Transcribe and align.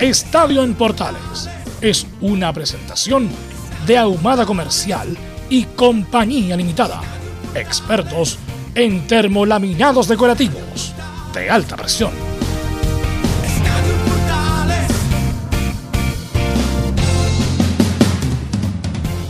Estadio 0.00 0.64
en 0.64 0.74
Portales 0.74 1.48
es 1.80 2.04
una 2.20 2.52
presentación 2.52 3.28
de 3.86 3.96
Ahumada 3.96 4.44
Comercial 4.44 5.16
y 5.48 5.64
Compañía 5.64 6.56
Limitada. 6.56 7.00
Expertos 7.54 8.36
en 8.74 9.06
termolaminados 9.06 10.08
decorativos 10.08 10.92
de 11.32 11.48
alta 11.48 11.76
presión. 11.76 12.10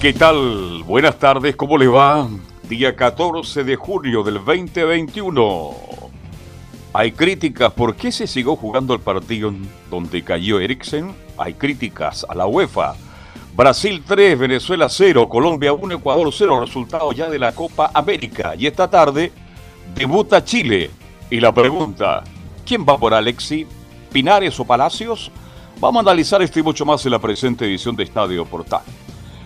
¿Qué 0.01 0.15
tal? 0.15 0.83
Buenas 0.85 1.19
tardes, 1.19 1.57
¿cómo 1.57 1.77
le 1.77 1.89
va? 1.89 2.27
Día 2.71 2.97
14 2.97 3.65
de 3.65 3.77
junio 3.77 4.23
del 4.23 4.43
2021. 4.43 6.04
Hay 6.97 7.11
críticas, 7.11 7.73
¿por 7.73 7.97
qué 7.97 8.13
se 8.13 8.29
siguió 8.29 8.55
jugando 8.55 8.95
el 8.95 9.01
partido 9.01 9.53
donde 9.91 10.23
cayó 10.23 10.61
Eriksen? 10.61 11.13
Hay 11.37 11.55
críticas 11.55 12.25
a 12.29 12.37
la 12.37 12.47
UEFA. 12.47 12.95
Brasil 13.57 14.05
3, 14.07 14.39
Venezuela 14.39 14.89
0, 14.89 15.29
Colombia 15.29 15.73
1, 15.73 15.97
Ecuador 15.97 16.33
0, 16.33 16.61
resultado 16.61 17.11
ya 17.11 17.29
de 17.29 17.41
la 17.41 17.53
Copa 17.53 17.91
América. 17.93 18.55
Y 18.57 18.69
esta 18.69 18.89
tarde 18.89 19.33
debuta 19.93 20.45
Chile. 20.45 20.89
Y 21.31 21.41
la 21.41 21.53
pregunta, 21.53 22.23
¿quién 22.65 22.87
va 22.89 22.97
por 22.97 23.13
Alexi? 23.13 23.67
¿Pinares 24.13 24.61
o 24.61 24.65
Palacios? 24.65 25.33
Vamos 25.81 25.99
a 25.99 26.11
analizar 26.11 26.43
esto 26.43 26.61
y 26.61 26.63
mucho 26.63 26.87
más 26.87 27.05
en 27.05 27.11
la 27.11 27.19
presente 27.19 27.65
edición 27.65 27.97
de 27.97 28.05
Estadio 28.05 28.45
Portal. 28.45 28.83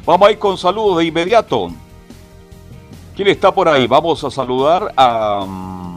Vamos 0.04 0.28
a 0.28 0.32
ir 0.32 0.38
con 0.38 0.58
saludos 0.58 0.98
de 0.98 1.06
inmediato. 1.06 1.70
¿Quién 3.16 3.28
está 3.28 3.54
por 3.54 3.70
ahí? 3.70 3.86
Vamos 3.86 4.22
a 4.22 4.30
saludar 4.30 4.92
a 4.94 5.44
um, 5.44 5.87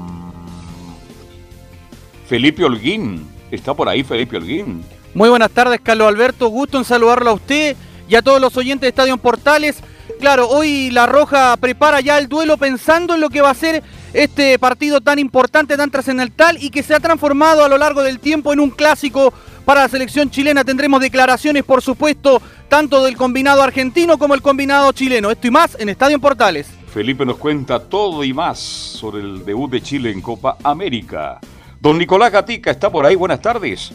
Felipe 2.32 2.64
Holguín. 2.64 3.28
Está 3.52 3.74
por 3.74 3.90
ahí 3.90 4.06
Felipe 4.06 4.38
Holguín. 4.38 4.86
Muy 5.14 5.28
buenas 5.28 5.52
tardes, 5.52 5.82
Carlos 5.84 6.08
Alberto. 6.08 6.48
Gusto 6.48 6.78
en 6.78 6.86
saludarlo 6.86 7.30
a 7.30 7.34
usted 7.34 7.76
y 8.08 8.16
a 8.16 8.22
todos 8.22 8.40
los 8.40 8.56
oyentes 8.56 8.84
de 8.84 8.88
Estadio 8.88 9.18
Portales. 9.18 9.84
Claro, 10.18 10.48
hoy 10.48 10.92
La 10.92 11.08
Roja 11.08 11.58
prepara 11.58 12.00
ya 12.00 12.18
el 12.18 12.30
duelo 12.30 12.56
pensando 12.56 13.16
en 13.16 13.20
lo 13.20 13.30
que 13.30 13.42
va 13.42 13.50
a 13.50 13.54
ser 13.54 13.84
este 14.14 14.58
partido 14.60 15.02
tan 15.02 15.20
importante, 15.20 15.76
tan 15.76 15.92
trascendental 15.92 16.58
y 16.64 16.70
que 16.70 16.84
se 16.84 16.96
ha 16.96 17.02
transformado 17.02 17.66
a 17.66 17.68
lo 17.68 17.78
largo 17.78 18.02
del 18.02 18.22
tiempo 18.22 18.54
en 18.54 18.62
un 18.62 18.70
clásico 18.70 19.34
para 19.66 19.82
la 19.82 19.90
selección 19.90 20.30
chilena. 20.30 20.64
Tendremos 20.64 21.02
declaraciones, 21.02 21.66
por 21.66 21.82
supuesto, 21.82 22.42
tanto 22.70 23.04
del 23.04 23.18
combinado 23.18 23.62
argentino 23.62 24.18
como 24.18 24.36
el 24.36 24.42
combinado 24.42 24.90
chileno. 24.94 25.32
Esto 25.32 25.48
y 25.48 25.52
más 25.52 25.76
en 25.78 25.90
Estadio 25.90 26.18
Portales. 26.18 26.70
Felipe 26.94 27.26
nos 27.26 27.36
cuenta 27.36 27.90
todo 27.90 28.24
y 28.24 28.32
más 28.32 28.58
sobre 28.58 29.20
el 29.20 29.44
debut 29.44 29.70
de 29.70 29.82
Chile 29.82 30.12
en 30.12 30.22
Copa 30.22 30.56
América. 30.64 31.42
Don 31.82 31.98
Nicolás 31.98 32.32
Gatica 32.32 32.70
está 32.70 32.92
por 32.92 33.08
ahí, 33.08 33.16
buenas 33.16 33.42
tardes. 33.42 33.92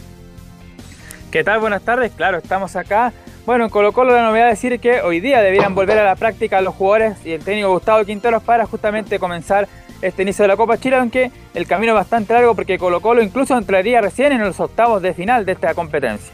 ¿Qué 1.30 1.44
tal? 1.44 1.60
Buenas 1.60 1.82
tardes, 1.82 2.10
claro, 2.16 2.38
estamos 2.38 2.74
acá. 2.74 3.12
Bueno, 3.47 3.62
en 3.62 3.70
Colo 3.70 3.92
Colo 3.92 4.12
la 4.12 4.24
novedad 4.24 4.50
es 4.50 4.60
decir 4.60 4.80
que 4.80 5.02
hoy 5.02 5.20
día 5.20 5.41
debieran 5.41 5.76
volver 5.76 5.97
a 5.98 6.04
la 6.04 6.16
práctica 6.16 6.60
los 6.60 6.74
jugadores 6.74 7.24
y 7.24 7.30
el 7.30 7.44
técnico 7.44 7.70
Gustavo 7.70 8.04
Quinteros 8.04 8.42
para 8.42 8.66
justamente 8.66 9.20
comenzar 9.20 9.69
este 10.02 10.22
inicio 10.22 10.42
de 10.42 10.48
la 10.48 10.56
Copa 10.56 10.78
Chile, 10.78 10.97
aunque 10.97 11.30
el 11.54 11.69
camino 11.69 11.92
es 11.92 11.97
bastante 11.97 12.32
largo 12.32 12.56
porque 12.56 12.76
Colo 12.76 13.00
Colo 13.00 13.22
incluso 13.22 13.56
entraría 13.56 14.00
recién 14.00 14.32
en 14.32 14.41
los 14.41 14.58
octavos 14.58 15.00
de 15.00 15.14
final 15.14 15.47
de 15.47 15.53
esta 15.53 15.72
competencia. 15.72 16.32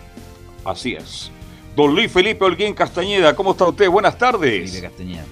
Así 0.64 0.94
es. 0.94 1.30
Don 1.76 1.94
Luis 1.94 2.10
Felipe 2.10 2.46
Holguín 2.46 2.72
Castañeda, 2.72 3.36
¿cómo 3.36 3.50
está 3.50 3.66
usted? 3.66 3.90
Buenas 3.90 4.16
tardes. 4.16 4.70
Felipe 4.70 4.88
Castañeda. 4.88 5.24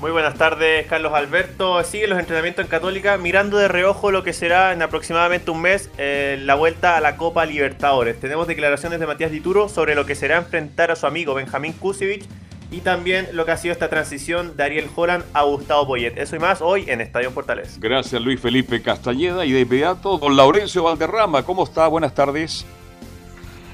Muy 0.00 0.12
buenas 0.12 0.34
tardes, 0.34 0.86
Carlos 0.86 1.12
Alberto. 1.12 1.82
Sigue 1.82 2.06
los 2.06 2.20
entrenamientos 2.20 2.64
en 2.64 2.70
Católica, 2.70 3.18
mirando 3.18 3.58
de 3.58 3.66
reojo 3.66 4.12
lo 4.12 4.22
que 4.22 4.32
será 4.32 4.72
en 4.72 4.80
aproximadamente 4.80 5.50
un 5.50 5.60
mes 5.60 5.90
eh, 5.98 6.38
la 6.40 6.54
vuelta 6.54 6.96
a 6.96 7.00
la 7.00 7.16
Copa 7.16 7.44
Libertadores. 7.44 8.20
Tenemos 8.20 8.46
declaraciones 8.46 9.00
de 9.00 9.08
Matías 9.08 9.32
Dituro 9.32 9.68
sobre 9.68 9.96
lo 9.96 10.06
que 10.06 10.14
será 10.14 10.36
enfrentar 10.36 10.92
a 10.92 10.96
su 10.96 11.04
amigo 11.08 11.34
Benjamín 11.34 11.72
Kusevich 11.72 12.24
y 12.70 12.78
también 12.82 13.26
lo 13.32 13.44
que 13.44 13.50
ha 13.50 13.56
sido 13.56 13.72
esta 13.72 13.88
transición 13.88 14.56
de 14.56 14.62
Ariel 14.62 14.88
Holland 14.94 15.24
a 15.32 15.42
Gustavo 15.42 15.88
Poyet. 15.88 16.16
Eso 16.16 16.36
y 16.36 16.38
más 16.38 16.62
hoy 16.62 16.84
en 16.86 17.00
Estadio 17.00 17.32
Portales. 17.32 17.80
Gracias, 17.80 18.22
Luis 18.22 18.40
Felipe 18.40 18.80
Castañeda. 18.80 19.44
Y 19.46 19.50
de 19.50 19.60
inmediato, 19.62 20.16
don 20.16 20.36
Laurencio 20.36 20.84
Valderrama, 20.84 21.42
¿cómo 21.42 21.64
está? 21.64 21.88
Buenas 21.88 22.14
tardes. 22.14 22.64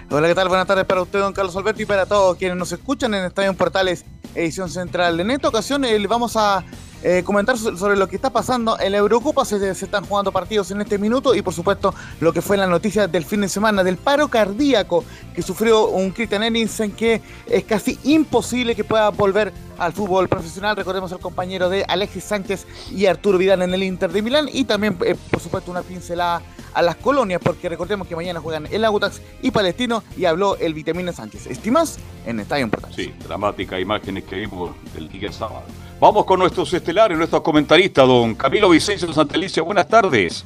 Hola, 0.09 0.29
¿qué 0.29 0.35
tal? 0.35 0.49
Buenas 0.49 0.67
tardes 0.67 0.87
para 0.87 1.03
usted, 1.03 1.19
don 1.19 1.35
Carlos 1.35 1.55
Alberto, 1.55 1.83
y 1.83 1.87
para 1.87 2.07
todos 2.07 2.37
quienes 2.39 2.57
nos 2.57 2.73
escuchan 2.73 3.13
en 3.13 3.25
Estadio 3.25 3.53
Portales, 3.55 4.07
edición 4.35 4.69
central. 4.69 5.21
En 5.21 5.31
esta 5.31 5.49
ocasión 5.49 5.85
eh, 5.85 6.07
vamos 6.07 6.37
a 6.37 6.65
eh, 7.07 7.23
comentar 7.23 7.59
sobre 7.59 7.97
lo 7.97 8.09
que 8.09 8.17
está 8.17 8.31
pasando 8.31 8.79
en 8.81 8.93
la 8.93 8.99
Eurocopa. 8.99 9.45
Se, 9.45 9.71
están 9.71 10.07
jugando 10.07 10.33
partidos 10.33 10.71
en 10.71 10.81
este 10.81 10.97
minuto 10.97 11.35
y, 11.35 11.43
por 11.43 11.53
supuesto, 11.53 11.95
lo 12.21 12.33
que 12.33 12.41
fue 12.41 12.57
la 12.57 12.67
noticia 12.67 13.07
del 13.07 13.27
fin 13.27 13.43
de 13.43 13.49
semana 13.51 13.85
del 13.85 13.99
paro 13.99 14.29
cardíaco 14.29 15.05
que 15.35 15.43
sufrió 15.43 15.89
un 15.89 16.13
Christian 16.13 16.43
Eriksen 16.43 16.93
que 16.93 17.21
es 17.47 17.65
casi 17.65 17.99
imposible 18.05 18.75
que 18.75 18.85
pueda 18.85 19.11
volver 19.11 19.53
al 19.77 19.93
fútbol 19.93 20.29
profesional. 20.29 20.77
Recordemos 20.77 21.13
al 21.13 21.21
compañero 21.21 21.69
de 21.69 21.85
Alexis 21.87 22.25
Sánchez 22.25 22.67
y 22.91 23.05
Arturo 23.05 23.37
Vidal 23.37 23.61
en 23.61 23.75
el 23.75 23.83
Inter 23.83 24.11
de 24.11 24.23
Milán 24.23 24.49
y 24.51 24.65
también, 24.65 24.97
eh, 25.05 25.15
por 25.31 25.41
supuesto, 25.41 25.71
una 25.71 25.83
pincelada 25.83 26.41
a 26.75 26.83
las 26.83 26.97
colonias, 26.97 27.41
porque 27.43 27.69
recordemos 27.69 28.07
que 28.07 28.17
mañana 28.17 28.41
juegan 28.41 28.69
el 28.71 28.85
Agutax 28.85 29.23
y 29.43 29.51
Palestino 29.51 30.03
y 30.17 30.25
habló 30.25 30.57
el 30.57 30.75
Vitamina 30.75 31.13
Sánchez. 31.13 31.47
Estimas 31.47 31.99
en 32.27 32.41
Estadio 32.41 32.69
Portales. 32.69 32.97
Sí, 32.97 33.15
dramática 33.27 33.79
imágenes 33.81 34.25
que 34.25 34.37
vimos 34.37 34.73
el 34.97 35.09
día 35.09 35.33
sábado. 35.33 35.63
Vamos 36.01 36.25
con 36.25 36.41
nuestros 36.41 36.73
estelares, 36.75 37.17
nuestros 37.17 37.43
comentaristas, 37.43 38.07
don 38.07 38.35
Camilo 38.35 38.69
Vicencio 38.69 39.11
Santelicia. 39.13 39.63
Buenas 39.63 39.89
tardes. 39.89 40.45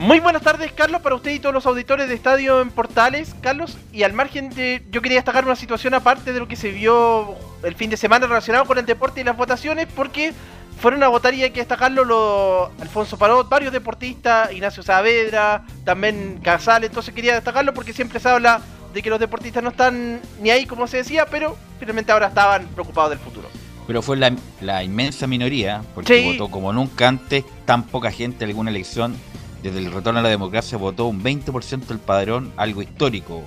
Muy 0.00 0.18
buenas 0.18 0.40
tardes, 0.40 0.72
Carlos, 0.72 1.02
para 1.02 1.14
usted 1.14 1.30
y 1.30 1.40
todos 1.40 1.54
los 1.54 1.66
auditores 1.66 2.08
de 2.08 2.14
Estadio 2.14 2.62
en 2.62 2.70
Portales. 2.70 3.34
Carlos, 3.42 3.76
y 3.92 4.02
al 4.02 4.14
margen 4.14 4.48
de. 4.48 4.82
Yo 4.90 5.02
quería 5.02 5.18
destacar 5.18 5.44
una 5.44 5.56
situación 5.56 5.92
aparte 5.92 6.32
de 6.32 6.38
lo 6.38 6.48
que 6.48 6.56
se 6.56 6.70
vio 6.70 7.34
el 7.62 7.74
fin 7.74 7.90
de 7.90 7.98
semana 7.98 8.26
relacionado 8.26 8.64
con 8.64 8.78
el 8.78 8.86
deporte 8.86 9.20
y 9.20 9.24
las 9.24 9.36
votaciones, 9.36 9.88
porque 9.94 10.32
fueron 10.80 11.02
a 11.02 11.08
votar 11.08 11.34
y 11.34 11.42
hay 11.42 11.50
que 11.50 11.60
destacarlo 11.60 12.06
lo, 12.06 12.72
Alfonso 12.80 13.18
Parot, 13.18 13.50
varios 13.50 13.74
deportistas, 13.74 14.50
Ignacio 14.52 14.82
Saavedra, 14.82 15.66
también 15.84 16.40
Casal, 16.42 16.82
entonces 16.84 17.12
quería 17.12 17.34
destacarlo 17.34 17.74
porque 17.74 17.92
siempre 17.92 18.20
se 18.20 18.30
habla 18.30 18.62
de 18.94 19.02
que 19.02 19.10
los 19.10 19.20
deportistas 19.20 19.62
no 19.62 19.68
están 19.68 20.22
ni 20.40 20.48
ahí 20.48 20.64
como 20.64 20.86
se 20.86 20.96
decía, 20.96 21.26
pero 21.26 21.58
finalmente 21.78 22.10
ahora 22.10 22.28
estaban 22.28 22.68
preocupados 22.68 23.10
del 23.10 23.18
futuro. 23.18 23.50
Pero 23.86 24.00
fue 24.00 24.16
la, 24.16 24.82
inmensa 24.82 25.26
minoría, 25.26 25.82
porque 25.94 26.24
votó 26.24 26.50
como 26.50 26.72
nunca 26.72 27.06
antes, 27.06 27.44
tan 27.66 27.82
poca 27.82 28.10
gente 28.10 28.44
en 28.44 28.50
alguna 28.50 28.70
elección, 28.70 29.14
desde 29.62 29.78
el 29.78 29.92
retorno 29.92 30.20
a 30.20 30.22
la 30.22 30.28
democracia 30.28 30.78
votó 30.78 31.06
un 31.06 31.22
20% 31.22 31.86
del 31.86 31.98
padrón, 31.98 32.52
algo 32.56 32.82
histórico, 32.82 33.42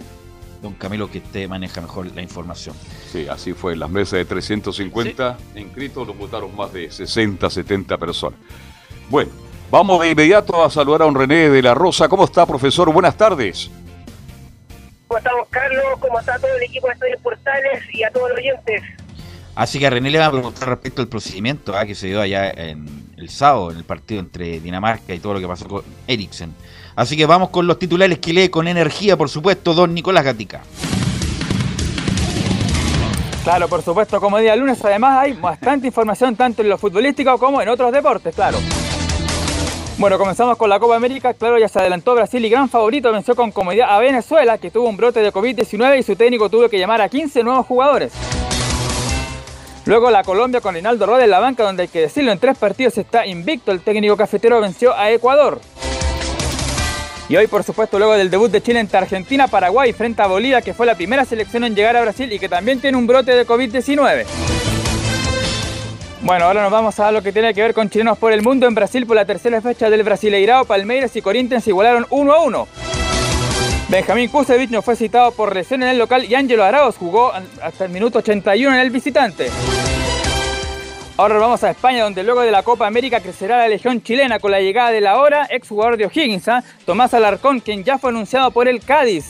don 0.62 0.74
Camilo, 0.74 1.10
que 1.10 1.20
usted 1.20 1.48
maneja 1.48 1.82
mejor 1.82 2.08
la 2.16 2.22
información. 2.22 2.76
Sí, 3.12 3.28
así 3.28 3.54
fue. 3.54 3.74
En 3.74 3.80
las 3.80 3.90
mesas 3.90 4.14
de 4.14 4.26
350 4.26 5.38
inscritos 5.56 6.08
lo 6.08 6.14
votaron 6.14 6.56
más 6.56 6.72
de 6.72 6.90
60, 6.90 7.50
70 7.50 7.98
personas. 7.98 8.40
Bueno, 9.10 9.32
vamos 9.70 10.02
de 10.02 10.12
inmediato 10.12 10.64
a 10.64 10.70
saludar 10.70 11.02
a 11.02 11.06
un 11.06 11.16
René 11.16 11.50
de 11.50 11.62
la 11.62 11.74
Rosa. 11.74 12.08
¿Cómo 12.08 12.26
está, 12.26 12.46
profesor? 12.46 12.92
Buenas 12.92 13.18
tardes. 13.18 13.70
¿Cómo 15.08 15.18
estamos, 15.18 15.48
Carlos? 15.50 15.84
¿Cómo 16.00 16.20
está 16.20 16.40
todo 16.40 16.56
el 16.56 16.64
equipo 16.64 16.88
de 16.88 16.94
Estudios 16.94 17.22
Portales 17.22 17.84
y 17.94 18.04
a 18.04 18.12
todos 18.12 18.30
los 18.30 18.38
oyentes? 18.38 18.82
Así 19.56 19.78
que 19.78 19.86
a 19.86 19.90
René 19.90 20.10
le 20.10 20.20
va 20.20 20.28
a 20.28 20.32
preguntar 20.32 20.70
respecto 20.70 21.02
al 21.02 21.08
procedimiento 21.08 21.76
¿ah? 21.78 21.86
que 21.86 21.94
se 21.94 22.08
dio 22.08 22.22
allá 22.22 22.50
en 22.50 23.03
el 23.24 23.30
sábado, 23.30 23.72
en 23.72 23.78
el 23.78 23.84
partido 23.84 24.20
entre 24.20 24.60
Dinamarca 24.60 25.14
y 25.14 25.20
todo 25.20 25.34
lo 25.34 25.40
que 25.40 25.48
pasó 25.48 25.68
con 25.68 25.84
Eriksen. 26.08 26.54
Así 26.96 27.18
que 27.18 27.26
vamos 27.26 27.50
con 27.50 27.66
los 27.66 27.80
titulares 27.80 28.20
que 28.20 28.34
lee 28.34 28.50
con 28.50 28.68
energía, 28.68 29.18
por 29.18 29.30
supuesto, 29.30 29.74
don 29.74 29.94
Nicolás 29.94 30.24
Gatica. 30.24 30.62
Claro, 33.44 33.68
por 33.68 33.82
supuesto, 33.82 34.22
como 34.22 34.38
día 34.38 34.56
lunes, 34.56 34.84
además 34.86 35.20
hay 35.20 35.34
bastante 35.34 35.88
información 35.88 36.36
tanto 36.36 36.62
en 36.62 36.70
lo 36.70 36.78
futbolístico 36.78 37.38
como 37.38 37.62
en 37.62 37.70
otros 37.70 37.92
deportes, 37.92 38.34
claro. 38.36 38.60
Bueno, 39.98 40.18
comenzamos 40.18 40.58
con 40.58 40.70
la 40.70 40.80
Copa 40.80 40.96
América. 40.96 41.34
Claro, 41.34 41.60
ya 41.60 41.68
se 41.68 41.80
adelantó 41.80 42.16
Brasil 42.16 42.44
y 42.44 42.50
gran 42.50 42.68
favorito 42.68 43.12
venció 43.12 43.36
con 43.36 43.52
comodidad 43.52 43.90
a 43.90 44.00
Venezuela, 44.00 44.58
que 44.58 44.72
tuvo 44.72 44.90
un 44.90 44.98
brote 44.98 45.20
de 45.20 45.32
COVID-19 45.32 46.00
y 46.00 46.04
su 46.04 46.16
técnico 46.16 46.50
tuvo 46.50 46.68
que 46.68 46.80
llamar 46.80 47.02
a 47.02 47.10
15 47.10 47.44
nuevos 47.44 47.66
jugadores. 47.66 48.12
Luego 49.86 50.10
la 50.10 50.24
Colombia 50.24 50.62
con 50.62 50.76
Rinaldo 50.76 51.06
Roda 51.06 51.26
en 51.26 51.30
la 51.30 51.40
banca, 51.40 51.64
donde 51.64 51.84
hay 51.84 51.90
que 51.90 52.00
decirlo, 52.00 52.32
en 52.32 52.40
tres 52.40 52.58
partidos 52.58 52.98
está 52.98 53.26
invicto. 53.26 53.72
El 53.72 53.82
técnico 53.82 54.16
cafetero 54.16 54.62
venció 54.62 54.96
a 54.96 55.12
Ecuador. 55.12 55.60
Y 57.28 57.36
hoy, 57.36 57.48
por 57.48 57.64
supuesto, 57.64 57.98
luego 57.98 58.14
del 58.14 58.30
debut 58.30 58.52
de 58.52 58.62
Chile 58.62 58.80
entre 58.80 58.98
Argentina, 58.98 59.48
Paraguay 59.48 59.92
frente 59.92 60.22
a 60.22 60.28
Bolivia, 60.28 60.62
que 60.62 60.74
fue 60.74 60.86
la 60.86 60.96
primera 60.96 61.26
selección 61.26 61.64
en 61.64 61.76
llegar 61.76 61.98
a 61.98 62.02
Brasil 62.02 62.32
y 62.32 62.40
que 62.40 62.48
también 62.48 62.80
tiene 62.80 62.98
un 62.98 63.08
brote 63.08 63.34
de 63.34 63.46
COVID-19. 63.46 64.26
Bueno, 66.22 66.46
ahora 66.46 66.62
nos 66.62 66.72
vamos 66.72 66.98
a 67.02 67.12
lo 67.12 67.22
que 67.22 67.34
tiene 67.34 67.54
que 67.54 67.62
ver 67.62 67.74
con 67.74 67.90
chilenos 67.90 68.18
por 68.18 68.32
el 68.32 68.42
mundo. 68.42 68.66
En 68.66 68.76
Brasil, 68.76 69.06
por 69.06 69.18
la 69.18 69.26
tercera 69.26 69.62
fecha 69.62 69.90
del 69.90 70.04
Brasileirao, 70.04 70.64
Palmeiras 70.64 71.14
y 71.18 71.22
Corinthians 71.22 71.68
igualaron 71.68 72.06
1 72.10 72.34
a 72.34 72.44
1. 72.44 72.68
Benjamín 73.94 74.28
Kusevich 74.28 74.72
no 74.72 74.82
fue 74.82 74.96
citado 74.96 75.30
por 75.34 75.54
lesión 75.54 75.84
en 75.84 75.90
el 75.90 76.00
local 76.00 76.26
y 76.28 76.34
Ángelo 76.34 76.64
Arauz 76.64 76.98
jugó 76.98 77.32
hasta 77.62 77.86
el 77.86 77.92
minuto 77.92 78.18
81 78.18 78.74
en 78.74 78.82
el 78.82 78.90
visitante. 78.90 79.52
Ahora 81.16 81.38
vamos 81.38 81.64
a 81.64 81.70
España, 81.70 82.04
donde 82.04 82.24
luego 82.24 82.42
de 82.42 82.50
la 82.50 82.64
Copa 82.64 82.88
América 82.88 83.20
crecerá 83.20 83.60
la 83.60 83.68
legión 83.68 84.02
chilena 84.02 84.40
con 84.40 84.50
la 84.50 84.62
llegada 84.62 84.90
de 84.90 85.00
la 85.00 85.20
hora 85.20 85.46
ex 85.48 85.70
jugador 85.70 85.98
de 85.98 86.08
O'Higgins, 86.08 86.48
¿ah? 86.48 86.64
Tomás 86.88 87.14
Alarcón, 87.14 87.60
quien 87.60 87.84
ya 87.84 88.00
fue 88.00 88.10
anunciado 88.10 88.50
por 88.50 88.68
el 88.68 88.84
Cádiz. 88.84 89.26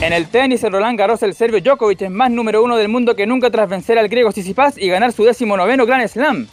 En 0.00 0.12
el 0.12 0.26
tenis, 0.26 0.64
el 0.64 0.72
Roland 0.72 0.98
Garros, 0.98 1.22
el 1.22 1.36
serbio 1.36 1.60
Djokovic 1.60 2.02
es 2.02 2.10
más 2.10 2.32
número 2.32 2.64
uno 2.64 2.76
del 2.76 2.88
mundo 2.88 3.14
que 3.14 3.28
nunca 3.28 3.48
tras 3.48 3.68
vencer 3.68 3.96
al 3.96 4.08
griego 4.08 4.32
Tsitsipas 4.32 4.76
y 4.76 4.88
ganar 4.88 5.12
su 5.12 5.22
décimo 5.22 5.56
noveno 5.56 5.86
Grand 5.86 6.08
Slam. 6.08 6.48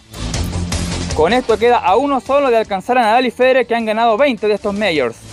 Con 1.15 1.33
esto 1.33 1.57
queda 1.57 1.79
a 1.79 1.95
uno 1.95 2.19
solo 2.19 2.51
de 2.51 2.57
alcanzar 2.57 2.99
a 2.99 3.01
Nadal 3.01 3.25
y 3.25 3.31
Federer 3.31 3.65
que 3.65 3.73
han 3.73 3.85
ganado 3.85 4.15
20 4.15 4.47
de 4.47 4.53
estos 4.53 4.75
majors. 4.75 5.30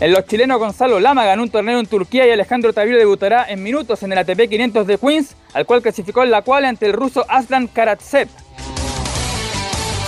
En 0.00 0.12
los 0.12 0.26
chilenos 0.26 0.58
Gonzalo 0.58 0.98
Lama 0.98 1.24
ganó 1.24 1.42
un 1.42 1.50
torneo 1.50 1.78
en 1.78 1.86
Turquía 1.86 2.26
y 2.26 2.30
Alejandro 2.30 2.72
Tavilo 2.72 2.98
debutará 2.98 3.46
en 3.48 3.62
minutos 3.62 4.02
en 4.02 4.12
el 4.12 4.18
ATP 4.18 4.48
500 4.48 4.86
de 4.86 4.98
Queens, 4.98 5.36
al 5.52 5.66
cual 5.66 5.82
clasificó 5.82 6.24
en 6.24 6.32
la 6.32 6.42
cual 6.42 6.64
ante 6.64 6.86
el 6.86 6.92
ruso 6.92 7.24
Aslan 7.28 7.68
Karatsev. 7.68 8.28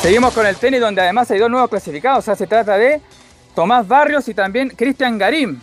Seguimos 0.03 0.35
con 0.35 0.45
el 0.45 0.57
tenis 0.57 0.81
donde 0.81 1.03
además 1.03 1.31
hay 1.31 1.39
dos 1.39 1.51
nuevos 1.51 1.71
clasificados, 1.71 2.25
se 2.25 2.47
trata 2.47 2.77
de 2.77 3.01
Tomás 3.55 3.87
Barrios 3.87 4.29
y 4.29 4.35
también 4.35 4.71
Cristian 4.71 5.19
Garim. 5.19 5.61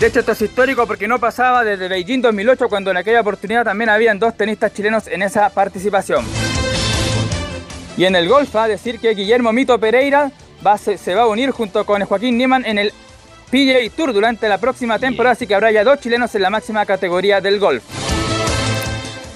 De 0.00 0.08
hecho, 0.08 0.20
esto 0.20 0.32
es 0.32 0.42
histórico 0.42 0.86
porque 0.86 1.06
no 1.06 1.20
pasaba 1.20 1.62
desde 1.62 1.86
Beijing 1.88 2.22
2008 2.22 2.68
cuando 2.68 2.90
en 2.90 2.96
aquella 2.96 3.20
oportunidad 3.20 3.64
también 3.64 3.90
habían 3.90 4.18
dos 4.18 4.36
tenistas 4.36 4.74
chilenos 4.74 5.06
en 5.06 5.22
esa 5.22 5.48
participación. 5.50 6.24
Y 7.96 8.06
en 8.06 8.16
el 8.16 8.28
golf, 8.28 8.56
a 8.56 8.66
decir 8.66 8.98
que 8.98 9.14
Guillermo 9.14 9.52
Mito 9.52 9.78
Pereira 9.78 10.32
se, 10.78 11.14
va 11.14 11.22
a 11.22 11.26
unir 11.26 11.50
junto 11.50 11.84
con 11.84 12.04
Joaquín 12.04 12.36
Niemann 12.36 12.64
en 12.64 12.78
el 12.78 12.92
PGA 13.50 13.94
Tour 13.94 14.12
durante 14.12 14.48
la 14.48 14.58
próxima 14.58 14.98
temporada, 14.98 15.32
así 15.32 15.46
que 15.46 15.54
habrá 15.54 15.70
ya 15.70 15.84
dos 15.84 16.00
chilenos 16.00 16.34
en 16.34 16.42
la 16.42 16.50
máxima 16.50 16.86
categoría 16.86 17.40
del 17.40 17.58
golf. 17.58 17.82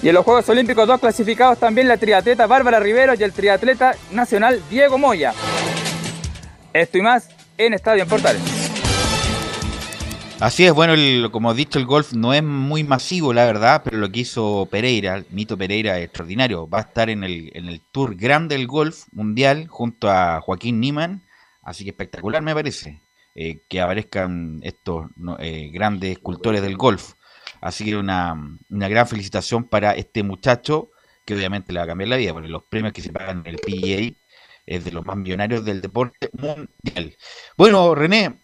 Y 0.01 0.09
en 0.09 0.15
los 0.15 0.23
Juegos 0.23 0.47
Olímpicos 0.49 0.87
dos 0.87 0.99
clasificados 0.99 1.57
también 1.57 1.87
la 1.87 1.97
triatleta 1.97 2.47
Bárbara 2.47 2.79
Rivero 2.79 3.13
y 3.13 3.23
el 3.23 3.33
triatleta 3.33 3.95
nacional 4.11 4.61
Diego 4.69 4.97
Moya. 4.97 5.33
Esto 6.73 6.97
y 6.97 7.01
más 7.01 7.29
en 7.57 7.73
Estadio 7.73 8.03
en 8.03 8.09
Portales. 8.09 8.56
Así 10.39 10.65
es, 10.65 10.73
bueno, 10.73 10.93
como 11.31 11.51
he 11.51 11.55
dicho, 11.55 11.79
el 11.79 11.87
golf 11.87 12.13
no 12.13 12.31
es 12.31 12.43
muy 12.43 12.83
masivo, 12.83 13.33
la 13.33 13.45
verdad, 13.45 13.81
pero 13.83 13.97
lo 13.97 14.11
que 14.11 14.19
hizo 14.19 14.67
Pereira, 14.69 15.23
Mito 15.31 15.57
Pereira, 15.57 15.97
es 15.97 16.05
extraordinario. 16.05 16.69
Va 16.69 16.77
a 16.77 16.81
estar 16.81 17.09
en 17.09 17.23
el, 17.23 17.49
en 17.55 17.67
el 17.67 17.81
Tour 17.91 18.15
Grande 18.15 18.55
del 18.55 18.67
Golf 18.67 19.05
Mundial 19.11 19.67
junto 19.67 20.11
a 20.11 20.39
Joaquín 20.41 20.79
Niman, 20.79 21.23
así 21.63 21.83
que 21.83 21.89
espectacular 21.89 22.43
me 22.43 22.53
parece 22.53 23.01
eh, 23.33 23.61
que 23.67 23.81
aparezcan 23.81 24.59
estos 24.61 25.07
eh, 25.39 25.71
grandes 25.73 26.11
escultores 26.11 26.61
del 26.61 26.77
golf. 26.77 27.13
Así 27.59 27.85
que 27.85 27.97
una, 27.97 28.35
una 28.69 28.89
gran 28.89 29.07
felicitación 29.07 29.63
para 29.63 29.93
este 29.93 30.21
muchacho, 30.21 30.91
que 31.25 31.33
obviamente 31.33 31.73
le 31.73 31.79
va 31.79 31.85
a 31.85 31.87
cambiar 31.87 32.09
la 32.09 32.17
vida, 32.17 32.33
porque 32.33 32.47
los 32.47 32.63
premios 32.63 32.93
que 32.93 33.01
se 33.01 33.11
pagan 33.11 33.41
en 33.43 33.55
el 33.55 33.57
PGA 33.57 34.15
es 34.67 34.85
de 34.85 34.91
los 34.91 35.03
más 35.03 35.17
millonarios 35.17 35.65
del 35.65 35.81
deporte 35.81 36.29
mundial. 36.33 37.17
Bueno, 37.57 37.95
René, 37.95 38.37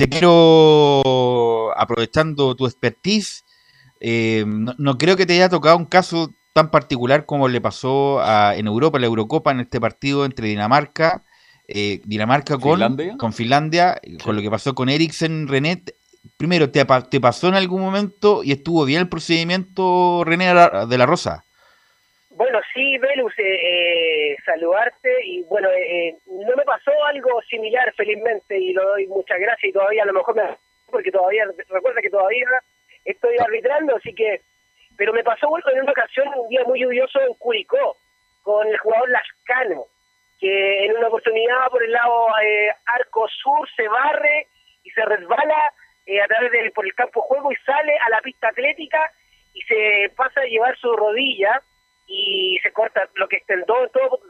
te 0.00 0.08
quiero, 0.08 1.78
aprovechando 1.78 2.54
tu 2.54 2.66
expertise, 2.66 3.44
eh, 4.00 4.44
no, 4.46 4.96
creo 4.96 5.16
que 5.16 5.26
te 5.26 5.34
haya 5.34 5.50
tocado 5.50 5.76
un 5.76 5.84
caso 5.84 6.32
tan 6.54 6.70
particular 6.70 7.26
como 7.26 7.48
le 7.48 7.60
pasó 7.60 8.20
en 8.54 8.66
Europa, 8.66 8.98
la 8.98 9.06
Eurocopa, 9.06 9.50
en 9.50 9.60
este 9.60 9.78
partido 9.78 10.24
entre 10.24 10.48
Dinamarca, 10.48 11.22
eh, 11.68 12.00
Dinamarca 12.04 12.56
con 12.56 12.72
Finlandia, 12.72 13.16
con, 13.18 13.32
Finlandia, 13.32 14.00
con 14.24 14.36
lo 14.36 14.42
que 14.42 14.50
pasó 14.50 14.74
con 14.74 14.88
Eriksen, 14.88 15.46
René. 15.48 15.84
Primero, 16.36 16.70
¿te, 16.70 16.84
¿te 17.10 17.20
pasó 17.20 17.48
en 17.48 17.54
algún 17.54 17.82
momento 17.82 18.42
y 18.42 18.52
estuvo 18.52 18.84
bien 18.84 19.02
el 19.02 19.08
procedimiento, 19.08 20.24
René 20.24 20.46
de 20.46 20.98
la 20.98 21.06
Rosa? 21.06 21.44
Bueno, 22.40 22.58
sí, 22.72 22.96
Velus, 22.96 23.38
eh, 23.38 24.32
eh, 24.32 24.36
saludarte 24.46 25.14
y 25.26 25.42
bueno, 25.42 25.68
eh, 25.68 26.08
eh, 26.08 26.16
no 26.24 26.56
me 26.56 26.64
pasó 26.64 26.90
algo 27.04 27.42
similar 27.42 27.92
felizmente 27.94 28.58
y 28.58 28.72
lo 28.72 28.82
doy 28.82 29.06
muchas 29.08 29.38
gracias 29.38 29.68
y 29.68 29.72
todavía 29.74 30.04
a 30.04 30.06
lo 30.06 30.14
mejor 30.14 30.34
me 30.34 30.56
porque 30.90 31.10
todavía, 31.10 31.44
recuerda 31.68 32.00
que 32.00 32.08
todavía 32.08 32.46
estoy 33.04 33.36
arbitrando, 33.38 33.94
así 33.94 34.14
que, 34.14 34.40
pero 34.96 35.12
me 35.12 35.22
pasó 35.22 35.48
en 35.70 35.82
una 35.82 35.92
ocasión, 35.92 36.28
un 36.34 36.48
día 36.48 36.64
muy 36.64 36.80
lluvioso 36.80 37.20
en 37.20 37.34
Curicó, 37.34 37.98
con 38.42 38.66
el 38.66 38.78
jugador 38.78 39.10
Lascano, 39.10 39.84
que 40.40 40.86
en 40.86 40.96
una 40.96 41.08
oportunidad 41.08 41.68
por 41.70 41.84
el 41.84 41.92
lado 41.92 42.26
arco 42.86 43.28
sur 43.28 43.68
se 43.76 43.86
barre 43.86 44.46
y 44.82 44.90
se 44.92 45.04
resbala 45.04 45.74
a 46.24 46.26
través 46.26 46.52
del 46.52 46.72
por 46.72 46.86
el 46.86 46.94
campo 46.94 47.20
juego 47.20 47.52
y 47.52 47.56
sale 47.66 47.98
a 47.98 48.08
la 48.08 48.22
pista 48.22 48.48
atlética 48.48 49.12
y 49.52 49.60
se 49.60 50.10
pasa 50.16 50.40
a 50.40 50.46
llevar 50.46 50.74
su 50.78 50.90
rodilla 50.96 51.60
y 52.12 52.58
se 52.60 52.72
corta 52.72 53.08
lo 53.14 53.28
que 53.28 53.36
extendó 53.36 53.88
todo 53.90 54.20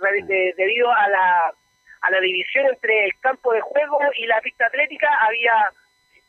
debido 0.55 0.93
a 0.93 1.09
la, 1.09 1.55
a 2.03 2.11
la 2.11 2.21
división 2.21 2.67
entre 2.67 3.07
el 3.07 3.19
campo 3.21 3.55
de 3.55 3.63
juego 3.63 3.99
y 4.17 4.27
la 4.27 4.39
pista 4.43 4.67
atlética 4.67 5.09
había 5.27 5.73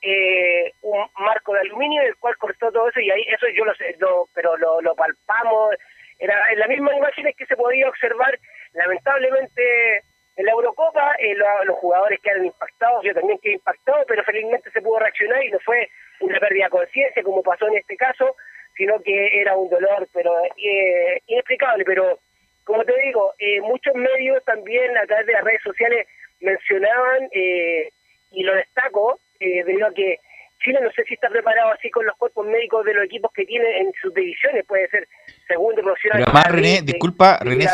eh, 0.01 0.71
un 0.81 1.05
marco 1.19 1.53
de 1.53 1.59
aluminio 1.59 2.03
el 2.03 2.15
cual 2.15 2.37
cortó 2.37 2.71
todo 2.71 2.87
eso 2.87 3.01
y 3.01 3.11
ahí 3.11 3.23
eso 3.27 3.47
yo 3.53 3.65
lo 3.65 3.75
sé 3.75 3.97
pero 4.33 4.55
lo, 4.57 4.81
lo 4.81 4.95
palpamos. 4.95 5.75
Era 6.19 6.53
en 6.53 6.59
las 6.59 6.69
mismas 6.69 6.95
imágenes 6.95 7.35
que 7.35 7.45
se 7.45 7.57
podía 7.57 7.89
observar 7.89 8.39
lamentablemente 8.71 9.97
en 10.37 10.45
la 10.45 10.53
Eurocopa 10.53 11.15
eh, 11.19 11.35
los 11.35 11.77
jugadores 11.79 12.21
quedaron 12.21 12.45
impactados 12.45 13.03
yo 13.03 13.13
también 13.13 13.39
quedé 13.39 13.55
impactado 13.55 14.05
pero 14.07 14.23
felizmente 14.23 14.71
se 14.71 14.81
pudo 14.81 14.99
reaccionar 14.99 15.43
y 15.43 15.51
no 15.51 15.59
fue 15.59 15.89
una 16.21 16.39
pérdida 16.39 16.65
de 16.65 16.69
conciencia 16.69 17.23
como 17.23 17.43
pasó 17.43 17.67
en 17.67 17.75
este 17.75 17.97
caso 17.97 18.37
sino 18.75 19.01
que 19.01 19.41
era 19.41 19.55
un 19.55 19.69
dolor 19.69 20.07
pero 20.13 20.31
eh, 20.57 21.21
inexplicable, 21.27 21.83
pero 21.85 22.19
como 22.63 22.83
te 22.83 22.93
digo, 23.01 23.33
eh, 23.39 23.59
muchos 23.61 23.93
medios 23.95 24.43
también 24.45 24.95
a 24.97 25.05
través 25.05 25.25
de 25.25 25.33
las 25.33 25.43
redes 25.43 25.61
sociales 25.63 26.07
mencionaban, 26.39 27.29
eh, 27.31 27.89
y 28.31 28.43
lo 28.43 28.55
destaco, 28.55 29.19
debido 29.39 29.87
a 29.87 29.93
que 29.93 30.19
Chile 30.63 30.79
no 30.83 30.91
sé 30.91 31.03
si 31.05 31.15
está 31.15 31.27
preparado 31.29 31.71
así 31.71 31.89
con 31.89 32.05
los 32.05 32.15
cuerpos 32.17 32.45
médicos 32.45 32.85
de 32.85 32.93
los 32.93 33.05
equipos 33.05 33.31
que 33.33 33.45
tiene 33.45 33.79
en 33.79 33.91
sus 33.99 34.13
divisiones, 34.13 34.63
puede 34.67 34.87
ser 34.89 35.07
segundo 35.47 35.81
profesional. 35.81 36.23
Pero 36.23 36.37
además, 36.37 36.51
René, 36.51 36.81
disculpa, 36.83 37.39
René, 37.41 37.65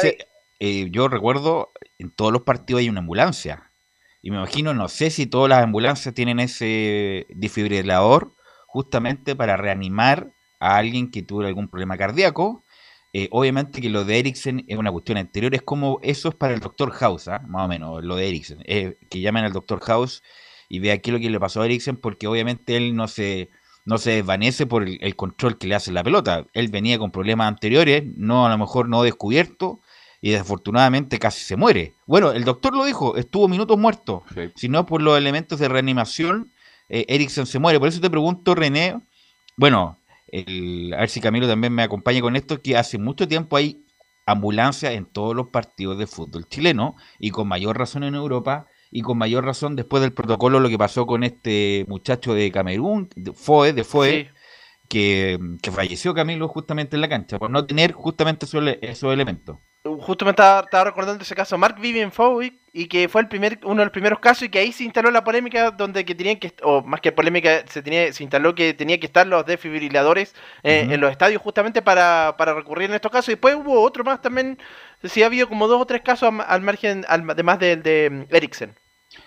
yo 0.90 1.10
recuerdo, 1.10 1.74
en 2.00 2.16
todos 2.16 2.32
los 2.32 2.44
partidos 2.44 2.82
hay 2.82 2.90
una 2.90 3.02
ambulancia. 3.02 3.72
Y 4.22 4.32
me 4.32 4.38
imagino, 4.38 4.74
no 4.74 4.88
sé 4.88 5.10
si 5.10 5.28
todas 5.28 5.50
las 5.50 5.64
ambulancias 5.64 6.16
tienen 6.16 6.40
ese 6.40 7.26
desfibrilador 7.30 8.32
justamente 8.66 9.36
para 9.36 9.58
reanimar 9.58 10.28
a 10.60 10.78
alguien 10.78 11.12
que 11.12 11.24
tuvo 11.24 11.42
algún 11.42 11.68
problema 11.68 11.98
cardíaco. 11.98 12.64
Eh, 13.14 13.30
obviamente 13.32 13.82
que 13.82 13.90
lo 13.90 14.04
de 14.06 14.20
Ericsson 14.20 14.64
es 14.68 14.78
una 14.78 14.92
cuestión 14.92 15.18
anterior, 15.18 15.56
es 15.56 15.62
como 15.62 16.00
eso 16.04 16.30
es 16.30 16.36
para 16.36 16.54
el 16.54 16.60
doctor 16.60 16.92
House, 16.92 17.28
¿ah? 17.30 17.42
más 17.48 17.66
o 17.66 17.68
menos, 17.68 18.04
lo 18.04 18.16
de 18.16 18.28
Ericsson. 18.28 18.60
que 18.64 19.22
llamen 19.22 19.46
al 19.46 19.54
doctor 19.54 19.80
House 19.80 20.22
y 20.70 20.80
vea 20.80 20.98
qué 21.00 21.10
es 21.10 21.14
lo 21.14 21.20
que 21.20 21.30
le 21.30 21.40
pasó 21.40 21.62
a 21.62 21.66
Ericsson, 21.66 21.98
porque 21.98 22.28
obviamente 22.28 22.76
él 22.76 22.96
no 22.96 23.08
se, 23.08 23.50
no 23.86 23.98
se 23.98 24.12
desvanece 24.12 24.66
por 24.66 24.84
el, 24.84 25.16
control 25.16 25.58
que 25.58 25.68
le 25.68 25.76
hace 25.76 25.92
la 25.92 26.04
pelota. 26.04 26.46
Él 26.54 26.68
venía 26.68 27.00
con 27.00 27.12
problemas 27.12 27.48
anteriores, 27.48 28.04
no 28.18 28.46
a 28.46 28.50
lo 28.50 28.58
mejor 28.58 28.90
no 28.90 29.04
descubierto, 29.04 29.80
y 30.22 30.32
desafortunadamente 30.32 31.20
casi 31.20 31.44
se 31.44 31.56
muere. 31.56 31.94
Bueno, 32.06 32.32
el 32.32 32.44
doctor 32.44 32.76
lo 32.76 32.86
dijo, 32.86 33.16
estuvo 33.16 33.48
minutos 33.48 33.78
muerto. 33.78 34.24
Si 34.56 34.68
no 34.68 34.86
por 34.86 35.02
los 35.02 35.18
elementos 35.18 35.60
de 35.60 35.70
reanimación, 35.70 36.52
eh, 36.90 37.06
Ericsson 37.08 37.46
se 37.46 37.60
muere. 37.60 37.80
Por 37.80 37.88
eso 37.88 38.02
te 38.02 38.10
pregunto, 38.10 38.56
René, 38.56 39.00
bueno, 39.56 39.98
el, 40.28 40.94
a 40.94 41.02
ver 41.02 41.10
si 41.10 41.22
Camilo 41.22 41.48
también 41.48 41.74
me 41.74 41.84
acompaña 41.84 42.22
con 42.22 42.36
esto, 42.36 42.62
que 42.62 42.78
hace 42.78 42.98
mucho 42.98 43.28
tiempo 43.28 43.58
hay 43.58 43.84
ambulancias 44.26 44.94
en 44.94 45.06
todos 45.06 45.36
los 45.36 45.48
partidos 45.48 45.98
de 45.98 46.08
fútbol 46.08 46.48
chileno 46.48 46.96
y 47.20 47.32
con 47.32 47.48
mayor 47.48 47.78
razón 47.78 48.04
en 48.04 48.16
Europa 48.16 48.68
y 48.92 49.02
con 49.02 49.18
mayor 49.18 49.46
razón 49.46 49.76
después 49.76 50.02
del 50.02 50.14
protocolo 50.14 50.60
lo 50.60 50.70
que 50.70 50.78
pasó 50.78 51.06
con 51.06 51.24
este 51.24 51.86
muchacho 51.88 52.34
de 52.34 52.52
Camerún, 52.52 53.10
de 53.16 53.32
FOE, 53.34 53.74
de 53.74 53.84
FOE 53.84 54.30
que, 54.88 55.38
que 55.62 55.72
falleció 55.72 56.14
Camilo 56.14 56.48
justamente 56.48 56.96
en 56.96 57.02
la 57.02 57.10
cancha, 57.10 57.40
por 57.40 57.50
no 57.50 57.66
tener 57.66 57.92
justamente 57.94 58.46
esos, 58.46 58.62
ele- 58.62 58.80
esos 58.82 59.14
elementos. 59.14 59.58
Justo 60.02 60.26
me 60.26 60.32
estaba, 60.32 60.62
estaba 60.62 60.84
recordando 60.86 61.24
ese 61.24 61.34
caso, 61.36 61.58
Mark 61.58 61.80
Vivian 61.80 62.12
Fowick, 62.12 62.56
y 62.74 62.88
que 62.88 63.08
fue 63.08 63.22
el 63.22 63.30
primer, 63.30 63.58
uno 63.64 63.76
de 63.78 63.86
los 63.86 63.92
primeros 63.94 64.20
casos, 64.20 64.44
y 64.44 64.50
que 64.50 64.60
ahí 64.60 64.74
se 64.74 64.84
instaló 64.84 65.12
la 65.12 65.24
polémica 65.24 65.72
donde 65.72 66.04
que 66.04 66.14
tenían 66.14 66.38
que, 66.38 66.54
o 66.62 66.82
más 66.84 67.00
que 67.00 67.14
polémica, 67.14 67.64
se 67.70 67.82
tenía, 67.82 68.12
se 68.12 68.22
instaló 68.24 68.54
que 68.54 68.74
tenía 68.74 69.00
que 69.00 69.06
estar 69.06 69.26
los 69.26 69.46
desfibriladores 69.46 70.36
eh, 70.64 70.88
en 70.90 71.00
los 71.00 71.10
estadios 71.10 71.42
justamente 71.42 71.82
para, 71.82 72.36
para 72.38 72.54
recurrir 72.54 72.90
en 72.90 72.96
estos 72.96 73.12
casos. 73.12 73.30
Y 73.30 73.32
después 73.34 73.56
hubo 73.56 73.82
otro 73.82 74.04
más 74.04 74.22
también, 74.22 74.58
sí 75.06 75.24
ha 75.24 75.28
habido 75.28 75.48
como 75.48 75.68
dos 75.68 75.82
o 75.82 75.86
tres 75.86 76.02
casos 76.02 76.34
al, 76.46 76.62
margen, 76.62 77.06
al- 77.08 77.30
además 77.30 77.58
del 77.60 77.82
de 77.82 78.10
mm, 78.30 78.36
Eriksen. 78.36 78.76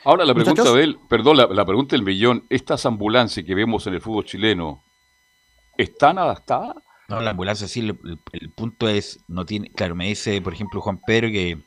Ahora 0.05 0.27
la 0.27 0.35
pregunta 0.35 0.63
de 0.63 0.85
él, 0.85 0.99
perdón, 1.09 1.39
la, 1.39 1.47
la 1.47 1.65
pregunta 1.65 1.97
del 1.97 2.03
millón, 2.05 2.45
estas 2.51 2.85
ambulancias 2.85 3.47
que 3.47 3.55
vemos 3.55 3.87
en 3.87 3.95
el 3.95 4.01
fútbol 4.03 4.27
chileno, 4.27 4.85
¿están 5.77 6.19
adaptadas? 6.19 6.77
No, 7.09 7.21
la 7.21 7.31
ambulancia 7.31 7.67
sí, 7.67 7.81
el, 7.81 7.91
el- 8.05 8.19
el 8.33 8.51
punto 8.51 8.89
es, 8.89 9.19
no 9.29 9.45
tiene, 9.45 9.69
claro, 9.71 9.95
me 9.97 10.07
dice, 10.07 10.41
por 10.41 10.53
ejemplo, 10.53 10.81
Juan 10.81 11.01
Pedro 11.05 11.29
que 11.29 11.59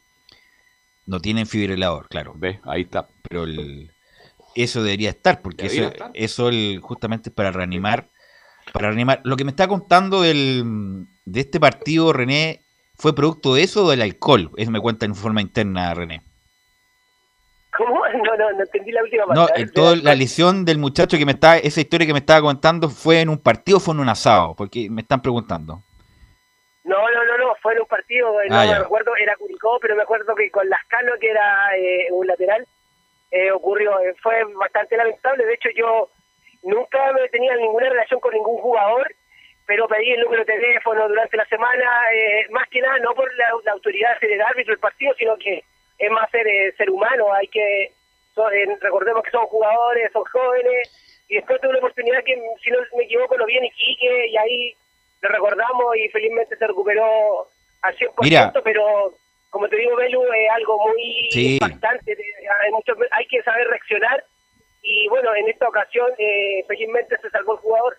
no 1.06 1.20
tienen 1.20 1.46
fibrilador, 1.48 2.08
claro, 2.08 2.34
¿Ves? 2.38 2.60
Ahí 2.64 2.84
está. 2.84 3.08
pero 3.28 3.44
el, 3.44 3.92
eso 4.56 4.84
debería 4.84 5.10
estar, 5.10 5.42
porque 5.42 5.64
Debería 5.64 5.84
eso, 5.86 5.92
estar. 5.94 6.12
eso 6.14 6.50
el- 6.50 6.80
justamente 6.82 7.30
es 7.30 7.36
para 7.36 7.52
reanimar, 7.52 8.10
para 8.72 8.88
reanimar. 8.88 9.22
Lo 9.26 9.36
que 9.36 9.44
me 9.44 9.52
está 9.52 9.68
contando 9.68 10.22
del, 10.22 11.06
de 11.26 11.40
este 11.42 11.60
partido, 11.60 12.14
René, 12.14 12.62
¿fue 12.96 13.14
producto 13.14 13.54
de 13.54 13.64
eso 13.64 13.86
o 13.86 13.90
del 13.90 14.02
alcohol? 14.02 14.52
Eso 14.56 14.72
me 14.72 14.80
cuenta 14.80 15.06
en 15.06 15.16
forma 15.16 15.42
interna, 15.42 15.94
René. 15.94 16.22
¿Cómo? 17.78 18.04
No, 18.14 18.38
no, 18.38 18.52
no 18.52 18.62
entendí 18.62 18.92
la 18.92 19.02
última 19.04 19.26
parte. 19.26 19.40
No, 19.42 19.48
ver, 19.88 19.98
de- 19.98 20.04
la 20.04 20.16
lesión 20.16 20.66
del 20.66 20.78
muchacho 20.78 21.18
que 21.18 21.26
me 21.26 21.32
está, 21.34 21.58
esa 21.58 21.82
historia 21.82 22.06
que 22.08 22.14
me 22.14 22.20
estaba 22.20 22.42
contando, 22.42 22.90
¿fue 22.90 23.22
en 23.22 23.30
un 23.30 23.38
partido 23.42 23.78
o 23.78 23.82
fue 23.82 23.94
en 23.94 24.00
un 24.02 24.10
asado? 24.10 24.56
Porque 24.56 24.88
me 24.90 25.02
están 25.02 25.22
preguntando. 25.22 25.82
No, 26.84 26.98
no, 27.12 27.24
no, 27.26 27.38
no, 27.38 27.56
fue 27.62 27.74
en 27.74 27.82
un 27.82 27.88
partido, 27.88 28.42
eh, 28.42 28.50
no 28.50 28.60
Ah, 28.60 28.64
me 28.66 28.72
ya. 28.72 28.80
recuerdo, 28.80 29.16
era 29.16 29.36
Curicó, 29.38 29.80
pero 29.82 29.96
me 29.96 30.04
acuerdo 30.04 30.36
que 30.36 30.52
con 30.52 30.68
Lascano, 30.70 31.14
que 31.20 31.30
era 31.30 31.76
eh, 31.78 32.08
un 32.12 32.28
lateral, 32.28 32.68
eh, 33.32 33.52
ocurrió, 33.52 34.00
eh, 34.02 34.14
fue 34.22 34.44
bastante 34.56 34.98
lamentable, 34.98 35.46
de 35.46 35.54
hecho 35.54 35.70
yo 35.76 36.10
nunca 36.62 37.00
me 37.14 37.28
tenía 37.30 37.56
ninguna 37.56 37.90
relación 37.90 38.20
con 38.20 38.34
ningún 38.34 38.58
jugador, 38.58 39.08
pero 39.66 39.88
pedí 39.88 40.12
el 40.12 40.22
número 40.22 40.44
de 40.44 40.54
teléfono 40.54 41.08
durante 41.08 41.38
la 41.38 41.46
semana, 41.46 41.86
eh, 42.14 42.46
más 42.52 42.68
que 42.70 42.82
nada 42.82 43.00
no 43.00 43.14
por 43.16 43.34
la, 43.36 43.46
la 43.64 43.72
autoridad 43.72 44.14
de 44.16 44.20
ser 44.20 44.32
el 44.34 44.42
árbitro 44.42 44.74
del 44.74 44.80
partido, 44.80 45.14
sino 45.18 45.38
que 45.38 45.64
es 46.06 46.12
más 46.12 46.30
ser, 46.32 46.48
eh, 46.48 46.74
ser 46.78 46.90
humano, 46.90 47.34
hay 47.34 47.48
que, 47.48 47.92
so- 48.36 48.52
eh, 48.52 48.66
recordemos 48.82 49.24
que 49.24 49.32
son 49.32 49.46
jugadores, 49.48 50.12
son 50.12 50.24
jóvenes, 50.26 51.26
y 51.30 51.36
después 51.36 51.60
tuve 51.62 51.74
la 51.74 51.80
oportunidad 51.80 52.24
que, 52.24 52.36
si 52.64 52.70
no 52.72 52.78
me 52.98 53.04
equivoco, 53.06 53.38
lo 53.38 53.46
vi 53.46 53.58
en 53.58 53.66
Iquique, 53.66 54.28
y 54.28 54.38
ahí 54.38 54.76
lo 55.22 55.30
recordamos 55.30 55.96
y 55.98 56.10
felizmente 56.10 56.56
se 56.58 56.68
recuperó 56.68 57.48
al 57.82 57.96
100%, 57.98 58.14
Mira. 58.22 58.54
pero 58.64 59.14
como 59.50 59.68
te 59.70 59.78
digo, 59.78 59.96
Belu, 59.96 60.24
es 60.34 60.50
algo 60.52 60.88
muy 60.88 61.28
Sí. 61.32 61.54
impactante, 61.54 62.18
hay, 62.64 62.72
mucho- 62.72 62.94
hay 63.12 63.26
que 63.28 63.42
saber 63.44 63.68
reaccionar, 63.68 64.24
y 64.82 65.08
bueno, 65.08 65.34
en 65.36 65.48
esta 65.48 65.68
ocasión 65.70 66.08
eh, 66.18 66.64
felizmente 66.68 67.18
se 67.22 67.30
salvó 67.30 67.54
el 67.54 67.60
jugador. 67.60 67.98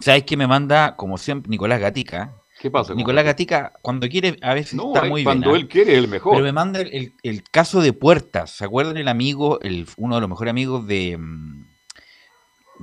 ¿Sabes 0.00 0.24
qué 0.24 0.36
me 0.36 0.46
manda, 0.46 0.94
como 0.96 1.16
siempre, 1.18 1.48
Nicolás 1.50 1.80
Gatica? 1.80 2.30
¿Qué 2.66 2.70
pasa? 2.72 2.94
Nicolás? 2.94 3.24
Gatica, 3.24 3.74
cuando 3.80 4.08
quiere, 4.08 4.36
a 4.42 4.52
veces 4.52 4.74
No, 4.74 4.88
está 4.88 5.04
ahí 5.04 5.10
muy 5.10 5.22
cuando 5.22 5.50
bien. 5.52 5.54
¿ah? 5.56 5.60
él 5.60 5.68
quiere 5.68 5.92
es 5.92 5.98
el 5.98 6.08
mejor. 6.08 6.32
Pero 6.32 6.44
me 6.44 6.52
manda 6.52 6.80
el, 6.80 7.12
caso 7.52 7.80
de 7.80 7.92
Puertas. 7.92 8.50
¿Se 8.56 8.64
acuerdan 8.64 8.96
el 8.96 9.06
amigo, 9.06 9.60
el, 9.60 9.86
uno 9.96 10.16
de 10.16 10.20
los 10.20 10.28
mejores 10.28 10.50
amigos 10.50 10.84
de, 10.88 11.16
mm, 11.16 11.64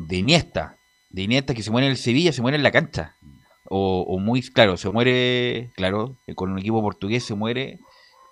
de 0.08 0.16
Iniesta? 0.16 0.78
De 1.10 1.24
Iniesta 1.24 1.54
que 1.54 1.64
se 1.64 1.70
muere 1.70 1.88
en 1.88 1.92
el 1.92 1.98
Sevilla, 1.98 2.32
se 2.32 2.42
muere 2.42 2.56
en 2.56 2.64
la 2.64 2.72
cancha. 2.72 3.18
O, 3.66 4.06
o 4.08 4.20
muy, 4.20 4.42
claro, 4.42 4.78
se 4.78 4.90
muere, 4.90 5.72
claro, 5.76 6.16
eh, 6.28 6.34
con 6.34 6.50
un 6.50 6.60
equipo 6.60 6.82
portugués 6.82 7.26
se 7.26 7.36
muere. 7.36 7.80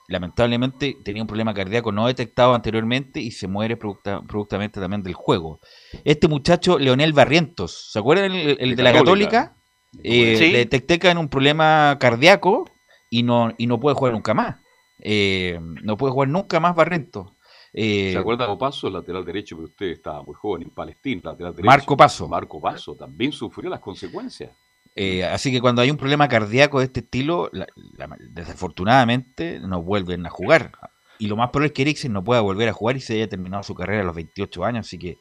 Lamentablemente 0.07 0.95
tenía 1.03 1.21
un 1.23 1.27
problema 1.27 1.53
cardíaco 1.53 1.91
no 1.91 2.07
detectado 2.07 2.53
anteriormente 2.55 3.19
y 3.19 3.31
se 3.31 3.47
muere 3.49 3.77
producta- 3.77 4.21
productamente 4.25 4.79
también 4.79 5.03
del 5.03 5.15
juego. 5.15 5.59
Este 6.05 6.29
muchacho, 6.29 6.79
Leonel 6.79 7.11
Barrientos, 7.11 7.89
¿se 7.91 7.99
acuerdan 7.99 8.31
el, 8.31 8.57
el 8.57 8.69
De 8.69 8.75
de 8.77 8.83
la 8.83 8.93
Católica. 8.93 9.57
Eh, 10.03 10.35
Sí. 10.37 10.51
Le 10.51 10.65
detectan 10.65 11.17
un 11.17 11.27
problema 11.29 11.97
cardíaco 11.99 12.69
y 13.09 13.23
no, 13.23 13.53
y 13.57 13.67
no 13.67 13.79
puede 13.79 13.95
jugar 13.95 14.13
nunca 14.13 14.33
más. 14.33 14.55
Eh, 14.99 15.59
no 15.83 15.97
puede 15.97 16.13
jugar 16.13 16.29
nunca 16.29 16.59
más 16.59 16.75
Barrientos. 16.75 17.27
Eh, 17.73 18.11
¿Se 18.11 18.17
acuerda 18.17 18.47
de 18.47 18.55
Paso, 18.57 18.87
el 18.87 18.93
lateral 18.93 19.23
derecho, 19.25 19.55
pero 19.55 19.67
usted 19.67 19.87
estaba 19.87 20.21
muy 20.23 20.35
joven 20.35 20.63
en 20.63 20.69
Palestina, 20.71 21.21
lateral 21.23 21.53
derecho? 21.53 21.65
Marco 21.65 21.97
Paso. 21.97 22.27
Marco 22.27 22.59
Paso 22.59 22.95
también 22.95 23.31
sufrió 23.31 23.69
las 23.69 23.79
consecuencias. 23.79 24.51
Eh, 24.93 25.23
así 25.23 25.51
que 25.53 25.61
cuando 25.61 25.81
hay 25.81 25.89
un 25.89 25.95
problema 25.97 26.27
cardíaco 26.27 26.79
de 26.79 26.85
este 26.85 26.99
estilo, 26.99 27.49
la- 27.53 27.67
la- 27.97 28.17
desafortunadamente 28.29 29.59
no 29.61 29.81
vuelven 29.81 30.25
a 30.25 30.29
jugar. 30.29 30.71
Y 31.17 31.27
lo 31.27 31.35
más 31.37 31.49
probable 31.49 31.67
es 31.67 31.73
que 31.73 31.81
Eriksen 31.83 32.11
no 32.13 32.23
pueda 32.23 32.41
volver 32.41 32.67
a 32.67 32.73
jugar 32.73 32.97
y 32.97 32.99
se 33.01 33.13
haya 33.13 33.29
terminado 33.29 33.63
su 33.63 33.73
carrera 33.75 34.01
a 34.01 34.05
los 34.05 34.15
28 34.15 34.63
años. 34.65 34.87
Así 34.87 34.97
que, 34.97 35.17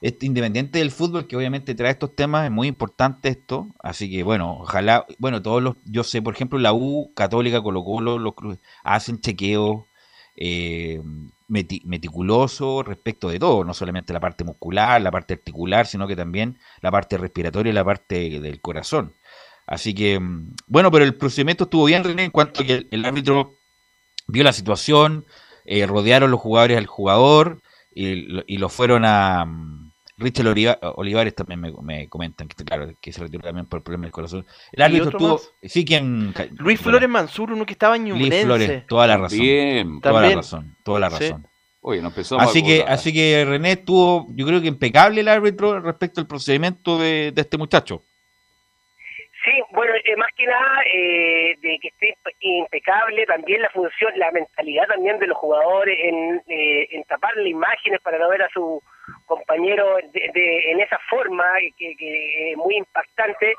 este, 0.00 0.26
independiente 0.26 0.78
del 0.78 0.90
fútbol, 0.90 1.26
que 1.26 1.36
obviamente 1.36 1.74
trae 1.74 1.92
estos 1.92 2.14
temas, 2.14 2.44
es 2.44 2.50
muy 2.50 2.68
importante 2.68 3.28
esto. 3.28 3.68
Así 3.80 4.10
que, 4.10 4.22
bueno, 4.22 4.58
ojalá, 4.60 5.06
bueno, 5.18 5.42
todos 5.42 5.62
los, 5.62 5.76
yo 5.84 6.04
sé, 6.04 6.22
por 6.22 6.34
ejemplo, 6.34 6.58
la 6.58 6.72
U, 6.72 7.12
Católica, 7.14 7.62
Colo 7.62 7.84
Colo, 7.84 8.18
los 8.18 8.34
hacen 8.84 9.20
chequeos 9.20 9.84
eh, 10.36 11.00
meti- 11.48 11.82
respecto 12.84 13.28
de 13.28 13.38
todo, 13.38 13.64
no 13.64 13.74
solamente 13.74 14.12
la 14.12 14.20
parte 14.20 14.44
muscular, 14.44 15.00
la 15.00 15.10
parte 15.10 15.34
articular, 15.34 15.86
sino 15.86 16.06
que 16.06 16.16
también 16.16 16.58
la 16.80 16.90
parte 16.90 17.16
respiratoria 17.16 17.70
y 17.70 17.74
la 17.74 17.84
parte 17.84 18.40
del 18.40 18.60
corazón. 18.60 19.12
Así 19.66 19.94
que, 19.94 20.20
mm, 20.20 20.54
bueno, 20.66 20.90
pero 20.90 21.04
el 21.04 21.14
procedimiento 21.14 21.64
estuvo 21.64 21.86
bien, 21.86 22.04
René, 22.04 22.24
en 22.24 22.30
cuanto 22.30 22.64
que 22.64 22.86
el, 22.90 23.04
árbitro 23.04 23.54
vio 24.28 24.44
la 24.44 24.52
situación, 24.52 25.24
eh, 25.64 25.86
rodearon 25.86 26.30
los 26.30 26.40
jugadores 26.40 26.78
al 26.78 26.86
jugador 26.86 27.60
y, 27.94 28.42
y 28.46 28.58
lo 28.58 28.68
fueron 28.68 29.04
a... 29.04 29.46
Richard 30.18 30.46
Oliva- 30.48 30.78
Olivares 30.96 31.34
también 31.34 31.60
me, 31.60 31.72
me 31.82 32.08
comentan 32.08 32.48
que, 32.48 32.64
claro, 32.64 32.88
que 33.00 33.12
se 33.12 33.20
retiró 33.20 33.42
también 33.42 33.66
por 33.66 33.82
problemas 33.82 34.06
del 34.06 34.12
corazón. 34.12 34.46
El 34.72 34.82
árbitro 34.82 35.10
estuvo... 35.10 35.32
más? 35.34 35.52
Sí, 35.62 35.84
quien... 35.84 36.32
Luis 36.58 36.80
Flores 36.80 37.08
Mansur, 37.08 37.52
uno 37.52 37.66
que 37.66 37.72
estaba 37.72 37.96
en 37.96 38.08
Luis 38.08 38.14
Ñublense. 38.22 38.44
Flores, 38.46 38.86
toda 38.86 39.06
la 39.06 39.16
razón. 39.18 39.38
Bien. 39.38 40.00
Toda 40.00 40.22
la 40.22 40.34
razón, 40.34 40.76
toda 40.84 41.00
la 41.00 41.10
Sí. 41.10 41.24
razón. 41.24 41.46
Oye, 41.82 42.02
no 42.02 42.08
empezamos 42.08 42.42
Así 42.44 42.60
a 42.60 42.64
que, 42.64 42.84
así 42.88 43.12
que 43.12 43.44
René 43.46 43.72
estuvo, 43.72 44.26
yo 44.30 44.44
creo 44.44 44.60
que 44.60 44.66
impecable 44.66 45.20
el 45.20 45.28
árbitro 45.28 45.78
respecto 45.80 46.20
al 46.20 46.26
procedimiento 46.26 46.98
de, 46.98 47.30
de 47.32 47.40
este 47.42 47.56
muchacho. 47.58 48.02
Sí, 49.44 49.52
bueno, 49.70 49.92
eh, 49.94 50.16
más 50.16 50.30
que 50.36 50.46
nada 50.46 50.82
eh, 50.92 51.54
de 51.62 51.78
que 51.80 51.88
esté 51.88 52.16
impecable 52.40 53.24
también 53.26 53.62
la 53.62 53.70
función, 53.70 54.10
la 54.16 54.32
mentalidad 54.32 54.88
también 54.88 55.20
de 55.20 55.28
los 55.28 55.36
jugadores 55.38 55.96
en, 56.02 56.42
eh, 56.48 56.88
en 56.90 57.04
tapar 57.04 57.36
las 57.36 57.46
imágenes 57.46 58.00
para 58.02 58.18
no 58.18 58.28
ver 58.30 58.42
a 58.42 58.48
su 58.52 58.82
compañero 59.26 59.96
de, 60.12 60.30
de- 60.32 60.70
en 60.72 60.80
esa 60.80 60.98
forma 61.10 61.44
que, 61.78 61.94
que 61.96 62.54
muy 62.56 62.76
impactante. 62.76 63.54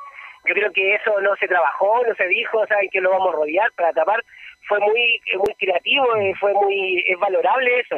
Yo 0.46 0.54
creo 0.54 0.72
que 0.72 0.96
eso 0.96 1.20
no 1.22 1.36
se 1.36 1.48
trabajó, 1.48 2.04
no 2.08 2.16
se 2.16 2.28
dijo, 2.28 2.66
saben 2.68 2.90
que 2.90 3.02
lo 3.02 3.12
vamos 3.12 3.34
a 3.34 3.38
rodear 3.38 3.70
para 3.74 3.92
tapar. 3.94 4.24
Fue 4.68 4.80
muy 4.80 5.22
muy 5.36 5.54
creativo, 5.56 6.16
eh, 6.18 6.34
fue 6.40 6.54
muy 6.54 7.04
es 7.08 7.20
valorable 7.20 7.80
eso. 7.80 7.98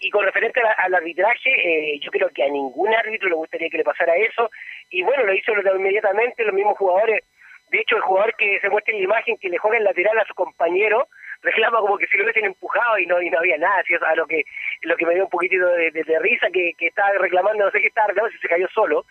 Y 0.00 0.10
con 0.10 0.24
referente 0.24 0.60
al 0.78 0.94
arbitraje, 0.94 1.50
eh, 1.94 1.98
yo 2.00 2.10
creo 2.10 2.28
que 2.30 2.42
a 2.42 2.48
ningún 2.48 2.92
árbitro 2.92 3.28
le 3.28 3.36
gustaría 3.36 3.70
que 3.70 3.78
le 3.78 3.84
pasara 3.84 4.14
eso. 4.16 4.50
Y 4.90 5.02
bueno, 5.02 5.22
lo 5.24 5.32
hizo 5.34 5.52
inmediatamente 5.52 6.44
los 6.44 6.54
mismos 6.54 6.76
jugadores. 6.76 7.22
De 7.70 7.78
hecho, 7.80 7.96
el 7.96 8.02
jugador 8.02 8.34
que 8.36 8.58
se 8.60 8.68
muestra 8.68 8.92
en 8.92 8.98
la 8.98 9.04
imagen 9.04 9.36
que 9.38 9.48
le 9.48 9.58
juega 9.58 9.78
el 9.78 9.84
lateral 9.84 10.18
a 10.18 10.24
su 10.26 10.34
compañero 10.34 11.08
reclama 11.44 11.80
como 11.80 11.98
que 11.98 12.06
si 12.06 12.16
lo 12.16 12.24
hubiesen 12.24 12.46
empujado 12.46 12.98
y 12.98 13.06
no 13.06 13.20
y 13.22 13.30
no 13.30 13.38
había 13.38 13.58
nada. 13.58 13.78
Así 13.80 13.94
es 13.94 14.02
a 14.02 14.14
lo 14.16 14.26
que 14.26 14.44
lo 14.82 14.96
que 14.96 15.06
me 15.06 15.14
dio 15.14 15.24
un 15.24 15.30
poquitito 15.30 15.66
de, 15.68 16.18
risa 16.20 16.48
que, 16.52 16.72
que 16.76 16.86
estaba 16.86 17.12
reclamando, 17.18 17.64
no 17.64 17.70
sé 17.70 17.80
qué 17.80 17.88
estaba 17.88 18.08
reclamando, 18.08 18.34
si 18.34 18.40
se 18.40 18.48
cayó 18.48 18.68
solo. 18.68 19.04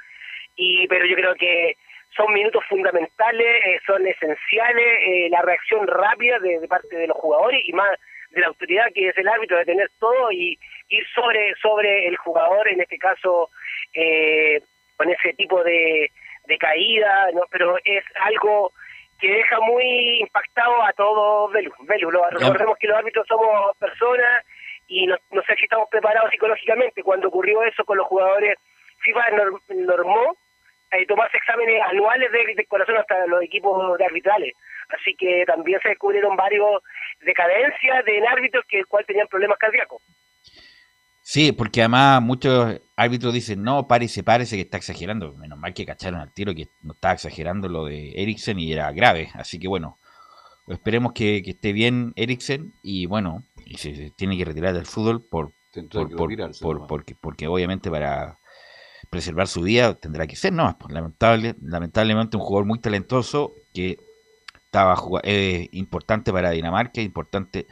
y 0.55 0.87
Pero 0.87 1.05
yo 1.05 1.15
creo 1.15 1.35
que 1.35 1.77
son 2.15 2.31
minutos 2.33 2.63
fundamentales, 2.69 3.65
eh, 3.65 3.79
son 3.85 4.05
esenciales, 4.05 4.99
eh, 5.01 5.29
la 5.29 5.41
reacción 5.41 5.87
rápida 5.87 6.39
de, 6.39 6.59
de 6.59 6.67
parte 6.67 6.95
de 6.95 7.07
los 7.07 7.17
jugadores 7.17 7.61
y 7.65 7.73
más 7.73 7.89
de 8.31 8.41
la 8.41 8.47
autoridad 8.47 8.91
que 8.93 9.09
es 9.09 9.17
el 9.17 9.27
árbitro 9.27 9.57
de 9.57 9.65
tener 9.65 9.89
todo 9.99 10.31
y 10.31 10.57
ir 10.89 11.05
sobre 11.13 11.53
sobre 11.61 12.07
el 12.07 12.17
jugador 12.17 12.67
en 12.67 12.81
este 12.81 12.97
caso 12.97 13.49
eh, 13.93 14.59
con 14.97 15.09
ese 15.09 15.33
tipo 15.33 15.63
de, 15.63 16.09
de 16.45 16.57
caída 16.57 17.29
no 17.33 17.43
pero 17.51 17.77
es 17.83 18.03
algo 18.21 18.73
que 19.23 19.31
deja 19.31 19.57
muy 19.61 20.19
impactado 20.19 20.83
a 20.83 20.91
todos 20.93 21.49
Velu, 21.53 21.71
Velu 21.81 22.11
lo- 22.11 22.29
recordemos 22.29 22.77
que 22.77 22.87
los 22.87 22.97
árbitros 22.97 23.25
somos 23.27 23.77
personas 23.77 24.45
y 24.87 25.07
no, 25.07 25.15
no 25.31 25.41
sé 25.43 25.55
si 25.55 25.63
estamos 25.63 25.87
preparados 25.89 26.29
psicológicamente 26.29 27.01
cuando 27.03 27.29
ocurrió 27.29 27.63
eso 27.63 27.85
con 27.85 27.97
los 27.97 28.07
jugadores 28.07 28.57
FIFA 28.99 29.29
norm- 29.31 29.61
normó 29.69 30.35
eh, 30.91 31.05
tomarse 31.07 31.37
exámenes 31.37 31.81
anuales 31.83 32.31
de, 32.33 32.53
de 32.53 32.65
corazón 32.65 32.97
hasta 32.97 33.25
los 33.27 33.41
equipos 33.41 33.97
de 33.97 34.05
arbitrales. 34.05 34.53
Así 34.89 35.15
que 35.15 35.43
también 35.47 35.79
se 35.81 35.89
descubrieron 35.89 36.35
varios 36.35 36.83
decadencias 37.21 38.03
de 38.05 38.27
árbitros 38.27 38.65
que 38.67 38.79
el 38.79 38.87
cual 38.87 39.05
tenían 39.05 39.27
problemas 39.27 39.57
cardíacos. 39.57 40.01
Sí, 41.25 41.53
porque 41.53 41.81
además 41.81 42.21
muchos 42.21 42.81
árbitros 42.97 43.33
dicen, 43.33 43.63
no, 43.63 43.87
párese, 43.87 44.23
párese, 44.23 44.57
que 44.57 44.63
está 44.63 44.77
exagerando. 44.77 45.33
Menos 45.33 45.57
mal 45.57 45.73
que 45.73 45.85
cacharon 45.85 46.19
al 46.19 46.33
tiro 46.33 46.53
que 46.53 46.67
no 46.81 46.93
estaba 46.93 47.13
exagerando 47.13 47.69
lo 47.69 47.85
de 47.85 48.11
Eriksen 48.21 48.59
y 48.59 48.73
era 48.73 48.91
grave. 48.91 49.31
Así 49.33 49.57
que 49.57 49.69
bueno, 49.69 49.97
esperemos 50.67 51.13
que, 51.13 51.37
esté 51.37 51.71
bien 51.71 52.11
Eriksen 52.17 52.73
y 52.83 53.05
bueno, 53.05 53.41
y 53.65 53.77
se, 53.77 54.11
tiene 54.17 54.37
que 54.37 54.43
retirar 54.43 54.73
del 54.73 54.85
fútbol 54.85 55.23
por, 55.23 55.53
por, 56.61 56.87
porque, 56.87 57.15
porque 57.15 57.47
obviamente 57.47 57.89
para 57.89 58.37
preservar 59.09 59.47
su 59.47 59.61
vida 59.61 59.93
tendrá 59.95 60.27
que 60.27 60.35
ser, 60.35 60.51
no, 60.51 60.77
pues, 60.77 60.93
lamentable, 60.93 61.55
lamentablemente 61.61 62.35
un 62.35 62.43
jugador 62.43 62.65
muy 62.65 62.79
talentoso 62.79 63.53
que 63.73 63.97
estaba 64.65 64.97
eh, 65.23 65.69
importante 65.71 66.33
para 66.33 66.49
Dinamarca, 66.49 66.99
importante 66.99 67.67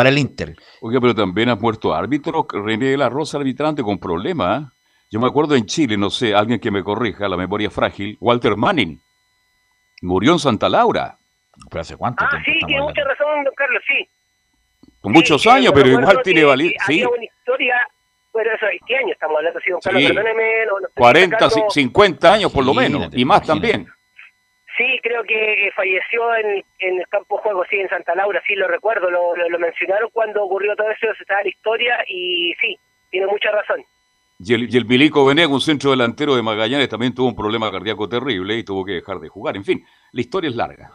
para 0.00 0.08
el 0.08 0.16
Inter. 0.16 0.56
Oiga, 0.80 0.98
pero 0.98 1.14
también 1.14 1.50
ha 1.50 1.56
muerto 1.56 1.92
árbitro, 1.92 2.46
René 2.50 2.86
de 2.86 2.96
la 2.96 3.10
Rosa, 3.10 3.36
arbitrante 3.36 3.82
con 3.82 3.98
problemas. 3.98 4.62
¿eh? 4.62 4.66
Yo 5.10 5.20
me 5.20 5.26
acuerdo 5.26 5.54
en 5.56 5.66
Chile, 5.66 5.98
no 5.98 6.08
sé, 6.08 6.34
alguien 6.34 6.58
que 6.58 6.70
me 6.70 6.82
corrija, 6.82 7.28
la 7.28 7.36
memoria 7.36 7.68
frágil, 7.68 8.16
Walter 8.18 8.56
Manning. 8.56 8.98
Murió 10.00 10.32
en 10.32 10.38
Santa 10.38 10.70
Laura. 10.70 11.18
¿Pero 11.68 11.82
hace 11.82 11.98
cuánto 11.98 12.24
ah, 12.24 12.30
sí, 12.46 12.58
tiene 12.66 12.80
mucha 12.80 13.04
razón, 13.04 13.44
don 13.44 13.52
Carlos, 13.54 13.82
sí. 13.86 14.08
Con 15.02 15.12
muchos 15.12 15.46
años, 15.46 15.70
pero 15.74 15.90
igual 15.90 16.22
tiene 16.24 16.44
validez. 16.44 16.76
Sí. 16.86 17.04
una 17.04 17.22
historia, 17.22 17.86
pero 18.32 18.54
eso, 18.54 18.66
¿qué 18.86 18.96
año 18.96 19.12
estamos 19.12 19.36
hablando? 19.36 19.60
Sí, 19.60 19.70
don 19.70 19.80
Carlos, 19.80 20.02
perdóneme. 20.02 20.64
No, 20.64 20.88
40, 20.94 21.50
50 21.68 22.32
años 22.32 22.50
por 22.50 22.64
lo 22.64 22.72
menos, 22.72 23.10
y 23.12 23.22
más 23.26 23.42
también. 23.42 23.86
Sí, 24.80 24.98
creo 25.02 25.22
que 25.24 25.68
falleció 25.76 26.34
en, 26.36 26.64
el 26.78 27.06
campo 27.10 27.36
de 27.36 27.42
juego, 27.42 27.64
sí, 27.68 27.76
en 27.76 27.90
Santa 27.90 28.14
Laura, 28.14 28.42
sí, 28.46 28.54
lo 28.54 28.66
recuerdo, 28.66 29.10
lo, 29.10 29.36
lo, 29.36 29.58
mencionaron 29.58 30.08
cuando 30.10 30.42
ocurrió 30.42 30.74
todo 30.74 30.90
eso, 30.90 31.06
se 31.18 31.22
estaba 31.22 31.42
la 31.42 31.50
historia 31.50 31.98
y 32.08 32.54
sí, 32.58 32.78
tiene 33.10 33.26
mucha 33.26 33.50
razón. 33.50 33.84
Y 34.38 34.54
el, 34.54 34.74
y 34.74 34.78
el 34.78 34.86
Milico 34.86 35.26
Venegas, 35.26 35.50
un 35.50 35.60
centro 35.60 35.90
delantero 35.90 36.34
de 36.34 36.40
Magallanes, 36.40 36.88
también 36.88 37.14
tuvo 37.14 37.28
un 37.28 37.36
problema 37.36 37.70
cardíaco 37.70 38.08
terrible 38.08 38.56
y 38.56 38.64
tuvo 38.64 38.82
que 38.86 38.92
dejar 38.92 39.20
de 39.20 39.28
jugar. 39.28 39.54
En 39.54 39.66
fin, 39.66 39.84
la 40.12 40.20
historia 40.22 40.48
es 40.48 40.56
larga. 40.56 40.92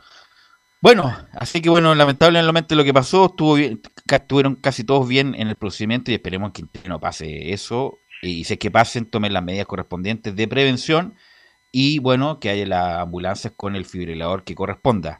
Bueno, 0.81 1.15
así 1.33 1.61
que 1.61 1.69
bueno, 1.69 1.93
lamentablemente 1.93 2.75
lo 2.75 2.83
que 2.83 2.93
pasó, 2.93 3.27
estuvo 3.27 3.53
bien, 3.53 3.81
estuvieron 4.11 4.55
casi 4.55 4.83
todos 4.83 5.07
bien 5.07 5.35
en 5.35 5.47
el 5.47 5.57
procedimiento 5.57 6.09
y 6.09 6.15
esperemos 6.15 6.53
que 6.53 6.63
no 6.89 6.99
pase 6.99 7.53
eso. 7.53 7.99
Y 8.23 8.45
si 8.45 8.53
es 8.53 8.59
que 8.59 8.71
pasen, 8.71 9.05
tomen 9.05 9.31
las 9.31 9.43
medidas 9.43 9.67
correspondientes 9.67 10.35
de 10.35 10.47
prevención 10.47 11.13
y 11.77 11.99
bueno, 11.99 12.39
que 12.39 12.49
haya 12.49 12.65
las 12.65 13.01
ambulancias 13.01 13.51
con 13.57 13.75
el 13.75 13.83
fibrilador 13.83 14.45
que 14.45 14.55
corresponda. 14.55 15.19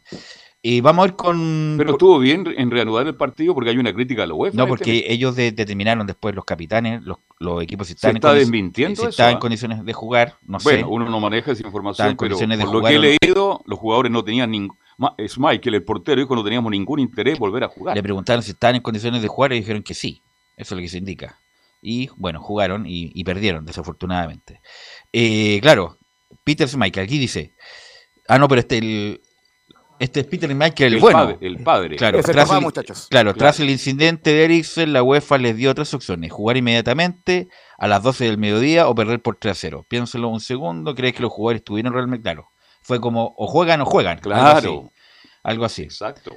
Y 0.62 0.80
vamos 0.80 1.04
a 1.04 1.08
ir 1.10 1.16
con... 1.18 1.76
Pero 1.78 1.92
estuvo 1.92 2.18
bien 2.18 2.46
en 2.56 2.72
reanudar 2.72 3.06
el 3.08 3.16
partido 3.16 3.54
porque 3.54 3.72
hay 3.72 3.78
una 3.78 3.94
crítica 3.94 4.24
a 4.24 4.28
la 4.28 4.36
UEFA. 4.36 4.56
No, 4.56 4.66
porque 4.66 5.04
ellos 5.10 5.36
determinaron 5.36 6.08
después 6.08 6.34
los 6.34 6.46
capitanes, 6.46 7.04
los, 7.04 7.18
los 7.40 7.62
equipos 7.62 7.88
si 7.88 7.94
están, 7.94 8.12
¿Se 8.12 8.18
está 8.20 8.34
desmintiendo 8.34 9.12
si 9.12 9.22
en 9.22 9.38
condiciones 9.38 9.84
de 9.84 9.92
jugar, 9.92 10.38
no 10.48 10.62
sé. 10.62 10.70
Bueno, 10.70 10.90
uno 10.92 11.10
no 11.10 11.20
maneja 11.20 11.52
esa 11.52 11.68
información, 11.68 12.16
pero 12.18 12.38
por 12.38 12.74
lo 12.74 12.82
que 12.84 12.96
he 12.96 13.00
leído, 13.00 13.62
los 13.66 13.78
jugadores 13.78 14.10
no 14.14 14.24
tenían 14.24 14.50
ningún... 14.50 14.78
Es 15.18 15.38
Michael, 15.38 15.76
el 15.76 15.84
portero, 15.84 16.22
dijo 16.22 16.38
no 16.38 16.44
teníamos 16.46 16.72
ningún 16.72 17.02
interés 17.02 17.34
en 17.34 17.40
volver 17.42 17.66
a 17.66 17.68
jugar. 17.68 17.98
Le 17.98 18.02
preguntaron 18.02 18.42
si 18.42 18.52
estaban 18.52 18.78
en 18.78 18.82
condiciones 18.82 19.22
de 19.22 19.28
jugar 19.28 19.52
y 19.52 19.58
dijeron 19.58 19.84
que 19.84 19.94
sí. 19.94 20.22
Eso 20.56 20.74
es 20.74 20.78
lo 20.78 20.82
que 20.82 20.88
se 20.88 21.00
indica. 21.00 21.38
Y 21.82 22.10
bueno, 22.16 22.40
jugaron 22.40 22.86
y, 22.86 23.12
y 23.14 23.26
perdieron, 23.26 23.66
desafortunadamente. 23.66 24.62
Eh, 25.12 25.60
claro, 25.62 25.98
Peter 26.44 26.68
Michael, 26.78 27.06
aquí 27.06 27.18
dice. 27.18 27.54
Ah, 28.28 28.40
no, 28.40 28.48
pero 28.48 28.62
este, 28.62 28.78
el, 28.78 29.22
este 30.00 30.22
es 30.22 30.28
Peter 30.28 30.54
Michael, 30.54 30.96
el, 30.96 31.00
bueno. 31.00 31.38
el 31.40 31.64
padre. 31.64 31.96
Claro, 31.96 32.22
tras 32.22 32.52
el, 32.52 32.62
muchachos. 32.62 33.08
Claro, 33.10 33.34
tras 33.34 33.60
el 33.60 33.70
incidente 33.70 34.32
de 34.32 34.46
Ericsson, 34.46 34.92
la 34.92 35.04
UEFA 35.04 35.38
les 35.38 35.56
dio 35.56 35.72
otras 35.72 35.94
opciones: 35.94 36.32
jugar 36.32 36.58
inmediatamente 36.58 37.48
a 37.78 37.88
las 37.88 38.04
12 38.04 38.26
del 38.26 38.38
mediodía 38.38 38.88
o 38.88 38.96
perder 38.96 39.22
por 39.22 39.38
3 39.38 39.52
a 39.52 39.56
0. 39.56 39.86
Piénselo 39.88 40.28
un 40.28 40.42
segundo, 40.42 40.96
¿crees 40.96 41.14
que 41.14 41.22
los 41.22 41.32
jugadores 41.32 41.62
estuvieron 41.62 41.94
realmente 41.94 42.24
claro? 42.24 42.50
Fue 42.82 43.00
como 43.00 43.34
o 43.38 43.48
juegan 43.48 43.82
o 43.82 43.86
juegan. 43.86 44.20
Claro. 44.20 44.92
Algo 45.44 45.66
así. 45.66 45.84
Exacto. 45.84 46.36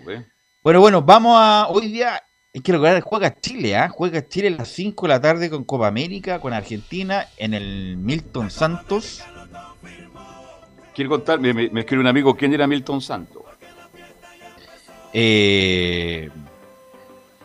Bueno, 0.63 0.81
bueno, 0.81 1.03
vamos 1.03 1.35
a. 1.37 1.67
Hoy 1.69 1.89
día 1.89 2.23
hay 2.55 2.61
que 2.61 2.73
recordar, 2.73 3.01
juega 3.01 3.41
Chile, 3.41 3.77
¿ah? 3.77 3.89
Juega 3.89 4.27
Chile 4.29 4.49
a 4.49 4.51
las 4.53 4.69
5 4.69 5.07
de 5.07 5.09
la 5.09 5.21
tarde 5.21 5.51
con 5.51 5.65
Copa 5.65 5.89
América, 5.89 6.41
con 6.41 6.53
Argentina, 6.53 7.27
en 7.39 7.55
el 7.55 7.97
Milton 7.97 8.51
Santos. 8.51 9.23
Quiero 10.99 11.11
contar, 11.11 11.39
me, 11.39 11.55
me, 11.55 11.81
escribe 11.83 12.01
un 12.01 12.09
amigo, 12.09 12.35
¿quién 12.35 12.53
era 12.53 12.67
Milton 12.67 13.01
Santos? 13.01 13.45
Eh, 15.13 16.29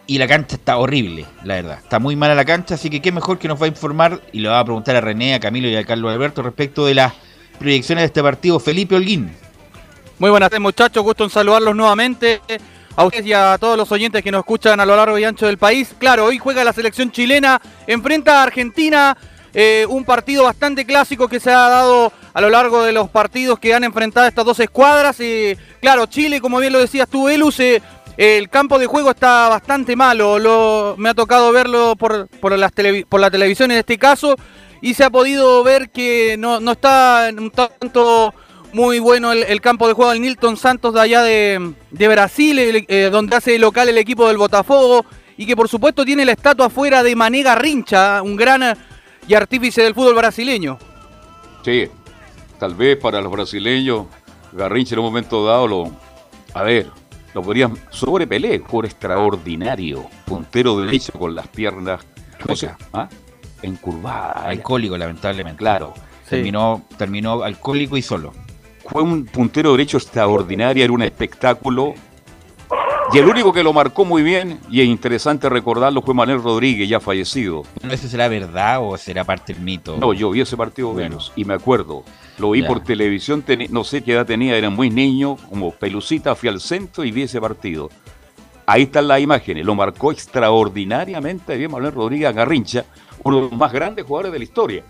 y 0.07 0.17
la 0.17 0.27
cancha 0.27 0.55
está 0.55 0.77
horrible, 0.77 1.27
la 1.43 1.53
verdad. 1.53 1.77
Está 1.77 1.99
muy 1.99 2.15
mala 2.15 2.33
la 2.33 2.45
cancha, 2.45 2.73
así 2.73 2.89
que 2.89 2.99
qué 2.99 3.11
mejor 3.11 3.37
que 3.37 3.47
nos 3.47 3.61
va 3.61 3.65
a 3.65 3.67
informar 3.67 4.21
y 4.31 4.39
le 4.39 4.49
va 4.49 4.57
a 4.57 4.65
preguntar 4.65 4.95
a 4.95 5.01
René, 5.01 5.35
a 5.35 5.39
Camilo 5.39 5.67
y 5.67 5.75
a 5.75 5.85
Carlos 5.85 6.11
Alberto 6.11 6.41
respecto 6.41 6.87
de 6.87 6.95
las 6.95 7.13
proyecciones 7.59 8.01
de 8.01 8.05
este 8.07 8.23
partido. 8.23 8.59
Felipe 8.59 8.95
Holguín. 8.95 9.29
Muy 10.17 10.31
buenas 10.31 10.49
tardes, 10.49 10.61
muchachos. 10.63 11.03
Gusto 11.03 11.23
en 11.23 11.29
saludarlos 11.29 11.75
nuevamente. 11.75 12.41
A 12.95 13.05
ustedes 13.05 13.27
y 13.27 13.33
a 13.33 13.55
todos 13.59 13.77
los 13.77 13.91
oyentes 13.91 14.23
que 14.23 14.31
nos 14.31 14.39
escuchan 14.39 14.79
a 14.79 14.85
lo 14.87 14.95
largo 14.95 15.19
y 15.19 15.25
ancho 15.25 15.45
del 15.45 15.59
país. 15.59 15.93
Claro, 15.99 16.25
hoy 16.25 16.39
juega 16.39 16.63
la 16.63 16.73
selección 16.73 17.11
chilena, 17.11 17.61
enfrenta 17.85 18.39
a 18.39 18.43
Argentina. 18.45 19.15
Eh, 19.55 19.85
un 19.87 20.03
partido 20.03 20.45
bastante 20.45 20.83
clásico 20.83 21.27
que 21.27 21.39
se 21.39 21.51
ha 21.51 21.69
dado 21.69 22.11
a 22.33 22.41
lo 22.41 22.49
largo 22.49 22.81
de 22.83 22.91
los 22.91 23.09
partidos 23.09 23.59
que 23.59 23.73
han 23.73 23.83
enfrentado 23.83 24.27
estas 24.27 24.45
dos 24.45 24.59
escuadras. 24.59 25.19
Y 25.19 25.55
claro, 25.79 26.07
Chile, 26.07 26.41
como 26.41 26.59
bien 26.59 26.73
lo 26.73 26.79
decías 26.79 27.07
tú, 27.07 27.29
Elus, 27.29 27.59
eh, 27.59 27.81
el 28.17 28.49
campo 28.49 28.79
de 28.79 28.87
juego 28.87 29.11
está 29.11 29.49
bastante 29.49 29.95
malo. 29.95 30.39
Lo, 30.39 30.95
me 30.97 31.09
ha 31.09 31.13
tocado 31.13 31.51
verlo 31.51 31.95
por, 31.95 32.27
por, 32.39 32.57
las 32.57 32.71
por 33.07 33.19
la 33.19 33.29
televisión 33.29 33.69
en 33.71 33.77
este 33.77 33.97
caso. 33.97 34.35
Y 34.81 34.95
se 34.95 35.03
ha 35.03 35.09
podido 35.09 35.63
ver 35.63 35.91
que 35.91 36.35
no, 36.37 36.59
no 36.59 36.73
está 36.73 37.29
un 37.37 37.51
tanto 37.51 38.33
muy 38.73 38.99
bueno 38.99 39.31
el, 39.31 39.61
campo 39.61 39.87
de 39.87 39.93
juego 39.93 40.11
del 40.11 40.21
Nilton 40.21 40.57
Santos 40.57 40.95
de 40.95 40.99
allá 40.99 41.21
de, 41.21 41.73
Brasil, 41.91 42.85
eh, 42.87 43.09
donde 43.11 43.35
hace 43.35 43.57
local 43.59 43.87
el 43.87 43.99
equipo 43.99 44.27
del 44.27 44.37
Botafogo. 44.37 45.05
Y 45.37 45.45
que 45.45 45.55
por 45.55 45.69
supuesto 45.69 46.05
tiene 46.05 46.25
la 46.25 46.33
estatua 46.33 46.67
afuera 46.67 47.01
de 47.01 47.15
Manega 47.15 47.55
Rincha, 47.55 48.21
un 48.21 48.35
gran 48.35 48.61
y 49.27 49.33
artífice 49.33 49.81
del 49.81 49.93
fútbol 49.93 50.15
brasileño. 50.15 50.77
Sí, 51.63 51.87
tal 52.59 52.75
vez 52.75 52.97
para 52.97 53.21
los 53.21 53.31
brasileños, 53.31 54.07
Garrincha 54.51 54.95
en 54.95 54.99
un 54.99 55.05
momento 55.05 55.45
dado 55.45 55.67
lo. 55.67 55.91
A 56.53 56.63
ver, 56.63 56.87
lo 57.33 57.41
podrían 57.41 57.77
sobre 57.89 58.27
Pelé, 58.27 58.59
por 58.59 58.85
extraordinario. 58.85 60.05
Puntero 60.25 60.79
derecho 60.79 61.13
con 61.13 61.33
las 61.33 61.47
piernas. 61.47 62.01
O 62.47 62.55
sea, 62.55 62.77
¿ah? 62.93 63.09
encurvadas. 63.61 64.45
Alcohólico, 64.45 64.97
lamentablemente. 64.97 65.57
Claro. 65.57 65.93
Terminó, 66.29 66.83
terminó 66.97 67.43
alcohólico 67.43 67.97
y 67.97 68.01
solo. 68.01 68.33
Fue 68.85 69.01
un 69.01 69.25
puntero 69.25 69.71
derecho 69.71 69.97
extraordinario, 69.97 70.83
era 70.83 70.93
un 70.93 71.01
espectáculo 71.01 71.93
y 73.11 73.17
el 73.17 73.25
único 73.25 73.51
que 73.53 73.63
lo 73.63 73.73
marcó 73.73 74.05
muy 74.05 74.23
bien, 74.23 74.59
y 74.69 74.81
es 74.81 74.87
interesante 74.87 75.49
recordarlo, 75.49 76.01
fue 76.01 76.13
Manuel 76.13 76.41
Rodríguez, 76.41 76.87
ya 76.87 76.99
fallecido. 76.99 77.63
¿No 77.81 77.95
sé 77.97 78.07
será 78.09 78.27
verdad 78.27 78.79
o 78.81 78.97
será 78.97 79.23
parte 79.23 79.53
del 79.53 79.61
mito? 79.61 79.97
No, 79.97 80.13
yo 80.13 80.29
vi 80.31 80.41
ese 80.41 80.57
partido 80.57 80.93
menos 80.93 81.31
y 81.35 81.45
me 81.45 81.53
acuerdo. 81.53 82.03
Lo 82.37 82.51
vi 82.51 82.63
por 82.63 82.83
televisión, 82.83 83.43
no 83.69 83.83
sé 83.83 84.03
qué 84.03 84.13
edad 84.13 84.25
tenía, 84.25 84.57
era 84.57 84.69
muy 84.69 84.89
niño, 84.89 85.37
como 85.49 85.71
pelucita, 85.71 86.35
fui 86.35 86.49
al 86.49 86.59
centro 86.59 87.03
y 87.03 87.11
vi 87.11 87.23
ese 87.23 87.39
partido. 87.41 87.89
Ahí 88.65 88.83
están 88.83 89.07
las 89.07 89.19
imágenes, 89.19 89.65
lo 89.65 89.75
marcó 89.75 90.11
extraordinariamente 90.11 91.57
bien 91.57 91.71
Manuel 91.71 91.93
Rodríguez 91.93 92.33
Garrincha, 92.33 92.85
uno 93.23 93.35
de 93.35 93.41
los 93.43 93.51
más 93.51 93.73
grandes 93.73 94.05
jugadores 94.05 94.31
de 94.31 94.39
la 94.39 94.43
historia 94.45 94.83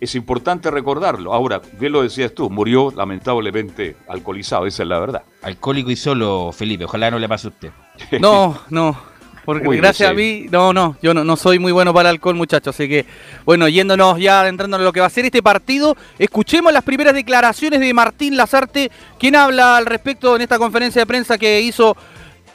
es 0.00 0.14
importante 0.14 0.70
recordarlo. 0.70 1.32
Ahora, 1.32 1.60
bien 1.78 1.92
lo 1.92 2.02
decías 2.02 2.32
tú, 2.34 2.50
murió 2.50 2.92
lamentablemente 2.94 3.96
alcoholizado, 4.08 4.66
esa 4.66 4.82
es 4.82 4.88
la 4.88 4.98
verdad. 4.98 5.22
Alcohólico 5.42 5.90
y 5.90 5.96
solo, 5.96 6.52
Felipe, 6.52 6.84
ojalá 6.84 7.10
no 7.10 7.18
le 7.18 7.28
pase 7.28 7.48
a 7.48 7.50
usted. 7.50 7.70
No, 8.20 8.58
no, 8.70 8.96
porque 9.44 9.76
gracias 9.76 10.10
a 10.10 10.14
mí, 10.14 10.46
no, 10.50 10.72
no, 10.72 10.96
yo 11.02 11.12
no, 11.12 11.22
no, 11.22 11.36
soy 11.36 11.58
muy 11.58 11.70
bueno 11.70 11.92
para 11.92 12.08
el 12.08 12.16
alcohol, 12.16 12.34
muchachos. 12.34 12.74
Así 12.74 12.88
que, 12.88 13.04
bueno, 13.44 13.68
yéndonos 13.68 14.18
ya 14.18 14.40
adentrándonos 14.40 14.82
en 14.82 14.84
lo 14.86 14.92
que 14.92 15.00
va 15.00 15.06
a 15.06 15.10
ser 15.10 15.26
este 15.26 15.42
partido, 15.42 15.96
escuchemos 16.18 16.72
las 16.72 16.82
primeras 16.82 17.14
declaraciones 17.14 17.80
de 17.80 17.92
Martín 17.92 18.36
Lazarte, 18.36 18.90
quien 19.18 19.36
habla 19.36 19.76
al 19.76 19.86
respecto 19.86 20.34
en 20.34 20.42
esta 20.42 20.58
conferencia 20.58 21.02
de 21.02 21.06
prensa 21.06 21.36
que 21.36 21.60
hizo 21.60 21.96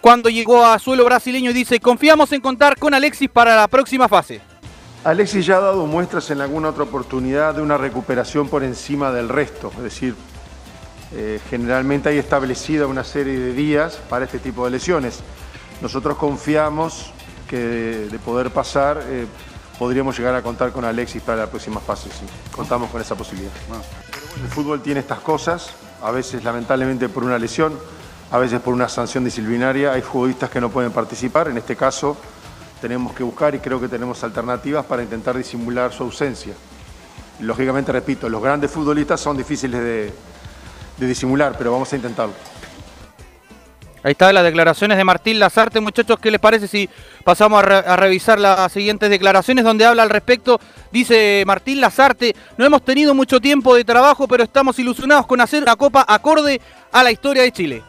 cuando 0.02 0.30
llegó 0.30 0.65
a 0.65 0.80
suelo 0.80 1.06
brasileño 1.06 1.52
y 1.52 1.54
dice: 1.54 1.80
Confiamos 1.80 2.32
en 2.32 2.41
contar 2.41 2.78
con 2.78 2.93
Alexis 2.93 3.30
para 3.30 3.56
la 3.56 3.67
próxima 3.67 4.08
fase. 4.08 4.41
Alexis 5.04 5.46
ya 5.46 5.58
ha 5.58 5.62
dado 5.62 5.86
muestras 5.86 6.30
en 6.30 6.42
alguna 6.42 6.70
otra 6.70 6.84
oportunidad 6.84 7.56
de 7.56 7.62
una 7.62 7.78
recuperación 7.78 8.50
por 8.50 8.64
encima 8.64 9.12
del 9.12 9.30
resto, 9.30 9.72
es 9.78 9.84
decir, 9.84 10.16
eh, 11.14 11.40
generalmente 11.50 12.10
hay 12.10 12.18
establecida 12.18 12.86
una 12.86 13.06
serie 13.06 13.40
de 13.40 13.54
días 13.54 13.98
para 14.10 14.26
este 14.26 14.40
tipo 14.40 14.66
de 14.66 14.72
lesiones. 14.72 15.22
Nosotros 15.82 16.18
confiamos 16.18 17.14
que 17.48 17.58
de, 18.12 18.20
poder 18.20 18.52
pasar 18.52 19.02
eh, 19.08 19.26
podríamos 19.80 20.18
llegar 20.18 20.36
a 20.36 20.42
contar 20.42 20.74
con 20.74 20.84
Alexis 20.84 21.22
para 21.22 21.40
la 21.40 21.48
próxima 21.48 21.80
fase, 21.80 22.10
sí. 22.10 22.26
contamos 22.52 22.92
con 22.92 23.00
esa 23.00 23.16
posibilidad. 23.16 23.54
el 24.44 24.50
fútbol 24.50 24.82
tiene 24.82 25.00
estas 25.00 25.20
cosas, 25.20 25.70
a 26.04 26.12
veces 26.12 26.44
lamentablemente 26.44 27.08
por 27.08 27.24
una 27.24 27.40
lesión, 27.40 27.74
a 28.32 28.38
veces 28.38 28.60
por 28.60 28.74
una 28.74 28.90
sanción 28.90 29.24
disciplinaria, 29.24 29.94
hay 29.94 30.02
futbolistas 30.02 30.50
que 30.50 30.60
no 30.60 30.70
pueden 30.70 30.92
participar, 30.92 31.48
en 31.48 31.58
este 31.58 31.78
caso 31.78 32.18
tenemos 32.82 33.13
que 33.13 33.24
buscar 33.24 33.54
y 33.56 33.60
creo 33.60 33.80
que 33.80 33.88
tenemos 33.88 34.24
alternativas 34.24 34.86
para 34.86 35.04
intentar 35.04 35.38
disimular 35.38 35.92
su 35.92 36.04
ausencia. 36.04 36.54
Lógicamente, 37.39 37.92
repito, 37.92 38.28
los 38.30 38.42
grandes 38.42 38.72
futbolistas 38.72 39.20
son 39.20 39.38
difíciles 39.38 39.80
de, 39.82 40.13
de 40.98 41.08
disimular, 41.08 41.56
pero 41.58 41.72
vamos 41.72 41.92
a 41.94 41.96
intentarlo. 41.96 42.34
Ahí 44.02 44.12
está 44.12 44.32
las 44.32 44.46
declaraciones 44.46 44.98
de 44.98 45.04
Martín 45.04 45.39
Lazarte, 45.39 45.82
muchachos, 45.82 46.18
¿qué 46.20 46.32
les 46.32 46.39
parece 46.39 46.70
si 46.70 46.89
pasamos 47.26 47.62
a, 47.62 47.96
revisar 47.98 48.39
las 48.39 48.72
siguientes 48.72 49.10
declaraciones 49.10 49.65
donde 49.65 49.86
habla 49.86 50.04
al 50.04 50.10
respecto? 50.10 50.58
Dice 50.89 51.44
Martín 51.46 51.82
Lazarte, 51.82 52.34
no 52.58 52.65
hemos 52.65 52.84
tenido 52.84 53.13
mucho 53.13 53.42
tiempo 53.42 53.76
de 53.76 53.84
trabajo, 53.84 54.26
pero 54.26 54.44
estamos 54.44 54.80
ilusionados 54.80 55.28
con 55.28 55.42
hacer 55.42 55.63
una 55.63 55.76
copa 55.76 56.06
acorde 56.08 56.62
a 56.94 57.04
la 57.04 57.12
historia 57.12 57.44
de 57.44 57.52
Chile. 57.52 57.84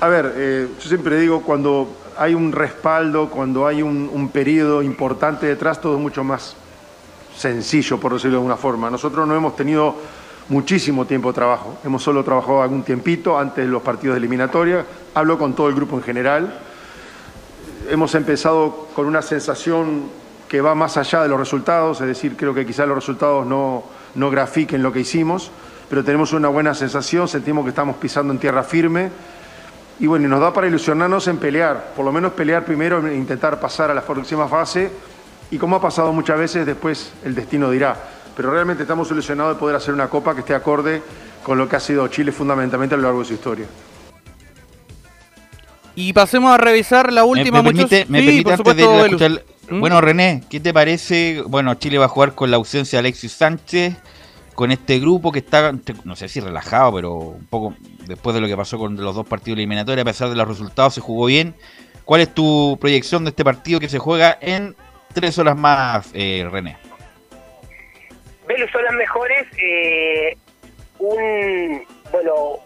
A 0.00 0.06
ver, 0.06 0.32
eh, 0.36 0.68
yo 0.80 0.88
siempre 0.88 1.18
digo, 1.18 1.42
cuando 1.42 1.88
hay 2.18 2.34
un 2.34 2.52
respaldo, 2.52 3.30
cuando 3.30 3.66
hay 3.66 3.80
un, 3.80 4.30
periodo 4.32 4.82
importante 4.82 5.46
detrás, 5.46 5.80
todo 5.80 5.94
es 5.94 6.00
mucho 6.00 6.24
más 6.24 6.56
sencillo, 7.36 7.98
por 7.98 8.12
decirlo 8.12 8.32
de 8.32 8.38
alguna 8.38 8.56
forma. 8.56 8.90
Nosotros 8.90 9.26
no 9.26 9.36
hemos 9.36 9.54
tenido 9.54 9.94
muchísimo 10.48 11.06
tiempo 11.06 11.28
de 11.28 11.34
trabajo. 11.34 11.78
Hemos 11.84 12.02
solo 12.02 12.24
trabajado 12.24 12.62
algún 12.62 12.82
tiempito 12.82 13.38
antes 13.38 13.64
de 13.64 13.70
los 13.70 13.82
partidos 13.82 14.14
de 14.14 14.18
eliminatoria. 14.18 14.84
Hablo 15.14 15.38
con 15.38 15.54
todo 15.54 15.68
el 15.68 15.76
grupo 15.76 15.96
en 15.96 16.02
general. 16.02 16.58
Hemos 17.88 18.14
empezado 18.16 18.88
con 18.96 19.06
una 19.06 19.22
sensación 19.22 20.10
que 20.48 20.60
va 20.60 20.74
más 20.74 20.96
allá 20.96 21.22
de 21.22 21.28
los 21.28 21.38
resultados, 21.38 22.00
es 22.00 22.08
decir, 22.08 22.36
creo 22.36 22.52
que 22.52 22.66
quizás 22.66 22.88
los 22.88 22.96
resultados 22.96 23.46
no, 23.46 23.84
no 24.14 24.30
grafiquen 24.30 24.82
lo 24.82 24.92
que 24.92 25.00
hicimos, 25.00 25.50
pero 25.88 26.02
tenemos 26.02 26.32
una 26.32 26.48
buena 26.48 26.74
sensación, 26.74 27.28
sentimos 27.28 27.64
que 27.64 27.70
estamos 27.70 27.96
pisando 27.96 28.32
en 28.32 28.38
tierra 28.38 28.62
firme 28.62 29.10
y 30.00 30.06
bueno, 30.06 30.28
nos 30.28 30.40
da 30.40 30.52
para 30.52 30.66
ilusionarnos 30.66 31.26
en 31.28 31.38
pelear, 31.38 31.92
por 31.96 32.04
lo 32.04 32.12
menos 32.12 32.32
pelear 32.32 32.64
primero 32.64 33.06
e 33.06 33.14
intentar 33.16 33.58
pasar 33.58 33.90
a 33.90 33.94
la 33.94 34.02
próxima 34.02 34.48
fase 34.48 34.90
y 35.50 35.58
como 35.58 35.76
ha 35.76 35.80
pasado 35.80 36.12
muchas 36.12 36.38
veces, 36.38 36.66
después 36.66 37.12
el 37.24 37.34
destino 37.34 37.70
dirá 37.70 37.96
pero 38.38 38.52
realmente 38.52 38.84
estamos 38.84 39.10
ilusionados 39.10 39.56
de 39.56 39.58
poder 39.58 39.74
hacer 39.74 39.92
una 39.92 40.08
copa 40.08 40.32
que 40.32 40.40
esté 40.42 40.54
acorde 40.54 41.02
con 41.42 41.58
lo 41.58 41.68
que 41.68 41.74
ha 41.74 41.80
sido 41.80 42.06
Chile 42.06 42.30
fundamentalmente 42.30 42.94
a 42.94 42.98
lo 42.98 43.02
largo 43.02 43.18
de 43.18 43.24
su 43.24 43.34
historia. 43.34 43.66
Y 45.96 46.12
pasemos 46.12 46.52
a 46.52 46.56
revisar 46.56 47.12
la 47.12 47.24
última. 47.24 47.64
Me, 47.64 47.72
permite, 47.72 48.06
me 48.08 48.22
permite 48.22 48.52
antes 48.52 48.76
de 48.76 49.00
escuchar... 49.00 49.42
¿Mm? 49.68 49.80
Bueno, 49.80 50.00
René, 50.00 50.44
¿qué 50.48 50.60
te 50.60 50.72
parece? 50.72 51.42
Bueno, 51.48 51.74
Chile 51.74 51.98
va 51.98 52.04
a 52.04 52.08
jugar 52.08 52.36
con 52.36 52.52
la 52.52 52.58
ausencia 52.58 52.98
de 52.98 53.08
Alexis 53.08 53.32
Sánchez, 53.32 53.96
con 54.58 54.72
este 54.72 54.98
grupo 54.98 55.30
que 55.30 55.38
está, 55.38 55.72
no 56.02 56.16
sé 56.16 56.28
si 56.28 56.40
relajado, 56.40 56.92
pero 56.96 57.14
un 57.14 57.46
poco 57.46 57.76
después 58.08 58.34
de 58.34 58.40
lo 58.40 58.48
que 58.48 58.56
pasó 58.56 58.76
con 58.76 58.96
los 58.96 59.14
dos 59.14 59.24
partidos 59.24 59.56
eliminatorios, 59.56 60.02
a 60.02 60.04
pesar 60.04 60.30
de 60.30 60.34
los 60.34 60.48
resultados, 60.48 60.94
se 60.94 61.00
jugó 61.00 61.26
bien. 61.26 61.54
¿Cuál 62.04 62.22
es 62.22 62.34
tu 62.34 62.76
proyección 62.80 63.22
de 63.22 63.30
este 63.30 63.44
partido 63.44 63.78
que 63.78 63.88
se 63.88 64.00
juega 64.00 64.36
en 64.40 64.74
tres 65.14 65.38
horas 65.38 65.56
más, 65.56 66.10
eh, 66.12 66.44
René? 66.50 66.76
Velus 68.48 68.68
son 68.72 68.82
las 68.82 68.94
mejores. 68.94 69.46
Eh, 69.62 70.36
un 70.98 71.84
bueno, 72.10 72.56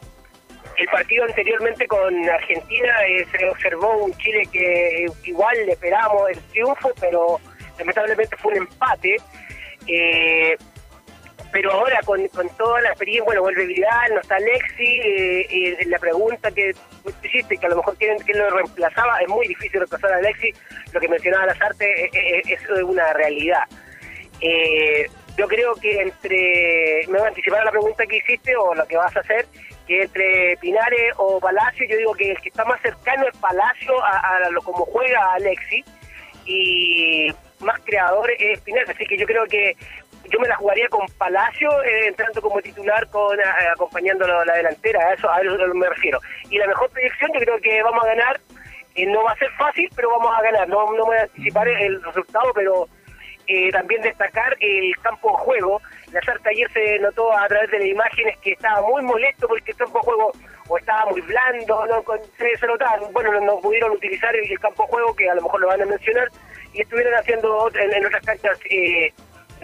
el 0.78 0.86
partido 0.86 1.24
anteriormente 1.24 1.86
con 1.86 2.26
Argentina 2.26 2.94
eh, 3.06 3.26
se 3.36 3.46
observó 3.50 4.02
un 4.02 4.14
Chile 4.14 4.44
que 4.50 5.08
igual 5.24 5.54
le 5.66 5.72
esperamos 5.72 6.30
el 6.30 6.38
triunfo, 6.52 6.90
pero 6.98 7.38
lamentablemente 7.78 8.34
fue 8.38 8.52
un 8.52 8.58
empate. 8.60 9.16
Eh, 9.86 10.56
pero 11.52 11.70
ahora 11.70 12.00
con, 12.04 12.26
toda 12.56 12.80
la 12.80 12.88
experiencia, 12.88 13.24
bueno, 13.24 13.42
vuelve 13.42 13.66
Vidal, 13.66 14.14
no 14.14 14.20
está 14.20 14.36
Alexi, 14.36 15.76
la 15.86 15.98
pregunta 15.98 16.50
que 16.50 16.72
hiciste, 17.22 17.58
que 17.58 17.66
a 17.66 17.68
lo 17.68 17.76
mejor 17.76 17.96
quieren 17.98 18.18
que 18.24 18.32
lo 18.32 18.48
reemplazaba, 18.50 19.18
es 19.18 19.28
muy 19.28 19.46
difícil 19.46 19.80
reemplazar 19.80 20.12
a 20.12 20.16
Alexi, 20.16 20.52
lo 20.92 21.00
que 21.00 21.08
mencionaba 21.08 21.46
Lazarte 21.46 22.06
es, 22.06 22.50
es, 22.50 22.60
es 22.62 22.82
una 22.82 23.12
realidad. 23.12 23.64
Eh, 24.40 25.06
yo 25.36 25.46
creo 25.46 25.74
que 25.74 26.00
entre, 26.00 27.06
me 27.08 27.18
voy 27.18 27.26
a 27.26 27.28
anticipar 27.28 27.60
a 27.60 27.64
la 27.66 27.70
pregunta 27.70 28.04
que 28.06 28.16
hiciste 28.16 28.56
o 28.56 28.74
lo 28.74 28.86
que 28.86 28.96
vas 28.96 29.14
a 29.16 29.20
hacer, 29.20 29.46
que 29.86 30.02
entre 30.02 30.56
Pinares 30.58 31.14
o 31.16 31.40
Palacio, 31.40 31.86
yo 31.88 31.96
digo 31.96 32.14
que 32.14 32.32
el 32.32 32.40
que 32.40 32.48
está 32.48 32.64
más 32.64 32.80
cercano 32.82 33.26
es 33.26 33.36
Palacio 33.38 33.94
a, 34.04 34.50
lo 34.50 34.60
como 34.62 34.84
juega 34.84 35.34
Alexi 35.34 35.84
y 36.44 37.32
más 37.60 37.80
creador 37.84 38.30
es 38.38 38.60
Pinares, 38.60 38.90
así 38.90 39.06
que 39.06 39.16
yo 39.16 39.26
creo 39.26 39.44
que 39.46 39.76
yo 40.32 40.40
me 40.40 40.48
la 40.48 40.56
jugaría 40.56 40.88
con 40.88 41.06
Palacio 41.18 41.70
eh, 41.82 42.08
entrando 42.08 42.40
como 42.40 42.60
titular 42.62 43.06
con 43.10 43.38
eh, 43.38 43.42
acompañando 43.74 44.26
la, 44.26 44.54
delantera, 44.54 45.00
a 45.08 45.14
eso, 45.14 45.30
a 45.30 45.40
eso 45.40 45.56
me 45.74 45.88
refiero. 45.88 46.18
Y 46.50 46.58
la 46.58 46.66
mejor 46.66 46.90
proyección 46.90 47.30
yo 47.34 47.40
creo 47.40 47.60
que 47.60 47.82
vamos 47.82 48.02
a 48.04 48.08
ganar, 48.08 48.40
eh, 48.94 49.06
no 49.06 49.22
va 49.22 49.32
a 49.32 49.36
ser 49.36 49.50
fácil, 49.52 49.88
pero 49.94 50.10
vamos 50.10 50.34
a 50.36 50.42
ganar, 50.42 50.68
no, 50.68 50.92
no 50.92 51.04
voy 51.04 51.16
a 51.16 51.22
anticipar 51.22 51.68
el 51.68 52.02
resultado, 52.02 52.52
pero 52.54 52.88
eh, 53.48 53.70
también 53.72 54.00
destacar 54.02 54.56
el 54.60 54.96
campo 55.02 55.30
de 55.30 55.44
juego. 55.44 55.80
La 56.12 56.22
Sarta 56.22 56.50
ayer 56.50 56.70
se 56.72 56.98
notó 57.00 57.36
a 57.36 57.46
través 57.48 57.70
de 57.70 57.80
las 57.80 57.88
imágenes 57.88 58.38
que 58.38 58.52
estaba 58.52 58.86
muy 58.86 59.02
molesto 59.02 59.48
porque 59.48 59.72
el 59.72 59.76
campo 59.76 59.98
de 59.98 60.04
juego 60.04 60.32
o 60.68 60.78
estaba 60.78 61.10
muy 61.10 61.20
blando, 61.22 61.86
no, 61.86 62.02
se, 62.38 62.56
se 62.56 62.66
bueno, 63.12 63.40
no, 63.40 63.58
pudieron 63.58 63.90
utilizar 63.90 64.34
el, 64.36 64.58
campo 64.60 64.84
de 64.84 64.88
juego, 64.90 65.14
que 65.16 65.28
a 65.28 65.34
lo 65.34 65.42
mejor 65.42 65.60
lo 65.60 65.66
van 65.66 65.82
a 65.82 65.86
mencionar, 65.86 66.28
y 66.72 66.82
estuvieron 66.82 67.14
haciendo 67.14 67.68
en, 67.74 68.06
otras 68.06 68.24
canchas 68.24 68.58
el 68.70 69.12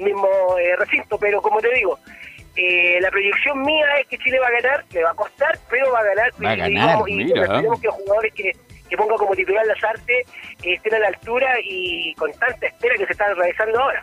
mismo 0.00 0.28
eh, 0.60 0.76
recinto, 0.76 1.18
pero 1.18 1.40
como 1.42 1.60
te 1.60 1.72
digo, 1.74 1.98
la 3.00 3.10
proyección 3.10 3.62
mía 3.62 3.86
es 4.00 4.08
que 4.08 4.18
Chile 4.18 4.40
va 4.40 4.48
a 4.48 4.60
ganar, 4.60 4.84
le 4.90 5.04
va 5.04 5.10
a 5.10 5.14
costar, 5.14 5.56
pero 5.70 5.92
va 5.92 6.00
a 6.00 6.04
ganar. 6.04 6.32
Va 6.44 6.50
a 6.50 6.56
ganar, 6.56 6.98
y, 7.06 7.22
y, 7.22 7.32
tenemos 7.32 7.80
que 7.80 7.86
los 7.86 7.94
jugadores 7.94 8.34
que 8.34 8.52
que 8.88 8.96
ponga 8.96 9.16
como 9.16 9.34
titular 9.34 9.64
las 9.66 9.82
artes, 9.84 10.26
eh, 10.62 10.74
estén 10.74 10.94
a 10.94 10.98
la 10.98 11.08
altura 11.08 11.46
y 11.62 12.14
con 12.14 12.30
tanta 12.32 12.66
espera 12.66 12.94
que 12.96 13.06
se 13.06 13.12
está 13.12 13.32
realizando 13.34 13.80
ahora. 13.80 14.02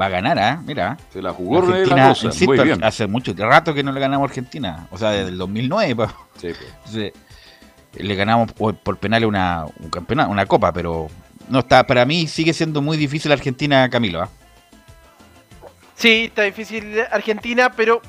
Va 0.00 0.06
a 0.06 0.08
ganar, 0.08 0.38
¿eh? 0.38 0.58
Mira. 0.64 0.96
Se 1.10 1.20
la 1.20 1.32
jugó 1.32 1.58
Argentina, 1.58 2.76
la 2.76 2.86
hace 2.86 3.06
mucho 3.06 3.34
rato 3.36 3.74
que 3.74 3.82
no 3.82 3.92
le 3.92 4.00
ganamos 4.00 4.26
a 4.26 4.30
Argentina. 4.30 4.86
O 4.90 4.96
sea, 4.96 5.10
desde 5.10 5.28
el 5.28 5.38
2009. 5.38 5.96
Pues. 5.96 6.10
Sí, 6.38 6.52
pues. 6.92 7.12
le 7.94 8.14
ganamos 8.14 8.52
por, 8.52 8.74
penal 8.98 9.26
una, 9.26 9.66
un 9.80 9.90
campeonato, 9.90 10.30
una 10.30 10.46
copa, 10.46 10.72
pero 10.72 11.08
no 11.48 11.58
está. 11.58 11.86
Para 11.86 12.06
mí 12.06 12.26
sigue 12.26 12.54
siendo 12.54 12.80
muy 12.80 12.96
difícil 12.96 13.32
Argentina, 13.32 13.90
Camilo. 13.90 14.24
¿eh? 14.24 14.28
Sí, 16.02 16.24
está 16.24 16.42
difícil 16.42 17.00
Argentina, 17.12 17.70
pero 17.76 18.02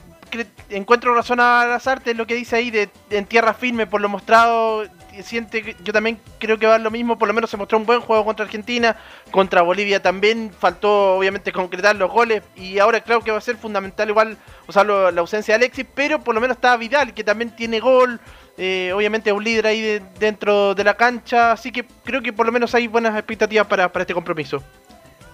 encuentro 0.71 1.13
razón 1.13 1.39
a 1.39 1.63
las 1.67 1.85
artes 1.85 2.17
lo 2.17 2.25
que 2.25 2.33
dice 2.33 2.55
ahí 2.55 2.71
de 2.71 2.89
en 3.11 3.27
tierra 3.27 3.53
firme 3.53 3.85
por 3.85 4.01
lo 4.01 4.09
mostrado 4.09 4.83
siente 5.21 5.75
yo 5.83 5.93
también 5.93 6.17
creo 6.39 6.57
que 6.57 6.65
va 6.65 6.79
lo 6.79 6.89
mismo, 6.89 7.19
por 7.19 7.27
lo 7.27 7.35
menos 7.35 7.51
se 7.51 7.57
mostró 7.57 7.77
un 7.77 7.85
buen 7.85 8.01
juego 8.01 8.25
contra 8.25 8.45
Argentina, 8.45 8.97
contra 9.29 9.61
Bolivia 9.61 10.01
también 10.01 10.51
faltó 10.57 11.17
obviamente 11.17 11.51
concretar 11.51 11.95
los 11.95 12.09
goles 12.09 12.41
y 12.55 12.79
ahora 12.79 13.03
creo 13.03 13.21
que 13.21 13.29
va 13.29 13.37
a 13.37 13.41
ser 13.41 13.57
fundamental 13.57 14.09
igual, 14.09 14.37
o 14.65 14.71
sea, 14.71 14.83
la 14.83 15.21
ausencia 15.21 15.53
de 15.53 15.63
Alexis, 15.63 15.85
pero 15.93 16.19
por 16.19 16.33
lo 16.33 16.41
menos 16.41 16.57
está 16.57 16.75
Vidal 16.77 17.13
que 17.13 17.23
también 17.23 17.55
tiene 17.55 17.79
gol, 17.79 18.19
eh, 18.57 18.91
obviamente 18.95 19.29
es 19.29 19.35
un 19.35 19.43
líder 19.43 19.67
ahí 19.67 20.01
dentro 20.17 20.73
de 20.73 20.83
la 20.83 20.95
cancha, 20.95 21.51
así 21.51 21.71
que 21.71 21.85
creo 22.03 22.23
que 22.23 22.33
por 22.33 22.47
lo 22.47 22.51
menos 22.51 22.73
hay 22.73 22.87
buenas 22.87 23.13
expectativas 23.13 23.67
para, 23.67 23.91
para 23.91 24.01
este 24.01 24.15
compromiso. 24.15 24.63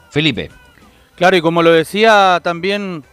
Felipe. 0.10 0.50
Claro, 1.20 1.36
y 1.36 1.42
como 1.42 1.62
lo 1.62 1.74
decía 1.74 2.40
también 2.42 3.04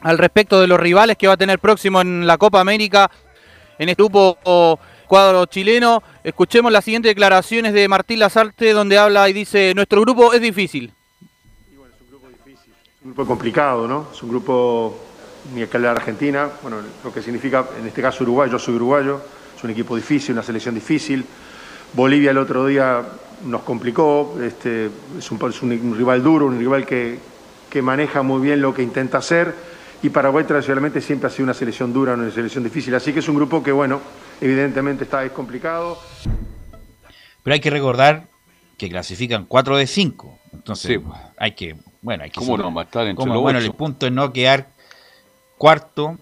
al 0.00 0.16
respecto 0.16 0.58
de 0.58 0.66
los 0.66 0.80
rivales 0.80 1.18
que 1.18 1.26
va 1.26 1.34
a 1.34 1.36
tener 1.36 1.58
próximo 1.58 2.00
en 2.00 2.26
la 2.26 2.38
Copa 2.38 2.60
América, 2.60 3.10
en 3.78 3.90
este 3.90 4.02
grupo 4.02 4.38
cuadro 5.06 5.44
chileno. 5.44 6.02
Escuchemos 6.24 6.72
las 6.72 6.82
siguientes 6.82 7.10
declaraciones 7.10 7.74
de 7.74 7.86
Martín 7.88 8.20
Lazarte, 8.20 8.72
donde 8.72 8.96
habla 8.96 9.28
y 9.28 9.34
dice, 9.34 9.74
nuestro 9.74 10.00
grupo 10.00 10.32
es 10.32 10.40
difícil. 10.40 10.94
Y 11.70 11.76
bueno, 11.76 11.92
es 11.94 12.00
un 12.00 12.08
grupo 12.08 12.28
difícil, 12.28 12.72
es 12.72 13.04
un 13.04 13.12
grupo 13.12 13.26
complicado, 13.26 13.86
¿no? 13.86 14.08
Es 14.10 14.22
un 14.22 14.30
grupo, 14.30 14.98
ni 15.54 15.60
escala 15.60 15.90
Argentina, 15.90 16.48
bueno, 16.62 16.78
lo 17.04 17.12
que 17.12 17.20
significa, 17.20 17.66
en 17.78 17.86
este 17.86 18.00
caso 18.00 18.24
Uruguay, 18.24 18.48
yo 18.50 18.58
soy 18.58 18.76
uruguayo, 18.76 19.20
es 19.54 19.62
un 19.62 19.68
equipo 19.68 19.94
difícil, 19.94 20.32
una 20.32 20.42
selección 20.42 20.74
difícil. 20.74 21.22
Bolivia 21.92 22.30
el 22.30 22.38
otro 22.38 22.64
día 22.64 23.02
nos 23.44 23.60
complicó, 23.60 24.38
este, 24.42 24.88
es, 25.18 25.30
un, 25.30 25.94
rival 25.98 26.22
duro, 26.22 26.46
un 26.46 26.58
rival 26.58 26.86
que, 26.86 27.31
que 27.72 27.80
maneja 27.80 28.20
muy 28.20 28.42
bien 28.42 28.60
lo 28.60 28.74
que 28.74 28.82
intenta 28.82 29.16
hacer 29.16 29.54
y 30.02 30.10
Paraguay 30.10 30.44
tradicionalmente 30.44 31.00
siempre 31.00 31.28
ha 31.28 31.30
sido 31.30 31.44
una 31.44 31.54
selección 31.54 31.90
dura, 31.90 32.12
una 32.12 32.30
selección 32.30 32.62
difícil. 32.62 32.94
Así 32.94 33.14
que 33.14 33.20
es 33.20 33.28
un 33.30 33.36
grupo 33.36 33.62
que, 33.62 33.72
bueno, 33.72 33.98
evidentemente 34.42 35.04
está 35.04 35.26
complicado. 35.30 35.98
Pero 37.42 37.54
hay 37.54 37.60
que 37.60 37.70
recordar 37.70 38.24
que 38.76 38.90
clasifican 38.90 39.46
4 39.46 39.78
de 39.78 39.86
5. 39.86 40.38
Entonces, 40.52 41.00
hay 41.38 41.52
que, 41.52 41.76
bueno, 42.02 42.24
hay 42.24 42.30
que 42.30 42.40
¿Cómo 42.40 42.58
no 42.58 42.70
matar 42.70 43.06
entre 43.06 43.24
los 43.24 43.40
Bueno, 43.40 43.58
el 43.58 43.72
punto 43.72 44.06
es 44.06 44.12
no 44.12 44.34
quedar 44.34 44.68
cuarto, 45.56 46.18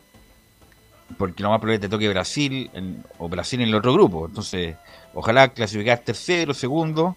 porque 1.18 1.42
lo 1.42 1.50
más 1.50 1.58
probable 1.58 1.80
te 1.80 1.88
toque 1.88 2.08
Brasil 2.08 2.70
o 3.18 3.28
Brasil 3.28 3.60
en 3.60 3.68
el 3.70 3.74
otro 3.74 3.92
grupo. 3.92 4.26
Entonces, 4.26 4.76
ojalá 5.14 5.48
clasificar 5.48 5.98
tercero, 5.98 6.54
segundo, 6.54 7.16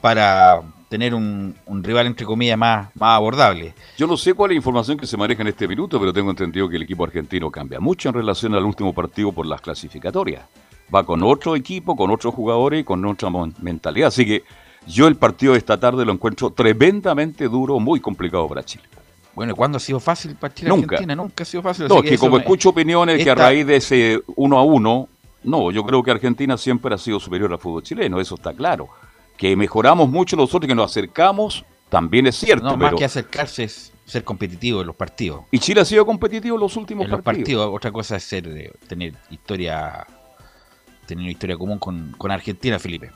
para 0.00 0.62
tener 0.88 1.14
un, 1.14 1.54
rival, 1.82 2.06
entre 2.06 2.24
comillas, 2.26 2.56
más, 2.58 2.88
más 2.94 3.16
abordable. 3.16 3.74
Yo 3.96 4.06
no 4.06 4.16
sé 4.16 4.34
cuál 4.34 4.50
es 4.50 4.54
la 4.54 4.58
información 4.58 4.96
que 4.96 5.06
se 5.06 5.16
maneja 5.16 5.42
en 5.42 5.48
este 5.48 5.66
minuto, 5.66 5.98
pero 5.98 6.12
tengo 6.12 6.30
entendido 6.30 6.68
que 6.68 6.76
el 6.76 6.82
equipo 6.82 7.04
argentino 7.04 7.50
cambia 7.50 7.80
mucho 7.80 8.08
en 8.08 8.14
relación 8.14 8.54
al 8.54 8.64
último 8.64 8.92
partido 8.92 9.32
por 9.32 9.46
las 9.46 9.60
clasificatorias. 9.60 10.44
Va 10.94 11.04
con 11.04 11.22
otro 11.24 11.56
equipo, 11.56 11.96
con 11.96 12.10
otros 12.10 12.32
jugadores 12.34 12.80
y 12.82 12.84
con 12.84 13.04
otra 13.04 13.28
mentalidad. 13.60 14.08
Así 14.08 14.24
que 14.24 14.44
Yo 14.86 15.08
el 15.08 15.16
partido 15.16 15.54
de 15.54 15.58
esta 15.58 15.80
tarde 15.80 16.04
lo 16.04 16.12
encuentro 16.12 16.50
tremendamente 16.50 17.48
duro, 17.48 17.80
muy 17.80 17.98
complicado 17.98 18.46
para 18.48 18.64
Chile. 18.64 18.84
Bueno, 19.34 19.54
¿cuándo 19.56 19.76
ha 19.78 19.80
sido 19.80 19.98
fácil 19.98 20.36
para 20.36 20.54
Chile 20.54 20.68
Nunca. 20.68 20.94
Argentina? 20.94 21.16
Nunca 21.16 21.42
ha 21.42 21.44
sido 21.44 21.62
fácil. 21.62 21.88
No, 21.88 21.98
es 22.02 22.10
que 22.10 22.16
como 22.18 22.36
me- 22.36 22.42
escucho 22.42 22.68
opiniones 22.70 23.22
que 23.22 23.28
a 23.30 23.34
raíz 23.34 23.66
de 23.66 23.76
ese 23.76 24.22
uno 24.36 24.56
a 24.58 24.62
uno, 24.62 25.08
no, 25.42 25.72
yo 25.72 25.84
creo 25.84 26.02
que 26.04 26.12
Argentina 26.12 26.56
siempre 26.56 26.94
ha 26.94 26.98
sido 26.98 27.18
superior 27.18 27.52
al 27.52 27.58
fútbol 27.58 27.82
chileno, 27.82 28.20
eso 28.20 28.36
está 28.36 28.52
claro. 28.54 28.88
Que 29.36 29.54
mejoramos 29.56 30.08
mucho 30.08 30.36
nosotros, 30.36 30.68
que 30.68 30.74
nos 30.74 30.90
acercamos, 30.90 31.64
también 31.88 32.26
es 32.26 32.36
cierto. 32.36 32.64
No, 32.64 32.76
más 32.76 32.88
pero- 32.88 32.98
que 32.98 33.04
acercarse 33.04 33.64
es 33.64 33.92
ser 34.04 34.24
competitivo 34.24 34.80
en 34.80 34.86
los 34.86 34.96
partidos. 34.96 35.42
Y 35.50 35.58
Chile 35.58 35.80
ha 35.80 35.84
sido 35.84 36.06
competitivo 36.06 36.56
en 36.56 36.60
los 36.60 36.76
últimos 36.76 37.04
En 37.04 37.10
los 37.10 37.22
partidos. 37.22 37.44
partidos, 37.48 37.76
otra 37.76 37.92
cosa 37.92 38.16
es 38.16 38.24
ser, 38.24 38.46
eh, 38.48 38.72
tener 38.88 39.14
historia 39.30 40.06
tener 41.06 41.22
una 41.22 41.30
historia 41.30 41.56
común 41.56 41.78
con, 41.78 42.14
con 42.18 42.30
Argentina, 42.32 42.78
Felipe. 42.80 43.12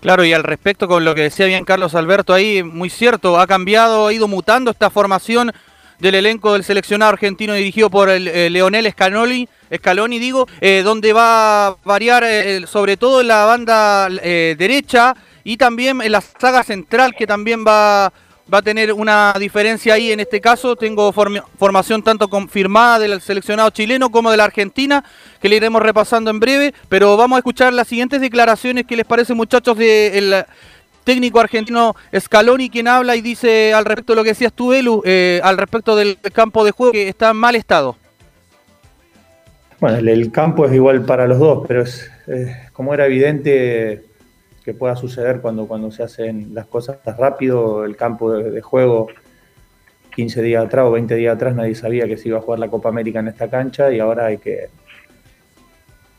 Claro, 0.00 0.24
y 0.24 0.32
al 0.32 0.44
respecto 0.44 0.86
con 0.86 1.04
lo 1.04 1.16
que 1.16 1.22
decía 1.22 1.46
bien 1.46 1.64
Carlos 1.64 1.96
Alberto 1.96 2.32
ahí, 2.32 2.62
muy 2.62 2.90
cierto, 2.90 3.40
ha 3.40 3.46
cambiado, 3.48 4.06
ha 4.06 4.12
ido 4.12 4.28
mutando 4.28 4.70
esta 4.70 4.88
formación 4.90 5.52
del 5.98 6.14
elenco 6.14 6.52
del 6.52 6.62
seleccionado 6.62 7.10
argentino 7.10 7.54
dirigido 7.54 7.90
por 7.90 8.08
el 8.08 8.28
eh, 8.28 8.50
Leonel 8.50 8.88
Scaloni, 8.92 9.48
Scaloni 9.74 10.20
digo, 10.20 10.46
eh, 10.60 10.82
donde 10.84 11.12
va 11.12 11.66
a 11.66 11.76
variar 11.84 12.22
eh, 12.24 12.64
sobre 12.68 12.96
todo 12.96 13.20
en 13.20 13.26
la 13.26 13.44
banda 13.46 14.08
eh, 14.22 14.54
derecha 14.56 15.16
y 15.48 15.56
también 15.56 16.02
en 16.02 16.12
la 16.12 16.20
saga 16.20 16.62
central 16.62 17.14
que 17.16 17.26
también 17.26 17.64
va, 17.66 18.12
va 18.52 18.58
a 18.58 18.62
tener 18.62 18.92
una 18.92 19.32
diferencia 19.40 19.94
ahí 19.94 20.12
en 20.12 20.20
este 20.20 20.42
caso. 20.42 20.76
Tengo 20.76 21.10
formación 21.10 22.02
tanto 22.02 22.28
confirmada 22.28 22.98
del 22.98 23.18
seleccionado 23.22 23.70
chileno 23.70 24.10
como 24.10 24.30
de 24.30 24.36
la 24.36 24.44
Argentina, 24.44 25.02
que 25.40 25.48
le 25.48 25.56
iremos 25.56 25.80
repasando 25.80 26.30
en 26.30 26.38
breve, 26.38 26.74
pero 26.90 27.16
vamos 27.16 27.36
a 27.36 27.38
escuchar 27.38 27.72
las 27.72 27.88
siguientes 27.88 28.20
declaraciones 28.20 28.84
que 28.84 28.94
les 28.94 29.06
parece 29.06 29.32
muchachos 29.32 29.78
del 29.78 30.44
técnico 31.04 31.40
argentino 31.40 31.96
Scaloni, 32.14 32.68
quien 32.68 32.86
habla 32.86 33.16
y 33.16 33.22
dice 33.22 33.72
al 33.72 33.86
respecto 33.86 34.12
de 34.12 34.16
lo 34.16 34.24
que 34.24 34.32
decías 34.32 34.52
tú, 34.52 34.68
Belu, 34.68 35.00
eh, 35.06 35.40
al 35.42 35.56
respecto 35.56 35.96
del 35.96 36.18
campo 36.34 36.62
de 36.62 36.72
juego 36.72 36.92
que 36.92 37.08
está 37.08 37.30
en 37.30 37.38
mal 37.38 37.56
estado. 37.56 37.96
Bueno, 39.80 39.96
el, 39.96 40.30
campo 40.30 40.66
es 40.66 40.74
igual 40.74 41.06
para 41.06 41.26
los 41.26 41.38
dos, 41.38 41.64
pero 41.66 41.84
es 41.84 42.10
como 42.74 42.92
era 42.92 43.06
evidente 43.06 44.07
que 44.68 44.74
pueda 44.74 44.96
suceder 44.96 45.40
cuando, 45.40 45.66
cuando 45.66 45.90
se 45.90 46.02
hacen 46.02 46.50
las 46.52 46.66
cosas 46.66 46.98
rápido, 47.16 47.86
el 47.86 47.96
campo 47.96 48.30
de, 48.30 48.50
de 48.50 48.60
juego 48.60 49.06
15 50.14 50.42
días 50.42 50.66
atrás 50.66 50.84
o 50.84 50.90
20 50.90 51.14
días 51.14 51.34
atrás 51.34 51.54
nadie 51.54 51.74
sabía 51.74 52.06
que 52.06 52.18
se 52.18 52.28
iba 52.28 52.36
a 52.36 52.42
jugar 52.42 52.58
la 52.58 52.68
Copa 52.68 52.90
América 52.90 53.20
en 53.20 53.28
esta 53.28 53.48
cancha 53.48 53.90
y 53.90 53.98
ahora 53.98 54.26
hay 54.26 54.36
que 54.36 54.68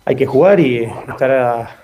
hay 0.04 0.16
que 0.16 0.26
jugar 0.26 0.60
y 0.60 0.90
estará 1.08 1.78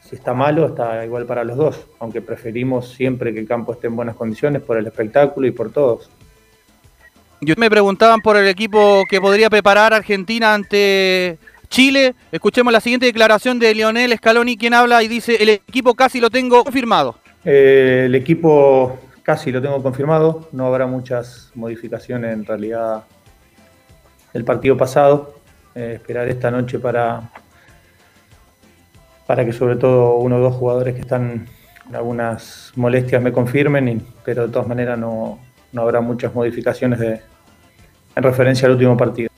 si 0.00 0.16
está 0.16 0.32
malo 0.32 0.68
está 0.68 1.04
igual 1.04 1.26
para 1.26 1.44
los 1.44 1.58
dos, 1.58 1.86
aunque 1.98 2.22
preferimos 2.22 2.94
siempre 2.94 3.34
que 3.34 3.40
el 3.40 3.46
campo 3.46 3.74
esté 3.74 3.88
en 3.88 3.96
buenas 3.96 4.16
condiciones 4.16 4.62
por 4.62 4.78
el 4.78 4.86
espectáculo 4.86 5.46
y 5.46 5.50
por 5.50 5.70
todos. 5.70 6.08
Yo 7.42 7.54
me 7.58 7.68
preguntaban 7.68 8.22
por 8.22 8.38
el 8.38 8.48
equipo 8.48 9.04
que 9.06 9.20
podría 9.20 9.50
preparar 9.50 9.92
Argentina 9.92 10.54
ante 10.54 11.38
Chile. 11.68 12.14
Escuchemos 12.32 12.72
la 12.72 12.80
siguiente 12.80 13.06
declaración 13.06 13.58
de 13.58 13.74
Lionel 13.74 14.16
Scaloni, 14.16 14.56
quien 14.56 14.74
habla 14.74 15.02
y 15.02 15.08
dice, 15.08 15.36
el 15.40 15.48
equipo 15.48 15.94
casi 15.94 16.20
lo 16.20 16.30
tengo 16.30 16.64
confirmado. 16.64 17.18
Eh, 17.44 18.04
el 18.06 18.14
equipo 18.14 18.98
casi 19.22 19.52
lo 19.52 19.60
tengo 19.60 19.82
confirmado, 19.82 20.48
no 20.52 20.66
habrá 20.66 20.86
muchas 20.86 21.50
modificaciones 21.54 22.32
en 22.32 22.44
realidad 22.44 23.04
del 24.32 24.44
partido 24.44 24.76
pasado. 24.76 25.40
Eh, 25.74 25.94
esperar 25.94 26.28
esta 26.28 26.50
noche 26.50 26.78
para, 26.78 27.30
para 29.26 29.44
que 29.44 29.52
sobre 29.52 29.76
todo 29.76 30.16
uno 30.16 30.36
o 30.36 30.40
dos 30.40 30.54
jugadores 30.54 30.94
que 30.94 31.00
están 31.00 31.46
en 31.88 31.94
algunas 31.94 32.72
molestias 32.76 33.20
me 33.20 33.32
confirmen, 33.32 34.06
pero 34.24 34.46
de 34.46 34.52
todas 34.52 34.66
maneras 34.66 34.98
no, 34.98 35.38
no 35.72 35.82
habrá 35.82 36.00
muchas 36.00 36.34
modificaciones 36.34 36.98
de, 36.98 37.20
en 38.16 38.22
referencia 38.22 38.66
al 38.66 38.72
último 38.72 38.96
partido. 38.96 39.30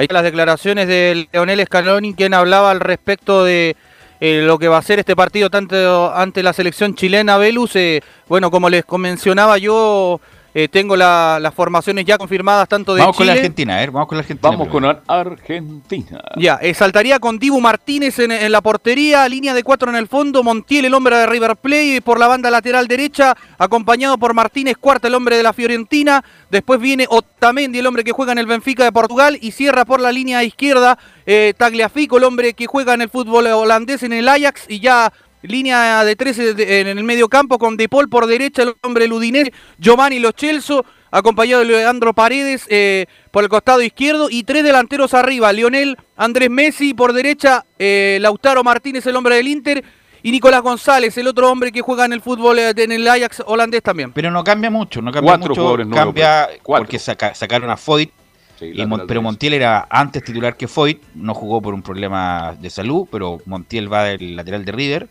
Ahí 0.00 0.06
las 0.10 0.22
declaraciones 0.22 0.88
de 0.88 1.28
Leonel 1.30 1.62
Scaloni, 1.66 2.14
quien 2.14 2.32
hablaba 2.32 2.70
al 2.70 2.80
respecto 2.80 3.44
de 3.44 3.76
eh, 4.18 4.40
lo 4.46 4.58
que 4.58 4.66
va 4.66 4.78
a 4.78 4.82
ser 4.82 4.98
este 4.98 5.14
partido 5.14 5.50
tanto 5.50 6.10
ante 6.14 6.42
la 6.42 6.54
selección 6.54 6.94
chilena, 6.94 7.36
Velus. 7.36 7.76
Eh, 7.76 8.00
bueno, 8.26 8.50
como 8.50 8.70
les 8.70 8.82
mencionaba 8.96 9.58
yo, 9.58 10.18
eh, 10.54 10.68
tengo 10.68 10.96
la- 10.96 11.38
las 11.40 11.54
formaciones 11.54 12.04
ya 12.04 12.18
confirmadas 12.18 12.68
tanto 12.68 12.94
de 12.94 13.00
Vamos 13.00 13.16
con 13.16 13.26
la 13.26 13.32
Argentina, 13.34 13.76
ver, 13.76 13.90
vamos 13.90 14.08
con 14.08 14.16
la 14.18 14.20
Argentina. 14.22 14.50
Vamos 14.50 14.68
con 14.68 14.84
Ar- 14.84 15.02
Argentina. 15.06 16.20
Ya, 16.36 16.58
eh, 16.60 16.74
saltaría 16.74 17.18
con 17.18 17.38
Dibu 17.38 17.60
Martínez 17.60 18.18
en, 18.18 18.32
en 18.32 18.50
la 18.52 18.60
portería, 18.60 19.28
línea 19.28 19.54
de 19.54 19.62
cuatro 19.62 19.90
en 19.90 19.96
el 19.96 20.08
fondo, 20.08 20.42
Montiel, 20.42 20.84
el 20.84 20.94
hombre 20.94 21.16
de 21.16 21.26
River 21.26 21.56
Plate, 21.56 22.00
por 22.02 22.18
la 22.18 22.26
banda 22.26 22.50
lateral 22.50 22.86
derecha, 22.88 23.36
acompañado 23.58 24.18
por 24.18 24.34
Martínez 24.34 24.76
Cuarta, 24.78 25.08
el 25.08 25.14
hombre 25.14 25.36
de 25.36 25.42
la 25.42 25.52
Fiorentina, 25.52 26.24
después 26.50 26.80
viene 26.80 27.06
Otamendi, 27.08 27.78
el 27.78 27.86
hombre 27.86 28.04
que 28.04 28.12
juega 28.12 28.32
en 28.32 28.38
el 28.38 28.46
Benfica 28.46 28.84
de 28.84 28.92
Portugal, 28.92 29.38
y 29.40 29.52
cierra 29.52 29.84
por 29.84 30.00
la 30.00 30.12
línea 30.12 30.42
izquierda 30.44 30.98
eh, 31.26 31.54
Tagliafico, 31.56 32.18
el 32.18 32.24
hombre 32.24 32.54
que 32.54 32.66
juega 32.66 32.94
en 32.94 33.02
el 33.02 33.08
fútbol 33.10 33.46
holandés 33.46 34.02
en 34.02 34.12
el 34.12 34.28
Ajax, 34.28 34.64
y 34.68 34.80
ya 34.80 35.12
línea 35.42 36.04
de 36.04 36.16
13 36.16 36.54
de- 36.54 36.80
en 36.80 36.88
el 36.88 37.04
medio 37.04 37.28
campo 37.28 37.58
con 37.58 37.76
De 37.76 37.88
Paul 37.88 38.08
por 38.08 38.26
derecha, 38.26 38.62
el 38.62 38.74
hombre 38.82 39.06
ludinés, 39.08 39.50
Giovanni 39.78 40.18
Lo 40.18 40.32
Celso, 40.36 40.84
acompañado 41.10 41.60
de 41.62 41.66
Leandro 41.68 42.12
Paredes 42.14 42.66
eh, 42.68 43.06
por 43.30 43.42
el 43.42 43.48
costado 43.48 43.82
izquierdo 43.82 44.28
y 44.30 44.44
tres 44.44 44.62
delanteros 44.64 45.12
arriba, 45.14 45.52
Lionel 45.52 45.96
Andrés 46.16 46.50
Messi 46.50 46.94
por 46.94 47.12
derecha, 47.12 47.64
eh, 47.78 48.18
Lautaro 48.20 48.62
Martínez, 48.62 49.04
el 49.06 49.16
hombre 49.16 49.36
del 49.36 49.48
Inter, 49.48 49.82
y 50.22 50.30
Nicolás 50.30 50.60
González, 50.60 51.16
el 51.16 51.26
otro 51.26 51.50
hombre 51.50 51.72
que 51.72 51.80
juega 51.80 52.04
en 52.04 52.12
el 52.12 52.20
fútbol 52.20 52.58
eh, 52.58 52.74
en 52.76 52.92
el 52.92 53.08
Ajax 53.08 53.42
holandés 53.46 53.82
también. 53.82 54.12
Pero 54.12 54.30
no 54.30 54.44
cambia 54.44 54.70
mucho, 54.70 55.00
no 55.00 55.10
cambia 55.10 55.30
Cuatro 55.32 55.48
mucho. 55.48 55.60
jugadores 55.62 55.86
Cambia. 55.92 56.48
Cuatro. 56.62 56.84
porque 56.84 56.98
saca- 56.98 57.34
sacaron 57.34 57.70
a 57.70 57.76
Foyt, 57.76 58.10
Sí, 58.58 58.72
y 58.74 58.84
Mon- 58.84 59.06
pero. 59.08 59.22
Montiel 59.22 59.54
era 59.54 59.86
antes 59.88 60.22
titular 60.22 60.54
que 60.54 60.68
Foyt, 60.68 61.00
no 61.14 61.32
jugó 61.32 61.62
por 61.62 61.72
un 61.72 61.82
problema 61.82 62.54
de 62.60 62.68
salud, 62.68 63.08
pero 63.10 63.38
Montiel 63.46 63.90
va 63.90 64.04
del 64.04 64.36
lateral 64.36 64.66
de 64.66 64.72
River. 64.72 65.08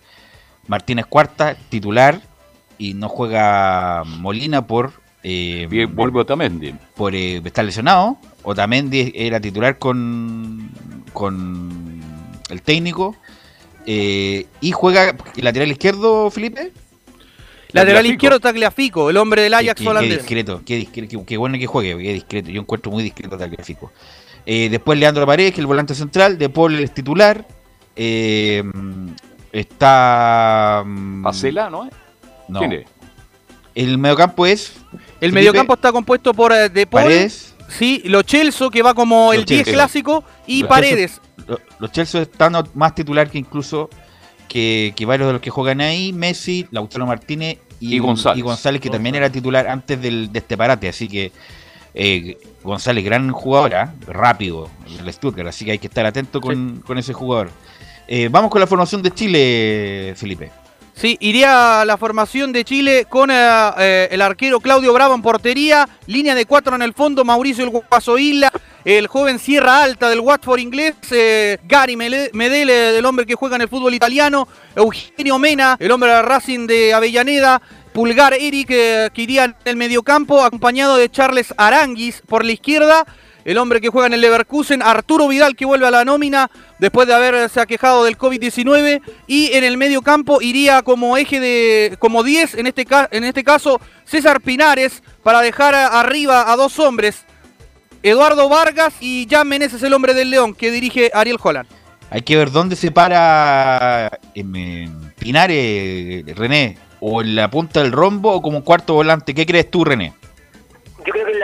Martínez 0.67 1.06
Cuarta, 1.08 1.56
titular, 1.69 2.22
y 2.78 2.93
no 2.93 3.10
juega 3.10 4.04
Molina 4.06 4.65
por... 4.67 4.93
eh, 5.24 5.67
Bien, 5.69 5.93
vuelve 5.95 6.22
Otamendi. 6.22 6.74
por 6.95 7.13
eh, 7.15 7.41
estar 7.43 7.65
lesionado. 7.65 8.17
Otamendi 8.43 9.12
era 9.15 9.39
titular 9.39 9.78
con, 9.78 10.69
con 11.13 12.00
el 12.50 12.62
técnico. 12.62 13.15
eh, 13.86 14.45
y 14.62 14.72
juega 14.72 15.15
el 15.36 15.43
lateral 15.43 15.72
izquierdo, 15.72 16.30
Felipe. 16.32 16.72
Lateral 17.72 17.98
Tagliafico. 17.98 18.13
izquierdo 18.13 18.39
Tagliafico, 18.39 19.10
el 19.12 19.17
hombre 19.17 19.41
del 19.43 19.54
Ajax 19.54 19.76
qué, 19.76 19.84
qué 19.84 19.89
holandés. 19.89 20.17
discreto, 20.19 20.62
qué 20.65 20.76
discreto, 20.78 21.19
qué, 21.19 21.26
qué 21.26 21.38
bueno 21.38 21.58
que 21.60 21.67
juegue, 21.67 21.98
qué 21.98 22.13
discreto. 22.13 22.50
Yo 22.50 22.62
encuentro 22.62 22.91
muy 22.91 23.04
discreto 23.04 23.38
Tagliafico. 23.38 23.91
Eh, 24.45 24.69
después 24.69 24.98
Leandro 24.98 25.26
Paredes, 25.28 25.52
que 25.52 25.56
es 25.56 25.60
el 25.60 25.67
volante 25.67 25.93
central. 25.93 26.38
De 26.39 26.50
Paul 26.50 26.80
es 26.80 26.93
titular. 26.93 27.45
Eh, 27.95 28.63
está. 29.52 30.84
mm, 30.86 31.24
Pacela, 31.24 31.70
¿no? 31.70 31.86
es? 31.86 31.92
No. 32.48 32.60
¿Quién 32.60 32.72
es? 32.74 32.86
El 33.76 33.98
mediocampo 33.98 34.46
es. 34.46 34.74
El 34.92 35.32
Felipe 35.32 35.36
mediocampo 35.40 35.74
está 35.74 35.92
compuesto 35.92 36.34
por 36.34 36.52
eh, 36.52 36.70
De 36.70 36.86
Paul, 36.88 37.04
Paredes. 37.04 37.56
sí, 37.68 38.02
Lo 38.06 38.24
Celso, 38.24 38.70
que 38.70 38.82
va 38.82 38.94
como 38.94 39.32
el 39.34 39.42
Lo 39.42 39.46
10 39.46 39.60
Celso. 39.66 39.74
clásico, 39.76 40.24
y 40.48 40.64
Paredes. 40.64 41.22
Lo- 41.48 41.60
Los 41.80 41.92
Chelsea 41.92 42.22
están 42.22 42.54
más 42.74 42.96
titular 42.96 43.30
que 43.30 43.38
incluso 43.38 43.90
que, 44.48 44.94
que 44.96 45.06
varios 45.06 45.28
de 45.28 45.34
los 45.34 45.42
que 45.42 45.50
juegan 45.50 45.80
ahí, 45.82 46.12
Messi, 46.14 46.68
Lautaro 46.72 47.06
Martínez 47.06 47.60
y, 47.80 47.96
Y 47.96 48.00
González. 48.00 48.82
que 48.82 48.90
también 48.90 49.16
era 49.16 49.30
titular 49.30 49.68
antes 49.68 50.02
del, 50.02 50.32
de 50.32 50.40
este 50.40 50.58
parate, 50.58 50.90
así 50.90 51.08
que 51.08 51.32
eh, 51.94 52.38
González, 52.64 53.04
gran 53.06 53.32
jugadora, 53.32 53.94
rápido, 54.08 54.70
el 55.00 55.12
Stuttgart, 55.14 55.48
así 55.50 55.66
que 55.66 55.72
hay 55.72 55.80
que 55.80 55.88
estar 55.88 56.06
atento 56.06 56.42
con, 56.42 56.82
con 56.86 56.98
ese 56.98 57.14
jugador. 57.14 57.52
Eh, 58.12 58.28
vamos 58.28 58.50
con 58.50 58.60
la 58.60 58.65
formación 58.65 59.04
de 59.04 59.12
Chile, 59.12 60.15
Felipe. 60.17 60.52
Sí, 60.95 61.15
iría 61.19 61.86
la 61.86 61.95
formación 61.95 62.52
de 62.52 62.65
Chile 62.65 63.06
con 63.08 63.30
eh, 63.30 63.36
eh, 63.78 64.08
el 64.10 64.24
arquero 64.24 64.60
Claudio 64.60 64.91
Bravo 64.93 65.13
en 65.13 65.22
portería, 65.22 65.88
línea 66.08 66.34
de 66.34 66.48
cuatro 66.48 66.76
en 66.76 66.82
el 66.82 66.93
fondo, 66.93 67.24
Mauricio 67.24 67.63
El 67.63 67.69
Guaso 67.69 68.15
el 68.84 69.06
joven 69.06 69.38
Sierra 69.38 69.84
Alta 69.84 70.10
del 70.10 70.22
Watford 70.22 70.58
inglés, 70.58 70.95
Gary 71.67 71.95
Medele, 71.95 72.74
del 72.74 73.06
hombre 73.06 73.28
que 73.28 73.36
juega 73.36 73.58
en 73.58 73.62
el 73.62 73.69
fútbol 73.69 73.93
italiano, 73.93 74.48
Eugenio 74.76 75.38
Mena, 75.38 75.78
el 75.80 75.91
hombre 75.91 76.10
de 76.12 76.22
Racing 76.24 76.65
de 76.65 76.95
Avellaneda, 76.95 77.62
Pulgar 77.93 78.34
Eric, 78.34 78.69
que 78.69 79.22
iría 79.22 79.43
en 79.43 79.56
el 79.65 79.76
mediocampo, 79.76 80.43
acompañado 80.43 80.98
de 80.98 81.12
Charles 81.12 81.54
Aranguis 81.58 82.24
por 82.26 82.43
la 82.43 82.54
izquierda, 82.54 83.06
el 83.50 83.58
hombre 83.58 83.82
que 83.82 83.90
juega 83.90 84.06
en 84.06 84.14
el 84.14 84.22
Leverkusen, 84.22 84.84
Arturo 84.84 85.28
Vidal 85.28 85.56
que 85.56 85.66
vuelve 85.66 85.88
a 85.88 85.92
la 85.92 86.06
nómina 86.06 86.52
después 86.78 87.08
de 87.08 87.16
haberse 87.16 87.60
aquejado 87.60 88.04
del 88.04 88.16
COVID-19 88.16 89.02
y 89.26 89.54
en 89.54 89.64
el 89.64 89.76
medio 89.76 90.04
campo 90.04 90.40
iría 90.40 90.84
como 90.84 91.18
eje 91.18 91.40
de 91.40 91.98
como 91.98 92.22
10 92.22 92.54
en 92.54 92.68
este 92.68 92.86
en 93.10 93.24
este 93.24 93.44
caso 93.44 93.82
César 94.06 94.40
Pinares 94.42 95.02
para 95.24 95.42
dejar 95.42 95.74
arriba 95.74 96.52
a 96.52 96.56
dos 96.58 96.78
hombres, 96.78 97.26
Eduardo 98.04 98.50
Vargas 98.50 98.94
y 99.02 99.28
Jan 99.28 99.48
Meneses 99.48 99.82
el 99.82 99.94
hombre 99.94 100.14
del 100.14 100.30
León 100.30 100.54
que 100.54 100.70
dirige 100.70 101.10
Ariel 101.12 101.40
Holland. 101.42 101.68
Hay 102.12 102.22
que 102.22 102.38
ver 102.38 102.52
dónde 102.52 102.76
se 102.76 102.92
para 102.92 104.20
em, 104.36 105.12
Pinares, 105.18 106.24
René, 106.36 106.78
o 107.00 107.22
en 107.22 107.36
la 107.36 107.50
punta 107.50 107.82
del 107.82 107.94
rombo 107.94 108.32
o 108.32 108.44
como 108.44 108.64
cuarto 108.64 108.94
volante. 108.94 109.34
¿Qué 109.34 109.48
crees 109.48 109.72
tú, 109.72 109.86
René? 109.86 110.14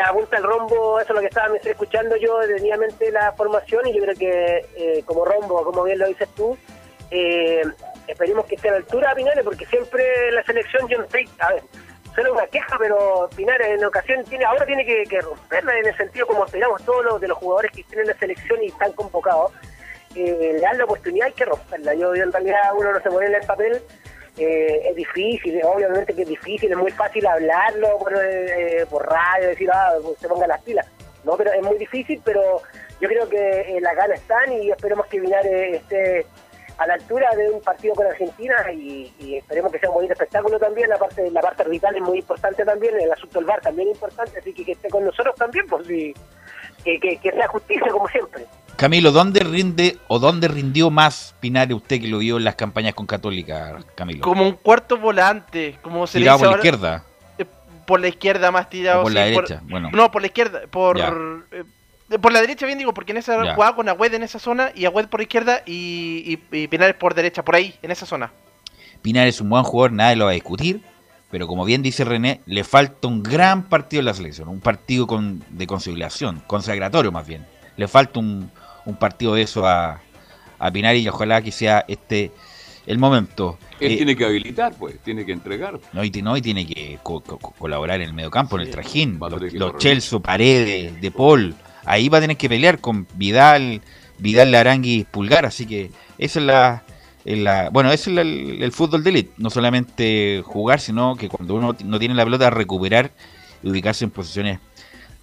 Yo 0.06 0.14
creo 0.14 0.30
que 0.30 0.36
en 0.36 0.38
la 0.38 0.38
punta 0.38 0.38
del 0.38 0.46
rombo, 0.46 1.00
eso 1.00 1.10
es 1.10 1.16
lo 1.16 1.22
que 1.22 1.28
estaba 1.28 1.58
escuchando 1.58 2.16
yo 2.18 2.40
detenidamente 2.40 3.12
la 3.12 3.32
formación 3.34 3.88
y 3.88 3.94
yo 3.94 4.04
creo 4.04 4.16
que 4.16 4.66
eh, 4.76 5.04
como 5.06 5.26
rombo, 5.26 5.64
como 5.64 5.84
bien 5.84 6.00
lo 6.00 6.08
dices 6.08 6.30
tú, 6.36 6.58
eh, 7.12 7.64
esperemos 8.08 8.46
que 8.46 8.56
esté 8.56 8.70
a 8.70 8.72
la 8.72 8.78
altura 8.78 9.16
Pinares 9.16 9.44
porque 9.44 9.66
siempre 9.66 10.32
la 10.32 10.44
selección 10.44 10.88
no 10.90 11.04
estoy, 11.04 11.30
a 11.40 11.54
ver, 11.54 11.64
solo 12.16 12.34
una 12.34 12.48
queja, 12.48 12.78
pero 12.80 13.30
Pinares 13.36 13.68
en 13.68 13.86
ocasión 13.86 14.24
tiene, 14.26 14.46
ahora 14.46 14.66
tiene 14.66 14.86
que, 14.86 15.22
romperla 15.22 15.78
en 15.80 15.88
el 15.88 15.98
sentido 15.98 16.28
como 16.28 16.46
esperamos 16.46 16.84
todos 16.84 17.04
los 17.06 17.22
de 17.22 17.28
los 17.28 17.38
jugadores 17.38 17.72
que 17.72 17.82
estén 17.82 18.00
en 18.00 18.08
la 18.08 18.18
selección 18.18 18.64
y 18.64 18.68
están 18.68 18.92
convocados. 18.94 19.52
Eh, 20.16 20.52
le 20.54 20.60
dan 20.62 20.78
la 20.78 20.86
oportunidad, 20.86 21.28
hay 21.28 21.34
que 21.34 21.44
romperla. 21.44 21.94
Yo, 21.94 22.16
en 22.16 22.32
realidad 22.32 22.72
uno 22.78 22.94
no 22.94 23.02
se 23.02 23.10
pone 23.10 23.26
en 23.28 23.36
el 23.36 23.46
papel, 23.46 23.82
eh, 24.38 24.90
es 24.90 24.96
difícil, 24.96 25.62
obviamente 25.64 26.14
que 26.14 26.24
es 26.24 26.28
difícil, 26.28 26.72
es 26.72 26.78
muy 26.78 26.92
fácil 26.92 27.26
hablarlo 27.26 27.98
por, 27.98 28.14
eh, 28.16 28.86
por 28.90 29.06
radio, 29.08 29.50
decir, 29.50 29.70
ah, 29.72 29.94
pues, 30.02 30.20
se 30.20 30.28
ponga 30.28 30.48
las 30.48 30.62
pilas. 30.62 30.88
No, 31.24 31.38
pero 31.38 31.52
es 31.54 31.64
muy 31.64 31.78
difícil, 31.78 32.22
pero 32.24 32.62
yo 33.02 33.10
creo 33.10 33.28
que 33.28 33.80
las 33.82 33.96
ganas 33.96 34.20
están 34.20 34.52
y 34.54 34.72
esperemos 34.72 35.08
que 35.08 35.20
Pinares 35.20 35.82
esté 35.82 36.26
a 36.78 36.88
la 36.88 36.96
altura 36.96 37.34
de 37.36 37.50
un 37.50 37.62
partido 37.62 37.96
con 37.96 38.06
Argentina 38.06 38.56
y, 38.74 39.38
esperemos 39.38 39.72
que 39.72 39.80
sea 39.80 39.90
un 39.90 39.96
bonito 39.96 40.14
espectáculo 40.14 40.60
también. 40.60 40.90
La 40.90 40.98
parte 40.98 41.30
la 41.32 41.42
parte 41.42 41.64
arbitral 41.64 41.96
es 41.96 42.02
muy 42.02 42.20
importante 42.20 42.66
también, 42.66 43.00
el 43.00 43.12
asunto 43.12 43.40
del 43.40 43.48
VAR 43.48 43.62
también 43.62 43.90
es 43.90 43.96
importante, 43.96 44.40
así 44.40 44.54
que 44.54 44.66
que 44.66 44.72
esté 44.74 44.90
con 44.90 45.06
nosotros 45.06 45.36
también, 45.36 45.66
pues 45.68 45.90
y, 45.90 46.14
que, 46.84 47.20
sea 47.22 47.48
justicia 47.48 47.88
como 47.92 48.08
siempre. 48.10 48.46
Camilo, 48.76 49.12
¿dónde 49.12 49.40
rinde 49.42 49.98
o 50.08 50.20
dónde 50.20 50.48
rindió 50.48 50.90
más 50.90 51.36
Pinares 51.40 51.76
usted 51.76 52.02
que 52.02 52.08
lo 52.08 52.20
vio 52.20 52.38
en 52.38 52.44
las 52.44 52.56
campañas 52.56 52.94
con 52.94 53.06
Católica, 53.06 53.80
Camilo? 53.96 54.22
Como 54.22 54.44
un 54.44 54.54
cuarto 54.54 54.98
volante, 54.98 55.78
como 55.82 56.08
se 56.08 56.20
Tirado 56.20 56.40
por 56.40 56.50
la 56.50 56.56
izquierda. 56.56 57.04
Eh, 57.38 57.46
por 57.86 58.00
la 58.00 58.08
izquierda 58.08 58.52
más 58.52 58.70
tirado. 58.70 59.04
por 59.04 59.14
la 59.14 59.26
derecha, 59.26 59.62
bueno. 59.64 59.90
No, 59.92 60.12
por 60.12 60.22
la 60.22 60.28
izquierda, 60.28 60.62
por 60.70 61.00
por 62.22 62.32
la 62.32 62.42
derecha 62.42 62.66
bien 62.66 62.78
digo, 62.78 62.94
porque 62.94 63.14
en 63.14 63.18
esa 63.18 63.56
jugaba 63.56 63.76
con 63.76 63.90
Agüed 63.90 64.14
en 64.14 64.24
esa 64.24 64.38
zona 64.38 64.72
y 64.76 64.86
Agüed 64.86 65.08
por 65.08 65.22
izquierda 65.22 65.62
y, 65.66 66.38
Pinares 66.68 66.96
por 66.96 67.16
derecha, 67.16 67.44
por 67.44 67.56
ahí, 67.56 67.76
en 67.82 67.92
esa 67.92 68.06
zona. 68.06 68.32
Pinares 69.02 69.36
es 69.36 69.42
un 69.42 69.50
buen 69.50 69.64
jugador, 69.64 69.92
nadie 69.92 70.16
lo 70.16 70.26
va 70.26 70.32
a 70.32 70.36
discutir, 70.36 70.82
pero 71.32 71.48
como 71.48 71.66
bien 71.66 71.82
dice 71.82 72.04
René, 72.04 72.42
le 72.46 72.64
falta 72.64 73.08
un 73.08 73.24
gran 73.24 73.64
partido 73.64 74.02
en 74.02 74.06
la 74.06 74.14
selección, 74.14 74.48
un 74.50 74.60
partido 74.60 75.08
con, 75.08 75.44
de 75.50 75.68
conciliación, 75.68 76.44
consagratorio 76.48 77.12
más 77.12 77.26
bien. 77.26 77.46
Le 77.78 77.88
falta 77.88 78.20
un, 78.20 78.52
partido 78.94 79.34
de 79.34 79.42
eso 79.42 79.66
a, 79.66 80.02
a 80.60 80.72
Pinares 80.72 81.02
y 81.02 81.08
ojalá 81.08 81.42
que 81.42 81.52
sea 81.52 81.84
este 81.88 82.32
el 82.86 83.00
momento. 83.00 83.58
Él 83.80 83.94
eh, 83.94 83.98
tiene 83.98 84.16
que 84.16 84.26
habilitar, 84.26 84.76
pues, 84.78 85.00
tiene 85.00 85.26
que 85.26 85.32
entregar. 85.32 85.80
No, 85.94 86.04
y, 86.04 86.10
no, 86.22 86.38
y 86.38 86.42
tiene 86.42 86.68
que 86.68 87.00
colaborar 87.58 88.02
en 88.02 88.10
el 88.10 88.14
mediocampo, 88.14 88.58
en 88.58 88.68
el 88.68 88.72
trajín. 88.72 89.20
Los, 89.20 89.54
los 89.54 89.78
Chelsea, 89.78 90.20
Paredes, 90.20 91.02
De 91.02 91.12
Paul, 91.12 91.56
ahí 91.86 92.10
va 92.10 92.20
a 92.20 92.22
tener 92.22 92.38
que 92.38 92.50
pelear 92.50 92.80
con 92.80 93.08
Vidal, 93.16 93.82
Vidal 94.20 94.52
Larangui 94.52 95.06
Pulgar, 95.10 95.46
así 95.46 95.66
que 95.66 95.92
esa 96.18 96.40
es 96.40 96.46
la, 96.46 96.84
la 97.26 97.70
bueno, 97.70 97.92
ese 97.92 98.12
es 98.12 98.18
el, 98.18 98.72
fútbol 98.72 99.04
de 99.04 99.10
élite, 99.10 99.32
no 99.38 99.50
solamente 99.50 100.42
jugar, 100.46 100.80
sino 100.80 101.16
que 101.16 101.30
cuando 101.30 101.56
uno 101.56 101.76
no 101.84 102.00
tiene 102.00 102.16
la 102.16 102.24
pelota 102.24 102.50
recuperar 102.50 103.12
y 103.64 103.70
ubicarse 103.70 104.06
en 104.06 104.12
posiciones 104.12 104.60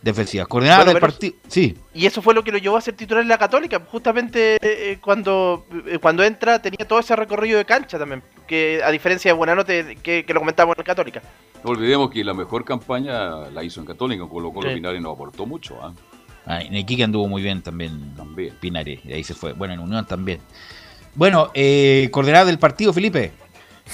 defensivas. 0.03 0.49
Coordenada 0.49 0.85
del 0.85 0.99
partido, 0.99 1.37
sí. 1.49 1.77
Y 1.95 2.07
eso 2.07 2.21
fue 2.21 2.35
lo 2.35 2.45
que 2.45 2.53
lo 2.53 2.59
llevó 2.59 2.77
a 2.77 2.81
ser 2.81 2.95
titular 2.95 3.23
en 3.23 3.29
la 3.29 3.39
Católica, 3.39 3.81
justamente 3.91 4.59
eh, 4.61 4.99
cuando 5.01 5.67
eh, 5.87 5.99
cuando 5.99 6.23
entra 6.25 6.61
tenía 6.61 6.87
todo 6.87 6.99
ese 6.99 7.17
recorrido 7.17 7.59
de 7.59 7.65
cancha 7.65 7.99
también, 7.99 8.23
que 8.47 8.81
a 8.85 8.91
diferencia 8.91 9.31
de 9.31 9.39
Buenanote 9.39 9.97
que, 10.03 10.25
que 10.25 10.35
lo 10.35 10.41
comentamos 10.41 10.77
en 10.77 10.85
Católica. 10.85 11.23
No 11.65 11.71
olvidemos 11.71 12.11
que 12.11 12.25
la 12.25 12.35
mejor 12.35 12.65
campaña 12.65 13.49
la 13.51 13.63
hizo 13.63 13.81
en 13.81 13.87
Católica, 13.87 14.27
con 14.29 14.43
lo 14.43 14.53
cual 14.53 14.75
sí. 14.75 14.81
no 14.81 15.11
aportó 15.11 15.47
mucho. 15.47 15.79
¿ah? 15.81 15.95
Ah, 16.45 16.61
en 16.61 16.75
Iquique 16.75 17.05
anduvo 17.05 17.29
muy 17.29 17.43
bien 17.43 17.63
también, 17.63 18.15
también. 18.17 18.55
Pinares, 18.61 19.01
y 19.05 19.13
ahí 19.13 19.23
se 19.23 19.35
fue. 19.35 19.53
Bueno, 19.53 19.75
en 19.75 19.81
Unión 19.81 20.05
también. 20.07 20.41
Bueno, 21.15 21.51
eh, 21.55 22.09
coordenada 22.11 22.47
del 22.47 22.59
partido, 22.59 22.93
Felipe. 22.93 23.33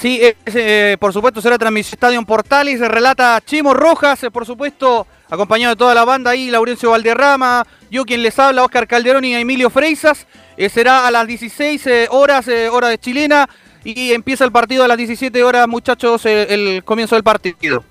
Sí, 0.00 0.20
eh, 0.22 0.96
por 1.00 1.12
supuesto 1.12 1.40
será 1.40 1.58
transmisión 1.58 1.94
Estadio 1.94 2.22
Portales, 2.24 2.78
relata 2.78 3.42
Chimo 3.44 3.74
Rojas, 3.74 4.22
eh, 4.22 4.30
por 4.30 4.46
supuesto, 4.46 5.08
acompañado 5.28 5.74
de 5.74 5.78
toda 5.78 5.92
la 5.92 6.04
banda 6.04 6.30
ahí, 6.30 6.50
Laurencio 6.52 6.90
Valderrama, 6.90 7.66
yo 7.90 8.04
quien 8.04 8.22
les 8.22 8.38
habla, 8.38 8.62
Oscar 8.62 8.86
Calderón 8.86 9.24
y 9.24 9.34
Emilio 9.34 9.70
Freisas. 9.70 10.28
Eh, 10.56 10.68
será 10.68 11.08
a 11.08 11.10
las 11.10 11.26
16 11.26 11.88
horas, 12.10 12.46
hora 12.70 12.88
de 12.88 12.98
chilena, 12.98 13.48
y 13.82 14.12
empieza 14.12 14.44
el 14.44 14.52
partido 14.52 14.84
a 14.84 14.88
las 14.88 14.96
17 14.96 15.42
horas, 15.42 15.66
muchachos, 15.66 16.24
el 16.26 16.84
comienzo 16.84 17.16
del 17.16 17.24
partido. 17.24 17.82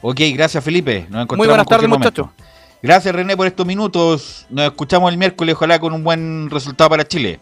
Ok, 0.00 0.20
gracias 0.32 0.64
Felipe. 0.64 1.06
Nos 1.10 1.24
encontramos 1.24 1.36
Muy 1.36 1.46
buenas 1.46 1.66
tardes, 1.66 1.88
muchachos. 1.90 2.28
Gracias 2.82 3.14
René 3.14 3.36
por 3.36 3.46
estos 3.46 3.66
minutos. 3.66 4.46
Nos 4.48 4.64
escuchamos 4.64 5.12
el 5.12 5.18
miércoles, 5.18 5.54
ojalá 5.56 5.78
con 5.78 5.92
un 5.92 6.02
buen 6.04 6.48
resultado 6.48 6.88
para 6.88 7.06
Chile. 7.06 7.38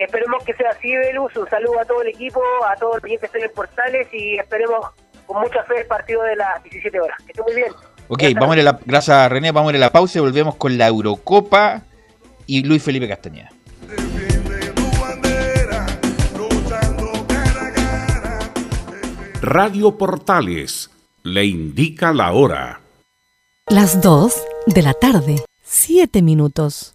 Esperemos 0.00 0.42
que 0.44 0.54
sea 0.54 0.70
así, 0.70 0.96
Velus. 0.96 1.36
Un 1.36 1.46
saludo 1.50 1.78
a 1.78 1.84
todo 1.84 2.00
el 2.00 2.08
equipo, 2.08 2.40
a 2.66 2.74
todos 2.76 3.02
los 3.02 3.02
que 3.02 3.26
estén 3.26 3.42
en 3.42 3.50
Portales 3.54 4.08
y 4.14 4.38
esperemos 4.38 4.86
con 5.26 5.42
mucha 5.42 5.62
fe 5.64 5.82
el 5.82 5.86
partido 5.86 6.22
de 6.22 6.36
las 6.36 6.62
17 6.62 6.98
horas. 6.98 7.18
Que 7.18 7.32
esté 7.32 7.42
muy 7.42 7.54
bien. 7.54 7.70
Ok, 8.08 8.22
vamos 8.40 8.56
a 8.56 8.62
la, 8.62 8.80
gracias 8.86 9.30
René, 9.30 9.52
vamos 9.52 9.68
a 9.68 9.76
ir 9.76 9.76
a 9.76 9.86
la 9.86 9.92
pausa 9.92 10.18
y 10.18 10.22
volvemos 10.22 10.56
con 10.56 10.78
la 10.78 10.86
Eurocopa 10.86 11.82
y 12.46 12.64
Luis 12.64 12.82
Felipe 12.82 13.06
Castañeda. 13.06 13.50
Radio 19.42 19.98
Portales 19.98 20.90
le 21.24 21.44
indica 21.44 22.14
la 22.14 22.32
hora. 22.32 22.80
Las 23.66 24.00
2 24.00 24.42
de 24.66 24.82
la 24.82 24.94
tarde, 24.94 25.44
7 25.62 26.22
minutos. 26.22 26.94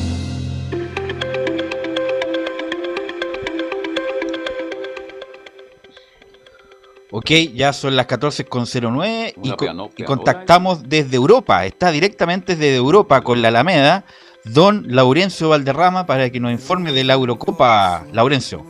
Ok, 7.11 7.29
ya 7.53 7.73
son 7.73 7.95
las 7.95 8.07
14.09 8.07 9.33
y, 9.43 9.51
co- 9.51 9.89
y 9.97 10.03
contactamos 10.03 10.87
desde 10.87 11.17
Europa. 11.17 11.65
Está 11.65 11.91
directamente 11.91 12.55
desde 12.55 12.75
Europa 12.77 13.21
con 13.21 13.41
la 13.41 13.49
Alameda, 13.49 14.05
don 14.45 14.85
Laurencio 14.87 15.49
Valderrama, 15.49 16.05
para 16.05 16.29
que 16.29 16.39
nos 16.39 16.51
informe 16.51 16.93
de 16.93 17.03
la 17.03 17.13
Eurocopa. 17.13 18.05
Laurencio. 18.13 18.63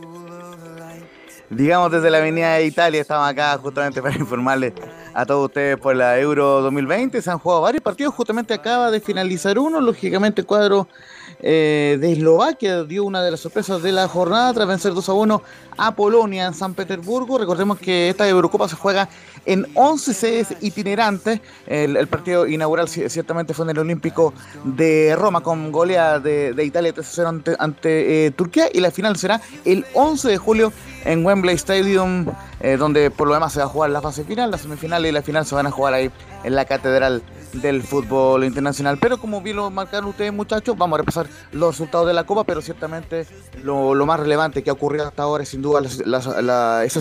Digamos 1.50 1.92
desde 1.92 2.10
la 2.10 2.18
Avenida 2.18 2.54
de 2.54 2.64
Italia, 2.66 3.00
estamos 3.02 3.28
acá 3.28 3.58
justamente 3.58 4.00
para 4.00 4.16
informarles 4.16 4.72
a 5.12 5.26
todos 5.26 5.46
ustedes 5.48 5.76
por 5.76 5.94
la 5.94 6.18
Euro 6.18 6.62
2020. 6.62 7.20
Se 7.20 7.30
han 7.30 7.38
jugado 7.38 7.60
varios 7.60 7.82
partidos, 7.82 8.14
justamente 8.14 8.54
acaba 8.54 8.90
de 8.90 9.00
finalizar 9.00 9.58
uno, 9.58 9.78
lógicamente 9.80 10.40
el 10.40 10.46
cuadro 10.46 10.88
eh, 11.42 11.98
de 12.00 12.12
Eslovaquia 12.12 12.84
dio 12.84 13.04
una 13.04 13.22
de 13.22 13.30
las 13.32 13.40
sorpresas 13.40 13.82
de 13.82 13.92
la 13.92 14.06
jornada 14.08 14.52
tras 14.54 14.68
vencer 14.68 14.94
2 14.94 15.08
a 15.08 15.12
1 15.12 15.42
a 15.76 15.94
Polonia 15.94 16.46
en 16.46 16.54
San 16.54 16.74
Petersburgo. 16.74 17.38
Recordemos 17.38 17.78
que 17.78 18.08
esta 18.08 18.28
Eurocopa 18.28 18.68
se 18.68 18.76
juega 18.76 19.08
en 19.44 19.66
11 19.74 20.14
sedes 20.14 20.54
itinerantes. 20.60 21.40
El, 21.66 22.06
partido 22.06 22.46
inaugural 22.46 22.86
ci- 22.86 23.08
ciertamente 23.08 23.54
fue 23.54 23.64
en 23.64 23.70
el 23.70 23.78
Olímpico 23.78 24.32
de 24.64 25.16
Roma 25.18 25.40
con 25.40 25.72
goleada 25.72 26.20
de, 26.20 26.54
Italia 26.64 26.94
3-0 26.94 27.26
ante, 27.26 27.56
ante, 27.58 28.26
eh, 28.26 28.30
Turquía 28.30 28.68
y 28.72 28.80
la 28.80 28.90
final 28.90 29.16
será 29.16 29.40
el 29.64 29.84
11 29.94 30.28
de 30.28 30.38
julio 30.38 30.72
en 31.04 31.24
Wembley 31.26 31.56
Stadium, 31.56 32.26
eh, 32.60 32.76
donde 32.76 33.10
por 33.10 33.26
lo 33.26 33.34
demás 33.34 33.52
se 33.52 33.58
va 33.58 33.64
a 33.64 33.68
jugar 33.68 33.90
la 33.90 34.00
fase 34.00 34.24
final, 34.24 34.50
la 34.50 34.58
semifinal 34.58 35.04
y 35.04 35.10
la 35.10 35.22
final 35.22 35.44
se 35.44 35.54
van 35.54 35.66
a 35.66 35.70
jugar 35.70 35.94
ahí 35.94 36.10
en 36.44 36.54
la 36.54 36.64
catedral 36.64 37.22
del 37.52 37.82
fútbol 37.82 38.44
internacional. 38.44 38.98
Pero 38.98 39.18
como 39.18 39.40
bien 39.40 39.56
lo 39.56 39.70
marcaron 39.70 40.10
ustedes 40.10 40.32
muchachos, 40.32 40.76
vamos 40.76 40.96
a 40.96 41.00
repasar 41.02 41.26
los 41.52 41.74
resultados 41.74 42.06
de 42.06 42.14
la 42.14 42.24
Copa, 42.24 42.44
pero 42.44 42.60
ciertamente 42.62 43.26
lo, 43.62 43.94
lo 43.94 44.06
más 44.06 44.18
relevante 44.20 44.62
que 44.62 44.70
ha 44.70 44.72
ocurrido 44.72 45.06
hasta 45.06 45.22
ahora 45.22 45.42
es 45.42 45.48
sin 45.50 45.62
duda 45.62 45.80
la, 46.04 46.40
la- 46.42 46.84
esa 46.84 47.00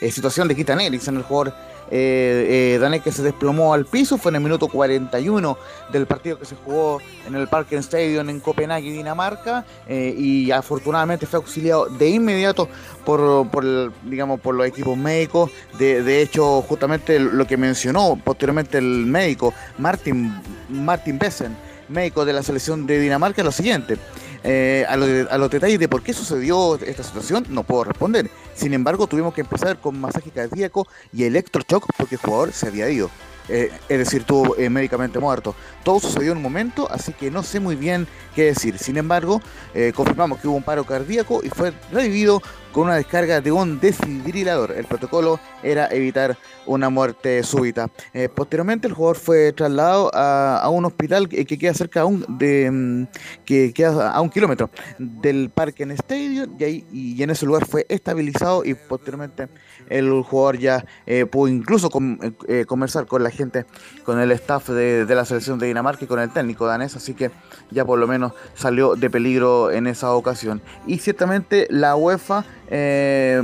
eh, 0.00 0.10
situación 0.10 0.48
de 0.48 0.56
Kitan 0.56 0.80
Eriksen, 0.80 1.16
el 1.16 1.22
jugador 1.22 1.54
eh, 1.90 2.78
eh, 2.80 3.00
que 3.02 3.12
se 3.12 3.22
desplomó 3.22 3.74
al 3.74 3.86
piso, 3.86 4.18
fue 4.18 4.30
en 4.30 4.36
el 4.36 4.42
minuto 4.42 4.68
41 4.68 5.58
del 5.92 6.06
partido 6.06 6.38
que 6.38 6.44
se 6.44 6.56
jugó 6.56 7.00
en 7.26 7.34
el 7.34 7.48
Parken 7.48 7.80
Stadium 7.80 8.28
en 8.30 8.40
Copenhague, 8.40 8.90
Dinamarca, 8.90 9.64
eh, 9.86 10.14
y 10.16 10.50
afortunadamente 10.50 11.26
fue 11.26 11.38
auxiliado 11.38 11.86
de 11.86 12.08
inmediato 12.10 12.68
por, 13.04 13.48
por 13.50 13.92
digamos, 14.04 14.40
por 14.40 14.54
los 14.54 14.66
equipos 14.66 14.96
médicos. 14.96 15.50
De, 15.78 16.02
de 16.02 16.22
hecho, 16.22 16.62
justamente 16.62 17.18
lo 17.18 17.46
que 17.46 17.56
mencionó 17.56 18.18
posteriormente 18.22 18.78
el 18.78 19.06
médico 19.06 19.52
Martin, 19.78 20.32
Martin 20.68 21.18
Bessen, 21.18 21.56
médico 21.88 22.24
de 22.24 22.32
la 22.32 22.42
selección 22.42 22.86
de 22.86 22.98
Dinamarca, 22.98 23.42
es 23.42 23.44
lo 23.44 23.52
siguiente. 23.52 23.98
Eh, 24.46 24.84
a, 24.88 24.96
lo 24.96 25.06
a 25.30 25.38
los 25.38 25.50
detalles 25.50 25.78
de 25.78 25.88
por 25.88 26.02
qué 26.02 26.12
sucedió 26.12 26.74
esta 26.76 27.02
situación 27.02 27.46
no 27.48 27.64
puedo 27.64 27.84
responder. 27.84 28.30
Sin 28.54 28.74
embargo, 28.74 29.06
tuvimos 29.06 29.32
que 29.32 29.40
empezar 29.40 29.78
con 29.78 29.98
masaje 29.98 30.30
cardíaco 30.30 30.86
y 31.12 31.24
electroshock 31.24 31.86
porque 31.96 32.16
el 32.16 32.20
jugador 32.20 32.52
se 32.52 32.68
había 32.68 32.88
ido. 32.90 33.10
Eh, 33.48 33.70
es 33.88 33.98
decir, 33.98 34.20
estuvo 34.20 34.56
eh, 34.56 34.70
médicamente 34.70 35.18
muerto. 35.18 35.54
Todo 35.82 36.00
sucedió 36.00 36.32
en 36.32 36.38
un 36.38 36.42
momento, 36.42 36.90
así 36.90 37.12
que 37.12 37.30
no 37.30 37.42
sé 37.42 37.60
muy 37.60 37.76
bien 37.76 38.06
qué 38.34 38.44
decir. 38.44 38.78
Sin 38.78 38.96
embargo, 38.96 39.40
eh, 39.74 39.92
confirmamos 39.94 40.40
que 40.40 40.48
hubo 40.48 40.56
un 40.56 40.62
paro 40.62 40.84
cardíaco 40.84 41.40
y 41.42 41.48
fue 41.48 41.72
revivido 41.92 42.42
con 42.74 42.84
una 42.84 42.96
descarga 42.96 43.40
de 43.40 43.52
un 43.52 43.78
desfibrilador. 43.78 44.72
El 44.72 44.84
protocolo 44.84 45.38
era 45.62 45.86
evitar 45.86 46.36
una 46.66 46.90
muerte 46.90 47.42
súbita. 47.44 47.88
Eh, 48.12 48.28
posteriormente, 48.28 48.88
el 48.88 48.94
jugador 48.94 49.16
fue 49.16 49.52
trasladado 49.52 50.10
a, 50.12 50.58
a 50.58 50.68
un 50.70 50.84
hospital 50.84 51.28
que, 51.28 51.44
que 51.46 51.56
queda 51.56 51.72
cerca 51.72 52.04
un, 52.04 52.26
de, 52.36 52.68
mm, 52.70 53.06
que 53.44 53.72
queda 53.72 54.10
a 54.10 54.20
un 54.20 54.28
kilómetro 54.28 54.70
del 54.98 55.50
Parque 55.50 55.84
en 55.84 55.92
Stadium 55.92 56.56
y, 56.58 56.64
ahí, 56.64 56.86
y 56.92 57.22
en 57.22 57.30
ese 57.30 57.46
lugar 57.46 57.64
fue 57.64 57.86
estabilizado 57.88 58.64
y 58.64 58.74
posteriormente 58.74 59.46
el 59.88 60.10
jugador 60.22 60.58
ya 60.58 60.84
eh, 61.06 61.26
pudo 61.26 61.48
incluso 61.48 61.90
com- 61.90 62.18
eh, 62.48 62.64
conversar 62.66 63.06
con 63.06 63.22
la 63.22 63.30
gente, 63.30 63.66
con 64.04 64.18
el 64.20 64.30
staff 64.32 64.68
de, 64.70 65.06
la 65.08 65.24
selección 65.24 65.58
de 65.58 65.66
Dinamarca 65.66 66.04
y 66.04 66.08
con 66.08 66.20
el 66.20 66.30
técnico 66.30 66.66
danés, 66.66 66.96
así 66.96 67.14
que 67.14 67.30
ya 67.70 67.84
por 67.84 67.98
lo 67.98 68.06
menos 68.06 68.32
salió 68.54 68.94
de 68.96 69.10
peligro 69.10 69.70
en 69.70 69.86
esa 69.86 70.12
ocasión. 70.12 70.60
Y 70.86 70.98
ciertamente 70.98 71.66
la 71.70 71.96
UEFA 71.96 72.44
eh, 72.68 73.42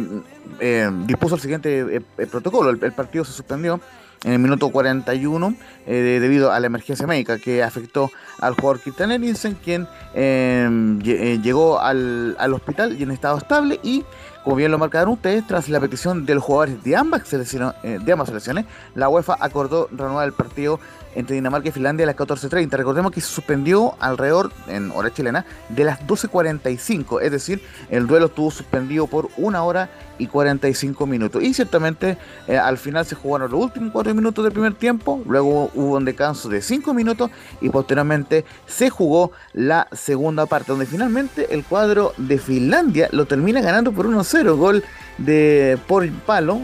eh, 0.61 0.91
dispuso 1.07 1.37
el 1.37 1.41
siguiente 1.41 1.81
eh, 1.97 2.03
eh, 2.19 2.27
protocolo, 2.27 2.71
el, 2.71 2.93
partido 2.93 3.25
se 3.25 3.33
suspendió 3.33 3.81
en 4.25 4.33
el 4.33 4.39
minuto 4.39 4.69
41 4.69 5.55
eh, 5.87 5.95
de- 5.95 6.21
debido 6.21 6.53
a 6.53 6.61
la 6.61 6.67
emergencia 6.67 7.07
médica 7.07 7.39
que 7.39 7.63
afectó 7.63 8.11
al 8.41 8.55
jugador 8.55 8.81
Kirtan 8.83 9.13
Eriksen, 9.13 9.55
quien 9.65 9.87
eh, 10.15 10.67
lle- 10.71 11.17
eh, 11.19 11.41
llegó 11.43 11.81
al, 11.81 12.37
al 12.39 12.53
hospital 12.53 12.97
y 12.99 13.03
en 13.05 13.13
estado 13.13 13.39
estable 13.39 13.81
y 13.83 14.05
como 14.51 14.57
bien 14.57 14.73
lo 14.73 14.79
marcaron 14.79 15.13
ustedes, 15.13 15.47
tras 15.47 15.69
la 15.69 15.79
petición 15.79 16.27
de 16.27 16.35
los 16.35 16.43
jugadores 16.43 16.83
de 16.83 16.97
ambas 16.97 17.23
selecciones, 17.29 17.73
eh, 17.85 18.01
de 18.03 18.13
ambas 18.13 18.27
selecciones 18.27 18.65
la 18.97 19.09
UEFA 19.09 19.37
acordó 19.39 19.89
renovar 19.93 20.27
el 20.27 20.33
partido 20.33 20.81
entre 21.15 21.35
Dinamarca 21.35 21.69
y 21.69 21.73
Finlandia 21.73 22.05
a 22.05 22.09
las 22.09 22.17
14.30. 22.17 22.71
Recordemos 22.71 23.13
que 23.13 23.21
se 23.21 23.29
suspendió 23.29 23.95
alrededor, 24.01 24.53
en 24.69 24.91
hora 24.93 25.13
chilena, 25.13 25.45
de 25.69 25.85
las 25.85 26.01
12.45, 26.07 27.21
es 27.23 27.31
decir, 27.31 27.63
el 27.91 28.07
duelo 28.07 28.27
estuvo 28.27 28.51
suspendido 28.51 29.07
por 29.07 29.29
una 29.37 29.63
hora 29.63 29.91
y 30.19 30.27
45 30.27 31.07
minutos. 31.07 31.43
Y 31.43 31.55
ciertamente 31.55 32.19
eh, 32.47 32.59
al 32.59 32.79
final 32.79 33.07
se 33.07 33.15
jugaron 33.15 33.51
los 33.51 33.61
últimos 33.61 33.91
4 33.93 34.15
minutos 34.15 34.45
del 34.45 34.53
primer 34.53 34.75
tiempo, 34.75 35.23
luego 35.27 35.71
hubo 35.75 35.97
un 35.97 36.05
descanso 36.05 36.49
de 36.49 36.63
5 36.63 36.95
minutos 36.95 37.31
y 37.61 37.71
posteriormente 37.71 38.45
se 38.67 38.91
jugó 38.91 39.33
la 39.53 39.89
segunda 39.93 40.47
parte, 40.47 40.73
donde 40.73 40.87
finalmente 40.87 41.55
el 41.55 41.65
cuadro 41.65 42.13
de 42.17 42.39
Finlandia 42.39 43.09
lo 43.13 43.25
termina 43.27 43.61
ganando 43.61 43.93
por 43.93 44.07
1-0, 44.07 44.57
gol 44.57 44.85
de 45.19 45.79
por 45.87 46.09
palo 46.11 46.61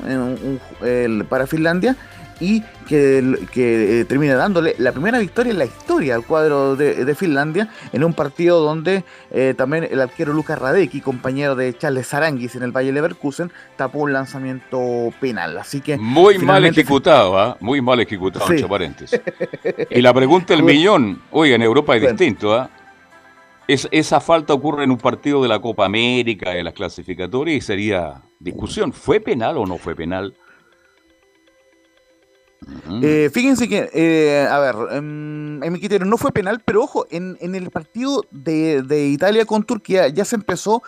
para 1.29 1.47
Finlandia 1.47 1.97
y 2.39 2.61
que, 2.89 3.39
que, 3.53 4.01
eh, 4.01 4.05
termina 4.05 4.34
dándole 4.34 4.74
la 4.78 4.93
primera 4.93 5.18
victoria 5.18 5.53
en 5.53 5.59
la 5.59 5.64
historia 5.64 6.14
al 6.14 6.24
cuadro 6.26 6.76
de, 6.76 7.05
de 7.05 7.14
Finlandia 7.14 7.68
en 7.93 8.05
un 8.05 8.12
partido 8.12 8.61
donde 8.61 9.05
eh, 9.30 9.55
también 9.57 9.89
el 9.91 10.01
arquero 10.01 10.32
Lucas 10.34 10.59
Radecki, 10.59 11.01
compañero 11.01 11.57
de 11.57 11.72
Charles 11.76 12.07
Sarangis 12.09 12.55
en 12.57 12.62
el 12.62 12.72
Valle 12.72 12.93
Leverkusen, 12.93 13.51
tapó 13.76 14.01
un 14.01 14.12
lanzamiento 14.12 15.11
penal. 15.20 15.57
Así 15.59 15.80
que 15.80 15.97
Muy 15.97 16.39
mal 16.39 16.64
ejecutado, 16.66 17.39
¿ah? 17.39 17.57
Muy 17.61 17.80
mal 17.80 18.01
ejecutado, 18.01 18.47
Sí. 18.47 18.55
entre 18.55 18.68
paréntesis. 18.68 19.20
Y 19.91 20.03
la 20.03 20.12
pregunta 20.12 20.53
del 20.55 20.62
millón, 20.62 21.22
oiga, 21.30 21.57
en 21.57 21.62
Europa 21.62 21.95
es 21.97 22.03
Bueno. 22.03 22.16
distinto, 22.18 22.55
¿ah? 22.55 22.68
Es- 23.68 23.89
esa 23.91 24.20
falta 24.20 24.53
ocurre 24.55 24.84
en 24.84 24.91
un 24.91 24.99
partido 24.99 25.43
de 25.43 25.49
la 25.49 25.59
Copa 25.59 25.87
América, 25.87 26.51
de 26.51 26.62
las 26.62 26.72
clasificatorias, 26.74 27.57
y 27.57 27.61
sería 27.61 28.22
discusión. 28.39 28.93
¿Fue 28.93 29.20
penal 29.20 29.57
o 29.57 29.66
no 29.66 29.76
fue 29.78 29.97
penal? 29.97 30.34
Eh, 33.03 33.31
fíjense 33.33 33.69
que, 33.69 33.91
eh, 33.93 34.47
a 34.51 34.59
ver, 34.59 34.75
em, 34.93 35.63
en 35.63 35.73
mi 35.73 35.79
criterio 35.79 36.07
no 36.07 36.17
fue 36.17 36.33
penal, 36.33 36.63
pero 36.65 36.83
ojo, 36.83 37.07
en, 37.11 37.37
en 37.41 37.55
el 37.55 37.71
partido 37.71 38.25
de, 38.31 38.83
de 38.83 39.09
Italia 39.09 39.45
con 39.45 39.65
Turquía 39.65 40.09
ya 40.09 40.25
se 40.25 40.37
empezó 40.37 40.83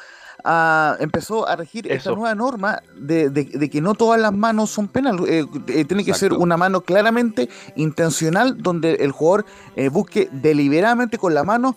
a, 0.44 0.96
empezó 1.00 1.48
a 1.48 1.56
regir 1.56 1.90
esta 1.90 2.12
nueva 2.12 2.34
norma 2.34 2.82
de, 2.96 3.30
de, 3.30 3.70
que 3.70 3.80
no 3.80 3.94
todas 3.94 4.20
las 4.20 4.32
manos 4.32 4.70
son 4.70 4.88
penales. 4.88 5.28
Eh, 5.28 5.46
eh, 5.68 5.84
tiene 5.84 6.04
que 6.04 6.14
ser 6.14 6.32
una 6.32 6.56
mano 6.56 6.82
claramente 6.82 7.48
intencional 7.76 8.56
donde 8.62 8.94
el 8.94 9.12
jugador 9.12 9.46
eh, 9.76 9.88
busque 9.88 10.28
deliberadamente 10.32 11.18
con 11.18 11.34
la 11.34 11.44
mano 11.44 11.76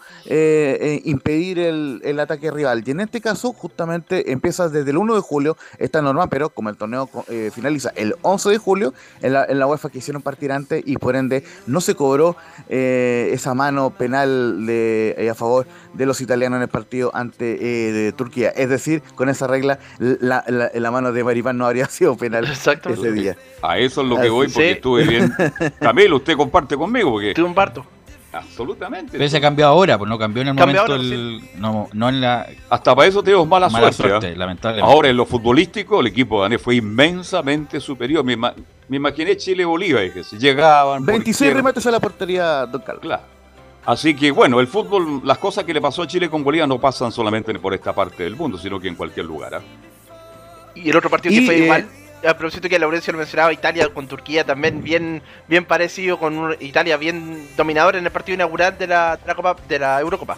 impedir 1.04 1.60
el, 1.60 2.02
el, 2.04 2.20
ataque 2.20 2.52
rival. 2.52 2.84
Y 2.86 2.92
en 2.92 3.02
este 3.02 3.22
caso, 3.22 3.54
justamente 3.54 4.32
empieza 4.32 4.70
desde 4.70 4.92
el 4.92 4.98
1 4.98 5.16
de 5.16 5.22
julio 5.22 5.58
esta 5.78 6.02
norma, 6.02 6.28
pero 6.28 6.50
como 6.50 6.70
el 6.70 6.78
torneo 6.78 7.10
finaliza 7.52 7.92
el 7.96 8.16
11 8.22 8.50
de 8.50 8.58
julio, 8.58 8.94
en 9.22 9.34
la, 9.34 9.46
en 9.46 9.60
la 9.60 9.68
UEFA 9.68 9.90
quisieron 9.90 10.22
partir 10.22 10.52
antes 10.52 10.84
y 10.86 10.98
por 10.98 11.16
ende 11.16 11.44
no 11.68 11.82
se 11.82 11.96
cobró 11.96 12.36
esa 12.70 13.54
mano 13.54 13.92
penal 13.92 14.66
de, 14.66 15.28
a 15.32 15.36
favor 15.36 15.68
de 15.94 16.06
los 16.06 16.22
italianos 16.22 16.58
en 16.58 16.64
el 16.64 16.70
partido 16.70 17.12
ante 17.14 17.58
de 17.58 18.12
Turquía. 18.14 18.50
Es 18.50 18.70
decir, 18.70 19.02
con 19.16 19.30
esa 19.30 19.48
regla, 19.48 19.80
la, 20.00 20.44
la, 20.48 20.92
mano 20.92 21.12
de 21.12 21.24
Maripán 21.24 21.58
no 21.58 21.66
habría 21.66 21.86
sido 21.90 22.16
penal 22.18 22.46
ese 22.46 23.12
día. 23.12 23.36
A 23.62 23.78
eso 23.78 24.02
es 24.02 24.08
lo 24.08 24.20
que 24.20 24.30
voy, 24.30 24.48
porque 24.48 24.72
estuve 24.72 25.04
bien. 25.04 25.34
Camilo, 25.80 26.18
usted 26.18 26.36
comparte 26.36 26.76
conmigo. 26.76 27.12
Porque... 27.12 27.34
Te 27.34 27.42
comparto. 27.42 27.86
Absolutamente. 28.34 29.18
Pero 29.18 29.30
se 29.30 29.38
ha 29.38 29.42
cambiado 29.42 29.74
ahora, 29.74 29.98
pues 29.98 30.10
no 30.10 30.18
cambió 30.18 30.42
en 30.42 30.50
el 30.50 30.54
momento. 30.54 30.96
el, 30.96 31.42
no, 31.58 31.90
no 31.92 32.10
en 32.10 32.22
la. 32.22 32.48
Hasta 32.70 32.96
para 32.96 33.08
eso 33.08 33.22
tenemos 33.22 33.48
mala, 33.48 33.70
suerte. 33.70 34.36
¿ah? 34.64 34.76
Ahora 34.82 35.10
en 35.10 35.18
lo 35.18 35.26
futbolístico, 35.26 36.00
el 36.00 36.08
equipo 36.08 36.42
danés 36.42 36.62
fue 36.62 36.76
inmensamente 36.76 37.82
superior. 37.82 38.24
Me, 38.24 38.38
me 38.38 38.98
imaginé 38.98 39.36
Chile-Bolívar, 39.36 40.14
que 40.14 40.24
se 40.24 40.38
llegaban. 40.38 41.06
26 41.06 41.54
remates 41.54 41.86
a 41.86 41.92
la 41.92 42.00
portería, 42.00 42.66
don 42.66 42.82
Carlos. 42.82 43.02
Claro. 43.02 43.41
Así 43.86 44.16
que 44.16 44.30
bueno, 44.32 44.60
el 44.60 44.68
fútbol, 44.68 45.22
las 45.24 45.40
cosas 45.40 45.64
que 45.64 45.74
le 45.74 45.82
pasó 45.82 46.04
a 46.04 46.08
Chile 46.08 46.30
con 46.30 46.44
Bolivia 46.44 46.68
no 46.68 46.80
pasan 46.80 47.12
solamente 47.12 47.58
por 47.60 47.74
esta 47.74 47.94
parte 47.94 48.24
del 48.24 48.36
mundo, 48.36 48.58
sino 48.58 48.80
que 48.80 48.88
en 48.88 48.96
cualquier 48.96 49.26
lugar. 49.26 49.56
¿ah? 49.56 49.62
Y 50.76 50.90
el 50.90 50.96
otro 50.96 51.10
partido 51.10 51.34
que 51.34 51.46
fue 51.46 51.56
eh, 51.56 51.64
igual, 51.64 51.90
a 52.24 52.38
propósito 52.38 52.70
que 52.70 52.78
Laurencio 52.78 53.12
lo 53.12 53.18
mencionaba, 53.18 53.52
Italia 53.52 53.90
con 53.90 54.08
Turquía 54.08 54.44
también 54.44 54.84
bien, 54.84 55.24
bien 55.48 55.66
parecido, 55.66 56.20
con 56.20 56.56
Italia 56.60 56.96
bien 56.98 57.48
dominador 57.58 57.96
en 57.96 58.06
el 58.06 58.12
partido 58.12 58.36
inaugural 58.36 58.78
de 58.78 58.86
la, 58.86 59.18
de 59.18 59.26
la 59.26 59.36
Copa, 59.36 59.56
de 59.68 59.80
la 59.80 60.00
Eurocopa. 60.00 60.38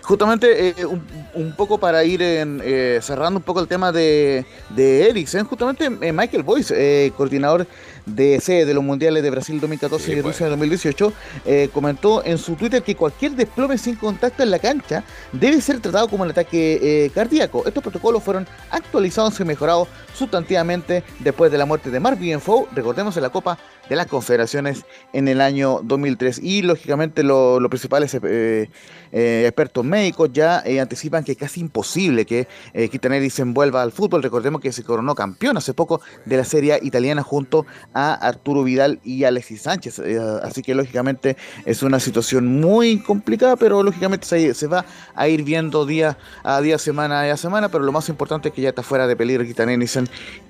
Justamente 0.00 0.70
eh, 0.70 0.86
un, 1.34 1.54
poco 1.54 1.78
para 1.78 2.02
ir 2.02 2.20
eh, 2.22 2.98
cerrando 3.02 3.38
un 3.38 3.44
poco 3.44 3.60
el 3.60 3.68
tema 3.68 3.92
de, 3.92 4.46
de 4.70 5.10
Eriksen, 5.10 5.44
justamente 5.44 5.90
Michael 5.90 6.42
Boyce, 6.42 7.12
coordinador 7.16 7.66
de 8.06 8.40
sede 8.40 8.64
de 8.64 8.74
los 8.74 8.84
Mundiales 8.84 9.22
de 9.22 9.30
Brasil 9.30 9.60
2014 9.60 10.12
y 10.12 10.20
Rusia 10.20 10.48
2018, 10.48 11.12
eh, 11.44 11.68
comentó 11.72 12.24
en 12.24 12.38
su 12.38 12.54
Twitter 12.54 12.82
que 12.82 12.94
cualquier 12.94 13.32
desplome 13.32 13.78
sin 13.78 13.96
contacto 13.96 14.42
en 14.42 14.50
la 14.50 14.58
cancha 14.58 15.04
debe 15.32 15.60
ser 15.60 15.80
tratado 15.80 16.08
como 16.08 16.24
un 16.24 16.30
ataque 16.30 16.78
eh, 16.82 17.10
cardíaco. 17.10 17.64
Estos 17.66 17.82
protocolos 17.82 18.22
fueron 18.22 18.46
actualizados 18.70 19.38
y 19.40 19.44
mejorados 19.44 19.88
sustantivamente 20.14 21.04
después 21.20 21.50
de 21.50 21.58
la 21.58 21.66
muerte 21.66 21.90
de 21.90 22.00
Mark 22.00 22.18
Bienfo, 22.18 22.68
recordemos 22.74 23.16
en 23.16 23.22
la 23.22 23.30
Copa 23.30 23.58
de 23.88 23.96
las 23.96 24.06
Confederaciones 24.06 24.84
en 25.12 25.28
el 25.28 25.40
año 25.40 25.80
2003. 25.82 26.40
Y 26.42 26.62
lógicamente 26.62 27.22
los 27.22 27.66
principales 27.68 28.14
eh, 28.22 28.68
eh, 29.12 29.44
expertos 29.46 29.84
médicos 29.84 30.30
ya 30.32 30.62
eh, 30.64 30.80
anticipan 30.80 31.22
que 31.22 31.32
es 31.32 31.38
casi 31.38 31.60
imposible 31.60 32.24
que 32.24 32.48
eh, 32.72 33.30
se 33.30 33.42
envuelva 33.42 33.82
al 33.82 33.92
fútbol. 33.92 34.22
Recordemos 34.22 34.60
que 34.60 34.72
se 34.72 34.82
coronó 34.82 35.14
campeón 35.14 35.56
hace 35.58 35.74
poco 35.74 36.00
de 36.24 36.36
la 36.38 36.44
Serie 36.44 36.78
italiana 36.82 37.22
junto 37.22 37.66
a 37.94 38.14
Arturo 38.14 38.64
Vidal 38.64 39.00
y 39.04 39.24
Alexis 39.24 39.62
Sánchez. 39.62 40.00
así 40.42 40.62
que 40.62 40.74
lógicamente 40.74 41.36
es 41.64 41.82
una 41.82 42.00
situación 42.00 42.60
muy 42.60 42.98
complicada, 42.98 43.56
pero 43.56 43.82
lógicamente 43.82 44.26
se, 44.26 44.66
va 44.66 44.84
a 45.14 45.28
ir 45.28 45.42
viendo 45.42 45.86
día 45.86 46.16
a 46.42 46.60
día, 46.60 46.78
semana 46.78 47.22
a 47.22 47.36
semana. 47.36 47.68
Pero 47.68 47.84
lo 47.84 47.92
más 47.92 48.08
importante 48.08 48.48
es 48.48 48.54
que 48.54 48.62
ya 48.62 48.70
está 48.70 48.82
fuera 48.82 49.06
de 49.06 49.16
peligro 49.16 49.44
Kitan 49.44 49.72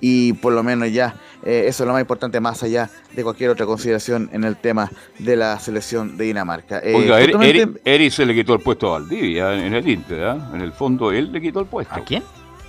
y 0.01 0.33
por 0.33 0.53
lo 0.53 0.63
menos 0.63 0.91
ya 0.91 1.15
eso 1.43 1.83
es 1.83 1.87
lo 1.87 1.93
más 1.93 2.01
importante 2.01 2.39
más 2.39 2.63
allá 2.63 2.89
de 3.13 3.23
cualquier 3.23 3.49
otra 3.49 3.65
consideración 3.65 4.29
en 4.33 4.43
el 4.43 4.55
tema 4.57 4.91
de 5.19 5.35
la 5.35 5.59
selección 5.59 6.17
de 6.17 6.25
Dinamarca. 6.25 6.81
Oiga, 6.83 7.19
Eri, 7.21 8.11
se 8.11 8.25
le 8.25 8.33
quitó 8.33 8.53
el 8.53 8.59
puesto 8.59 8.87
a 8.87 8.99
Valdivia 8.99 9.53
en 9.53 9.73
el 9.73 9.87
Inter, 9.87 10.19
¿eh? 10.19 10.41
En 10.53 10.61
el 10.61 10.71
fondo 10.71 11.11
él 11.11 11.31
le 11.31 11.41
quitó 11.41 11.59
el 11.59 11.67
puesto. 11.67 11.93
¿A 11.93 11.99
quién? 11.99 12.23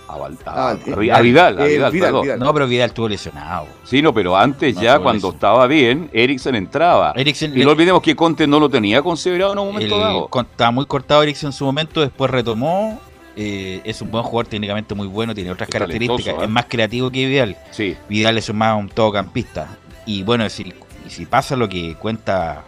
A, 0.06 0.70
a, 0.70 0.74
Vidal, 1.20 1.58
a 1.58 1.90
Vidal, 1.90 2.38
No, 2.38 2.52
pero 2.52 2.66
Vidal 2.66 2.88
estuvo 2.88 3.08
lesionado. 3.08 3.66
Sí, 3.84 4.02
no, 4.02 4.12
pero 4.12 4.36
antes 4.36 4.76
ya 4.76 4.98
cuando 4.98 5.30
estaba 5.30 5.66
bien, 5.66 6.10
Eriksen 6.12 6.54
entraba. 6.54 7.14
y 7.16 7.64
no 7.64 7.70
olvidemos 7.70 8.02
que 8.02 8.14
Conte 8.14 8.46
no 8.46 8.60
lo 8.60 8.68
tenía 8.68 9.02
considerado 9.02 9.52
en 9.52 9.58
un 9.58 9.66
momento 9.68 9.98
dado. 9.98 10.28
Estaba 10.42 10.70
muy 10.70 10.86
cortado 10.86 11.22
Eriksen 11.22 11.48
en 11.48 11.52
su 11.52 11.64
momento, 11.64 12.00
después 12.00 12.30
retomó. 12.30 13.00
Eh, 13.36 13.80
es 13.84 14.00
un 14.00 14.12
buen 14.12 14.22
jugador 14.22 14.46
técnicamente 14.46 14.94
muy 14.94 15.08
bueno, 15.08 15.34
tiene 15.34 15.50
otras 15.50 15.68
características, 15.68 16.36
es 16.38 16.42
¿eh? 16.44 16.46
más 16.46 16.66
creativo 16.66 17.10
que 17.10 17.26
Vidal. 17.26 17.56
Sí. 17.72 17.96
Vidal 18.08 18.38
es 18.38 18.52
más 18.54 18.78
un 18.78 18.88
todocampista. 18.88 19.76
Y 20.06 20.22
bueno, 20.22 20.48
si, 20.48 20.72
y 21.04 21.10
si 21.10 21.26
pasa 21.26 21.56
lo 21.56 21.68
que 21.68 21.96
cuenta 21.96 22.62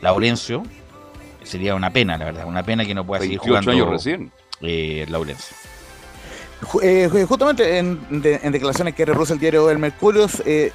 Laurencio, 0.00 0.62
sería 1.42 1.74
una 1.74 1.90
pena, 1.90 2.16
la 2.16 2.26
verdad, 2.26 2.46
una 2.46 2.62
pena 2.62 2.84
que 2.84 2.94
no 2.94 3.04
pueda 3.04 3.20
seguir 3.20 3.38
jugando 3.38 3.70
años 3.70 3.88
recién. 3.88 4.32
Eh, 4.60 5.06
Laurencio. 5.08 5.56
Eh, 6.82 7.08
justamente 7.28 7.78
en, 7.78 8.20
declaraciones 8.20 8.94
que 8.94 9.04
reproduce 9.04 9.32
el 9.32 9.38
diario 9.38 9.70
El 9.70 9.78
Mercurio, 9.78 10.26
eh, 10.44 10.72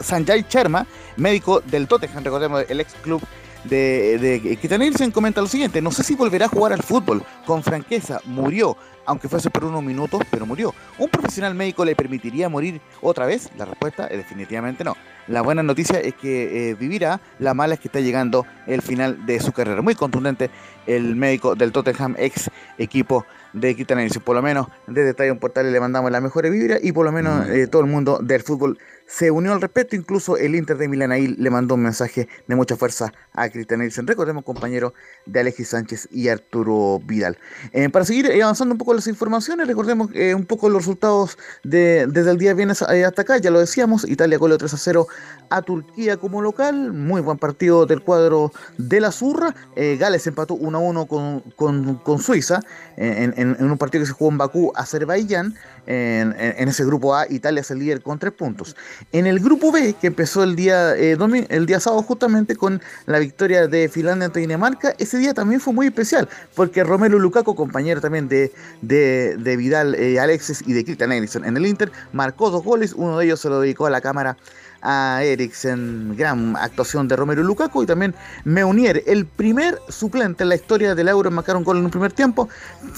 Sanjay 0.00 0.46
Sharma, 0.48 0.86
médico 1.16 1.60
del 1.60 1.86
Tottenham, 1.86 2.24
recordemos 2.24 2.64
el 2.68 2.80
ex 2.80 2.94
club 2.94 3.22
de, 3.64 4.18
de 4.18 5.12
comenta 5.12 5.40
lo 5.40 5.46
siguiente: 5.46 5.80
No 5.80 5.90
sé 5.90 6.02
si 6.02 6.14
volverá 6.14 6.46
a 6.46 6.48
jugar 6.48 6.72
al 6.72 6.82
fútbol. 6.82 7.22
Con 7.46 7.62
franqueza, 7.62 8.20
murió, 8.24 8.76
aunque 9.06 9.28
fuese 9.28 9.50
por 9.50 9.64
unos 9.64 9.82
minutos, 9.82 10.22
pero 10.30 10.46
murió. 10.46 10.74
¿Un 10.98 11.08
profesional 11.08 11.54
médico 11.54 11.84
le 11.84 11.94
permitiría 11.94 12.48
morir 12.48 12.80
otra 13.00 13.26
vez? 13.26 13.50
La 13.56 13.64
respuesta 13.64 14.06
es 14.06 14.16
definitivamente 14.16 14.84
no. 14.84 14.96
La 15.28 15.42
buena 15.42 15.62
noticia 15.62 16.00
es 16.00 16.14
que 16.14 16.70
eh, 16.70 16.74
vivirá, 16.74 17.20
la 17.38 17.54
mala 17.54 17.74
es 17.74 17.80
que 17.80 17.88
está 17.88 18.00
llegando 18.00 18.46
el 18.66 18.82
final 18.82 19.24
de 19.26 19.38
su 19.40 19.52
carrera. 19.52 19.82
Muy 19.82 19.94
contundente 19.94 20.50
el 20.86 21.14
médico 21.14 21.54
del 21.54 21.70
Tottenham, 21.70 22.16
ex 22.18 22.50
equipo 22.78 23.24
de 23.52 23.74
Quitaneris. 23.76 24.18
Por 24.18 24.36
lo 24.36 24.42
menos 24.42 24.66
desde 24.86 25.10
Estadio 25.10 25.38
Portal 25.38 25.72
le 25.72 25.80
mandamos 25.80 26.10
la 26.10 26.20
mejor 26.20 26.48
vibra 26.50 26.78
y 26.82 26.92
por 26.92 27.04
lo 27.04 27.12
menos 27.12 27.46
mm. 27.46 27.52
eh, 27.52 27.66
todo 27.66 27.82
el 27.82 27.88
mundo 27.88 28.18
del 28.22 28.42
fútbol 28.42 28.78
se 29.06 29.30
unió 29.30 29.52
al 29.52 29.60
respecto. 29.60 29.96
Incluso 29.96 30.36
el 30.36 30.54
Inter 30.54 30.76
de 30.78 30.88
Milán 30.88 31.12
ahí 31.12 31.28
le 31.28 31.50
mandó 31.50 31.74
un 31.74 31.82
mensaje 31.82 32.28
de 32.46 32.56
mucha 32.56 32.76
fuerza 32.76 33.12
a 33.34 33.48
Nielsen. 33.48 34.06
Recordemos, 34.06 34.44
compañero 34.44 34.94
de 35.26 35.40
Alexis 35.40 35.68
Sánchez 35.68 36.08
y 36.10 36.28
Arturo 36.28 37.00
Vidal. 37.04 37.38
Eh, 37.72 37.88
para 37.88 38.04
seguir 38.04 38.30
avanzando 38.42 38.72
un 38.74 38.78
poco 38.78 38.94
las 38.94 39.06
informaciones, 39.06 39.66
recordemos 39.66 40.10
un 40.34 40.46
poco 40.46 40.68
los 40.68 40.82
resultados 40.82 41.38
de, 41.62 42.06
desde 42.08 42.30
el 42.30 42.38
día 42.38 42.54
viernes 42.54 42.82
hasta 42.82 43.22
acá. 43.22 43.38
Ya 43.38 43.50
lo 43.50 43.60
decíamos, 43.60 44.08
Italia 44.08 44.38
goleó 44.38 44.58
3 44.58 44.72
a 44.72 44.76
0 44.76 45.06
a 45.50 45.62
Turquía 45.62 46.16
como 46.16 46.40
local. 46.40 46.92
Muy 46.92 47.20
buen 47.20 47.38
partido 47.38 47.86
del 47.86 48.02
cuadro 48.02 48.52
de 48.78 49.00
la 49.00 49.12
Zurra. 49.12 49.54
Eh, 49.76 49.96
Gales 49.98 50.26
empató 50.26 50.54
1 50.54 50.78
a 50.78 50.80
1 50.80 51.06
con, 51.06 52.22
Suiza 52.22 52.60
en, 52.96 53.41
un 53.42 53.78
partido 53.78 54.02
que 54.02 54.06
se 54.06 54.12
jugó 54.12 54.30
en 54.30 54.38
Bakú, 54.38 54.72
Azerbaiyán. 54.74 55.54
En, 55.86 56.68
ese 56.68 56.84
grupo 56.84 57.16
A, 57.16 57.26
Italia 57.28 57.60
es 57.60 57.70
el 57.70 57.80
líder 57.80 58.02
con 58.02 58.18
3 58.18 58.32
puntos. 58.32 58.76
En 59.10 59.26
el 59.26 59.40
grupo 59.40 59.72
B, 59.72 59.94
que 60.00 60.06
empezó 60.06 60.44
el 60.44 60.54
día, 60.54 60.96
eh, 60.96 61.16
el 61.48 61.66
día 61.66 61.80
sábado 61.80 62.02
justamente 62.02 62.54
con 62.54 62.80
la 63.06 63.18
victoria 63.18 63.66
de 63.66 63.88
Finlandia 63.88 64.26
ante 64.26 64.40
Dinamarca, 64.40 64.94
ese 64.98 65.18
día 65.18 65.34
también 65.34 65.60
fue 65.60 65.72
muy 65.72 65.86
especial, 65.86 66.28
porque 66.54 66.84
Romelu 66.84 67.18
Lukaku, 67.18 67.54
compañero 67.54 68.00
también 68.00 68.28
de, 68.28 68.52
de, 68.80 69.56
Vidal, 69.56 69.94
eh, 69.96 70.20
Alexis 70.20 70.62
y 70.66 70.72
de 70.72 70.84
Christian 70.84 71.12
Eriksen 71.12 71.44
en 71.44 71.56
el 71.56 71.66
Inter, 71.66 71.90
marcó 72.12 72.50
dos 72.50 72.62
goles, 72.62 72.92
uno 72.92 73.18
de 73.18 73.24
ellos 73.24 73.40
se 73.40 73.48
lo 73.48 73.60
dedicó 73.60 73.86
a 73.86 73.90
la 73.90 74.00
cámara 74.00 74.36
a 74.82 75.22
Eriksen, 75.22 76.16
gran 76.16 76.56
actuación 76.56 77.08
de 77.08 77.16
Romero 77.16 77.42
Lukaku 77.42 77.84
y 77.84 77.86
también 77.86 78.14
Meunier, 78.44 79.02
el 79.06 79.26
primer 79.26 79.78
suplente 79.88 80.42
en 80.42 80.48
la 80.48 80.56
historia 80.56 80.94
del 80.94 81.08
Euro 81.08 81.28
en 81.28 81.34
marcar 81.34 81.56
un 81.56 81.64
gol 81.64 81.78
en 81.78 81.84
un 81.84 81.90
primer 81.90 82.12
tiempo, 82.12 82.48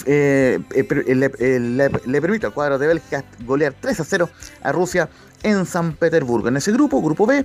eh, 0.07 0.59
eh, 0.74 0.87
eh, 1.39 1.61
le, 2.07 2.20
permite 2.20 2.47
al 2.47 2.55
cuadro 2.55 2.78
de 2.78 2.87
Bélgica 2.87 3.24
golear 3.45 3.74
3 3.78 4.01
a 4.01 4.05
0 4.05 4.30
a 4.62 4.72
Rusia 4.72 5.09
en 5.43 5.66
San 5.66 5.93
Petersburgo. 5.93 6.49
En 6.49 6.57
ese 6.57 6.72
grupo, 6.72 7.03
grupo 7.03 7.26
B, 7.26 7.45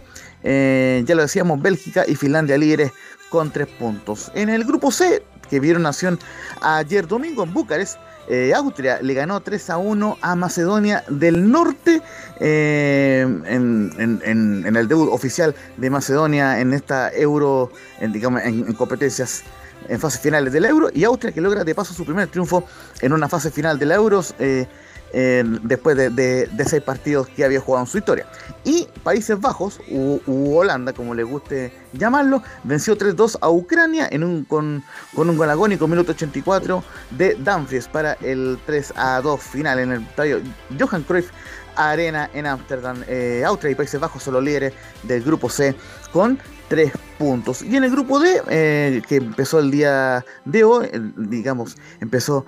ya 1.06 1.16
lo 1.16 1.22
decíamos, 1.22 1.62
Bélgica 1.62 2.06
y 2.08 2.16
Finlandia 2.16 2.58
líderes 2.58 2.92
con 3.30 3.52
3 3.52 3.68
puntos. 3.78 4.32
En 4.36 4.50
el 4.50 4.64
grupo 4.64 4.92
C, 4.92 5.22
que 5.50 5.60
vieron 5.60 5.84
nación 5.84 6.18
ayer 6.62 7.08
domingo 7.08 7.44
en 7.44 7.54
Bucarest, 7.54 7.98
eh, 8.30 8.54
Austria 8.54 9.00
le 9.02 9.14
ganó 9.16 9.42
3 9.42 9.70
a 9.72 9.78
1 9.78 10.18
a 10.22 10.36
Macedonia 10.36 11.04
del 11.10 11.52
Norte 11.52 12.02
eh, 12.40 13.22
en, 13.46 14.76
el 14.76 14.88
debut 14.88 15.10
oficial 15.12 15.56
de 15.78 15.90
Macedonia 15.90 16.60
en 16.60 16.74
esta 16.74 17.12
Euro, 17.12 17.72
en, 18.00 18.12
digamos, 18.12 18.44
en, 18.44 18.72
competencias 18.74 19.44
en 19.88 20.00
fases 20.00 20.22
finales 20.22 20.54
del 20.54 20.66
Euro 20.66 20.90
y 20.94 21.04
Austria 21.06 21.32
que 21.32 21.42
logra 21.42 21.64
de 21.64 21.74
paso 21.74 21.94
su 21.94 22.06
primer 22.06 22.28
triunfo 22.28 22.66
en 23.02 23.14
una 23.14 23.28
fase 23.28 23.50
final 23.50 23.80
del 23.80 23.92
Euro. 23.92 24.24
Eh, 24.38 24.68
después 25.12 25.98
de, 25.98 26.10
de, 26.10 26.66
seis 26.66 26.84
partidos 26.84 27.28
que 27.30 27.44
había 27.44 27.60
jugado 27.60 27.86
en 27.86 27.92
su 27.92 27.98
historia. 27.98 28.26
Y 28.64 28.88
Países 29.04 29.40
Bajos, 29.40 29.80
u, 29.90 30.20
Holanda, 30.56 30.94
como 30.94 31.16
le 31.16 31.24
guste 31.24 31.74
llamarlo, 31.94 32.44
venció 32.64 32.98
3-2 32.98 33.38
a 33.42 33.50
Ucrania 33.50 34.08
en 34.12 34.24
un, 34.24 34.44
con, 34.44 34.84
con 35.16 35.30
un 35.30 35.38
gol 35.38 35.50
agónico, 35.50 35.88
minuto 35.88 36.12
84 36.12 36.84
de 37.12 37.36
Dumfries 37.36 37.88
para 37.88 38.14
el 38.22 38.60
3-2 38.68 39.40
final 39.40 39.80
en 39.80 39.92
el 39.92 40.02
estadio 40.04 40.42
Johan 40.80 41.04
Cruyff 41.04 41.32
Arena 41.76 42.30
en 42.34 42.46
Ámsterdam. 42.46 43.04
Eh, 43.08 43.44
Austria 43.46 43.72
y 43.72 43.76
Países 43.76 44.00
Bajos 44.00 44.24
son 44.24 44.36
los 44.36 44.44
líderes 44.44 44.74
del 45.04 45.24
grupo 45.24 45.50
C 45.50 45.76
con 46.12 46.38
3 46.68 46.92
puntos. 47.20 47.62
Y 47.62 47.76
en 47.76 47.84
el 47.84 47.92
grupo 47.92 48.20
D, 48.20 48.42
eh, 48.50 49.02
que 49.08 49.18
empezó 49.18 49.60
el 49.60 49.70
día 49.70 50.26
de 50.46 50.64
hoy, 50.64 50.88
digamos, 51.18 51.76
empezó 52.00 52.46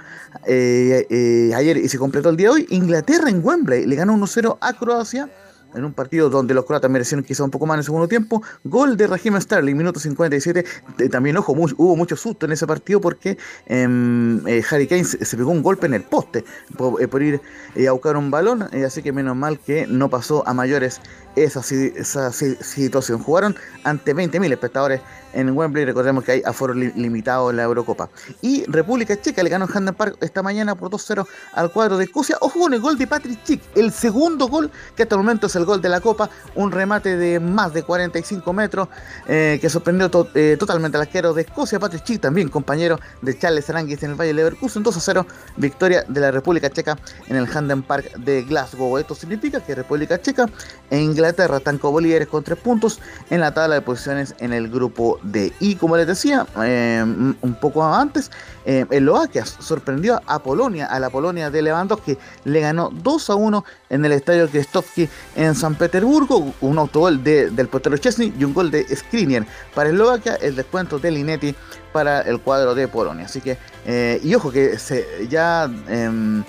eh, 0.47 1.05
eh, 1.09 1.51
ayer 1.53 1.77
y 1.77 1.89
se 1.89 1.99
completó 1.99 2.29
el 2.29 2.37
día 2.37 2.47
de 2.47 2.53
hoy, 2.53 2.67
Inglaterra 2.69 3.29
en 3.29 3.45
Wembley 3.45 3.85
le 3.85 3.95
ganó 3.95 4.15
1-0 4.15 4.57
a 4.59 4.73
Croacia 4.73 5.29
en 5.73 5.85
un 5.85 5.93
partido 5.93 6.29
donde 6.29 6.53
los 6.53 6.65
croatas 6.65 6.89
merecieron 6.89 7.23
quizá 7.23 7.43
un 7.43 7.51
poco 7.51 7.65
más 7.65 7.75
en 7.75 7.79
el 7.79 7.85
segundo 7.85 8.07
tiempo. 8.07 8.41
Gol 8.63 8.97
de 8.97 9.07
Raheem 9.07 9.39
Sterling, 9.39 9.75
minuto 9.75 9.99
57. 9.99 10.65
También, 11.09 11.37
ojo, 11.37 11.53
hubo 11.53 11.95
mucho 11.95 12.15
susto 12.15 12.45
en 12.45 12.51
ese 12.51 12.67
partido 12.67 13.01
porque 13.01 13.37
eh, 13.67 14.63
Harry 14.69 14.87
Kane 14.87 15.03
se, 15.03 15.37
pegó 15.37 15.51
un 15.51 15.63
golpe 15.63 15.85
en 15.85 15.93
el 15.93 16.03
poste 16.03 16.43
por, 16.77 17.01
eh, 17.01 17.07
por 17.07 17.21
ir 17.21 17.41
eh, 17.75 17.87
a 17.87 17.91
buscar 17.91 18.17
un 18.17 18.31
balón. 18.31 18.63
así 18.63 19.01
que 19.01 19.11
menos 19.11 19.35
mal 19.35 19.59
que 19.59 19.87
no 19.87 20.09
pasó 20.09 20.47
a 20.47 20.53
mayores 20.53 21.01
esa, 21.35 21.61
esa 21.61 22.31
situación. 22.31 23.19
Jugaron 23.23 23.55
ante 23.83 24.15
20.000 24.15 24.51
espectadores 24.51 25.01
en 25.33 25.55
Wembley. 25.55 25.85
Recordemos 25.85 26.23
que 26.23 26.33
hay 26.33 26.41
aforo 26.45 26.73
li 26.73 26.91
limitado 26.95 27.49
en 27.49 27.57
la 27.57 27.63
Eurocopa. 27.63 28.09
Y 28.41 28.65
República 28.65 29.19
Checa 29.19 29.43
le 29.43 29.49
ganó 29.49 29.65
en 29.65 29.75
Hampden 29.75 29.95
Park 29.95 30.17
esta 30.21 30.41
mañana 30.43 30.75
por 30.75 30.89
2-0 30.89 31.25
al 31.53 31.71
cuadro 31.71 31.97
de 31.97 32.05
Escocia. 32.05 32.37
Ojo 32.41 32.59
con 32.59 32.73
el 32.73 32.79
gol 32.79 32.97
de 32.97 33.07
Patrick 33.07 33.43
Chick, 33.43 33.61
el 33.75 33.91
segundo 33.91 34.47
gol 34.47 34.69
que 34.95 35.03
hasta 35.03 35.15
el 35.15 35.19
momento 35.19 35.47
es 35.47 35.55
el 35.55 35.65
gol 35.65 35.81
de 35.81 35.89
la 35.89 36.01
Copa. 36.01 36.29
Un 36.55 36.71
remate 36.71 37.17
de 37.17 37.39
más 37.39 37.73
de 37.73 37.83
45 37.83 38.53
metros 38.53 38.87
eh, 39.27 39.57
que 39.61 39.69
sorprendió 39.69 40.09
eh, 40.35 40.57
totalmente 40.59 40.97
al 40.97 41.03
arquero 41.03 41.33
de 41.33 41.43
Escocia. 41.43 41.79
Patrick 41.79 42.03
Chick 42.03 42.21
también 42.21 42.49
compañero 42.49 42.99
de 43.21 43.37
Charles 43.37 43.69
Aranguis 43.69 44.03
en 44.03 44.11
el 44.11 44.15
Valle 44.15 44.33
Leverkusen. 44.33 44.83
2-0 44.83 45.25
victoria 45.57 46.03
de 46.07 46.21
la 46.21 46.31
República 46.31 46.69
Checa 46.69 46.97
en 47.27 47.35
el 47.35 47.47
Hampden 47.51 47.83
Park 47.83 48.13
de 48.17 48.43
Glasgow. 48.43 48.97
Esto 48.97 49.15
significa 49.15 49.59
que 49.59 49.75
República 49.75 50.21
Checa 50.21 50.47
e 50.91 50.99
Inglaterra 50.99 51.57
están 51.57 51.77
como 51.77 51.99
líderes 51.99 52.27
con 52.27 52.43
3 52.43 52.59
puntos 52.59 52.99
en 53.29 53.39
la 53.39 53.53
tabla 53.53 53.75
de 53.75 53.81
posiciones 53.81 54.35
en 54.39 54.53
el 54.53 54.69
grupo 54.69 55.19
D. 55.23 55.53
Y 55.59 55.75
como 55.75 55.97
les 55.97 56.05
decía 56.05 56.45
eh, 56.63 57.01
un 57.03 57.57
poco 57.59 57.83
antes, 57.83 58.29
eh, 58.65 58.85
Eslovaquia 58.89 59.45
sorprendió 59.45 60.21
a 60.27 60.39
Polonia, 60.39 60.85
a 60.87 60.99
la 60.99 61.09
Polonia 61.09 61.49
de 61.49 61.61
Lewandowski, 61.61 62.17
le 62.43 62.59
ganó 62.59 62.89
2 62.91 63.29
a 63.29 63.35
1 63.35 63.65
en 63.89 64.05
el 64.05 64.11
estadio 64.11 64.49
Kristofki 64.49 65.09
en 65.35 65.55
San 65.55 65.75
Petersburgo, 65.75 66.53
un 66.59 66.77
autogol 66.77 67.23
de, 67.23 67.49
del 67.49 67.69
portero 67.69 67.97
Chesney 67.97 68.33
y 68.37 68.43
un 68.43 68.53
gol 68.53 68.69
de 68.69 68.85
Skriniar 68.93 69.47
para 69.73 69.89
Eslovaquia, 69.89 70.35
el 70.35 70.57
descuento 70.57 70.99
de 70.99 71.09
Linetti 71.09 71.55
para 71.93 72.21
el 72.21 72.41
cuadro 72.41 72.75
de 72.75 72.89
Polonia. 72.89 73.25
Así 73.25 73.39
que, 73.39 73.57
eh, 73.85 74.19
y 74.21 74.35
ojo 74.35 74.51
que 74.51 74.77
se, 74.77 75.27
ya... 75.29 75.71
Eh, 75.87 76.43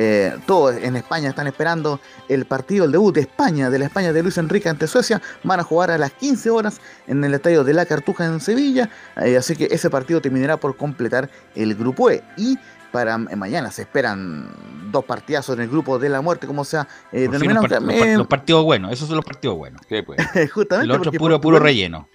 eh, 0.00 0.38
todos 0.46 0.76
en 0.76 0.94
España 0.94 1.28
están 1.28 1.48
esperando 1.48 1.98
el 2.28 2.44
partido, 2.44 2.84
el 2.84 2.92
debut 2.92 3.12
de 3.12 3.22
España, 3.22 3.68
de 3.68 3.80
la 3.80 3.86
España 3.86 4.12
de 4.12 4.22
Luis 4.22 4.38
Enrique 4.38 4.68
ante 4.68 4.86
Suecia. 4.86 5.20
Van 5.42 5.58
a 5.58 5.64
jugar 5.64 5.90
a 5.90 5.98
las 5.98 6.12
15 6.12 6.50
horas 6.50 6.80
en 7.08 7.24
el 7.24 7.34
estadio 7.34 7.64
de 7.64 7.74
la 7.74 7.84
Cartuja 7.84 8.24
en 8.24 8.38
Sevilla. 8.38 8.88
Eh, 9.16 9.36
así 9.36 9.56
que 9.56 9.66
ese 9.72 9.90
partido 9.90 10.20
terminará 10.20 10.56
por 10.56 10.76
completar 10.76 11.28
el 11.56 11.74
grupo 11.74 12.12
E. 12.12 12.22
Y 12.36 12.56
para 12.92 13.18
mañana 13.18 13.72
se 13.72 13.82
esperan 13.82 14.48
dos 14.92 15.04
partidazos 15.04 15.56
en 15.56 15.62
el 15.62 15.68
grupo 15.68 15.98
de 15.98 16.08
la 16.10 16.20
muerte, 16.20 16.46
como 16.46 16.64
sea 16.64 16.86
eh, 17.10 17.22
denominado. 17.22 17.66
Los, 17.66 17.70
part 17.70 18.16
los, 18.16 18.26
partidos 18.28 18.64
buenos, 18.64 18.92
esos 18.92 19.08
son 19.08 19.16
los 19.16 19.24
partidos 19.24 19.56
buenos. 19.56 19.82
Sí, 19.88 20.02
pues. 20.02 20.20
Justamente. 20.52 20.94
El 20.94 21.00
otro 21.00 21.10
puro, 21.10 21.40
puro 21.40 21.58
relleno. 21.58 22.08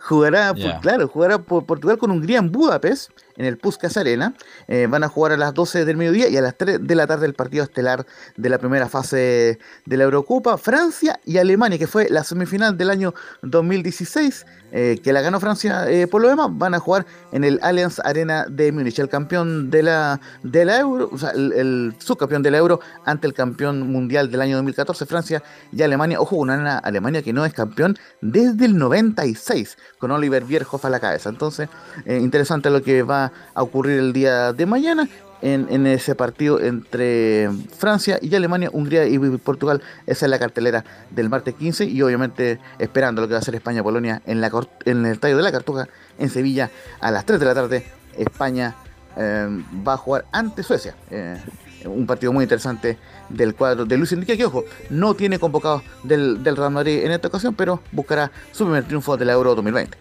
Jugará, 0.00 0.52
yeah. 0.54 0.80
claro, 0.80 1.08
jugará 1.08 1.38
por 1.38 1.64
Portugal 1.64 1.98
con 1.98 2.10
Hungría 2.10 2.38
en 2.38 2.50
Budapest, 2.50 3.12
en 3.38 3.46
el 3.46 3.56
Puskas 3.56 3.96
Arena. 3.96 4.34
Eh, 4.66 4.86
van 4.90 5.04
a 5.04 5.08
jugar 5.08 5.32
a 5.32 5.36
las 5.36 5.54
12 5.54 5.84
del 5.84 5.96
mediodía 5.96 6.28
y 6.28 6.36
a 6.36 6.42
las 6.42 6.56
3 6.58 6.86
de 6.86 6.94
la 6.94 7.06
tarde 7.06 7.24
el 7.24 7.34
partido 7.34 7.64
estelar 7.64 8.04
de 8.36 8.48
la 8.50 8.58
primera 8.58 8.88
fase 8.88 9.58
de 9.86 9.96
la 9.96 10.04
Eurocopa. 10.04 10.58
Francia 10.58 11.18
y 11.24 11.38
Alemania, 11.38 11.78
que 11.78 11.86
fue 11.86 12.08
la 12.10 12.24
semifinal 12.24 12.76
del 12.76 12.90
año 12.90 13.14
2016, 13.42 14.44
eh, 14.70 15.00
que 15.02 15.14
la 15.14 15.22
ganó 15.22 15.40
Francia 15.40 15.88
eh, 15.90 16.06
por 16.06 16.20
lo 16.20 16.28
demás, 16.28 16.48
van 16.50 16.74
a 16.74 16.78
jugar 16.78 17.06
en 17.32 17.44
el 17.44 17.58
Allianz 17.62 18.00
Arena 18.00 18.44
de 18.48 18.70
Múnich. 18.72 18.98
El 18.98 19.08
campeón 19.08 19.70
de 19.70 19.82
la, 19.82 20.20
de 20.42 20.64
la 20.64 20.78
Euro, 20.78 21.08
o 21.10 21.16
sea, 21.16 21.30
el, 21.30 21.52
el, 21.52 21.94
subcampeón 21.98 22.42
de 22.42 22.50
la 22.50 22.58
Euro 22.58 22.80
ante 23.04 23.26
el 23.26 23.34
campeón 23.34 23.90
mundial 23.90 24.30
del 24.30 24.42
año 24.42 24.56
2014, 24.56 25.06
Francia 25.06 25.42
y 25.72 25.82
Alemania. 25.82 26.20
Ojo, 26.20 26.36
una 26.36 26.78
Alemania 26.78 27.22
que 27.22 27.32
no 27.32 27.44
es 27.44 27.54
campeón 27.54 27.96
desde 28.20 28.66
el 28.66 28.76
96 28.76 29.78
con 29.98 30.10
Oliver 30.10 30.44
Bierhoff 30.44 30.84
a 30.84 30.90
la 30.90 30.98
cabeza. 30.98 31.28
Entonces, 31.30 31.68
interesante 32.06 32.68
lo 32.68 32.82
que 32.82 33.02
va 33.02 33.27
a 33.54 33.62
ocurrir 33.62 33.98
el 33.98 34.12
día 34.12 34.52
de 34.52 34.66
mañana 34.66 35.08
en, 35.42 35.86
ese 35.86 36.14
partido 36.14 36.60
entre 36.60 37.48
Francia 37.76 38.18
y 38.20 38.34
Alemania, 38.34 38.70
Hungría 38.72 39.06
y 39.06 39.18
Portugal. 39.38 39.82
Esa 40.06 40.26
es 40.26 40.30
la 40.30 40.38
cartelera 40.38 40.84
del 41.10 41.28
martes 41.28 41.54
15 41.54 41.84
y 41.84 42.02
obviamente 42.02 42.58
esperando 42.78 43.22
lo 43.22 43.28
que 43.28 43.34
va 43.34 43.38
a 43.38 43.40
hacer 43.40 43.54
España-Polonia 43.54 44.22
en, 44.26 44.40
la, 44.40 44.50
en 44.84 45.06
el 45.06 45.12
estadio 45.12 45.36
de 45.36 45.42
la 45.42 45.52
Cartuja 45.52 45.88
en 46.18 46.30
Sevilla 46.30 46.70
a 47.00 47.10
las 47.10 47.24
3 47.24 47.40
de 47.40 47.46
la 47.46 47.54
tarde. 47.54 47.86
España 48.16 48.74
eh, 49.16 49.48
va 49.86 49.94
a 49.94 49.96
jugar 49.96 50.24
ante 50.32 50.62
Suecia. 50.62 50.94
Eh, 51.10 51.36
un 51.84 52.06
partido 52.06 52.32
muy 52.32 52.42
interesante 52.42 52.98
del 53.28 53.54
cuadro 53.54 53.84
de 53.84 53.96
Luis 53.96 54.10
Enrique, 54.10 54.36
que 54.36 54.44
ojo, 54.44 54.64
no 54.90 55.14
tiene 55.14 55.38
convocado 55.38 55.82
del, 56.02 56.42
del 56.42 56.56
Real 56.56 56.72
Madrid 56.72 57.04
en 57.04 57.12
esta 57.12 57.28
ocasión, 57.28 57.54
pero 57.54 57.80
buscará 57.92 58.32
su 58.50 58.64
primer 58.64 58.84
triunfo 58.84 59.16
de 59.16 59.24
la 59.24 59.34
Euro 59.34 59.54
2020. 59.54 59.96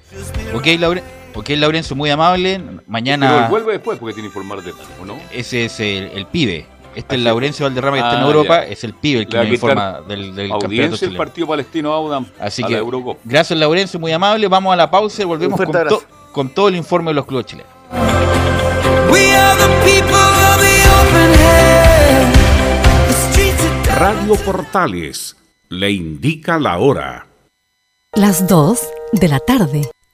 Ok, 0.55 0.65
Laure, 1.38 1.53
ok, 1.53 1.59
Laurencio, 1.59 1.95
muy 1.95 2.09
amable. 2.09 2.61
Mañana. 2.88 3.29
Pero 3.29 3.49
vuelve 3.49 3.73
después 3.73 3.99
porque 3.99 4.13
tiene 4.13 4.29
que 4.29 4.39
informar 4.39 4.63
de 4.63 4.73
¿o 5.01 5.05
no? 5.05 5.17
Ese 5.31 5.65
es 5.65 5.79
el, 5.79 6.11
el 6.13 6.25
pibe. 6.27 6.65
Este 6.95 7.15
es 7.15 7.21
Laurencio 7.21 7.65
Valderrama 7.67 7.97
que 7.97 8.03
ah, 8.03 8.07
está 8.07 8.19
en 8.21 8.25
Europa, 8.25 8.65
ya. 8.65 8.71
es 8.71 8.83
el 8.83 8.95
pibe 8.95 9.19
el 9.19 9.27
que 9.27 9.38
me 9.38 9.49
informa 9.49 10.01
del, 10.01 10.33
del 10.33 10.49
campeonato 10.49 11.05
el 11.05 11.15
partido 11.15 11.45
palestino 11.45 11.93
Audam 11.93 12.25
Así 12.39 12.63
que, 12.63 12.83
gracias 13.23 13.59
Laurencio, 13.59 13.99
muy 13.99 14.11
amable. 14.11 14.47
Vamos 14.47 14.73
a 14.73 14.75
la 14.75 14.89
pausa 14.89 15.21
y 15.21 15.25
volvemos 15.25 15.61
con, 15.61 15.71
to, 15.71 16.03
con, 16.31 16.49
todo 16.49 16.69
el 16.69 16.75
informe 16.75 17.11
de 17.11 17.13
los 17.13 17.27
clubes 17.27 17.45
chilenos. 17.45 17.71
Radio 23.99 24.35
Portales 24.43 25.35
le 25.69 25.91
indica 25.91 26.57
la 26.57 26.79
hora. 26.79 27.27
Las 28.13 28.47
2 28.47 28.79
de 29.13 29.27
la 29.27 29.39
tarde, 29.39 29.89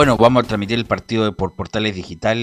Bueno, 0.00 0.16
vamos 0.16 0.44
a 0.44 0.46
transmitir 0.46 0.78
el 0.78 0.86
partido 0.86 1.36
por 1.36 1.54
Portales 1.54 1.94
Digital 1.94 2.38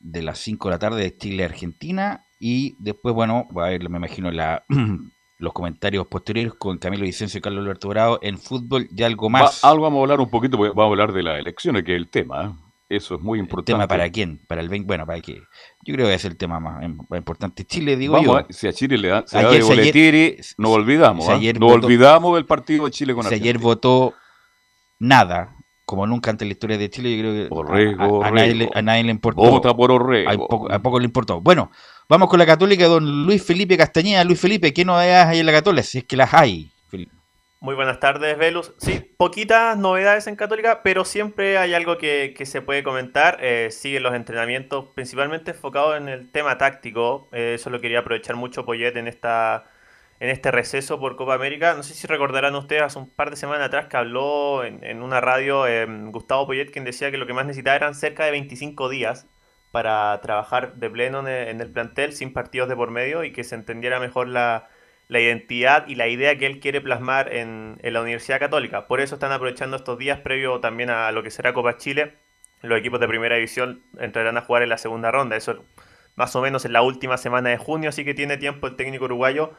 de 0.00 0.22
las 0.22 0.38
5 0.40 0.68
de 0.68 0.74
la 0.74 0.78
tarde 0.78 1.02
de 1.02 1.16
Chile-Argentina. 1.16 2.26
Y 2.38 2.76
después, 2.78 3.14
bueno, 3.14 3.48
va 3.56 3.64
a 3.64 3.66
haber, 3.68 3.88
me 3.88 3.96
imagino, 3.96 4.30
la, 4.30 4.66
los 5.38 5.54
comentarios 5.54 6.06
posteriores 6.08 6.52
con 6.52 6.76
Camilo 6.76 7.04
Vicencio 7.04 7.38
y 7.38 7.40
Carlos 7.40 7.62
Alberto 7.62 7.88
Bravo 7.88 8.18
en 8.20 8.36
fútbol 8.36 8.86
y 8.94 9.02
algo 9.02 9.30
más. 9.30 9.64
algo 9.64 9.84
vamos 9.84 10.00
a 10.00 10.02
hablar 10.02 10.20
un 10.20 10.28
poquito, 10.28 10.58
porque 10.58 10.74
vamos 10.76 10.90
a 10.90 10.92
hablar 10.92 11.14
de 11.14 11.22
las 11.22 11.38
elecciones, 11.40 11.84
que 11.84 11.94
es 11.94 11.96
el 11.96 12.10
tema. 12.10 12.44
¿eh? 12.44 12.96
Eso 12.96 13.14
es 13.14 13.22
muy 13.22 13.38
importante. 13.38 13.72
¿El 13.72 13.78
tema 13.78 13.88
para 13.88 14.10
quién? 14.10 14.38
Para 14.46 14.60
el 14.60 14.68
20, 14.68 14.86
bueno, 14.86 15.06
para 15.06 15.22
qué. 15.22 15.40
Yo 15.82 15.94
creo 15.94 16.06
que 16.06 16.12
es 16.12 16.24
el 16.26 16.36
tema 16.36 16.60
más, 16.60 16.84
importante. 16.84 17.64
Chile, 17.64 17.96
digo 17.96 18.20
yo. 18.22 18.44
si 18.50 18.68
a 18.68 18.74
Chile 18.74 18.98
le 18.98 19.08
da, 19.08 19.24
se 19.26 19.38
ayer, 19.38 19.62
da 19.62 19.74
de 19.74 20.40
nos 20.58 20.70
olvidamos. 20.72 21.26
¿ah? 21.30 21.40
nos 21.58 21.72
olvidamos 21.72 22.34
del 22.34 22.44
partido 22.44 22.84
de 22.84 22.90
Chile 22.90 23.14
con 23.14 23.24
si 23.24 23.36
ayer 23.36 23.56
votó 23.56 24.12
nada, 24.98 25.56
como 25.90 26.06
nunca 26.06 26.30
ante 26.30 26.44
la 26.44 26.52
historia 26.52 26.78
de 26.78 26.88
Chile, 26.88 27.16
yo 27.16 27.48
creo 27.48 27.66
que 27.66 27.96
a, 28.24 28.30
nadie, 28.30 29.02
le, 29.02 29.10
importó. 29.10 29.42
Vota 29.42 29.74
por 29.74 29.90
Orrego. 29.90 30.30
A 30.70 30.78
poco, 30.78 31.00
le 31.00 31.04
importó. 31.04 31.40
Bueno, 31.40 31.72
vamos 32.08 32.28
con 32.28 32.38
la 32.38 32.46
católica, 32.46 32.86
don 32.86 33.26
Luis 33.26 33.44
Felipe 33.44 33.76
Castañeda. 33.76 34.22
Luis 34.22 34.40
Felipe, 34.40 34.72
¿qué 34.72 34.84
novedades 34.84 35.26
hay 35.26 35.40
en 35.40 35.46
la 35.46 35.52
católica? 35.52 35.82
Si 35.82 35.98
es 35.98 36.04
que 36.04 36.16
las 36.16 36.32
hay. 36.32 36.70
Muy 37.58 37.74
buenas 37.74 37.98
tardes, 37.98 38.38
Velus. 38.38 38.72
Sí, 38.78 39.00
poquitas 39.16 39.76
novedades 39.76 40.28
en 40.28 40.36
Católica, 40.36 40.82
pero 40.84 41.04
siempre 41.04 41.58
hay 41.58 41.74
algo 41.74 41.98
que, 41.98 42.34
se 42.44 42.62
puede 42.62 42.84
comentar. 42.84 43.38
Eh, 43.40 43.72
siguen 43.72 44.04
los 44.04 44.14
entrenamientos, 44.14 44.86
principalmente 44.94 45.50
enfocados 45.50 45.96
en 45.96 46.08
el 46.08 46.30
tema 46.30 46.56
táctico. 46.56 47.28
Eh, 47.32 47.54
eso 47.56 47.68
lo 47.68 47.80
quería 47.80 47.98
aprovechar 47.98 48.36
mucho 48.36 48.64
Poyet 48.64 48.96
en 48.96 49.08
esta 49.08 49.69
en 50.20 50.28
este 50.28 50.50
receso 50.50 51.00
por 51.00 51.16
Copa 51.16 51.34
América. 51.34 51.74
No 51.74 51.82
sé 51.82 51.94
si 51.94 52.06
recordarán 52.06 52.54
ustedes 52.54 52.82
hace 52.82 52.98
un 52.98 53.08
par 53.08 53.30
de 53.30 53.36
semanas 53.36 53.66
atrás 53.66 53.86
que 53.86 53.96
habló 53.96 54.62
en, 54.64 55.02
una 55.02 55.20
radio 55.20 55.66
em, 55.66 56.12
Gustavo 56.12 56.46
Poyet, 56.46 56.70
quien 56.70 56.84
decía 56.84 57.10
que 57.10 57.16
lo 57.16 57.26
que 57.26 57.32
más 57.32 57.46
necesitaba 57.46 57.76
eran 57.76 57.94
cerca 57.94 58.26
de 58.26 58.30
25 58.32 58.90
días 58.90 59.26
para 59.72 60.20
trabajar 60.20 60.74
de 60.74 60.90
pleno 60.90 61.26
en 61.26 61.60
el, 61.60 61.70
plantel 61.70 62.12
sin 62.12 62.32
partidos 62.32 62.68
de 62.68 62.76
por 62.76 62.90
medio 62.90 63.24
y 63.24 63.32
que 63.32 63.44
se 63.44 63.54
entendiera 63.54 63.98
mejor 63.98 64.28
la, 64.28 64.68
identidad 65.08 65.86
y 65.88 65.94
la 65.94 66.08
idea 66.08 66.36
que 66.36 66.46
él 66.46 66.60
quiere 66.60 66.80
plasmar 66.80 67.32
en, 67.32 67.78
en, 67.82 67.92
la 67.94 68.02
Universidad 68.02 68.40
Católica. 68.40 68.86
Por 68.86 69.00
eso 69.00 69.14
están 69.14 69.32
aprovechando 69.32 69.76
estos 69.76 69.98
días 69.98 70.20
previo 70.20 70.60
también 70.60 70.90
a 70.90 71.10
lo 71.12 71.22
que 71.22 71.30
será 71.30 71.54
Copa 71.54 71.78
Chile. 71.78 72.14
Los 72.62 72.78
equipos 72.78 73.00
de 73.00 73.08
primera 73.08 73.36
división 73.36 73.82
entrarán 73.98 74.36
a 74.36 74.42
jugar 74.42 74.62
en 74.62 74.68
la 74.68 74.76
segunda 74.76 75.10
ronda. 75.10 75.36
Eso 75.36 75.64
más 76.14 76.36
o 76.36 76.42
menos 76.42 76.64
en 76.66 76.74
la 76.74 76.82
última 76.82 77.16
semana 77.16 77.48
de 77.48 77.56
junio, 77.56 77.88
así 77.88 78.04
que 78.04 78.12
tiene 78.12 78.36
tiempo 78.36 78.66
el 78.66 78.76
técnico 78.76 79.06
uruguayo 79.06 79.54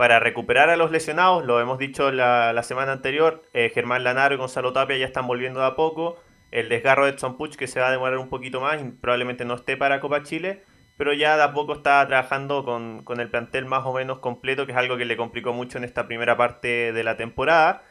para 0.00 0.18
recuperar 0.18 0.70
a 0.70 0.78
los 0.78 0.90
lesionados, 0.90 1.44
lo 1.44 1.60
hemos 1.60 1.76
dicho 1.78 2.10
la, 2.10 2.62
semana 2.62 2.92
anterior, 2.92 3.42
eh, 3.52 3.70
Germán 3.74 4.02
Lanaro 4.02 4.34
y 4.34 4.38
Gonzalo 4.38 4.72
Tapia 4.72 4.96
ya 4.96 5.04
están 5.04 5.26
volviendo 5.26 5.60
de 5.60 5.66
a 5.66 5.76
poco. 5.76 6.16
El 6.50 6.70
desgarro 6.70 7.04
de 7.04 7.10
Edson 7.10 7.36
que 7.36 7.66
se 7.66 7.80
va 7.80 7.88
a 7.88 7.90
demorar 7.90 8.16
un 8.16 8.30
poquito 8.30 8.62
más 8.62 8.80
y 8.80 8.84
probablemente 8.92 9.44
no 9.44 9.56
esté 9.56 9.76
para 9.76 10.00
Copa 10.00 10.22
Chile, 10.22 10.64
pero 10.96 11.12
ya 11.12 11.36
de 11.36 11.42
a 11.42 11.52
poco 11.52 11.74
está 11.74 12.06
trabajando 12.06 12.64
con, 12.64 13.20
el 13.20 13.28
plantel 13.28 13.66
más 13.66 13.84
o 13.84 13.92
menos 13.92 14.20
completo, 14.20 14.64
que 14.64 14.72
es 14.72 14.78
algo 14.78 14.96
que 14.96 15.04
le 15.04 15.18
complicó 15.18 15.52
mucho 15.52 15.76
en 15.76 15.84
esta 15.84 16.06
primera 16.06 16.34
parte 16.34 16.94
de 16.94 17.04
la 17.04 17.18
temporada. 17.18 17.82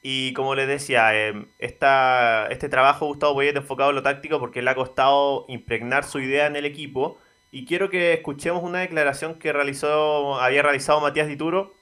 Y 0.00 0.34
como 0.34 0.54
les 0.54 0.68
decía, 0.68 1.10
eh, 1.12 1.48
este 1.58 2.68
trabajo 2.68 3.06
Gustavo 3.06 3.34
Boyet 3.34 3.56
enfocado 3.56 3.90
en 3.90 3.96
lo 3.96 4.04
táctico 4.04 4.38
porque 4.38 4.62
le 4.62 4.70
ha 4.70 4.76
costado 4.76 5.44
impregnar 5.48 6.04
su 6.04 6.20
idea 6.20 6.46
en 6.46 6.54
el 6.54 6.66
equipo 6.66 7.18
y 7.50 7.64
quiero 7.64 7.90
que 7.90 8.12
escuchemos 8.12 8.62
una 8.62 8.80
declaración 8.80 9.38
que 9.38 9.52
realizó, 9.52 10.40
había 10.40 10.62
realizado 10.62 11.00
Matías 11.00 11.28
Dituro, 11.28 11.74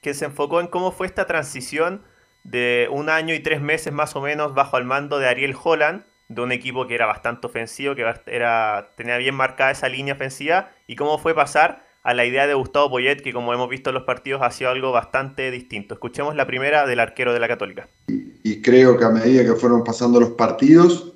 que 0.00 0.14
se 0.14 0.24
enfocó 0.24 0.60
en 0.60 0.66
cómo 0.66 0.92
fue 0.92 1.06
esta 1.06 1.26
transición 1.26 2.02
de 2.42 2.88
un 2.90 3.10
año 3.10 3.34
y 3.34 3.40
tres 3.40 3.60
meses 3.60 3.92
más 3.92 4.16
o 4.16 4.22
menos 4.22 4.54
bajo 4.54 4.78
el 4.78 4.84
mando 4.84 5.18
de 5.18 5.28
Ariel 5.28 5.54
Holland, 5.62 6.04
de 6.28 6.42
un 6.42 6.52
equipo 6.52 6.86
que 6.86 6.94
era 6.94 7.06
bastante 7.06 7.46
ofensivo, 7.46 7.94
que 7.94 8.06
era, 8.26 8.92
tenía 8.96 9.18
bien 9.18 9.34
marcada 9.34 9.72
esa 9.72 9.88
línea 9.88 10.14
ofensiva, 10.14 10.70
y 10.86 10.96
cómo 10.96 11.18
fue 11.18 11.34
pasar 11.34 11.84
a 12.02 12.14
la 12.14 12.24
idea 12.24 12.46
de 12.46 12.54
Gustavo 12.54 12.88
Poyet, 12.88 13.16
que 13.16 13.32
como 13.32 13.52
hemos 13.52 13.68
visto 13.68 13.90
en 13.90 13.94
los 13.94 14.04
partidos 14.04 14.40
ha 14.42 14.50
sido 14.50 14.70
algo 14.70 14.90
bastante 14.90 15.50
distinto. 15.50 15.94
Escuchemos 15.94 16.34
la 16.34 16.46
primera 16.46 16.86
del 16.86 17.00
arquero 17.00 17.34
de 17.34 17.40
la 17.40 17.48
Católica. 17.48 17.88
Y 18.06 18.62
creo 18.62 18.96
que 18.96 19.04
a 19.04 19.10
medida 19.10 19.44
que 19.44 19.52
fueron 19.52 19.84
pasando 19.84 20.18
los 20.18 20.30
partidos, 20.30 21.12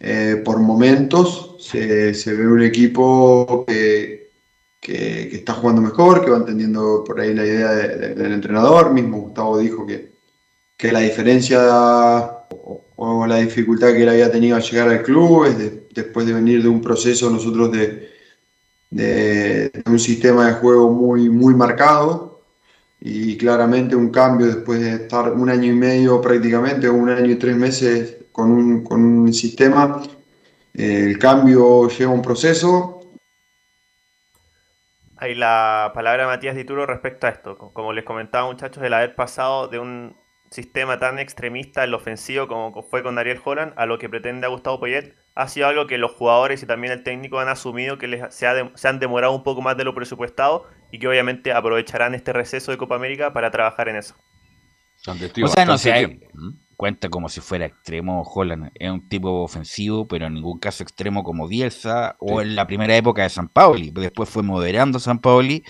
eh, 0.00 0.42
por 0.44 0.58
momentos 0.58 1.56
se, 1.58 2.12
ve 2.12 2.46
un 2.46 2.62
equipo 2.62 3.64
que, 3.66 4.30
que, 4.80 5.36
está 5.36 5.54
jugando 5.54 5.82
mejor, 5.82 6.24
que 6.24 6.30
va 6.30 6.38
entendiendo 6.38 7.02
por 7.04 7.20
ahí 7.20 7.34
la 7.34 7.44
idea 7.44 7.72
del 7.72 8.32
entrenador. 8.32 8.92
Mismo 8.92 9.20
Gustavo 9.20 9.58
dijo 9.58 9.86
que, 9.86 10.12
que 10.76 10.92
la 10.92 11.00
diferencia 11.00 12.38
o, 12.96 13.26
la 13.26 13.36
dificultad 13.36 13.92
que 13.92 14.02
él 14.02 14.08
había 14.08 14.30
tenido 14.30 14.56
al 14.56 14.62
llegar 14.62 14.88
al 14.88 15.02
club 15.02 15.44
es 15.46 15.94
después 15.94 16.26
de 16.26 16.32
venir 16.32 16.62
de 16.62 16.68
un 16.68 16.80
proceso 16.80 17.30
nosotros 17.30 17.70
de, 17.72 18.08
de, 18.90 19.82
un 19.86 19.98
sistema 19.98 20.46
de 20.46 20.52
juego 20.54 20.90
muy, 20.90 21.28
muy 21.28 21.54
marcado 21.54 22.42
y 23.00 23.36
claramente 23.36 23.94
un 23.94 24.10
cambio 24.10 24.46
después 24.46 24.80
de 24.80 24.94
estar 24.94 25.32
un 25.32 25.48
año 25.50 25.72
y 25.72 25.76
medio 25.76 26.20
prácticamente, 26.20 26.88
un 26.88 27.08
año 27.08 27.30
y 27.30 27.36
tres 27.36 27.56
meses 27.56 28.17
con 28.38 28.52
un, 28.52 28.84
con 28.84 29.04
un 29.04 29.34
sistema, 29.34 30.00
eh, 30.72 31.06
el 31.08 31.18
cambio 31.18 31.88
lleva 31.88 32.12
un 32.12 32.22
proceso. 32.22 33.00
Ahí 35.16 35.34
la 35.34 35.90
palabra 35.92 36.22
de 36.22 36.28
Matías 36.28 36.54
Dituro 36.54 36.86
respecto 36.86 37.26
a 37.26 37.30
esto. 37.30 37.58
Como 37.58 37.92
les 37.92 38.04
comentaba 38.04 38.46
muchachos, 38.46 38.80
el 38.84 38.94
haber 38.94 39.16
pasado 39.16 39.66
de 39.66 39.80
un 39.80 40.16
sistema 40.52 41.00
tan 41.00 41.18
extremista 41.18 41.82
en 41.82 41.90
lo 41.90 41.96
ofensivo 41.96 42.46
como 42.46 42.80
fue 42.84 43.02
con 43.02 43.16
Dariel 43.16 43.40
Holland 43.44 43.72
a 43.76 43.86
lo 43.86 43.98
que 43.98 44.08
pretende 44.08 44.46
Gustavo 44.46 44.78
Poyet 44.78 45.16
ha 45.34 45.48
sido 45.48 45.66
algo 45.66 45.88
que 45.88 45.98
los 45.98 46.12
jugadores 46.12 46.62
y 46.62 46.66
también 46.66 46.92
el 46.92 47.02
técnico 47.02 47.40
han 47.40 47.48
asumido 47.48 47.98
que 47.98 48.06
les, 48.06 48.32
se, 48.32 48.46
se, 48.74 48.88
han 48.88 48.98
demorado 49.00 49.34
un 49.34 49.42
poco 49.42 49.62
más 49.62 49.76
de 49.76 49.82
lo 49.82 49.96
presupuestado 49.96 50.68
y 50.92 51.00
que 51.00 51.08
obviamente 51.08 51.52
aprovecharán 51.52 52.14
este 52.14 52.32
receso 52.32 52.70
de 52.70 52.78
Copa 52.78 52.94
América 52.94 53.32
para 53.32 53.50
trabajar 53.50 53.88
en 53.88 53.96
eso. 53.96 54.14
O 55.42 55.48
sea, 55.48 55.64
no 55.64 55.76
sé, 55.76 56.20
cuenta 56.78 57.08
como 57.08 57.28
si 57.28 57.40
fuera 57.40 57.66
extremo 57.66 58.22
Holland. 58.22 58.70
Es 58.76 58.88
un 58.88 59.08
tipo 59.08 59.42
ofensivo, 59.42 60.06
pero 60.06 60.28
en 60.28 60.34
ningún 60.34 60.60
caso 60.60 60.84
extremo 60.84 61.24
como 61.24 61.48
Bielsa 61.48 62.14
o 62.20 62.40
en 62.40 62.54
la 62.54 62.68
primera 62.68 62.96
época 62.96 63.24
de 63.24 63.30
San 63.30 63.48
Paoli. 63.48 63.90
Después 63.90 64.28
fue 64.28 64.44
moderando 64.44 65.00
San 65.00 65.18
Paoli 65.18 65.64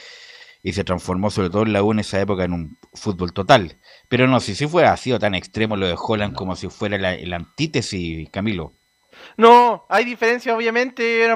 y 0.63 0.75
se 0.75 0.85
transformó 0.85 1.31
sobre 1.31 1.49
todo 1.49 1.63
en 1.63 1.73
la 1.73 1.83
U 1.83 1.93
en 1.93 2.01
esa 2.01 2.21
época 2.21 2.45
en 2.45 2.53
un 2.53 2.79
fútbol 2.93 3.33
total. 3.33 3.79
Pero 4.11 4.29
no, 4.29 4.39
si 4.39 4.55
sí 4.55 4.67
fuera 4.67 4.95
sido 4.99 5.19
tan 5.19 5.35
extremo 5.35 5.79
lo 5.79 5.89
de 5.89 5.97
Holland 5.99 6.35
como 6.35 6.55
si 6.55 6.69
fuera 6.69 6.99
la, 6.99 7.37
antítesis, 7.37 8.29
Camilo. 8.29 8.75
No, 9.39 9.87
hay 9.89 10.05
diferencias 10.05 10.55
obviamente. 10.55 11.27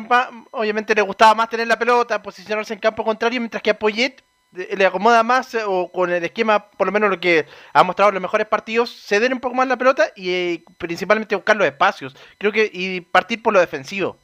Obviamente 0.51 0.95
le 0.95 1.01
gustaba 1.01 1.35
más 1.35 1.49
tener 1.49 1.67
la 1.67 1.79
pelota, 1.79 2.23
posicionarse 2.23 2.75
en 2.75 2.81
campo 2.81 3.05
contrario, 3.05 3.41
mientras 3.41 3.63
que 3.63 3.71
a 3.71 3.79
Poyet 3.79 4.23
le 4.53 4.87
acomoda 4.87 5.23
más 5.23 5.55
eh, 5.55 5.63
o 5.67 5.91
con 5.91 6.11
el 6.11 6.23
esquema, 6.25 6.71
por 6.71 6.87
lo 6.87 6.93
menos 6.93 7.11
lo 7.11 7.21
que 7.21 7.47
ha 7.73 7.83
mostrado 7.83 8.11
en 8.11 8.15
los 8.15 8.23
mejores 8.23 8.47
partidos, 8.47 8.91
ceder 8.91 9.33
un 9.33 9.41
poco 9.41 9.55
más 9.55 9.67
la 9.67 9.77
pelota 9.77 10.09
y 10.15 10.31
eh, 10.31 10.65
principalmente 10.79 11.35
buscar 11.35 11.57
los 11.57 11.67
espacios. 11.67 12.15
Creo 12.39 12.53
que 12.53 12.71
y 12.73 13.01
partir 13.01 13.43
por 13.43 13.53
lo 13.53 13.61
defensivo. 13.61 14.19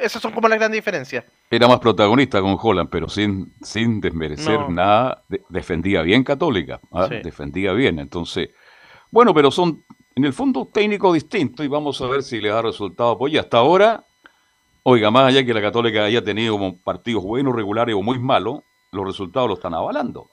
Esas 0.00 0.20
son 0.20 0.32
como 0.32 0.48
las 0.48 0.58
grandes 0.58 0.78
diferencias. 0.78 1.24
Era 1.50 1.68
más 1.68 1.78
protagonista 1.78 2.40
con 2.40 2.56
Holland, 2.60 2.88
pero 2.90 3.08
sin, 3.08 3.52
sin 3.62 4.00
desmerecer 4.00 4.68
nada, 4.68 5.22
defendía 5.48 6.02
bien 6.02 6.24
Católica, 6.24 6.80
¿ah? 6.90 7.06
defendía 7.06 7.72
bien. 7.72 8.00
Entonces, 8.00 8.50
bueno, 9.12 9.32
pero 9.32 9.52
son 9.52 9.84
en 10.16 10.24
el 10.24 10.32
fondo 10.32 10.66
técnico 10.66 11.12
distinto 11.12 11.62
y 11.62 11.68
vamos 11.68 12.00
a 12.00 12.08
ver 12.08 12.24
si 12.24 12.40
le 12.40 12.48
da 12.48 12.62
resultado. 12.62 13.16
Pues 13.16 13.34
y 13.34 13.38
hasta 13.38 13.58
ahora, 13.58 14.04
oiga, 14.82 15.12
más 15.12 15.28
allá 15.28 15.44
que 15.44 15.54
la 15.54 15.62
Católica 15.62 16.04
haya 16.04 16.24
tenido 16.24 16.58
partidos 16.82 17.22
buenos, 17.22 17.54
regulares 17.54 17.94
o 17.94 18.02
muy 18.02 18.18
malos, 18.18 18.60
los 18.94 19.06
resultados 19.06 19.48
lo 19.48 19.54
están 19.54 19.74
avalando. 19.74 20.30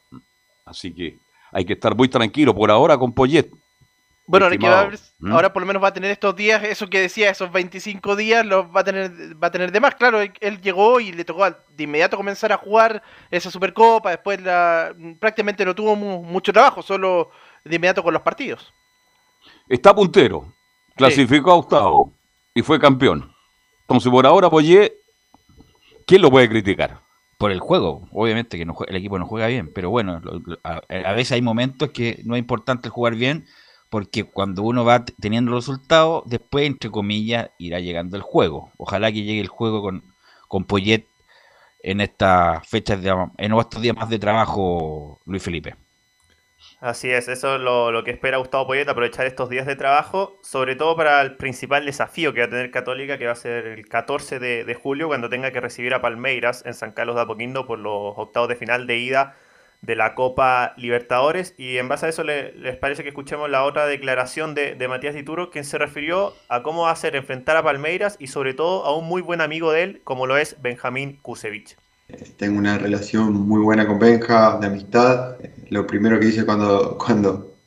Así 0.66 0.94
que 0.94 1.18
hay 1.52 1.66
que 1.66 1.74
estar 1.74 1.96
muy 1.96 2.08
tranquilo 2.08 2.56
por 2.56 2.72
ahora 2.72 2.98
con 2.98 3.14
Poyet. 3.14 3.50
Bueno, 4.28 4.48
¿Mm? 5.20 5.32
ahora 5.34 5.52
por 5.52 5.62
lo 5.62 5.68
menos 5.68 5.84
va 5.84 5.90
a 5.90 5.94
tener 5.94 6.10
estos 6.10 6.36
días, 6.36 6.64
eso 6.64 6.88
que 6.88 7.02
decía, 7.02 7.30
esos 7.30 7.52
25 7.52 8.16
días 8.16 8.46
los 8.46 8.66
va 8.66 8.80
a 8.80 8.84
tener 8.84 9.12
va 9.42 9.48
a 9.48 9.52
tener 9.52 9.72
de 9.72 9.80
más. 9.82 9.96
Claro, 9.96 10.22
él, 10.22 10.62
llegó 10.62 11.02
y 11.02 11.12
le 11.12 11.26
tocó 11.26 11.50
de 11.50 11.84
inmediato 11.84 12.16
comenzar 12.16 12.54
a 12.54 12.58
jugar 12.58 13.04
esa 13.30 13.52
Supercopa, 13.52 14.12
después 14.12 14.42
la, 14.42 14.96
prácticamente 15.20 15.66
no 15.66 15.76
tuvo 15.76 15.98
mucho 15.98 16.54
trabajo, 16.54 16.82
solo 16.82 17.32
de 17.66 17.76
inmediato 17.76 18.04
con 18.04 18.14
los 18.14 18.22
partidos. 18.22 18.74
Está 19.68 19.94
puntero, 19.94 20.46
clasificó 20.96 21.52
a 21.52 21.56
octavo 21.56 22.14
y 22.54 22.62
fue 22.62 22.80
campeón. 22.80 23.34
Entonces 23.82 24.10
por 24.10 24.26
ahora 24.26 24.50
Poyet, 24.50 24.94
¿quién 26.06 26.22
lo 26.22 26.30
puede 26.30 26.48
criticar? 26.48 27.02
Por 27.42 27.52
el 27.52 27.60
juego. 27.60 28.08
Obviamente 28.12 28.56
que 28.56 28.68
el 28.88 28.96
equipo 28.96 29.18
no 29.18 29.26
juega 29.26 29.48
bien, 29.48 29.72
pero 29.74 29.90
bueno, 29.90 30.22
a, 30.64 31.14
veces 31.14 31.32
hay 31.32 31.42
momentos 31.42 31.90
que 31.90 32.22
no 32.24 32.36
es 32.36 32.40
importante 32.40 32.88
jugar 32.88 33.16
bien, 33.16 33.48
porque 33.90 34.26
cuando 34.26 34.62
uno 34.62 34.86
va 34.86 35.06
teniendo 35.06 35.56
resultados, 35.56 36.22
después, 36.28 36.68
entre 36.68 36.92
comillas, 36.92 37.50
irá 37.58 37.80
llegando 37.80 38.16
el 38.16 38.22
juego. 38.22 38.70
Ojalá 38.78 39.12
que 39.12 39.24
llegue 39.24 39.42
el 39.42 39.48
juego 39.48 39.82
con, 39.82 40.04
con 40.48 40.66
Poyet 40.66 41.08
en 41.82 42.00
estas 42.02 42.66
fechas, 42.68 43.02
de, 43.02 43.10
en 43.40 43.54
estos 43.54 43.82
días 43.82 43.96
más 43.96 44.10
de 44.12 44.20
trabajo, 44.20 45.20
Luis 45.26 45.42
Felipe. 45.42 45.76
Así 46.82 47.12
es, 47.12 47.28
eso 47.28 47.58
es 47.58 47.62
lo, 47.62 48.04
que 48.04 48.10
espera 48.10 48.38
Gustavo 48.38 48.66
Poyet, 48.66 48.90
aprovechar 48.90 49.28
estos 49.28 49.50
días 49.50 49.68
de 49.68 49.76
trabajo, 49.76 50.40
sobre 50.42 50.76
todo 50.76 50.96
para 50.96 51.22
el 51.22 51.38
principal 51.38 51.86
desafío 51.86 52.34
que 52.34 52.40
va 52.40 52.48
a 52.48 52.50
tener 52.50 52.72
Católica, 52.72 53.20
que 53.20 53.28
va 53.28 53.34
a 53.34 53.36
ser 53.36 53.68
el 53.68 53.88
14 53.88 54.40
de, 54.40 54.74
julio, 54.74 55.08
cuando 55.08 55.30
tenga 55.30 55.52
que 55.52 55.62
recibir 55.62 55.94
a 55.94 56.02
Palmeiras 56.02 56.64
en 56.66 56.74
San 56.74 56.92
Carlos 56.92 57.16
de 57.18 57.22
Apoquindo 57.22 57.68
por 57.68 57.78
los 57.78 58.16
octavos 58.18 58.50
de 58.50 58.56
final 58.56 58.88
de 58.88 58.98
ida 58.98 59.36
de 59.82 59.96
la 59.96 60.16
Copa 60.16 60.74
Libertadores. 60.76 61.54
Y 61.56 61.78
en 61.78 61.88
base 61.88 62.08
a 62.08 62.10
eso, 62.10 62.24
¿les 62.24 62.78
parece 62.78 63.04
que 63.04 63.10
escuchemos 63.10 63.48
la 63.48 63.64
otra 63.64 63.86
declaración 63.86 64.56
de, 64.56 64.74
de 64.74 64.88
Matías 64.88 65.14
Dituro, 65.14 65.52
quien 65.52 65.66
se 65.66 65.78
refirió 65.78 66.34
a 66.50 66.64
cómo 66.64 66.84
va 66.84 66.92
a 66.92 66.96
ser 66.96 67.16
enfrentar 67.16 67.58
a 67.58 67.64
Palmeiras 67.64 68.18
y 68.20 68.26
sobre 68.26 68.56
todo 68.56 68.86
a 68.86 68.98
un 68.98 69.06
muy 69.06 69.22
buen 69.22 69.42
amigo 69.42 69.72
de 69.72 69.84
él, 69.84 70.02
como 70.04 70.26
lo 70.26 70.36
es 70.36 70.60
Benjamín 70.64 71.20
Kusevich? 71.22 71.78
Tengo 72.38 72.58
una 72.58 72.78
relación 72.78 73.34
muy 73.34 73.62
buena 73.62 73.88
con 73.88 74.00
Benja, 74.00 74.58
de 74.60 74.68
amistad. 74.68 75.38
Lo 75.70 75.86
primero 75.88 76.20
que 76.20 76.28
hice 76.28 76.46
cuando, 76.46 76.98
cuando 76.98 77.58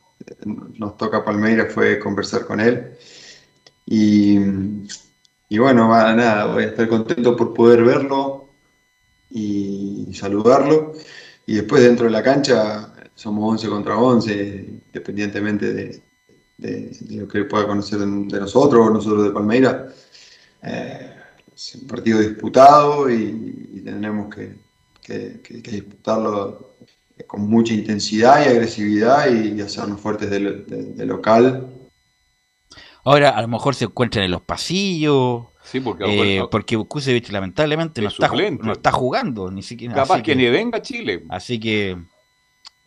nos 0.79 0.97
toca 0.97 1.25
Palmeiras 1.25 1.73
fue 1.73 1.99
conversar 1.99 2.47
con 2.47 2.61
él. 2.61 2.93
Y, 3.87 4.39
y 5.49 5.59
bueno, 5.59 5.89
nada, 5.89 6.47
voy 6.47 6.65
a 6.65 6.69
estar 6.69 6.89
contento 6.89 7.37
por 7.37 7.55
poder 7.55 7.85
verlo 7.85 8.49
y 9.31 10.09
saludarlo. 10.15 10.93
Y 11.47 11.57
después 11.57 11.83
dentro 11.83 12.07
de 12.07 12.13
la 12.13 12.23
cancha 12.23 12.93
somos 13.15 13.53
11 13.53 13.69
contra 13.69 13.97
11, 13.99 14.33
independientemente 14.87 15.73
de, 15.73 16.03
de, 16.57 16.97
lo 17.11 17.29
que 17.29 17.45
pueda 17.45 17.67
conocer 17.67 17.99
de, 17.99 18.07
nosotros 18.07 18.87
o 18.87 18.91
nosotros 18.91 19.25
de 19.25 19.31
Palmeiras. 19.31 19.95
Eh, 20.63 21.14
es 21.55 21.75
un 21.77 21.87
partido 21.87 22.21
disputado 22.21 23.11
y, 23.11 23.83
tenemos 23.85 24.35
que, 24.35 24.57
disputarlo 25.71 26.75
con 27.27 27.49
mucha 27.49 27.75
intensidad 27.75 28.45
y 28.45 28.49
agresividad 28.49 29.31
y, 29.31 29.61
hacernos 29.61 30.01
fuertes 30.01 30.31
de, 30.31 31.07
local. 31.07 31.71
Ahora 33.05 33.31
a 33.31 33.43
lo 33.43 33.49
mejor 33.49 33.75
se 33.75 33.85
encuentran 33.85 34.25
en 34.25 34.31
los 34.31 34.43
pasillos. 34.43 35.45
Sí, 35.63 35.81
porque, 35.81 36.39
eh, 36.39 36.43
porque 36.51 36.77
Kusevich 36.77 37.31
lamentablemente 37.31 38.03
no 38.03 38.09
está, 38.09 38.29
no 38.29 38.73
está, 38.73 38.93
jugando 38.93 39.51
ni 39.51 39.63
siquiera. 39.63 39.95
Capaz 39.95 40.23
que, 40.23 40.35
ni 40.35 40.49
venga 40.49 40.79
a 40.79 40.83
Chile. 40.83 41.25
Así 41.29 41.59
que 41.59 41.97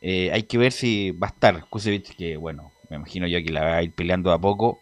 eh, 0.01 0.32
hay 0.32 0.43
que 0.43 0.57
ver 0.57 0.72
si 0.72 1.11
va 1.11 1.28
a 1.28 1.30
estar 1.32 1.68
Kusevich, 1.70 2.15
que 2.15 2.38
bueno, 2.38 2.72
me 2.89 2.97
imagino 2.97 3.28
yo 3.28 3.39
que 3.43 3.51
la 3.51 3.63
va 3.63 3.78
a 3.78 3.84
ir 3.84 3.93
peleando 3.93 4.32
a 4.32 4.39
poco 4.39 4.82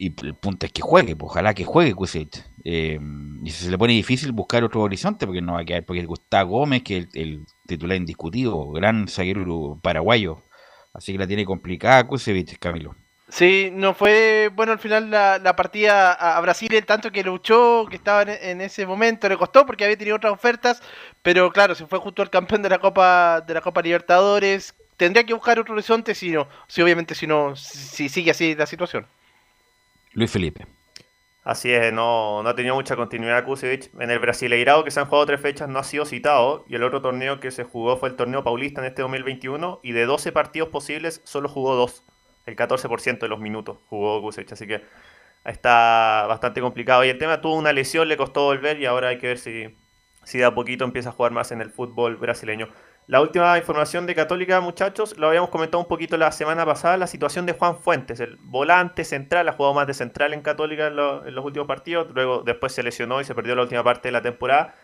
y 0.00 0.14
el 0.24 0.34
punto 0.36 0.64
es 0.64 0.72
que 0.72 0.80
juegue, 0.80 1.16
pues, 1.16 1.32
ojalá 1.32 1.54
que 1.54 1.64
juegue 1.64 1.92
Kusevich. 1.92 2.44
Eh, 2.64 3.00
y 3.42 3.50
si 3.50 3.64
se 3.64 3.70
le 3.70 3.76
pone 3.76 3.94
difícil 3.94 4.30
buscar 4.30 4.62
otro 4.62 4.82
horizonte, 4.82 5.26
porque 5.26 5.42
no 5.42 5.54
va 5.54 5.60
a 5.60 5.64
quedar, 5.64 5.84
porque 5.84 6.04
Gustavo 6.04 6.60
Gómez, 6.60 6.84
que 6.84 6.98
es 6.98 7.08
el, 7.14 7.44
titular 7.66 7.96
indiscutido, 7.96 8.70
gran 8.70 9.08
zaguero 9.08 9.78
paraguayo, 9.82 10.40
así 10.94 11.12
que 11.12 11.18
la 11.18 11.26
tiene 11.26 11.44
complicada 11.44 12.06
Kusevich, 12.06 12.58
Camilo. 12.60 12.94
Sí, 13.28 13.70
no 13.72 13.92
fue 13.92 14.50
bueno 14.54 14.72
al 14.72 14.78
final 14.78 15.10
la, 15.10 15.56
partida 15.56 16.12
a, 16.12 16.40
Brasil, 16.40 16.72
el 16.72 16.86
tanto 16.86 17.10
que 17.10 17.24
luchó, 17.24 17.86
que 17.90 17.96
estaba 17.96 18.22
en, 18.22 18.60
ese 18.60 18.86
momento, 18.86 19.28
le 19.28 19.36
costó 19.36 19.66
porque 19.66 19.84
había 19.84 19.98
tenido 19.98 20.16
otras 20.16 20.32
ofertas, 20.32 20.80
pero 21.22 21.50
claro, 21.50 21.74
se 21.74 21.86
fue 21.86 21.98
justo 21.98 22.22
al 22.22 22.30
campeón 22.30 22.62
de 22.62 22.70
la 22.70 22.78
Copa 22.78 23.40
de 23.40 23.52
la 23.52 23.60
Copa 23.60 23.82
Libertadores. 23.82 24.74
Tendría 24.96 25.24
que 25.24 25.34
buscar 25.34 25.58
otro 25.58 25.74
horizonte 25.74 26.14
si 26.14 26.30
no, 26.30 26.48
si 26.68 26.82
obviamente 26.82 27.14
si 27.14 27.26
no, 27.26 27.54
si 27.56 28.08
sigue 28.08 28.30
así 28.30 28.54
la 28.54 28.66
situación. 28.66 29.06
Luis 30.18 30.30
Felipe. 30.30 30.66
Así 31.44 31.72
es, 31.72 31.92
no, 31.92 32.42
no 32.42 32.48
ha 32.48 32.54
tenido 32.54 32.74
mucha 32.74 32.96
continuidad 32.96 33.44
Kusevich. 33.44 33.90
En 33.98 34.10
el 34.10 34.18
Brasileirado, 34.18 34.84
que 34.84 34.90
se 34.90 35.00
han 35.00 35.06
jugado 35.06 35.24
tres 35.26 35.40
fechas, 35.40 35.68
no 35.68 35.78
ha 35.78 35.84
sido 35.84 36.04
citado. 36.04 36.64
Y 36.68 36.74
el 36.74 36.82
otro 36.82 37.00
torneo 37.00 37.40
que 37.40 37.50
se 37.50 37.64
jugó 37.64 37.96
fue 37.96 38.10
el 38.10 38.16
torneo 38.16 38.44
paulista 38.44 38.80
en 38.80 38.88
este 38.88 39.02
2021. 39.02 39.80
Y 39.82 39.92
de 39.92 40.04
12 40.04 40.32
partidos 40.32 40.68
posibles, 40.68 41.22
solo 41.24 41.48
jugó 41.48 41.74
dos. 41.74 42.02
El 42.44 42.56
14% 42.56 43.20
de 43.20 43.28
los 43.28 43.38
minutos 43.38 43.78
jugó 43.88 44.20
Kusevich. 44.20 44.52
Así 44.52 44.66
que 44.66 44.82
está 45.44 46.26
bastante 46.28 46.60
complicado. 46.60 47.04
Y 47.04 47.08
el 47.08 47.18
tema 47.18 47.40
tuvo 47.40 47.54
una 47.54 47.72
lesión, 47.72 48.08
le 48.08 48.16
costó 48.16 48.44
volver. 48.44 48.78
Y 48.80 48.86
ahora 48.86 49.08
hay 49.08 49.18
que 49.18 49.28
ver 49.28 49.38
si, 49.38 49.74
si 50.24 50.38
de 50.38 50.44
a 50.44 50.54
poquito 50.54 50.84
empieza 50.84 51.10
a 51.10 51.12
jugar 51.12 51.32
más 51.32 51.50
en 51.52 51.62
el 51.62 51.70
fútbol 51.70 52.16
brasileño. 52.16 52.68
La 53.08 53.22
última 53.22 53.56
información 53.56 54.04
de 54.04 54.14
Católica, 54.14 54.60
muchachos, 54.60 55.16
lo 55.16 55.28
habíamos 55.28 55.48
comentado 55.48 55.82
un 55.82 55.88
poquito 55.88 56.18
la 56.18 56.30
semana 56.30 56.66
pasada, 56.66 56.98
la 56.98 57.06
situación 57.06 57.46
de 57.46 57.54
Juan 57.54 57.78
Fuentes, 57.78 58.20
el 58.20 58.36
volante 58.36 59.02
central, 59.02 59.48
ha 59.48 59.52
jugado 59.52 59.72
más 59.72 59.86
de 59.86 59.94
central 59.94 60.34
en 60.34 60.42
Católica 60.42 60.88
en, 60.88 60.96
los 60.96 61.42
últimos 61.42 61.66
partidos, 61.66 62.08
luego 62.12 62.42
después 62.42 62.74
se 62.74 62.82
lesionó 62.82 63.18
y 63.22 63.24
se 63.24 63.34
perdió 63.34 63.56
la 63.56 63.62
última 63.62 63.82
parte 63.82 64.08
de 64.08 64.12
la 64.12 64.20
temporada. 64.20 64.74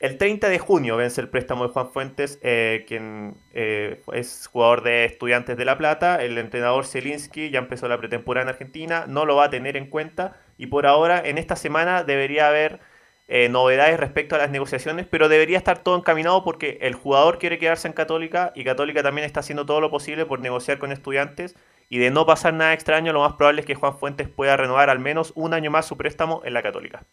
El 0.00 0.18
30 0.18 0.50
de 0.50 0.58
junio 0.58 0.98
vence 0.98 1.22
el 1.22 1.30
préstamo 1.30 1.66
de 1.66 1.72
Juan 1.72 1.90
Fuentes, 1.92 2.38
eh, 2.42 2.84
quien 2.86 3.38
eh, 3.54 4.02
es 4.12 4.48
jugador 4.48 4.82
de 4.82 5.06
Estudiantes 5.06 5.56
de 5.56 5.64
La 5.64 5.78
Plata. 5.78 6.22
El 6.22 6.36
entrenador 6.36 6.84
Zielinski 6.84 7.48
ya 7.48 7.60
empezó 7.60 7.88
la 7.88 7.96
pretemporada 7.96 8.42
en 8.42 8.48
Argentina, 8.50 9.06
no 9.08 9.24
lo 9.24 9.36
va 9.36 9.46
a 9.46 9.50
tener 9.50 9.78
en 9.78 9.86
cuenta 9.86 10.36
y 10.58 10.66
por 10.66 10.84
ahora 10.84 11.22
en 11.24 11.38
esta 11.38 11.56
semana 11.56 12.04
debería 12.04 12.48
haber 12.48 12.80
eh, 13.28 13.48
novedades 13.48 13.98
respecto 13.98 14.34
a 14.34 14.38
las 14.38 14.50
negociaciones, 14.50 15.06
pero 15.08 15.28
debería 15.28 15.58
estar 15.58 15.82
todo 15.82 15.96
encaminado 15.96 16.44
porque 16.44 16.78
el 16.82 16.94
jugador 16.94 17.38
quiere 17.38 17.58
quedarse 17.58 17.88
en 17.88 17.94
Católica 17.94 18.52
y 18.54 18.64
Católica 18.64 19.02
también 19.02 19.24
está 19.24 19.40
haciendo 19.40 19.64
todo 19.64 19.80
lo 19.80 19.90
posible 19.90 20.26
por 20.26 20.40
negociar 20.40 20.78
con 20.78 20.92
estudiantes 20.92 21.56
y 21.88 21.98
de 21.98 22.10
no 22.10 22.26
pasar 22.26 22.54
nada 22.54 22.72
extraño, 22.72 23.12
lo 23.12 23.20
más 23.20 23.34
probable 23.34 23.60
es 23.60 23.66
que 23.66 23.74
Juan 23.74 23.98
Fuentes 23.98 24.28
pueda 24.28 24.56
renovar 24.56 24.90
al 24.90 24.98
menos 24.98 25.32
un 25.34 25.54
año 25.54 25.70
más 25.70 25.86
su 25.86 25.96
préstamo 25.96 26.42
en 26.44 26.54
la 26.54 26.62
Católica. 26.62 27.04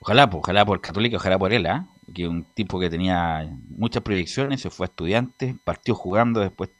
Ojalá, 0.00 0.28
pues, 0.28 0.40
ojalá 0.42 0.64
por 0.64 0.80
Católica, 0.80 1.16
ojalá 1.16 1.38
por 1.38 1.52
él, 1.52 1.66
¿eh? 1.66 1.80
que 2.14 2.26
un 2.26 2.44
tipo 2.44 2.80
que 2.80 2.90
tenía 2.90 3.48
muchas 3.68 4.02
proyecciones, 4.02 4.60
se 4.60 4.70
fue 4.70 4.84
a 4.84 4.88
estudiantes, 4.88 5.54
partió 5.64 5.94
jugando, 5.94 6.40
después 6.40 6.70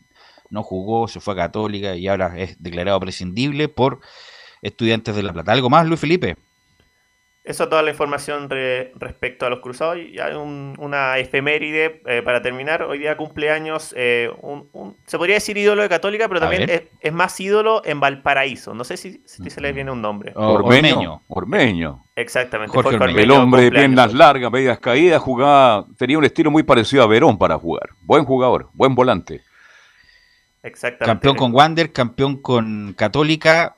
no 0.51 0.63
jugó, 0.63 1.09
se 1.09 1.21
fue 1.21 1.35
a 1.35 1.37
Católica 1.37 1.97
y 1.97 2.09
ahora 2.09 2.35
es 2.37 2.63
declarado 2.63 2.99
prescindible 3.01 3.69
por 3.69 4.01
estudiantes 4.63 5.15
de 5.15 5.23
La 5.23 5.33
Plata. 5.33 5.53
¿Algo 5.53 5.71
más, 5.71 5.87
Luis 5.87 6.01
Felipe? 6.01 6.37
Eso 7.51 7.65
es 7.65 7.69
toda 7.69 7.83
la 7.83 7.91
información 7.91 8.49
respecto 8.49 9.45
a 9.45 9.51
los 9.51 9.59
cruzados. 9.59 9.99
Y 9.99 10.21
hay 10.21 10.35
una 10.37 11.19
efeméride 11.19 12.01
eh, 12.07 12.23
para 12.23 12.41
terminar. 12.41 12.85
Hoy 12.85 13.01
día 13.01 13.17
cumpleaños, 13.17 13.93
eh, 13.97 14.31
un, 14.41 14.95
se 15.05 15.19
podría 15.19 15.35
decir 15.35 15.59
ídolo 15.59 15.83
de 15.83 15.89
Católica, 15.89 16.29
pero 16.29 16.39
también 16.39 16.71
es, 17.01 17.13
más 17.13 17.41
ídolo 17.41 17.83
en 17.85 17.99
Valparaíso. 17.99 18.73
No 18.73 18.85
sé 18.85 18.97
si, 18.97 19.21
se 19.27 19.61
le 19.61 19.73
viene 19.73 19.91
un 19.91 20.01
nombre. 20.01 20.33
Ormeño. 20.37 21.23
Ormeño. 21.27 22.05
Exactamente. 22.15 22.73
Jorge 22.73 22.97
el 23.21 23.31
hombre 23.33 23.63
de 23.63 23.73
piernas 23.73 24.15
largas, 24.15 24.53
medias 24.53 24.79
caídas, 24.79 25.21
jugaba, 25.21 25.87
tenía 25.99 26.19
un 26.19 26.25
estilo 26.25 26.53
muy 26.53 26.63
parecido 26.63 27.03
a 27.03 27.09
Verón 27.09 27.37
para 27.37 27.59
jugar. 27.59 27.91
Buen 28.03 28.25
jugador, 28.25 28.69
buen 28.75 28.95
volante. 28.95 29.41
Exactamente. 30.63 31.05
Campeón 31.05 31.35
con 31.35 31.53
Wander, 31.53 31.93
campeón 31.93 32.37
con 32.37 32.95
Católica, 32.97 33.75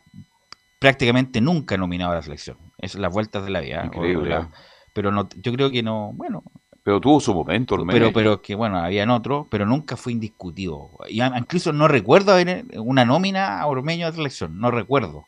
prácticamente 0.79 1.41
nunca 1.41 1.79
nominado 1.79 2.13
a 2.13 2.17
la 2.17 2.23
selección. 2.23 2.62
Es 2.83 2.95
las 2.97 3.13
vueltas 3.13 3.45
de 3.45 3.51
la 3.51 3.61
vida. 3.61 3.85
Increíble. 3.87 4.47
pero 4.93 5.11
no, 5.11 5.29
yo 5.37 5.53
creo 5.53 5.71
que 5.71 5.83
no, 5.83 6.13
bueno, 6.13 6.43
Pero 6.83 7.01
tuvo 7.01 7.21
su 7.21 7.33
momento, 7.33 7.77
Ormeño. 7.77 7.93
Pero, 7.93 8.13
pero 8.13 8.43
que 8.43 8.55
bueno, 8.55 8.77
habían 8.79 9.09
otros, 9.09 9.47
pero 9.51 9.65
nunca 9.65 9.97
fue 9.97 10.13
indiscutido. 10.13 10.91
Y 11.09 11.23
incluso 11.23 11.73
no 11.73 11.89
recuerdo 11.89 12.33
haber 12.33 12.67
una 12.77 13.07
nómina 13.07 13.61
a 13.61 13.67
Ormeño 13.67 14.07
de 14.07 14.13
selección, 14.13 14.59
no 14.59 14.71
recuerdo. 14.71 15.25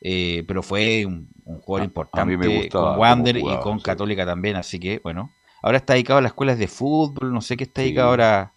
Eh, 0.00 0.42
pero 0.48 0.64
fue 0.64 1.06
un, 1.06 1.28
un 1.44 1.60
jugador 1.60 1.84
importante 1.84 2.36
me 2.36 2.68
con 2.68 2.98
Wander 2.98 3.36
y 3.36 3.56
con 3.62 3.78
sí. 3.78 3.84
Católica 3.84 4.26
también, 4.26 4.56
así 4.56 4.80
que 4.80 5.00
bueno. 5.04 5.32
Ahora 5.62 5.78
está 5.78 5.92
dedicado 5.92 6.18
a 6.18 6.22
las 6.22 6.30
escuelas 6.30 6.58
de 6.58 6.66
fútbol, 6.66 7.32
no 7.32 7.40
sé 7.40 7.56
qué 7.56 7.62
está 7.62 7.82
dedicado 7.82 8.08
ahora 8.08 8.52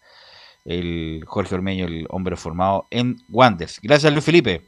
el 0.66 1.24
Jorge 1.28 1.54
Ormeño, 1.54 1.86
el 1.86 2.08
hombre 2.10 2.36
formado 2.36 2.88
en 2.90 3.18
Wanders. 3.30 3.80
Gracias, 3.82 4.12
Luis 4.12 4.26
Felipe. 4.26 4.66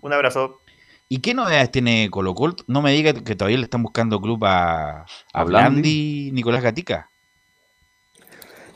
Un 0.00 0.12
abrazo. 0.12 0.60
¿Y 1.08 1.20
qué 1.20 1.34
novedades 1.34 1.70
tiene 1.70 2.08
Colo 2.10 2.34
Colo? 2.34 2.56
No 2.66 2.82
me 2.82 2.92
diga 2.92 3.12
que 3.14 3.36
todavía 3.36 3.58
le 3.58 3.64
están 3.64 3.82
buscando 3.82 4.20
club 4.20 4.44
a, 4.44 5.02
a 5.02 5.06
¿A 5.32 5.44
Blandi? 5.44 6.30
Nicolás 6.32 6.62
Gatica. 6.62 7.10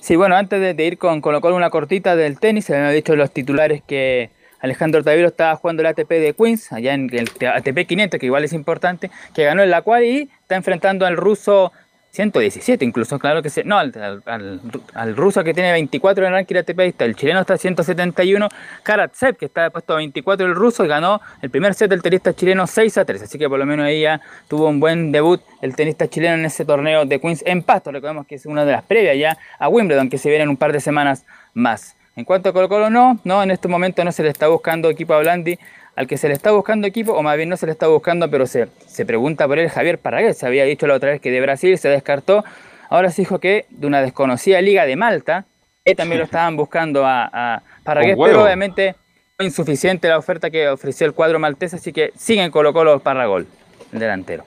Sí, 0.00 0.16
bueno, 0.16 0.36
antes 0.36 0.60
de, 0.60 0.74
de 0.74 0.86
ir 0.86 0.98
con 0.98 1.20
Colo 1.20 1.40
Colo 1.40 1.56
una 1.56 1.70
cortita 1.70 2.16
del 2.16 2.38
tenis, 2.38 2.64
se 2.64 2.72
me 2.72 2.78
habían 2.78 2.94
dicho 2.94 3.16
los 3.16 3.32
titulares 3.32 3.82
que 3.82 4.30
Alejandro 4.60 5.02
Taviro 5.02 5.28
estaba 5.28 5.56
jugando 5.56 5.82
el 5.82 5.86
ATP 5.88 6.08
de 6.08 6.34
Queens, 6.34 6.72
allá 6.72 6.94
en 6.94 7.10
el 7.12 7.28
ATP 7.46 7.86
500, 7.86 8.20
que 8.20 8.26
igual 8.26 8.44
es 8.44 8.52
importante, 8.52 9.10
que 9.34 9.44
ganó 9.44 9.62
en 9.62 9.70
la 9.70 9.82
cual 9.82 10.04
y 10.04 10.30
está 10.42 10.56
enfrentando 10.56 11.06
al 11.06 11.16
ruso 11.16 11.72
117 12.12 12.84
incluso, 12.84 13.18
claro 13.18 13.42
que 13.42 13.50
sí. 13.50 13.62
No, 13.64 13.78
al, 13.78 14.22
al- 14.26 15.16
ruso 15.16 15.44
que 15.44 15.54
tiene 15.54 15.72
24 15.72 16.24
en 16.24 16.28
el 16.28 16.34
ranking 16.34 16.56
ATP, 16.56 16.78
ahí 16.80 16.88
está, 16.88 17.04
el 17.04 17.14
chileno 17.14 17.40
está 17.40 17.56
171, 17.56 18.48
Karatsev 18.82 19.36
que 19.36 19.46
está 19.46 19.70
puesto 19.70 19.92
a 19.92 19.96
24 19.96 20.46
el 20.46 20.54
ruso 20.54 20.86
ganó 20.86 21.20
el 21.40 21.50
primer 21.50 21.74
set 21.74 21.88
del 21.90 22.02
tenista 22.02 22.34
chileno 22.34 22.66
6 22.66 22.98
a 22.98 23.04
3, 23.04 23.22
así 23.22 23.38
que 23.38 23.48
por 23.48 23.58
lo 23.58 23.66
menos 23.66 23.86
ahí 23.86 24.02
ya 24.02 24.20
tuvo 24.48 24.68
un 24.68 24.80
buen 24.80 25.12
debut 25.12 25.40
el 25.62 25.76
tenista 25.76 26.08
chileno 26.08 26.34
en 26.34 26.44
ese 26.46 26.64
torneo 26.64 27.04
de 27.06 27.20
Queens 27.20 27.42
en 27.46 27.62
Pasto, 27.62 27.92
recordemos 27.92 28.26
que 28.26 28.34
es 28.34 28.46
una 28.46 28.64
de 28.64 28.72
las 28.72 28.82
previas 28.82 29.16
ya 29.16 29.38
a 29.58 29.68
Wimbledon 29.68 30.10
que 30.10 30.18
se 30.18 30.28
viene 30.28 30.44
en 30.44 30.50
un 30.50 30.56
par 30.56 30.72
de 30.72 30.80
semanas 30.80 31.24
más. 31.54 31.96
En 32.16 32.24
cuanto 32.24 32.48
a 32.48 32.52
Colo 32.52 32.68
Colo, 32.68 32.90
no, 32.90 33.18
no, 33.24 33.42
en 33.42 33.50
este 33.52 33.68
momento 33.68 34.04
no 34.04 34.10
se 34.12 34.22
le 34.24 34.28
está 34.30 34.48
buscando 34.48 34.90
equipo 34.90 35.14
a 35.14 35.20
Blandi. 35.20 35.58
Al 36.00 36.06
que 36.06 36.16
se 36.16 36.28
le 36.28 36.32
está 36.34 36.50
buscando 36.50 36.86
equipo, 36.86 37.12
o 37.12 37.22
más 37.22 37.36
bien 37.36 37.50
no 37.50 37.58
se 37.58 37.66
le 37.66 37.72
está 37.72 37.86
buscando, 37.86 38.30
pero 38.30 38.46
se, 38.46 38.68
se 38.86 39.04
pregunta 39.04 39.46
por 39.46 39.58
él 39.58 39.68
Javier 39.68 39.98
Parragués. 39.98 40.38
Se 40.38 40.46
había 40.46 40.64
dicho 40.64 40.86
la 40.86 40.94
otra 40.94 41.10
vez 41.10 41.20
que 41.20 41.30
de 41.30 41.42
Brasil 41.42 41.76
se 41.76 41.90
descartó. 41.90 42.42
Ahora 42.88 43.10
se 43.10 43.20
dijo 43.20 43.38
que 43.38 43.66
de 43.68 43.86
una 43.86 44.00
desconocida 44.00 44.62
liga 44.62 44.86
de 44.86 44.96
Malta, 44.96 45.44
que 45.84 45.94
también 45.94 46.20
lo 46.20 46.24
estaban 46.24 46.56
buscando 46.56 47.04
a, 47.04 47.28
a 47.30 47.62
Parragués, 47.84 48.16
pero 48.24 48.44
obviamente 48.44 48.94
fue 49.36 49.44
insuficiente 49.44 50.08
la 50.08 50.16
oferta 50.16 50.48
que 50.48 50.68
ofreció 50.70 51.06
el 51.06 51.12
cuadro 51.12 51.38
maltés, 51.38 51.74
así 51.74 51.92
que 51.92 52.12
siguen 52.16 52.50
Colo 52.50 52.72
Colo 52.72 52.98
Parragol, 53.00 53.46
el 53.92 53.98
delantero. 53.98 54.44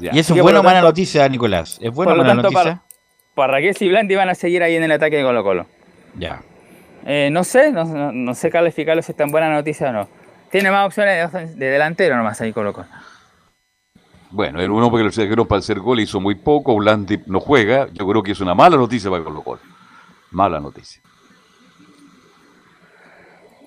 ¿Y 0.00 0.18
eso 0.18 0.34
es 0.34 0.40
buena 0.40 0.60
o 0.60 0.62
mala 0.62 0.80
noticia, 0.80 1.28
Nicolás? 1.28 1.78
¿Es 1.82 1.90
buena 1.92 2.12
o 2.12 2.16
por 2.16 2.16
lo 2.16 2.22
mala 2.24 2.42
tanto, 2.42 2.50
noticia? 2.50 2.76
Par- 2.76 2.82
Parragués 3.34 3.82
y 3.82 3.88
Blandi 3.90 4.14
van 4.14 4.30
a 4.30 4.34
seguir 4.34 4.62
ahí 4.62 4.74
en 4.74 4.84
el 4.84 4.92
ataque 4.92 5.18
de 5.18 5.22
Colo 5.22 5.44
Colo. 5.44 5.66
Ya. 6.18 6.40
Eh, 7.06 7.30
no 7.30 7.44
sé, 7.44 7.70
no, 7.72 7.84
no- 7.84 8.12
no 8.12 8.34
sé 8.34 8.50
calificarlo 8.50 9.00
si 9.00 9.12
es 9.12 9.16
tan 9.16 9.30
buena 9.30 9.48
noticia 9.48 9.90
o 9.90 9.92
no. 9.92 10.08
Tiene 10.50 10.70
más 10.70 10.86
opciones 10.86 11.32
de, 11.32 11.70
delantero 11.70 12.16
nomás 12.16 12.40
ahí 12.40 12.52
Colo 12.52 12.72
Colo. 12.72 12.88
Bueno, 14.30 14.60
el 14.60 14.70
uno 14.70 14.90
porque 14.90 15.04
lo 15.04 15.10
trajeron 15.10 15.46
para 15.46 15.60
hacer 15.60 15.78
gol 15.78 16.00
hizo 16.00 16.20
muy 16.20 16.34
poco, 16.34 16.74
Blandi 16.76 17.20
no 17.26 17.38
juega, 17.40 17.86
yo 17.92 18.06
creo 18.06 18.22
que 18.22 18.32
es 18.32 18.40
una 18.40 18.54
mala 18.54 18.76
noticia 18.76 19.08
para 19.10 19.22
Colo 19.22 19.42
Colo. 19.42 19.60
Mala 20.32 20.58
noticia. 20.60 21.00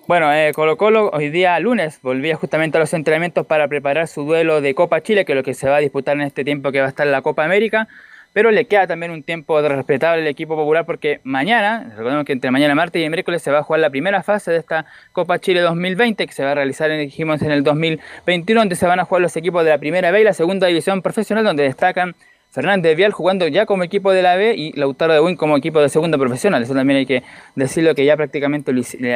Bueno, 0.05 0.33
eh, 0.33 0.51
Colo 0.55 0.75
Colo 0.75 1.09
hoy 1.13 1.29
día 1.29 1.57
lunes 1.59 2.01
volvía 2.01 2.35
justamente 2.35 2.77
a 2.77 2.81
los 2.81 2.93
entrenamientos 2.93 3.45
para 3.45 3.67
preparar 3.67 4.07
su 4.07 4.23
duelo 4.23 4.59
de 4.59 4.73
Copa 4.73 5.01
Chile, 5.01 5.23
que 5.23 5.33
es 5.33 5.35
lo 5.37 5.43
que 5.43 5.53
se 5.53 5.69
va 5.69 5.77
a 5.77 5.79
disputar 5.79 6.15
en 6.15 6.23
este 6.23 6.43
tiempo 6.43 6.71
que 6.71 6.79
va 6.79 6.87
a 6.87 6.89
estar 6.89 7.05
la 7.07 7.21
Copa 7.21 7.45
América. 7.45 7.87
Pero 8.34 8.51
le 8.51 8.65
queda 8.65 8.86
también 8.86 9.11
un 9.11 9.23
tiempo 9.23 9.59
respetable 9.61 10.21
al 10.21 10.27
equipo 10.27 10.55
popular 10.55 10.86
porque 10.86 11.19
mañana, 11.23 11.91
recordemos 11.97 12.25
que 12.25 12.34
entre 12.34 12.51
mañana 12.51 12.75
martes 12.75 13.03
y 13.03 13.09
miércoles 13.09 13.41
se 13.41 13.51
va 13.51 13.59
a 13.59 13.63
jugar 13.63 13.80
la 13.80 13.89
primera 13.89 14.21
fase 14.23 14.51
de 14.51 14.57
esta 14.57 14.86
Copa 15.11 15.39
Chile 15.39 15.61
2020 15.61 16.27
que 16.27 16.34
se 16.34 16.43
va 16.43 16.51
a 16.51 16.55
realizar, 16.55 16.91
en- 16.91 17.01
dijimos, 17.01 17.41
en 17.41 17.51
el 17.51 17.63
2021, 17.63 18.61
donde 18.61 18.75
se 18.75 18.86
van 18.86 18.99
a 18.99 19.05
jugar 19.05 19.21
los 19.23 19.36
equipos 19.36 19.63
de 19.63 19.71
la 19.71 19.77
primera 19.80 20.11
B 20.11 20.21
y 20.21 20.23
la 20.23 20.34
segunda 20.34 20.67
división 20.67 21.01
profesional, 21.01 21.43
donde 21.43 21.63
destacan 21.63 22.15
Fernández 22.51 22.95
Vial 22.95 23.11
jugando 23.11 23.47
ya 23.47 23.65
como 23.65 23.84
equipo 23.84 24.11
de 24.11 24.21
la 24.23 24.36
B 24.36 24.55
y 24.55 24.73
Lautaro 24.73 25.13
de 25.13 25.19
Win 25.21 25.36
como 25.36 25.55
equipo 25.57 25.82
de 25.82 25.89
segunda 25.89 26.17
profesional. 26.17 26.63
Eso 26.63 26.73
también 26.73 26.97
hay 26.99 27.05
que 27.05 27.23
decirlo 27.55 27.93
que 27.93 28.05
ya 28.05 28.15
prácticamente 28.17 28.71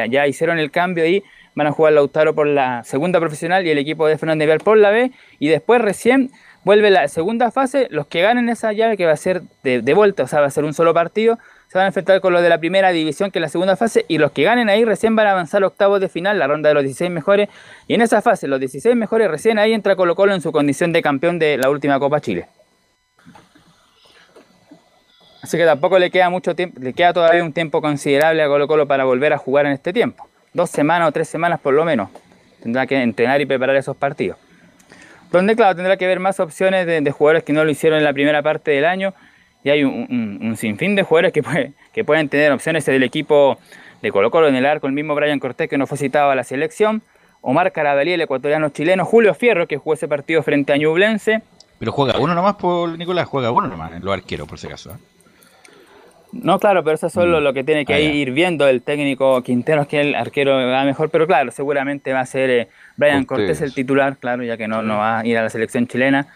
ya 0.08 0.26
hicieron 0.26 0.58
el 0.58 0.70
cambio 0.70 1.04
y 1.06 1.24
van 1.56 1.66
a 1.66 1.72
jugar 1.72 1.94
Lautaro 1.94 2.34
por 2.34 2.46
la 2.46 2.84
segunda 2.84 3.18
profesional 3.20 3.66
y 3.66 3.70
el 3.70 3.78
equipo 3.78 4.06
de 4.06 4.18
Fernández 4.18 4.46
Vial 4.46 4.58
por 4.60 4.76
la 4.76 4.90
B. 4.90 5.10
Y 5.40 5.48
después 5.48 5.80
recién 5.80 6.30
vuelve 6.64 6.90
la 6.90 7.06
segunda 7.08 7.50
fase. 7.50 7.86
Los 7.90 8.06
que 8.06 8.22
ganen 8.22 8.48
esa 8.48 8.72
llave, 8.72 8.96
que 8.96 9.06
va 9.06 9.12
a 9.12 9.16
ser 9.16 9.42
de, 9.62 9.82
de 9.82 9.94
vuelta, 9.94 10.24
o 10.24 10.26
sea, 10.26 10.40
va 10.40 10.46
a 10.46 10.50
ser 10.50 10.64
un 10.64 10.74
solo 10.74 10.94
partido, 10.94 11.38
se 11.68 11.78
van 11.78 11.86
a 11.86 11.88
enfrentar 11.88 12.20
con 12.20 12.32
los 12.32 12.42
de 12.42 12.48
la 12.48 12.58
primera 12.58 12.90
división, 12.90 13.30
que 13.30 13.38
es 13.38 13.42
la 13.42 13.48
segunda 13.48 13.76
fase. 13.76 14.04
Y 14.08 14.18
los 14.18 14.32
que 14.32 14.44
ganen 14.44 14.68
ahí 14.68 14.84
recién 14.84 15.16
van 15.16 15.26
a 15.26 15.32
avanzar 15.32 15.62
a 15.62 15.66
octavos 15.66 16.00
de 16.00 16.08
final, 16.08 16.38
la 16.38 16.46
ronda 16.46 16.68
de 16.68 16.74
los 16.74 16.84
16 16.84 17.10
mejores. 17.10 17.48
Y 17.88 17.94
en 17.94 18.00
esa 18.00 18.22
fase, 18.22 18.46
los 18.46 18.60
16 18.60 18.94
mejores, 18.94 19.28
recién 19.28 19.58
ahí 19.58 19.72
entra 19.72 19.96
Colo 19.96 20.14
Colo 20.14 20.34
en 20.34 20.40
su 20.40 20.52
condición 20.52 20.92
de 20.92 21.02
campeón 21.02 21.38
de 21.38 21.56
la 21.56 21.70
última 21.70 21.98
Copa 21.98 22.20
Chile. 22.20 22.46
Así 25.42 25.58
que 25.58 25.64
tampoco 25.66 25.98
le 25.98 26.10
queda 26.10 26.30
mucho 26.30 26.54
tiempo, 26.54 26.80
le 26.80 26.94
queda 26.94 27.12
todavía 27.12 27.44
un 27.44 27.52
tiempo 27.52 27.82
considerable 27.82 28.42
a 28.42 28.46
Colo 28.46 28.66
Colo 28.66 28.86
para 28.86 29.04
volver 29.04 29.32
a 29.32 29.38
jugar 29.38 29.66
en 29.66 29.72
este 29.72 29.92
tiempo. 29.92 30.26
Dos 30.52 30.70
semanas 30.70 31.08
o 31.08 31.12
tres 31.12 31.28
semanas 31.28 31.60
por 31.60 31.74
lo 31.74 31.84
menos. 31.84 32.08
Tendrá 32.62 32.86
que 32.86 33.02
entrenar 33.02 33.40
y 33.40 33.46
preparar 33.46 33.76
esos 33.76 33.96
partidos. 33.96 34.38
Donde, 35.38 35.56
claro, 35.56 35.74
tendrá 35.74 35.96
que 35.96 36.04
haber 36.04 36.20
más 36.20 36.38
opciones 36.38 36.86
de, 36.86 37.10
jugadores 37.10 37.42
que 37.42 37.52
no 37.52 37.64
lo 37.64 37.70
hicieron 37.72 37.98
en 37.98 38.04
la 38.04 38.12
primera 38.12 38.40
parte 38.40 38.70
del 38.70 38.84
año. 38.84 39.14
Y 39.64 39.70
hay 39.70 39.82
un, 39.82 40.06
un- 40.08 40.38
un 40.48 40.56
sinfín 40.56 40.94
de 40.94 41.02
jugadores 41.02 41.32
que, 41.32 41.42
que 41.92 42.04
pueden 42.04 42.28
tener 42.28 42.52
opciones 42.52 42.86
del 42.86 43.02
equipo 43.02 43.58
de 44.00 44.12
Colo 44.12 44.30
Colo 44.30 44.46
en 44.46 44.54
el 44.54 44.64
arco, 44.64 44.86
el 44.86 44.92
mismo 44.92 45.14
Brian 45.16 45.40
Cortés 45.40 45.68
que 45.68 45.76
no 45.76 45.86
fue 45.88 45.98
citado 45.98 46.30
a 46.30 46.34
la 46.36 46.44
selección. 46.44 47.02
Omar 47.40 47.72
Carabalí, 47.72 48.12
el 48.12 48.20
ecuatoriano 48.20 48.68
chileno. 48.68 49.04
Julio 49.04 49.34
Fierro, 49.34 49.66
que 49.66 49.76
jugó 49.76 49.94
ese 49.94 50.06
partido 50.06 50.42
frente 50.44 50.72
a 50.72 50.76
Ñublense. 50.76 51.42
Pero 51.80 51.90
juega 51.90 52.18
uno 52.20 52.34
nomás 52.34 52.54
por 52.54 52.96
Nicolás, 52.96 53.26
juega 53.26 53.50
uno 53.50 53.66
nomás, 53.66 53.90
los 54.02 54.14
arqueros, 54.14 54.46
por 54.46 54.58
si 54.60 54.68
acaso. 54.68 54.92
¿eh? 54.92 55.13
No, 56.42 56.58
claro, 56.58 56.82
pero 56.84 56.94
eso 56.96 57.06
es 57.06 57.12
solo 57.12 57.40
lo 57.40 57.52
que 57.52 57.64
tiene 57.64 57.84
que 57.86 57.94
Ah, 57.94 58.00
ir 58.00 58.32
viendo 58.32 58.66
el 58.66 58.82
técnico 58.82 59.42
Quinteros, 59.42 59.86
que 59.86 60.00
el 60.00 60.14
arquero 60.14 60.56
va 60.56 60.84
mejor, 60.84 61.10
pero 61.10 61.26
claro, 61.26 61.50
seguramente 61.52 62.12
va 62.12 62.20
a 62.20 62.26
ser 62.26 62.50
eh, 62.50 62.68
Brian 62.96 63.24
Cortés. 63.24 63.46
Cortés 63.58 63.60
el 63.62 63.74
titular, 63.74 64.16
claro, 64.18 64.42
ya 64.42 64.56
que 64.56 64.66
no, 64.68 64.82
no 64.82 64.98
va 64.98 65.20
a 65.20 65.26
ir 65.26 65.38
a 65.38 65.42
la 65.42 65.50
selección 65.50 65.86
chilena, 65.86 66.26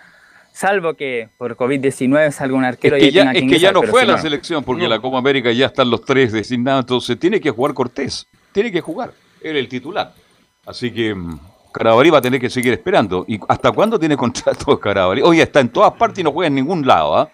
salvo 0.52 0.94
que 0.94 1.28
por 1.36 1.56
COVID-19 1.56 2.30
salga 2.30 2.56
un 2.56 2.64
arquero 2.64 2.96
Es 2.96 3.02
y 3.04 3.12
que 3.12 3.20
ahí 3.20 3.24
ya, 3.26 3.32
es 3.32 3.44
que 3.48 3.58
ya 3.58 3.72
no 3.72 3.82
fue 3.82 4.00
a 4.02 4.04
si 4.04 4.10
la 4.10 4.16
no. 4.16 4.22
selección 4.22 4.64
porque 4.64 4.88
la 4.88 4.98
Copa 5.00 5.18
América 5.18 5.50
ya 5.52 5.66
están 5.66 5.90
los 5.90 6.04
tres 6.04 6.32
designados, 6.32 6.82
entonces 6.82 7.18
tiene 7.18 7.40
que 7.40 7.50
jugar 7.50 7.74
Cortés, 7.74 8.26
tiene 8.52 8.70
que 8.72 8.80
jugar, 8.80 9.12
él 9.42 9.56
el 9.56 9.68
titular. 9.68 10.12
Así 10.66 10.90
que 10.92 11.14
mm, 11.14 11.38
Carabalí 11.72 12.10
va 12.10 12.18
a 12.18 12.22
tener 12.22 12.40
que 12.40 12.50
seguir 12.50 12.72
esperando. 12.72 13.24
¿Y 13.28 13.38
hasta 13.48 13.70
cuándo 13.72 13.98
tiene 13.98 14.16
contrato 14.16 14.78
Carabalí? 14.80 15.22
Oye, 15.22 15.42
está 15.42 15.60
en 15.60 15.68
todas 15.70 15.92
partes 15.94 16.18
y 16.20 16.22
no 16.24 16.32
juega 16.32 16.48
en 16.48 16.54
ningún 16.56 16.86
lado, 16.86 17.16
¿ah? 17.16 17.30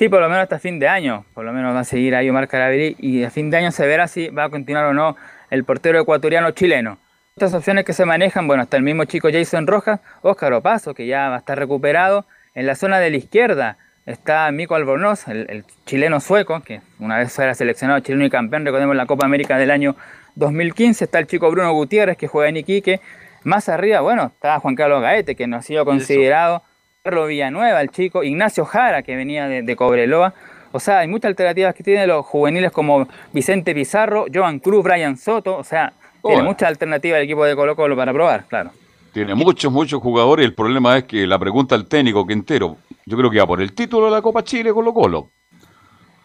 Sí, 0.00 0.08
por 0.08 0.22
lo 0.22 0.30
menos 0.30 0.44
hasta 0.44 0.58
fin 0.58 0.78
de 0.78 0.88
año, 0.88 1.26
por 1.34 1.44
lo 1.44 1.52
menos 1.52 1.76
va 1.76 1.80
a 1.80 1.84
seguir 1.84 2.14
ahí 2.14 2.30
Omar 2.30 2.48
Carabalí 2.48 2.96
y 3.00 3.22
a 3.22 3.28
fin 3.28 3.50
de 3.50 3.58
año 3.58 3.70
se 3.70 3.86
verá 3.86 4.08
si 4.08 4.28
va 4.28 4.44
a 4.44 4.48
continuar 4.48 4.86
o 4.86 4.94
no 4.94 5.14
el 5.50 5.62
portero 5.62 6.00
ecuatoriano 6.00 6.52
chileno. 6.52 6.96
Estas 7.36 7.52
opciones 7.52 7.84
que 7.84 7.92
se 7.92 8.06
manejan, 8.06 8.46
bueno, 8.46 8.62
hasta 8.62 8.78
el 8.78 8.82
mismo 8.82 9.04
chico 9.04 9.28
Jason 9.30 9.66
Rojas, 9.66 10.00
Óscar 10.22 10.54
Opaso, 10.54 10.94
que 10.94 11.06
ya 11.06 11.28
va 11.28 11.34
a 11.34 11.38
estar 11.40 11.58
recuperado. 11.58 12.24
En 12.54 12.64
la 12.64 12.76
zona 12.76 12.98
de 12.98 13.10
la 13.10 13.18
izquierda 13.18 13.76
está 14.06 14.50
Mico 14.52 14.74
Albornoz, 14.74 15.28
el, 15.28 15.44
el 15.50 15.66
chileno 15.84 16.18
sueco, 16.20 16.62
que 16.62 16.80
una 16.98 17.18
vez 17.18 17.38
era 17.38 17.54
seleccionado 17.54 18.00
chileno 18.00 18.24
y 18.24 18.30
campeón, 18.30 18.64
recordemos 18.64 18.96
la 18.96 19.04
Copa 19.04 19.26
América 19.26 19.58
del 19.58 19.70
año 19.70 19.96
2015. 20.36 21.04
Está 21.04 21.18
el 21.18 21.26
chico 21.26 21.50
Bruno 21.50 21.74
Gutiérrez, 21.74 22.16
que 22.16 22.26
juega 22.26 22.48
en 22.48 22.56
Iquique. 22.56 23.02
Más 23.44 23.68
arriba, 23.68 24.00
bueno, 24.00 24.32
está 24.34 24.60
Juan 24.60 24.76
Carlos 24.76 25.02
Gaete, 25.02 25.34
que 25.34 25.46
no 25.46 25.58
ha 25.58 25.62
sido 25.62 25.84
considerado. 25.84 26.62
Carlos 27.02 27.28
Villanueva, 27.28 27.80
el 27.80 27.88
chico, 27.88 28.22
Ignacio 28.22 28.66
Jara, 28.66 29.02
que 29.02 29.16
venía 29.16 29.48
de, 29.48 29.62
de 29.62 29.74
Cobreloa. 29.74 30.34
O 30.70 30.78
sea, 30.78 30.98
hay 30.98 31.08
muchas 31.08 31.30
alternativas 31.30 31.74
que 31.74 31.82
tienen 31.82 32.06
los 32.06 32.26
juveniles 32.26 32.70
como 32.72 33.08
Vicente 33.32 33.74
Pizarro, 33.74 34.26
Joan 34.32 34.58
Cruz, 34.58 34.84
Brian 34.84 35.16
Soto. 35.16 35.56
O 35.56 35.64
sea, 35.64 35.94
tiene 36.22 36.42
muchas 36.42 36.68
alternativas 36.68 37.16
el 37.16 37.24
equipo 37.24 37.42
de 37.46 37.56
Colo 37.56 37.74
Colo 37.74 37.96
para 37.96 38.12
probar, 38.12 38.46
claro. 38.48 38.72
Tiene 39.14 39.34
muchos, 39.34 39.72
muchos 39.72 39.98
jugadores. 40.02 40.44
El 40.44 40.54
problema 40.54 40.98
es 40.98 41.04
que 41.04 41.26
la 41.26 41.38
pregunta 41.38 41.74
al 41.74 41.86
técnico 41.86 42.26
Quintero, 42.26 42.76
yo 43.06 43.16
creo 43.16 43.30
que 43.30 43.38
va 43.38 43.46
por 43.46 43.62
el 43.62 43.72
título 43.72 44.04
de 44.04 44.12
la 44.12 44.20
Copa 44.20 44.44
Chile 44.44 44.70
Colo 44.74 44.92
Colo. 44.92 45.30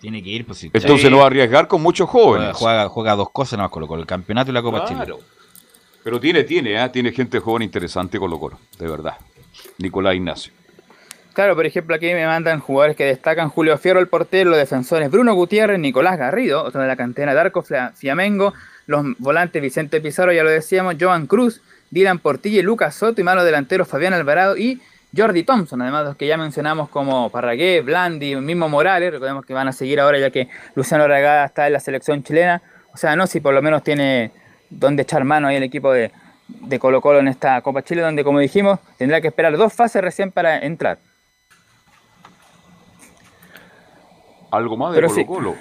Tiene 0.02 0.22
que 0.22 0.30
ir, 0.30 0.46
pues 0.46 0.60
si 0.60 0.70
Entonces 0.74 1.10
no 1.10 1.20
va 1.20 1.24
a 1.24 1.28
arriesgar 1.28 1.70
con 1.70 1.82
muchos 1.82 2.10
jóvenes. 2.10 2.54
Juega, 2.54 3.16
dos 3.16 3.30
cosas 3.32 3.58
nomás 3.58 3.72
Colo 3.72 3.88
Colo, 3.88 4.02
el 4.02 4.08
campeonato 4.08 4.52
y 4.52 4.54
la 4.54 4.62
Copa 4.62 4.86
Claro. 4.86 5.16
Chile. 5.16 5.28
Pero 6.04 6.20
tiene, 6.20 6.44
tiene, 6.44 6.78
¿ah? 6.78 6.92
tiene 6.92 7.14
gente 7.14 7.40
joven 7.40 7.64
interesante 7.64 8.20
Colo 8.20 8.38
Colo, 8.38 8.60
de 8.78 8.88
verdad. 8.90 9.16
Nicolás 9.78 10.16
Ignacio. 10.16 10.52
Claro, 11.36 11.54
por 11.54 11.66
ejemplo, 11.66 11.94
aquí 11.94 12.06
me 12.14 12.26
mandan 12.26 12.62
jugadores 12.62 12.96
que 12.96 13.04
destacan 13.04 13.50
Julio 13.50 13.78
Fierro, 13.78 14.00
el 14.00 14.08
portero, 14.08 14.52
los 14.52 14.58
defensores 14.58 15.12
Bruno 15.12 15.34
Gutiérrez, 15.36 15.78
Nicolás 15.78 16.18
Garrido, 16.18 16.64
otro 16.64 16.80
de 16.82 16.88
la 16.88 16.96
cantera 16.96 17.34
de 17.34 17.40
Arco, 17.42 17.62
Fla- 17.62 17.92
Fiamengo, 17.94 18.54
los 18.88 19.06
volantes 19.18 19.62
Vicente 19.62 20.00
Pizarro, 20.00 20.32
ya 20.32 20.44
lo 20.44 20.50
decíamos, 20.50 20.96
Joan 20.98 21.28
Cruz, 21.28 21.62
Dylan 21.92 22.20
Portilla 22.20 22.60
y 22.60 22.62
Lucas 22.62 22.96
Soto, 22.96 23.20
y 23.20 23.26
malos 23.26 23.44
delanteros 23.44 23.90
Fabián 23.90 24.14
Alvarado 24.14 24.56
y 24.56 24.82
Jordi 25.16 25.44
Thompson, 25.44 25.82
además 25.82 26.04
de 26.04 26.08
los 26.12 26.16
que 26.16 26.26
ya 26.26 26.38
mencionamos 26.38 26.88
como 26.88 27.30
Parragué, 27.30 27.82
Blandi, 27.82 28.38
mismo 28.38 28.70
Morales, 28.70 29.12
recordemos 29.12 29.46
que 29.46 29.54
van 29.54 29.68
a 29.68 29.74
seguir 29.74 30.00
ahora 30.00 30.18
ya 30.18 30.30
que 30.30 30.48
Luciano 30.74 31.06
Regada 31.06 31.44
está 31.46 31.68
en 31.68 31.74
la 31.74 31.82
selección 31.82 32.24
chilena. 32.24 32.62
O 32.94 32.98
sea, 32.98 33.18
no 33.18 33.28
si 33.28 33.42
por 33.42 33.54
lo 33.54 33.62
menos 33.62 33.84
tiene 33.84 34.32
donde 34.70 35.04
echar 35.04 35.26
mano 35.26 35.50
ahí 35.50 35.58
el 35.58 35.64
equipo 35.64 35.92
de, 35.92 36.12
de 36.48 36.80
Colo 36.80 37.02
Colo 37.02 37.20
en 37.20 37.28
esta 37.28 37.60
Copa 37.62 37.82
Chile, 37.82 38.02
donde 38.02 38.24
como 38.24 38.40
dijimos, 38.40 38.80
tendrá 38.98 39.20
que 39.20 39.28
esperar 39.28 39.58
dos 39.58 39.74
fases 39.74 40.02
recién 40.02 40.32
para 40.32 40.60
entrar. 40.60 40.98
Algo 44.56 44.78
más 44.78 44.92
de 44.94 44.96
Pero 44.96 45.08
Colo 45.10 45.16
sí. 45.22 45.26
Colo. 45.26 45.56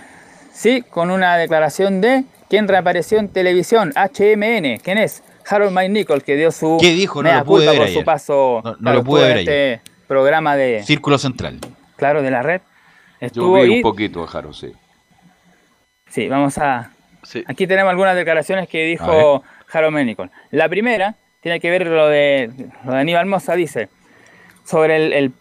Sí, 0.53 0.83
con 0.83 1.11
una 1.11 1.37
declaración 1.37 2.01
de 2.01 2.25
quien 2.49 2.69
reapareció 2.69 3.19
en 3.19 3.29
televisión, 3.29 3.93
HMN, 3.97 4.79
¿quién 4.83 4.99
es? 4.99 5.23
Harold 5.49 5.73
Mike 5.77 5.89
Nichols, 5.91 6.23
que 6.25 6.37
dio 6.37 6.51
su 6.53 6.79
¿Qué 6.81 6.93
dijo? 6.93 7.23
No 7.23 7.33
lo 7.33 7.45
pude 7.45 7.65
culpa 7.67 7.71
ver 7.73 7.79
por 7.81 7.87
su 7.89 7.93
ayer. 7.95 8.05
paso 8.05 8.61
No- 8.65 8.71
no 8.73 8.77
claro, 8.79 8.99
lo 8.99 9.05
pude 9.05 9.29
ver 9.29 9.37
este 9.39 9.81
programa 10.07 10.57
de, 10.57 10.83
Círculo 10.85 11.19
Central. 11.19 11.59
claro, 11.97 12.23
de 12.23 12.31
la 12.31 12.43
red. 12.43 12.61
Yo 13.21 13.27
Estuvo 13.27 13.55
vi 13.63 13.73
y- 13.75 13.77
un 13.77 13.83
poquito 13.83 14.21
de 14.23 14.27
Jaro, 14.29 14.53
sí. 14.53 14.73
Sí, 16.09 16.29
vamos 16.29 16.57
a. 16.59 16.91
Aquí 17.47 17.67
tenemos 17.67 17.91
algunas 17.91 18.15
declaraciones 18.15 18.69
que 18.69 18.85
dijo 18.85 19.43
Harold 19.73 19.95
Menicol. 19.95 20.31
La 20.51 20.69
primera 20.69 21.17
tiene 21.41 21.59
que 21.59 21.71
ver 21.71 21.87
lo 21.87 22.09
de, 22.09 22.51
lo 22.85 22.93
de 22.93 22.99
Aníbal 23.01 23.27
Mosa, 23.27 23.55
dice, 23.55 23.89
sobre 24.65 25.19
el, 25.19 25.33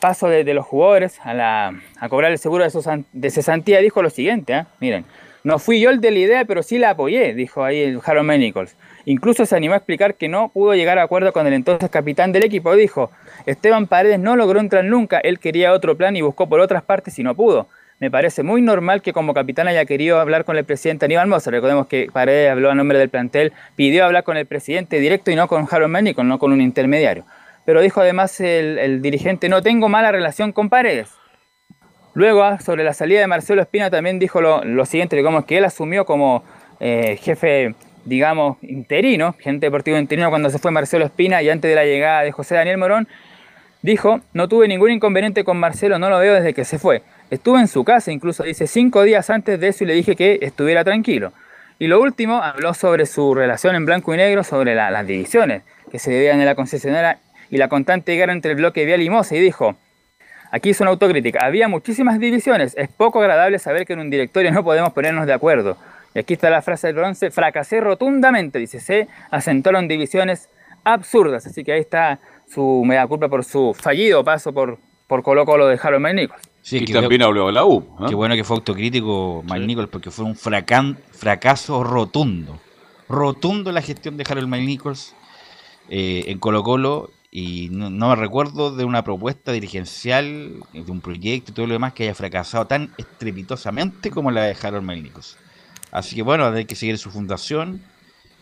paso 0.00 0.28
de, 0.28 0.54
los 0.54 0.64
jugadores 0.64 1.18
a, 1.24 1.34
la, 1.34 1.74
cobrar 2.08 2.30
el 2.30 2.38
seguro 2.38 2.64
de, 3.12 3.30
cesantía, 3.30 3.80
dijo 3.80 4.02
lo 4.02 4.10
siguiente, 4.10 4.54
¿ah? 4.54 4.66
miren, 4.80 5.04
no 5.44 5.58
fui 5.58 5.80
yo 5.80 5.90
el 5.90 6.00
de 6.00 6.10
la 6.10 6.18
idea, 6.18 6.44
pero 6.44 6.62
sí 6.62 6.78
la 6.78 6.90
apoyé, 6.90 7.34
dijo 7.34 7.64
ahí 7.64 7.80
el 7.80 8.00
Harold 8.04 8.26
Menicol. 8.26 8.68
Incluso 9.04 9.46
se 9.46 9.56
animó 9.56 9.74
a 9.74 9.78
explicar 9.78 10.14
que 10.14 10.28
no 10.28 10.50
pudo 10.50 10.74
llegar 10.74 10.98
a 10.98 11.02
acuerdo 11.02 11.32
con 11.32 11.46
el 11.46 11.54
entonces 11.54 11.90
capitán 11.90 12.32
del 12.32 12.44
equipo, 12.44 12.74
dijo, 12.76 13.10
Esteban 13.46 13.86
Paredes 13.86 14.20
no 14.20 14.36
logró 14.36 14.60
entrar 14.60 14.84
nunca, 14.84 15.18
él 15.18 15.38
quería 15.38 15.72
otro 15.72 15.96
plan 15.96 16.14
y 16.16 16.22
buscó 16.22 16.48
por 16.48 16.60
otras 16.60 16.82
partes 16.82 17.18
y 17.18 17.22
no 17.22 17.34
pudo. 17.34 17.68
Me 18.00 18.12
parece 18.12 18.44
muy 18.44 18.62
normal 18.62 19.02
que 19.02 19.12
como 19.12 19.34
capitán 19.34 19.66
haya 19.66 19.84
querido 19.84 20.20
hablar 20.20 20.44
con 20.44 20.56
el 20.56 20.64
presidente 20.64 21.06
Aníbal 21.06 21.26
Mosa. 21.26 21.50
Recordemos 21.50 21.88
que 21.88 22.08
Paredes 22.12 22.48
habló 22.52 22.70
a 22.70 22.74
nombre 22.76 22.96
del 22.96 23.08
plantel, 23.08 23.52
pidió 23.74 24.04
hablar 24.04 24.22
con 24.22 24.36
el 24.36 24.46
presidente 24.46 25.00
directo 25.00 25.32
y 25.32 25.36
no 25.36 25.48
con 25.48 25.66
Harold 25.68 25.90
Menicol, 25.90 26.28
no 26.28 26.38
con 26.38 26.52
un 26.52 26.60
intermediario. 26.60 27.24
Pero 27.68 27.82
dijo 27.82 28.00
además 28.00 28.40
el, 28.40 29.02
dirigente, 29.02 29.50
no 29.50 29.60
tengo 29.62 29.90
mala 29.90 30.10
relación 30.10 30.52
con 30.52 30.70
Paredes. 30.70 31.10
Luego, 32.14 32.42
ah, 32.42 32.58
sobre 32.60 32.82
la 32.82 32.94
salida 32.94 33.20
de 33.20 33.26
Marcelo 33.26 33.60
Espina, 33.60 33.90
también 33.90 34.18
dijo 34.18 34.40
lo, 34.40 34.86
siguiente, 34.86 35.16
digamos 35.16 35.44
que 35.44 35.58
él 35.58 35.66
asumió 35.66 36.06
como 36.06 36.42
eh, 36.80 37.18
jefe, 37.20 37.74
digamos, 38.06 38.56
interino, 38.62 39.34
gente 39.38 39.66
deportivo 39.66 39.98
interino 39.98 40.30
cuando 40.30 40.48
se 40.48 40.58
fue 40.58 40.70
Marcelo 40.70 41.04
Espina 41.04 41.42
y 41.42 41.50
antes 41.50 41.68
de 41.68 41.74
la 41.74 41.84
llegada 41.84 42.22
de 42.22 42.32
José 42.32 42.54
Daniel 42.54 42.78
Morón, 42.78 43.06
dijo, 43.82 44.22
no 44.32 44.48
tuve 44.48 44.66
ningún 44.66 44.90
inconveniente 44.90 45.44
con 45.44 45.58
Marcelo, 45.58 45.98
no 45.98 46.08
lo 46.08 46.20
veo 46.20 46.32
desde 46.32 46.54
que 46.54 46.64
se 46.64 46.78
fue. 46.78 47.02
Estuve 47.30 47.60
en 47.60 47.68
su 47.68 47.84
casa, 47.84 48.10
incluso 48.10 48.44
dice, 48.44 48.66
cinco 48.66 49.02
días 49.02 49.28
antes 49.28 49.60
de 49.60 49.68
eso 49.68 49.84
y 49.84 49.88
le 49.88 49.92
dije 49.92 50.16
que 50.16 50.38
estuviera 50.40 50.84
tranquilo. 50.84 51.34
Y 51.78 51.88
lo 51.88 52.00
último, 52.00 52.42
habló 52.42 52.72
sobre 52.72 53.04
su 53.04 53.34
relación 53.34 53.76
en 53.76 53.84
blanco 53.84 54.14
y 54.14 54.16
negro, 54.16 54.42
sobre 54.42 54.74
la- 54.74 54.90
las 54.90 55.06
divisiones 55.06 55.64
que 55.90 55.98
se 55.98 56.10
debían 56.10 56.40
en 56.40 56.46
la 56.46 56.54
concesionaria 56.54 57.18
y 57.50 57.56
la 57.58 57.68
constante 57.68 58.14
guerra 58.16 58.32
entre 58.32 58.52
el 58.52 58.56
bloque 58.58 58.84
Vial 58.84 59.02
y 59.02 59.10
Mosa, 59.10 59.36
y 59.36 59.40
dijo, 59.40 59.76
Aquí 60.50 60.70
hizo 60.70 60.82
una 60.82 60.92
autocrítica. 60.92 61.40
Había 61.44 61.68
muchísimas 61.68 62.18
divisiones. 62.18 62.74
Es 62.78 62.88
poco 62.88 63.20
agradable 63.20 63.58
saber 63.58 63.84
que 63.84 63.92
en 63.92 63.98
un 64.00 64.08
directorio 64.08 64.50
no 64.50 64.64
podemos 64.64 64.94
ponernos 64.94 65.26
de 65.26 65.34
acuerdo. 65.34 65.76
Y 66.14 66.20
aquí 66.20 66.32
está 66.32 66.48
la 66.48 66.62
frase 66.62 66.86
del 66.86 66.96
bronce. 66.96 67.30
Fracasé 67.30 67.82
rotundamente, 67.82 68.58
dice. 68.58 68.80
Se 68.80 69.08
asentaron 69.30 69.88
divisiones 69.88 70.48
absurdas. 70.84 71.46
Así 71.46 71.62
que 71.64 71.72
ahí 71.72 71.80
está 71.80 72.18
su 72.50 72.82
mea 72.86 73.06
culpa 73.06 73.28
por 73.28 73.44
su 73.44 73.74
fallido 73.78 74.24
paso 74.24 74.54
por, 74.54 74.78
por 75.06 75.22
Colo 75.22 75.44
Colo 75.44 75.66
de 75.66 75.78
Harold 75.82 76.02
Mike 76.02 76.14
Nichols. 76.14 76.42
Sí, 76.62 76.78
y 76.78 76.84
que 76.86 76.94
también 76.94 77.20
habló 77.20 77.48
de 77.48 77.52
la 77.52 77.66
U. 77.66 77.86
¿ah? 77.98 78.06
Qué 78.08 78.14
bueno 78.14 78.34
que 78.34 78.42
fue 78.42 78.56
autocrítico 78.56 79.42
Mike 79.44 79.66
Nichols 79.66 79.88
porque 79.90 80.10
fue 80.10 80.24
un 80.24 80.34
fracan- 80.34 80.96
fracaso 81.12 81.84
rotundo. 81.84 82.58
Rotundo 83.06 83.70
la 83.70 83.82
gestión 83.82 84.16
de 84.16 84.24
Harold 84.26 84.48
Mike 84.48 84.64
Nichols 84.64 85.14
eh, 85.90 86.24
en 86.26 86.38
Colo 86.38 86.62
Colo 86.62 87.10
y 87.30 87.68
no, 87.70 87.90
no 87.90 88.08
me 88.08 88.16
recuerdo 88.16 88.74
de 88.74 88.84
una 88.84 89.04
propuesta 89.04 89.52
dirigencial, 89.52 90.54
de 90.72 90.90
un 90.90 91.00
proyecto 91.00 91.50
y 91.50 91.54
todo 91.54 91.66
lo 91.66 91.74
demás 91.74 91.92
que 91.92 92.04
haya 92.04 92.14
fracasado 92.14 92.66
tan 92.66 92.90
estrepitosamente 92.96 94.10
como 94.10 94.30
la 94.30 94.44
de 94.44 94.56
Harold 94.62 94.86
Mike 94.86 95.02
Nichols. 95.02 95.36
Así 95.92 96.16
que 96.16 96.22
bueno, 96.22 96.46
hay 96.46 96.64
que 96.64 96.74
seguir 96.74 96.96
su 96.98 97.10
fundación 97.10 97.82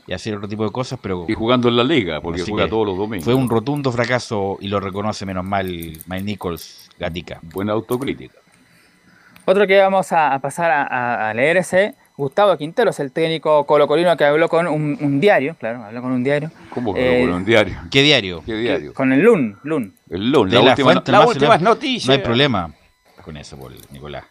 y 0.06 0.12
hacer 0.12 0.36
otro 0.36 0.48
tipo 0.48 0.64
de 0.64 0.70
cosas, 0.70 0.98
pero... 1.02 1.24
Y 1.28 1.34
jugando 1.34 1.68
en 1.68 1.76
la 1.76 1.82
liga, 1.84 2.20
porque 2.20 2.42
Así 2.42 2.50
juega 2.52 2.68
todos 2.68 2.86
los 2.86 2.96
domingos. 2.96 3.24
Fue 3.24 3.34
un 3.34 3.48
rotundo 3.48 3.90
fracaso 3.90 4.56
y 4.60 4.68
lo 4.68 4.78
reconoce 4.78 5.26
menos 5.26 5.44
mal 5.44 5.66
Mike 6.06 6.22
Nichols 6.22 6.88
Gatica. 6.98 7.40
Buena 7.42 7.72
autocrítica. 7.72 8.34
Otro 9.44 9.66
que 9.66 9.78
vamos 9.80 10.12
a, 10.12 10.38
pasar 10.40 10.70
a, 10.70 10.82
a- 10.84 11.30
a 11.30 11.34
leer 11.34 11.56
es 11.56 11.72
Gustavo 12.16 12.56
Quinteros, 12.56 12.98
el 13.00 13.12
técnico 13.12 13.64
colocolino 13.66 14.16
que 14.16 14.24
habló 14.24 14.48
con 14.48 14.66
un, 14.66 14.96
un 15.00 15.20
diario, 15.20 15.54
claro, 15.58 15.84
habló 15.84 16.00
con 16.00 16.12
un 16.12 16.24
diario. 16.24 16.50
¿Cómo 16.70 16.94
que 16.94 17.22
Eh, 17.22 17.26
con 17.26 17.34
un 17.34 17.44
diario? 17.44 17.76
¿Qué 17.90 18.02
diario? 18.02 18.42
¿Qué 18.44 18.54
diario? 18.54 18.94
Con 18.94 19.12
el 19.12 19.20
LUN, 19.20 19.58
LUN. 19.64 19.94
El 20.08 20.30
LUN, 20.32 20.48
De 20.48 20.56
la, 20.56 20.62
la 20.62 20.70
última, 20.70 20.92
fuente, 20.92 21.12
la 21.12 21.18
nomás, 21.18 21.34
últimas 21.36 21.60
no- 21.60 21.70
noticias. 21.70 22.06
No 22.08 22.12
hay 22.14 22.20
problema 22.20 22.72
con 23.22 23.36
eso, 23.36 23.58
Nicolás. 23.90 24.24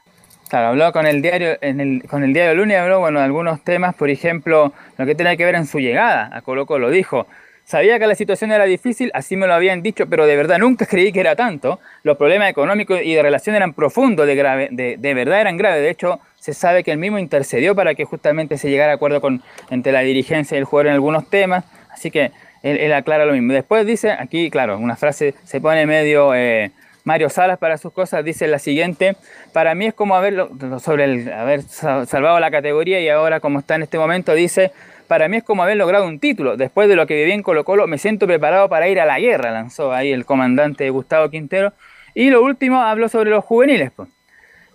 Claro, 0.49 0.67
habló 0.69 0.91
con 0.91 1.05
el 1.05 1.21
diario, 1.21 1.57
en 1.61 1.79
el, 1.79 2.03
con 2.07 2.23
el 2.23 2.33
diario 2.33 2.55
Lunes, 2.55 2.77
habló 2.79 2.99
bueno, 2.99 3.19
de 3.19 3.25
algunos 3.25 3.63
temas, 3.63 3.93
por 3.95 4.09
ejemplo, 4.09 4.73
lo 4.97 5.05
que 5.05 5.13
tiene 5.15 5.38
que 5.38 5.45
ver 5.45 5.55
en 5.55 5.65
su 5.67 5.79
llegada 5.79 6.29
a 6.31 6.41
Colo 6.41 6.65
Colo. 6.65 6.89
Dijo, 6.91 7.27
sabía 7.65 7.99
que 7.99 8.07
la 8.07 8.15
situación 8.15 8.51
era 8.51 8.63
difícil, 8.65 9.11
así 9.13 9.36
me 9.36 9.47
lo 9.47 9.53
habían 9.53 9.81
dicho, 9.81 10.07
pero 10.07 10.25
de 10.25 10.36
verdad 10.36 10.57
nunca 10.59 10.86
creí 10.86 11.11
que 11.11 11.19
era 11.19 11.36
tanto. 11.36 11.79
Los 12.03 12.17
problemas 12.17 12.49
económicos 12.49 12.99
y 13.03 13.13
de 13.13 13.21
relación 13.23 13.55
eran 13.55 13.73
profundos, 13.73 14.25
de, 14.27 14.36
grave, 14.36 14.69
de, 14.71 14.97
de 14.97 15.13
verdad 15.13 15.41
eran 15.41 15.57
graves. 15.57 15.81
De 15.81 15.89
hecho, 15.89 16.19
se 16.45 16.53
sabe 16.53 16.83
que 16.83 16.91
él 16.91 16.99
mismo 16.99 17.17
intercedió 17.17 17.73
para 17.73 17.95
que 17.95 18.05
justamente 18.05 18.57
se 18.59 18.69
llegara 18.69 18.91
a 18.91 18.95
acuerdo 18.95 19.19
con, 19.19 19.41
entre 19.71 19.91
la 19.91 20.01
dirigencia 20.01 20.55
y 20.55 20.59
el 20.59 20.65
jugador 20.65 20.87
en 20.87 20.93
algunos 20.93 21.27
temas. 21.27 21.65
Así 21.89 22.11
que 22.11 22.31
él, 22.61 22.93
aclara 22.93 23.25
lo 23.25 23.33
mismo. 23.33 23.51
Después 23.51 23.85
dice, 23.85 24.11
aquí, 24.11 24.51
claro, 24.51 24.77
una 24.77 24.95
frase 24.95 25.33
se 25.43 25.59
pone 25.59 25.85
medio... 25.87 26.35
eh, 26.35 26.71
Mario 27.03 27.29
Salas 27.29 27.59
para 27.59 27.77
sus 27.77 27.93
cosas 27.93 28.25
dice 28.25 28.47
la 28.47 28.57
siguiente, 28.57 29.15
para 29.53 29.75
mí 29.75 29.85
es 29.85 29.93
como 29.93 30.15
haberlo, 30.15 30.49
sobre 30.79 31.03
el 31.03 31.31
haber 31.31 31.61
sa- 31.61 32.07
salvado 32.07 32.39
la 32.39 32.49
categoría 32.49 32.99
y 32.99 33.09
ahora 33.09 33.39
como 33.39 33.59
está 33.59 33.75
en 33.75 33.83
este 33.83 33.99
momento 33.99 34.33
dice, 34.33 34.71
para 35.07 35.27
mí 35.27 35.37
es 35.37 35.43
como 35.43 35.61
haber 35.61 35.77
logrado 35.77 36.07
un 36.07 36.19
título, 36.19 36.57
después 36.57 36.89
de 36.89 36.95
lo 36.95 37.05
que 37.05 37.13
viví 37.13 37.31
en 37.31 37.43
Colo 37.43 37.63
Colo 37.63 37.85
me 37.85 37.99
siento 37.99 38.25
preparado 38.25 38.69
para 38.69 38.87
ir 38.87 38.99
a 38.99 39.05
la 39.05 39.19
guerra, 39.19 39.51
lanzó 39.51 39.93
ahí 39.93 40.11
el 40.11 40.25
comandante 40.25 40.89
Gustavo 40.89 41.29
Quintero. 41.29 41.73
Y 42.15 42.31
lo 42.31 42.41
último 42.41 42.81
habló 42.81 43.07
sobre 43.07 43.29
los 43.29 43.45
juveniles. 43.45 43.91
pues. 43.95 44.09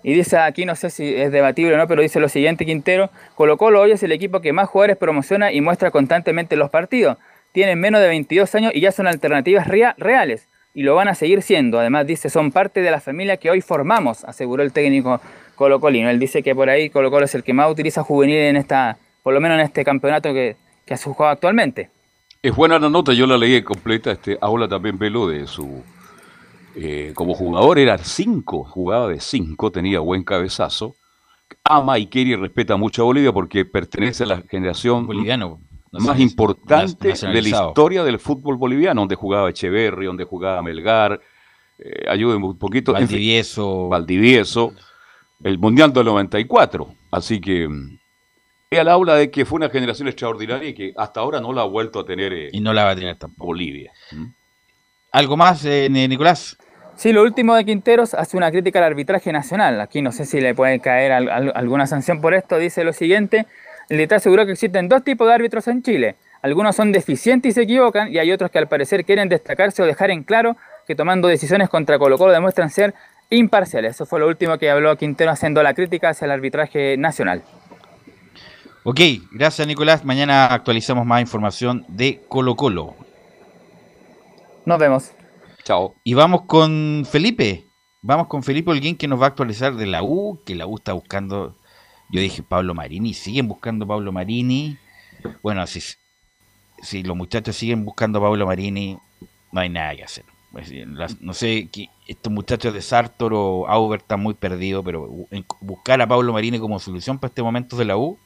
Y 0.03 0.15
dice 0.15 0.39
aquí, 0.39 0.65
no 0.65 0.75
sé 0.77 0.91
si 0.91 1.15
es 1.15 1.31
debatible 1.31 1.75
o 1.75 1.77
no, 1.77 1.87
pero 1.87 2.01
dice 2.03 2.21
lo 2.21 2.29
siguiente 2.29 2.65
Quintero, 2.65 3.11
Colo 3.35 3.57
Colo 3.59 3.81
hoy 3.83 3.93
es 3.93 4.03
el 4.03 4.13
equipo 4.13 4.41
que 4.41 4.53
más 4.53 4.69
jugadores 4.69 4.97
promociona 4.97 5.53
y 5.53 5.61
muestra 5.61 5.91
constantemente 5.91 6.55
en 6.55 6.59
los 6.61 6.71
partidos. 6.71 7.19
Tienen 7.53 7.79
menos 7.81 8.01
de 8.01 8.09
22 8.09 8.55
años 8.55 8.73
y 8.75 8.81
ya 8.81 8.93
son 8.93 9.07
alternativas 9.07 9.67
rea- 9.67 9.95
reales 9.99 10.47
y 10.73 10.83
lo 10.85 10.95
van 10.95 11.09
a 11.09 11.15
seguir 11.15 11.43
siendo. 11.43 11.79
Además 11.81 12.07
dice, 12.07 12.31
son 12.31 12.51
parte 12.53 12.81
de 12.81 12.91
la 12.91 13.01
familia 13.01 13.37
que 13.37 13.51
hoy 13.51 13.61
formamos, 13.61 14.25
aseguró 14.25 14.63
el 14.63 14.73
técnico 14.73 15.21
colocolino. 15.57 16.09
Él 16.09 16.19
dice 16.19 16.43
que 16.43 16.55
por 16.55 16.71
ahí 16.71 16.89
Colo 16.91 17.11
Colo 17.11 17.25
es 17.27 17.35
el 17.35 17.43
que 17.43 17.53
más 17.53 17.71
utiliza 17.71 18.03
juvenil 18.03 18.37
en 18.37 18.57
esta, 18.57 18.97
por 19.23 19.35
lo 19.35 19.41
menos 19.41 19.59
en 19.59 19.65
este 19.67 19.85
campeonato 19.85 20.33
que, 20.33 20.57
que 20.87 20.95
ha 20.95 20.97
jugado 20.97 21.33
actualmente. 21.33 21.91
Es 22.43 22.55
buena 22.57 22.79
la 22.79 22.89
nota, 22.89 23.13
yo 23.13 23.27
la 23.27 23.37
leí 23.37 23.61
completa. 23.63 24.13
Este, 24.13 24.39
habla 24.41 24.67
también 24.67 24.97
Velo 24.97 25.29
de 25.29 25.47
su. 25.47 25.83
Eh, 26.77 27.13
como 27.15 27.35
jugador 27.35 27.79
era 27.79 27.99
5, 27.99 28.65
jugaba 28.65 29.09
de 29.09 29.21
5, 29.21 29.71
tenía 29.71 30.01
buen 30.01 30.23
cabezazo. 30.23 30.97
Ama 31.65 31.99
y 31.99 32.07
quiere 32.07 32.31
y 32.31 32.37
respeta 32.37 32.77
mucho 32.77 33.03
a 33.03 33.05
Bolivia 33.07 33.33
porque 33.33 33.65
pertenece 33.65 34.25
a 34.25 34.27
la 34.27 34.43
generación 34.43 35.07
Boliviano. 35.07 35.61
más 35.93 36.19
importante 36.21 37.13
de 37.13 37.43
la 37.43 37.49
historia 37.49 38.05
del 38.05 38.19
fútbol 38.19 38.57
boliviano, 38.57 39.01
donde 39.03 39.17
jugaba 39.17 39.51
Echeverri, 39.51 40.07
donde 40.07 40.25
jugaba 40.25 40.63
Melgar. 40.63 41.21
Eh, 41.79 42.05
ayúdenme 42.09 42.47
un 42.47 42.59
poquito. 42.59 42.97
En 42.97 43.09
fin, 43.09 43.89
Valdivieso. 43.89 44.73
El 45.43 45.59
Mundial 45.59 45.93
del 45.93 46.05
94. 46.05 46.95
Así 47.11 47.41
que. 47.41 47.69
mm, 47.69 47.99
Él 48.71 48.89
habla 48.89 49.17
de 49.17 49.31
que 49.31 49.45
fue 49.45 49.57
una 49.57 49.71
generación 49.71 50.07
extraordinaria 50.07 50.69
y 50.69 50.75
que 50.75 50.93
hasta 50.97 51.21
ahora 51.21 51.41
no 51.41 51.53
la 51.53 51.63
ha 51.63 51.67
vuelto 51.67 51.99
a 52.01 52.05
tener 52.05 52.33
eh, 52.33 52.51
Y 52.53 52.61
no 52.61 52.73
la 52.73 52.85
va 52.85 52.91
a 52.91 52.97
tener 52.97 53.17
tampoco. 53.17 53.47
Bolivia. 53.47 53.93
¿Mm? 54.13 54.27
¿Algo 55.13 55.37
más, 55.37 55.65
eh, 55.65 55.89
Nicolás? 55.91 56.57
Sí, 56.97 57.13
lo 57.13 57.23
último 57.23 57.55
de 57.55 57.65
Quinteros 57.65 58.15
hace 58.15 58.37
una 58.37 58.51
crítica 58.51 58.79
al 58.79 58.85
arbitraje 58.87 59.33
nacional. 59.33 59.81
Aquí 59.81 60.03
no 60.03 60.13
sé 60.13 60.27
si 60.27 60.41
le 60.41 60.55
puede 60.55 60.81
caer 60.81 61.13
al- 61.13 61.29
al- 61.31 61.53
alguna 61.55 61.87
sanción 61.87 62.21
por 62.21 62.35
esto. 62.35 62.59
Dice 62.59 62.85
lo 62.85 62.93
siguiente, 62.93 63.47
el 63.89 63.99
dictado 63.99 64.19
aseguró 64.19 64.45
que 64.47 64.53
existen 64.53 64.89
dos 64.89 65.03
tipos 65.03 65.27
de 65.27 65.35
árbitros 65.35 65.67
en 65.69 65.83
Chile. 65.83 66.17
Algunos 66.43 66.77
son 66.77 66.93
deficientes 66.93 67.51
y 67.51 67.55
se 67.55 67.63
equivocan 67.63 68.13
y 68.13 68.19
hay 68.19 68.31
otros 68.33 68.51
que 68.51 68.59
al 68.59 68.69
parecer 68.69 69.05
quieren 69.05 69.29
destacarse 69.29 69.83
o 69.83 69.87
dejar 69.87 70.11
en 70.11 70.23
claro 70.23 70.57
que 70.87 70.95
tomando 70.95 71.29
decisiones 71.29 71.69
contra 71.69 71.99
Colo 71.99 72.17
Colo 72.19 72.33
demuestran 72.33 72.71
ser 72.71 72.95
imparciales. 73.31 73.93
Eso 73.97 74.07
fue 74.07 74.21
lo 74.21 74.27
último 74.29 74.59
que 74.59 74.71
habló 74.71 74.97
Quintero 74.97 75.31
haciendo 75.31 75.63
la 75.63 75.75
crítica 75.75 76.11
hacia 76.11 76.25
el 76.27 76.31
arbitraje 76.33 76.97
nacional. 76.97 77.43
Ok, 78.85 79.01
gracias 79.33 79.67
Nicolás. 79.67 80.05
Mañana 80.05 80.47
actualizamos 80.47 81.05
más 81.07 81.21
información 81.21 81.85
de 81.89 82.21
Colo 82.29 82.57
Colo. 82.57 82.95
Nos 84.71 84.79
vemos. 84.79 85.11
Chao. 85.65 85.97
Y 86.05 86.15
vamos 86.15 86.43
con 86.43 87.05
Felipe. 87.05 87.67
Vamos 88.03 88.29
con 88.29 88.45
Felipe 88.45 88.71
Holguín 88.71 88.97
que 88.97 89.09
nos 89.09 89.21
va 89.21 89.25
a 89.25 89.29
actualizar 89.31 89.75
de 89.75 89.85
la 89.85 90.05
U, 90.05 90.41
que 90.47 90.55
la 90.55 90.65
U 90.65 90.77
está 90.77 90.93
buscando. 90.93 91.57
Yo 92.09 92.21
dije 92.21 92.45
Pablo 92.45 92.73
Marini, 92.73 93.13
siguen 93.13 93.49
buscando 93.49 93.85
a 93.85 93.89
Pablo 93.89 94.13
Marini. 94.13 94.79
Bueno, 95.43 95.67
si, 95.67 95.83
si 96.85 97.03
los 97.03 97.17
muchachos 97.17 97.57
siguen 97.57 97.85
buscando 97.85 98.21
a 98.21 98.23
Pablo 98.23 98.47
Marini, 98.47 98.97
no 99.51 99.61
hay 99.61 99.71
nada 99.71 99.97
que 99.97 100.05
hacer. 100.05 100.25
No 101.19 101.35
sé, 101.35 101.69
estos 102.07 102.33
muchachos 102.33 102.73
de 102.73 102.81
Sartor 102.81 103.35
o 103.35 103.67
Auber 103.67 103.99
están 103.99 104.21
muy 104.21 104.35
perdidos, 104.35 104.85
pero 104.85 105.09
buscar 105.61 106.01
a 106.01 106.07
Pablo 106.07 106.33
Marini 106.33 106.61
como 106.61 106.79
solución 106.79 107.19
para 107.19 107.31
este 107.31 107.43
momento 107.43 107.77
de 107.77 107.87
la 107.87 107.97
U, 107.97 108.17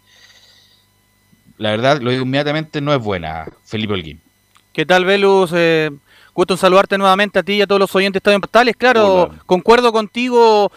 la 1.57 1.71
verdad, 1.71 2.03
lo 2.03 2.11
digo 2.11 2.25
inmediatamente, 2.25 2.83
no 2.83 2.93
es 2.93 3.03
buena, 3.03 3.51
Felipe 3.65 3.95
Holguín. 3.95 4.21
¿Qué 4.75 4.85
tal, 4.85 5.07
Velus? 5.07 5.53
Eh, 5.55 5.91
gusto 6.35 6.55
en 6.55 6.59
saludarte 6.59 6.98
nuevamente 6.98 7.39
a 7.39 7.43
ti 7.43 7.55
y 7.55 7.62
a 7.62 7.66
todos 7.66 7.81
los 7.81 7.94
oyentes 7.94 8.15
de 8.15 8.19
Estadio 8.19 8.40
Portales. 8.40 8.77
Claro, 8.77 9.31
concuerdo 9.47 9.93
contigo 9.93 10.70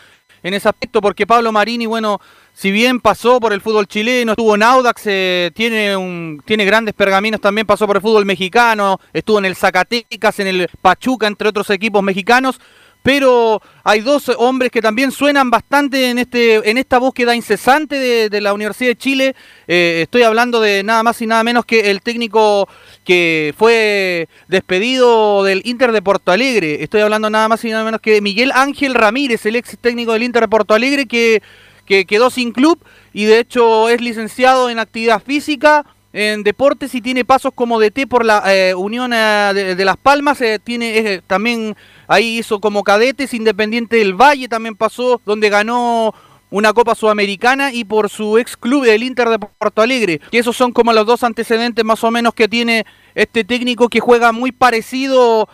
en 0.43 0.53
ese 0.53 0.69
aspecto, 0.69 1.01
porque 1.01 1.27
Pablo 1.27 1.51
Marini, 1.51 1.88
bueno, 1.88 2.21
si 2.53 2.71
bien 2.71 2.99
pasó 2.99 3.39
por 3.39 3.53
el 3.53 3.61
fútbol 3.61 3.88
chileno, 3.88 4.34
estuvo 4.34 4.55
en 4.55 4.63
Audax, 4.63 5.01
eh, 5.05 5.51
tiene, 5.53 5.97
un, 5.97 6.41
tiene 6.45 6.63
grandes 6.63 6.93
pergaminos, 6.93 7.41
también 7.41 7.67
pasó 7.67 7.85
por 7.88 7.97
el 7.97 8.01
fútbol 8.01 8.25
mexicano, 8.25 8.99
estuvo 9.13 9.39
en 9.39 9.45
el 9.45 9.55
Zacatecas, 9.55 10.39
en 10.39 10.47
el 10.47 10.69
Pachuca, 10.81 11.27
entre 11.27 11.49
otros 11.49 11.69
equipos 11.69 12.01
mexicanos, 12.03 12.59
pero 13.03 13.61
hay 13.83 14.01
dos 14.01 14.29
hombres 14.37 14.69
que 14.69 14.81
también 14.81 15.11
suenan 15.11 15.49
bastante 15.49 16.09
en 16.09 16.17
este 16.17 16.69
en 16.69 16.77
esta 16.77 16.97
búsqueda 16.97 17.35
incesante 17.35 18.29
de, 18.29 18.41
la 18.41 18.53
Universidad 18.53 18.91
de 18.91 18.97
Chile. 18.97 19.35
Eh, 19.67 20.01
estoy 20.03 20.23
hablando 20.23 20.59
de 20.59 20.83
nada 20.83 21.03
más 21.03 21.21
y 21.21 21.27
nada 21.27 21.43
menos 21.43 21.65
que 21.65 21.89
el 21.89 22.01
técnico 22.01 22.67
que 23.03 23.53
fue 23.57 24.27
despedido 24.47 25.43
del 25.43 25.61
Inter 25.65 25.91
de 25.91 26.01
Porto 26.01 26.31
Alegre. 26.31 26.83
Estoy 26.83 27.01
hablando 27.01 27.29
nada 27.29 27.47
más 27.47 27.63
y 27.63 27.69
nada 27.69 27.85
menos 27.85 28.01
que 28.01 28.21
Miguel 28.21 28.51
Ángel 28.53 28.93
Ramírez, 28.93 29.45
el 29.45 29.55
ex 29.55 29.77
técnico 29.79 30.13
del 30.13 30.23
Inter 30.23 30.43
de 30.43 30.47
Porto 30.49 30.73
Alegre, 30.73 31.05
que 31.05 31.41
quedó 31.85 32.29
sin 32.29 32.51
club 32.51 32.77
y 33.13 33.23
de 33.25 33.39
hecho 33.39 33.87
es 33.87 34.01
licenciado 34.01 34.69
en 34.69 34.79
actividad 34.79 35.23
física 35.23 35.85
en 36.18 36.41
deportes 36.41 36.95
y 36.95 37.02
tiene 37.02 37.23
pasos 37.23 37.52
como 37.53 37.80
DT 37.80 38.07
por 38.10 38.26
la 38.26 38.41
eh, 38.48 38.73
Unión 38.73 39.14
eh, 39.14 39.76
de, 39.77 39.85
Las 39.85 39.98
Palmas, 39.98 40.41
eh, 40.41 40.57
tiene 40.57 41.22
también 41.27 41.76
ahí 42.07 42.39
hizo 42.39 42.60
como 42.60 42.84
cadetes, 42.84 43.35
Independiente 43.35 43.98
del 43.98 44.15
Valle 44.15 44.48
también 44.48 44.76
pasó, 44.76 45.22
donde 45.27 45.49
ganó 45.49 46.15
una 46.49 46.73
Copa 46.73 46.95
Sudamericana 46.95 47.72
y 47.72 47.84
por 47.84 48.10
su 48.10 48.39
ex 48.39 48.57
club 48.57 48.85
el 48.85 49.03
Inter 49.03 49.30
de 49.30 49.38
Porto 49.38 49.84
Alegre. 49.84 50.19
Y 50.31 50.38
esos 50.38 50.57
son 50.57 50.72
como 50.72 50.91
los 50.91 51.06
dos 51.06 51.23
antecedentes 51.23 51.85
más 51.85 52.03
o 52.03 52.10
menos 52.10 52.34
que 52.34 52.48
tiene 52.48 52.88
este 53.14 53.44
técnico 53.44 53.88
que 53.88 53.99
juega 53.99 54.31
muy 54.31 54.52
parecido 54.52 55.48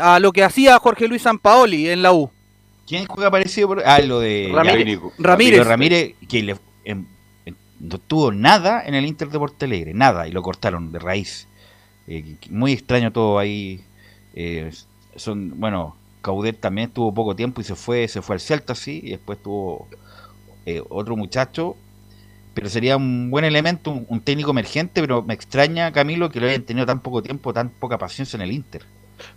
a 0.00 0.18
lo 0.18 0.32
que 0.32 0.44
hacía 0.44 0.78
Jorge 0.78 1.08
Luis 1.08 1.22
Sampaoli 1.22 1.90
en 1.90 2.00
la 2.00 2.14
U. 2.14 2.30
¿Quién 2.86 3.04
juega 3.06 3.30
parecido? 3.30 3.76
Ah, 3.84 3.98
lo 3.98 4.20
de 4.20 4.50
Ramírez. 4.50 5.00
Ramírez. 5.18 5.66
Ramírez, 5.66 6.14
que 6.26 6.42
le, 6.42 6.56
em, 6.84 7.04
no 7.84 7.98
tuvo 7.98 8.32
nada 8.32 8.82
en 8.84 8.94
el 8.94 9.04
Inter 9.06 9.28
de 9.28 9.38
Porto 9.38 9.64
Alegre, 9.64 9.94
nada, 9.94 10.26
y 10.26 10.32
lo 10.32 10.42
cortaron 10.42 10.92
de 10.92 10.98
raíz. 10.98 11.46
Eh, 12.06 12.36
muy 12.50 12.72
extraño 12.72 13.12
todo 13.12 13.38
ahí. 13.38 13.84
Eh, 14.34 14.70
son, 15.16 15.58
bueno, 15.60 15.96
Caudet 16.22 16.58
también 16.58 16.90
tuvo 16.90 17.12
poco 17.12 17.36
tiempo 17.36 17.60
y 17.60 17.64
se 17.64 17.74
fue, 17.74 18.08
se 18.08 18.22
fue 18.22 18.36
al 18.36 18.40
Celta, 18.40 18.74
sí, 18.74 19.00
y 19.02 19.10
después 19.10 19.42
tuvo 19.42 19.86
eh, 20.66 20.82
otro 20.88 21.16
muchacho. 21.16 21.76
Pero 22.54 22.68
sería 22.68 22.96
un 22.96 23.30
buen 23.30 23.44
elemento, 23.44 23.90
un, 23.90 24.20
técnico 24.20 24.52
emergente, 24.52 25.00
pero 25.00 25.22
me 25.22 25.34
extraña, 25.34 25.90
Camilo, 25.92 26.30
que 26.30 26.40
lo 26.40 26.46
hayan 26.46 26.62
tenido 26.62 26.86
tan 26.86 27.00
poco 27.00 27.20
tiempo, 27.22 27.52
tan 27.52 27.68
poca 27.68 27.98
paciencia 27.98 28.36
en 28.36 28.42
el 28.42 28.52
Inter. 28.52 28.84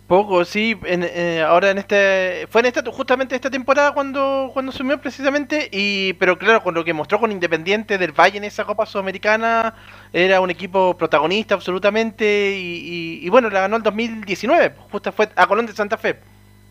Poco, 0.06 0.44
sí. 0.44 0.76
En, 0.84 1.02
eh, 1.04 1.42
ahora 1.42 1.70
en 1.70 1.78
este. 1.78 2.46
Fue 2.50 2.62
en 2.62 2.66
esta, 2.66 2.82
justamente 2.90 3.34
esta 3.34 3.50
temporada 3.50 3.92
cuando, 3.92 4.50
cuando 4.52 4.72
sumió 4.72 4.98
precisamente. 5.00 5.68
y 5.70 6.14
Pero 6.14 6.38
claro, 6.38 6.62
con 6.62 6.74
lo 6.74 6.84
que 6.84 6.94
mostró 6.94 7.20
con 7.20 7.30
Independiente 7.30 7.98
del 7.98 8.12
Valle 8.12 8.38
en 8.38 8.44
esa 8.44 8.64
Copa 8.64 8.86
Sudamericana, 8.86 9.74
era 10.12 10.40
un 10.40 10.50
equipo 10.50 10.96
protagonista 10.96 11.54
absolutamente. 11.54 12.56
Y, 12.58 13.28
bueno, 13.28 13.50
la 13.50 13.60
ganó 13.60 13.76
el 13.76 13.82
2019. 13.82 14.74
Justo 14.90 15.12
fue 15.12 15.28
a 15.36 15.46
Colón 15.46 15.66
de 15.66 15.74
Santa 15.74 15.98
Fe. 15.98 16.18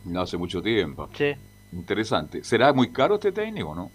No 0.05 0.21
hace 0.21 0.37
mucho 0.37 0.61
tiempo. 0.61 1.09
Sí. 1.13 1.35
Interesante. 1.73 2.43
¿Será 2.43 2.73
muy 2.73 2.91
caro 2.91 3.15
este 3.15 3.31
técnico, 3.31 3.75
no? 3.75 3.91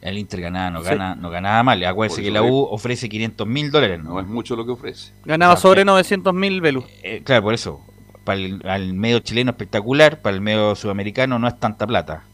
El 0.00 0.18
Inter 0.18 0.42
ganaba, 0.42 0.70
no, 0.70 0.82
gana, 0.82 1.14
no 1.14 1.30
ganaba 1.30 1.62
mal. 1.62 1.84
Acuérdense 1.84 2.22
que 2.22 2.30
la 2.30 2.42
U 2.42 2.68
ofrece 2.70 3.08
500 3.08 3.46
mil 3.46 3.70
dólares. 3.70 3.98
¿no? 4.02 4.20
es 4.20 4.26
mucho 4.26 4.54
lo 4.54 4.64
que 4.64 4.72
ofrece. 4.72 5.12
Ganaba 5.24 5.56
sobre 5.56 5.84
900 5.84 6.34
mil, 6.34 6.60
Velu. 6.60 6.84
Eh, 7.02 7.22
claro, 7.24 7.42
por 7.42 7.54
eso 7.54 7.82
para 8.28 8.76
el 8.76 8.92
medio 8.92 9.20
chileno 9.20 9.52
espectacular, 9.52 10.20
para 10.20 10.36
el 10.36 10.42
medio 10.42 10.74
sudamericano 10.74 11.38
no 11.38 11.48
es 11.48 11.58
tanta 11.58 11.86
plata. 11.86 12.24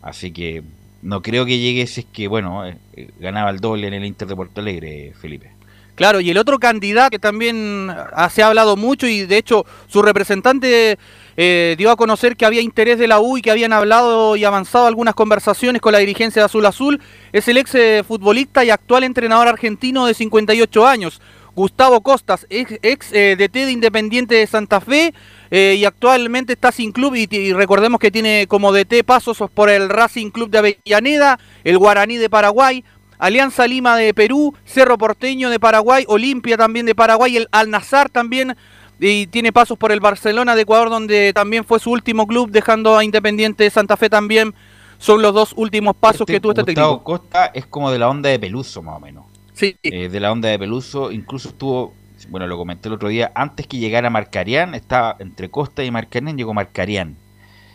Así 0.00 0.30
que 0.30 0.62
no 1.02 1.22
creo 1.22 1.44
que 1.44 1.58
llegue 1.58 1.88
si 1.88 2.02
es 2.02 2.06
que, 2.06 2.28
bueno, 2.28 2.64
eh, 2.64 2.78
eh, 2.92 3.10
ganaba 3.18 3.50
el 3.50 3.58
doble 3.58 3.88
en 3.88 3.94
el 3.94 4.04
Inter 4.04 4.28
de 4.28 4.36
Porto 4.36 4.60
Alegre, 4.60 5.12
Felipe. 5.20 5.50
Claro, 5.96 6.20
y 6.20 6.30
el 6.30 6.38
otro 6.38 6.60
candidato 6.60 7.10
que 7.10 7.18
también 7.18 7.92
se 8.30 8.44
ha 8.44 8.46
hablado 8.46 8.76
mucho 8.76 9.08
y 9.08 9.26
de 9.26 9.36
hecho 9.36 9.66
su 9.88 10.02
representante 10.02 10.98
eh, 11.36 11.74
dio 11.78 11.90
a 11.90 11.96
conocer 11.96 12.36
que 12.36 12.46
había 12.46 12.60
interés 12.60 13.00
de 13.00 13.08
la 13.08 13.18
U 13.18 13.36
y 13.36 13.42
que 13.42 13.50
habían 13.50 13.72
hablado 13.72 14.36
y 14.36 14.44
avanzado 14.44 14.86
algunas 14.86 15.16
conversaciones 15.16 15.82
con 15.82 15.92
la 15.92 15.98
dirigencia 15.98 16.42
de 16.42 16.46
Azul 16.46 16.66
Azul, 16.66 17.00
es 17.32 17.48
el 17.48 17.56
ex 17.56 17.76
futbolista 18.06 18.64
y 18.64 18.70
actual 18.70 19.02
entrenador 19.02 19.48
argentino 19.48 20.06
de 20.06 20.14
58 20.14 20.86
años, 20.86 21.20
Gustavo 21.54 22.00
Costas, 22.00 22.46
ex, 22.50 22.78
ex 22.82 23.12
eh, 23.12 23.36
DT 23.36 23.66
de 23.66 23.72
Independiente 23.72 24.34
de 24.34 24.46
Santa 24.46 24.80
Fe 24.80 25.14
eh, 25.50 25.76
y 25.78 25.84
actualmente 25.84 26.54
está 26.54 26.72
sin 26.72 26.92
club 26.92 27.14
y, 27.14 27.52
recordemos 27.52 28.00
que 28.00 28.10
tiene 28.10 28.46
como 28.48 28.72
DT 28.72 29.04
pasos 29.04 29.38
por 29.52 29.70
el 29.70 29.88
Racing 29.88 30.30
Club 30.30 30.50
de 30.50 30.58
Avellaneda, 30.58 31.38
el 31.62 31.78
Guaraní 31.78 32.16
de 32.16 32.28
Paraguay, 32.28 32.84
Alianza 33.18 33.66
Lima 33.66 33.96
de 33.96 34.12
Perú, 34.14 34.54
Cerro 34.64 34.98
Porteño 34.98 35.50
de 35.50 35.60
Paraguay, 35.60 36.04
Olimpia 36.08 36.56
también 36.56 36.86
de 36.86 36.94
Paraguay, 36.94 37.36
el 37.36 37.48
Al 37.52 37.70
Nazar 37.70 38.10
también 38.10 38.56
y 38.98 39.26
tiene 39.26 39.52
pasos 39.52 39.78
por 39.78 39.92
el 39.92 40.00
Barcelona 40.00 40.54
de 40.54 40.62
Ecuador 40.62 40.90
donde 40.90 41.32
también 41.32 41.64
fue 41.64 41.78
su 41.78 41.90
último 41.90 42.26
club 42.26 42.50
dejando 42.50 42.96
a 42.96 43.04
Independiente 43.04 43.64
de 43.64 43.70
Santa 43.70 43.96
Fe 43.96 44.08
también. 44.08 44.54
Son 44.98 45.20
los 45.20 45.34
dos 45.34 45.52
últimos 45.56 45.96
pasos 45.96 46.22
este 46.22 46.34
que 46.34 46.40
tuvo 46.40 46.52
este 46.52 46.62
Gustavo 46.62 47.02
Costa 47.02 47.46
es 47.46 47.66
como 47.66 47.90
de 47.90 47.98
la 47.98 48.08
onda 48.08 48.30
de 48.30 48.38
Peluso 48.38 48.82
más 48.82 48.96
o 48.96 49.00
menos. 49.00 49.23
Sí. 49.54 49.76
Eh, 49.84 50.08
de 50.08 50.20
la 50.20 50.32
onda 50.32 50.48
de 50.48 50.58
Peluso, 50.58 51.12
incluso 51.12 51.48
estuvo, 51.48 51.94
bueno, 52.28 52.46
lo 52.46 52.58
comenté 52.58 52.88
el 52.88 52.94
otro 52.94 53.08
día, 53.08 53.32
antes 53.34 53.66
que 53.66 53.78
llegara 53.78 54.10
Marcarián, 54.10 54.74
estaba 54.74 55.16
entre 55.20 55.48
Costa 55.48 55.84
y 55.84 55.90
Marcarián, 55.90 56.36
llegó 56.36 56.52
Marcarián. 56.52 57.16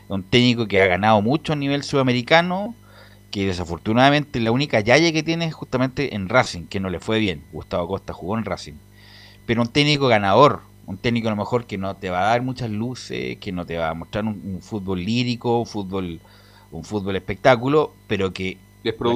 Un 0.10 0.24
técnico 0.24 0.68
que 0.68 0.82
ha 0.82 0.88
ganado 0.88 1.22
mucho 1.22 1.54
a 1.54 1.56
nivel 1.56 1.84
sudamericano, 1.84 2.76
que 3.32 3.46
desafortunadamente 3.46 4.40
la 4.40 4.52
única 4.52 4.80
yaya 4.82 5.14
que 5.14 5.24
tiene 5.24 5.46
es 5.46 5.54
justamente 5.54 6.16
en 6.16 6.30
Racing, 6.30 6.66
que 6.66 6.80
no 6.80 6.90
le 6.90 7.00
fue 7.00 7.20
bien. 7.20 7.44
Gustavo 7.54 7.88
Costa 7.88 8.12
jugó 8.12 8.38
en 8.38 8.44
Racing. 8.44 8.74
Pero 9.46 9.62
un 9.62 9.68
técnico 9.68 10.08
ganador, 10.08 10.62
un 10.86 10.98
técnico 10.98 11.28
a 11.28 11.32
lo 11.32 11.38
mejor 11.38 11.66
que 11.66 11.78
no 11.78 11.96
te 11.96 12.10
va 12.10 12.22
a 12.22 12.30
dar 12.32 12.42
muchas 12.42 12.72
luces, 12.72 13.38
que 13.38 13.52
no 13.52 13.66
te 13.66 13.78
va 13.78 13.90
a 13.90 13.94
mostrar 13.94 14.26
un, 14.26 14.60
fútbol 14.62 15.06
lírico, 15.06 15.60
un 15.60 15.66
fútbol, 15.68 16.20
un 16.72 16.84
fútbol 16.84 17.16
espectáculo, 17.16 17.94
pero 18.08 18.34
que, 18.34 18.58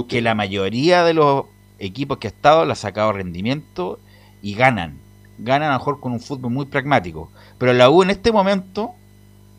que 0.07 0.21
la 0.21 0.35
mayoría 0.35 1.03
de 1.03 1.15
los 1.15 1.45
equipos 1.79 2.17
que 2.17 2.27
ha 2.27 2.31
estado 2.31 2.65
le 2.65 2.73
ha 2.73 2.75
sacado 2.75 3.13
rendimiento 3.13 3.99
y 4.41 4.55
ganan. 4.55 4.99
Ganan 5.37 5.69
a 5.69 5.73
lo 5.73 5.79
mejor 5.79 5.99
con 5.99 6.11
un 6.11 6.19
fútbol 6.19 6.51
muy 6.51 6.65
pragmático. 6.65 7.31
Pero 7.57 7.73
la 7.73 7.89
U 7.89 8.03
en 8.03 8.09
este 8.09 8.31
momento 8.31 8.93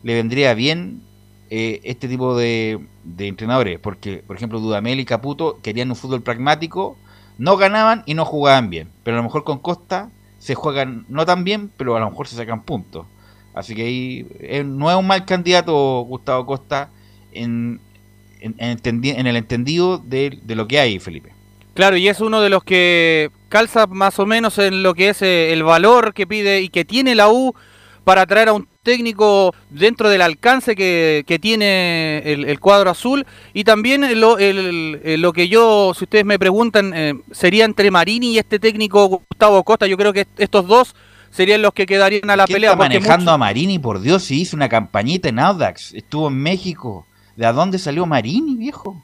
le 0.03 0.13
vendría 0.13 0.53
bien 0.53 1.01
eh, 1.49 1.81
este 1.83 2.07
tipo 2.07 2.37
de, 2.37 2.79
entrenadores. 3.17 3.79
Porque, 3.79 4.23
por 4.25 4.35
ejemplo, 4.35 4.59
Dudamel 4.59 4.99
y 4.99 5.05
Caputo 5.05 5.59
querían 5.61 5.89
un 5.89 5.95
fútbol 5.95 6.21
pragmático, 6.21 6.97
no 7.37 7.57
ganaban 7.57 8.03
y 8.05 8.13
no 8.13 8.25
jugaban 8.25 8.69
bien. 8.69 8.89
Pero 9.03 9.17
a 9.17 9.19
lo 9.19 9.23
mejor 9.23 9.43
con 9.43 9.59
Costa 9.59 10.09
se 10.39 10.55
juegan 10.55 11.05
no 11.09 11.25
tan 11.25 11.43
bien, 11.43 11.71
pero 11.75 11.95
a 11.95 11.99
lo 11.99 12.09
mejor 12.09 12.27
se 12.27 12.35
sacan 12.35 12.63
puntos. 12.63 13.05
Así 13.53 13.73
que 13.73 13.83
ahí 13.83 14.27
eh, 14.39 14.63
no 14.63 14.91
es 14.91 14.97
un 14.97 15.07
mal 15.07 15.25
candidato 15.25 16.01
Gustavo 16.01 16.45
Costa 16.45 16.89
en, 17.31 17.79
en, 18.41 18.55
en, 18.59 19.27
el 19.27 19.35
entendido 19.35 19.97
de 19.97 20.41
lo 20.47 20.67
que 20.67 20.79
hay, 20.79 20.99
Felipe. 20.99 21.34
Claro, 21.75 21.97
y 21.97 22.07
es 22.07 22.21
uno 22.21 22.39
de 22.39 22.49
los 22.49 22.63
que 22.63 23.31
calza 23.49 23.85
más 23.85 24.17
o 24.19 24.25
menos 24.25 24.57
en 24.59 24.81
lo 24.81 24.93
que 24.93 25.09
es 25.09 25.21
eh, 25.21 25.51
el 25.51 25.63
valor 25.63 26.13
que 26.13 26.25
pide 26.25 26.61
y 26.61 26.69
que 26.69 26.85
tiene 26.85 27.15
la 27.15 27.29
U 27.29 27.53
para 28.05 28.25
traer 28.25 28.47
a 28.47 28.53
un 28.53 28.67
técnico 28.81 29.53
dentro 29.69 30.07
del 30.09 30.21
alcance 30.21 30.73
que, 30.75 31.39
tiene 31.41 32.19
el, 32.19 32.59
cuadro 32.61 32.91
azul. 32.91 33.25
Y 33.53 33.65
también 33.65 34.21
lo, 34.21 34.37
lo, 34.37 35.33
que 35.33 35.49
yo, 35.49 35.93
si 35.93 36.05
ustedes 36.05 36.23
me 36.23 36.39
preguntan, 36.39 36.93
eh, 36.95 37.15
sería 37.31 37.65
entre 37.65 37.91
Marini 37.91 38.33
y 38.33 38.37
este 38.37 38.57
técnico 38.57 39.07
Gustavo 39.07 39.63
Costa. 39.65 39.85
Yo 39.85 39.97
creo 39.97 40.13
que 40.13 40.27
estos 40.37 40.65
dos 40.67 40.95
serían 41.29 41.61
los 41.61 41.73
que 41.73 41.85
quedarían 41.85 42.29
a 42.29 42.37
la 42.37 42.47
pelea. 42.47 42.71
Está 42.71 42.83
manejando 42.83 43.31
a 43.31 43.37
Marini, 43.37 43.79
por 43.79 43.99
Dios, 43.99 44.23
si 44.23 44.39
hizo 44.39 44.55
una 44.55 44.69
campañita 44.69 45.27
en 45.27 45.39
Audax, 45.39 45.93
estuvo 45.93 46.29
en 46.29 46.41
México. 46.41 47.05
¿De 47.35 47.51
dónde 47.51 47.79
salió 47.79 48.05
Marini, 48.05 48.55
viejo? 48.55 49.03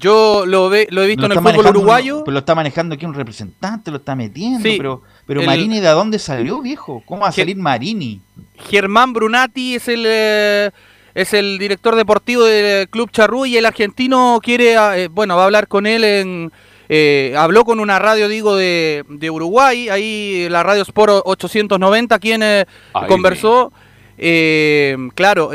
Yo 0.00 0.44
lo, 0.46 0.68
ve, 0.70 0.88
lo 0.90 1.02
he 1.02 1.06
visto 1.06 1.26
en 1.26 1.32
el 1.32 1.38
fútbol 1.38 1.66
uruguayo. 1.66 2.24
pero 2.24 2.32
lo 2.32 2.38
está 2.40 2.54
manejando 2.54 2.94
aquí 2.94 3.04
un 3.04 3.14
representante, 3.14 3.90
lo 3.90 3.98
está 3.98 4.16
metiendo. 4.16 4.60
pero 4.62 5.02
pero 5.26 5.42
Marini, 5.42 5.78
¿de 5.78 5.88
dónde 5.88 6.18
salió, 6.18 6.60
viejo? 6.60 7.02
¿Cómo 7.06 7.22
va 7.22 7.28
a 7.28 7.32
salir 7.32 7.56
Marini? 7.56 8.20
Germán 8.68 9.12
Brunati 9.12 9.76
es 9.76 9.88
el 9.88 10.04
eh, 10.06 10.70
es 11.14 11.34
el 11.34 11.58
director 11.58 11.96
deportivo 11.96 12.44
del 12.44 12.88
Club 12.88 13.10
Charrúa 13.10 13.48
y 13.48 13.56
el 13.56 13.66
argentino 13.66 14.40
quiere, 14.42 14.74
eh, 14.74 15.08
bueno, 15.08 15.36
va 15.36 15.42
a 15.42 15.44
hablar 15.46 15.68
con 15.68 15.86
él 15.86 16.04
en... 16.04 16.52
Eh, 16.92 17.34
habló 17.38 17.64
con 17.64 17.78
una 17.78 18.00
radio, 18.00 18.26
digo, 18.28 18.56
de, 18.56 19.04
de, 19.08 19.30
Uruguay, 19.30 19.88
ahí 19.90 20.48
la 20.50 20.64
radio 20.64 20.82
Sport 20.82 21.22
890, 21.24 22.18
quien 22.18 22.42
eh, 22.42 22.66
conversó, 23.06 23.72
eh, 24.18 24.96
claro, 25.14 25.52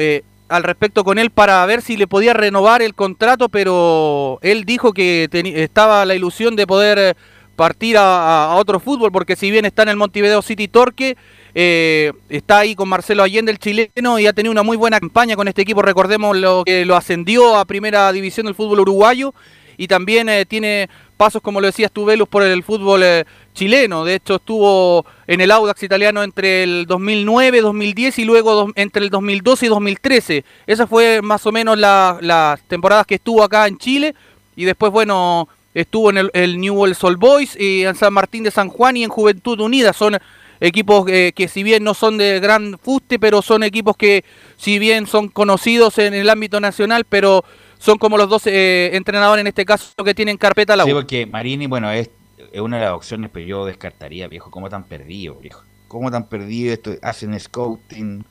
al 0.48 0.64
respecto 0.64 1.04
con 1.04 1.18
él 1.18 1.32
para 1.32 1.66
ver 1.66 1.82
si 1.82 1.98
le 1.98 2.08
podía 2.08 2.34
renovar 2.34 2.82
el 2.82 2.94
contrato, 2.94 3.50
pero 3.50 4.40
él 4.42 4.66
dijo 4.66 4.94
que 4.94 5.30
estaba 5.32 6.06
la 6.06 6.16
ilusión 6.16 6.56
de 6.56 6.68
poder 6.68 7.16
partir 7.56 7.98
a, 7.98 8.52
a, 8.52 8.56
otro 8.56 8.80
fútbol, 8.80 9.12
porque 9.12 9.36
si 9.36 9.50
bien 9.50 9.66
está 9.66 9.84
en 9.84 9.90
el 9.90 9.96
Montevideo 9.96 10.42
City 10.42 10.68
Torque, 10.68 11.16
eh, 11.54 12.12
está 12.30 12.60
ahí 12.60 12.76
con 12.76 12.90
Marcelo 12.90 13.24
Allende, 13.24 13.52
el 13.52 13.60
chileno, 13.60 14.20
y 14.20 14.28
ha 14.28 14.34
tenido 14.34 14.52
una 14.52 14.64
muy 14.64 14.78
buena 14.78 15.00
campaña 15.00 15.36
con 15.36 15.48
este 15.48 15.62
equipo. 15.62 15.82
Recordemos 15.82 16.36
lo 16.36 16.64
que 16.66 16.86
lo 16.86 16.96
ascendió 16.96 17.56
a 17.56 17.66
primera 17.66 18.12
división 18.12 18.46
del 18.46 18.56
fútbol 18.56 18.82
uruguayo 18.82 19.34
y 19.78 19.88
también 19.88 20.30
eh, 20.30 20.46
tiene 20.46 20.90
pasos, 21.18 21.42
como 21.42 21.62
lo 21.62 21.68
decías 21.68 21.92
tú, 21.92 22.06
Velus, 22.06 22.28
por 22.28 22.44
el 22.44 22.64
fútbol 22.64 23.04
eh, 23.04 23.26
chileno. 23.54 24.06
De 24.06 24.16
hecho, 24.16 24.36
estuvo 24.36 25.06
en 25.28 25.42
el 25.42 25.52
Audax 25.52 25.84
italiano 25.84 26.24
entre 26.24 26.64
el 26.64 26.86
2009, 26.88 27.62
2010 27.62 28.20
y 28.20 28.26
luego 28.26 28.54
do, 28.54 28.72
entre 28.76 29.04
el 29.04 29.10
2012 29.10 29.66
y 29.66 29.70
2013. 29.70 30.46
Esa 30.68 30.88
fue 30.88 31.22
más 31.22 31.46
o 31.46 31.52
menos 31.52 31.78
las 31.78 32.22
la 32.22 32.60
temporadas 32.68 33.06
que 33.06 33.16
estuvo 33.16 33.44
acá 33.44 33.68
en 33.68 33.78
Chile. 33.78 34.16
Y 34.56 34.66
después, 34.66 34.92
bueno, 34.92 35.48
estuvo 35.74 36.10
en 36.10 36.18
el, 36.18 36.32
el 36.34 36.60
Newell's 36.60 37.04
Old 37.04 37.20
Boys 37.20 37.60
y 37.60 37.84
en 37.84 37.96
San 37.96 38.14
Martín 38.14 38.44
de 38.44 38.52
San 38.52 38.70
Juan 38.70 38.98
y 38.98 39.04
en 39.04 39.10
Juventud 39.10 39.60
Unida. 39.60 39.94
Son 39.94 40.18
equipos 40.60 41.06
eh, 41.10 41.32
que 41.36 41.48
si 41.48 41.64
bien 41.64 41.84
no 41.84 41.94
son 41.94 42.18
de 42.18 42.40
gran 42.40 42.78
fuste, 42.82 43.20
pero 43.20 43.42
son 43.42 43.64
equipos 43.64 43.98
que 43.98 44.24
si 44.58 44.80
bien 44.80 45.08
son 45.08 45.30
conocidos 45.30 45.98
en 45.98 46.14
el 46.14 46.30
ámbito 46.30 46.60
nacional, 46.60 47.06
pero 47.08 47.44
son 47.86 48.00
como 48.00 48.18
los 48.18 48.28
dos 48.28 48.48
eh, 48.48 48.90
entrenadores 48.94 49.42
en 49.42 49.48
este 49.48 49.64
caso 49.64 49.94
que 50.04 50.16
tienen 50.16 50.38
carpeta 50.38 50.76
la 50.76 50.86
Sí, 50.86 50.92
porque 50.92 51.28
Marini, 51.28 51.68
bueno, 51.68 51.92
es, 51.92 52.10
es, 52.52 52.60
una 52.60 52.78
de 52.78 52.86
las 52.86 52.94
opciones, 52.94 53.30
pero 53.32 53.46
yo 53.46 53.66
descartaría, 53.66 54.28
viejo, 54.28 54.50
¿cómo 54.50 54.70
tan 54.70 54.86
perdido, 54.86 55.36
viejo? 55.36 55.64
¿Cómo 55.88 56.10
tan 56.10 56.28
perdido 56.28 56.74
esto? 56.74 56.96
Hacen 57.04 57.40
scouting, 57.40 58.26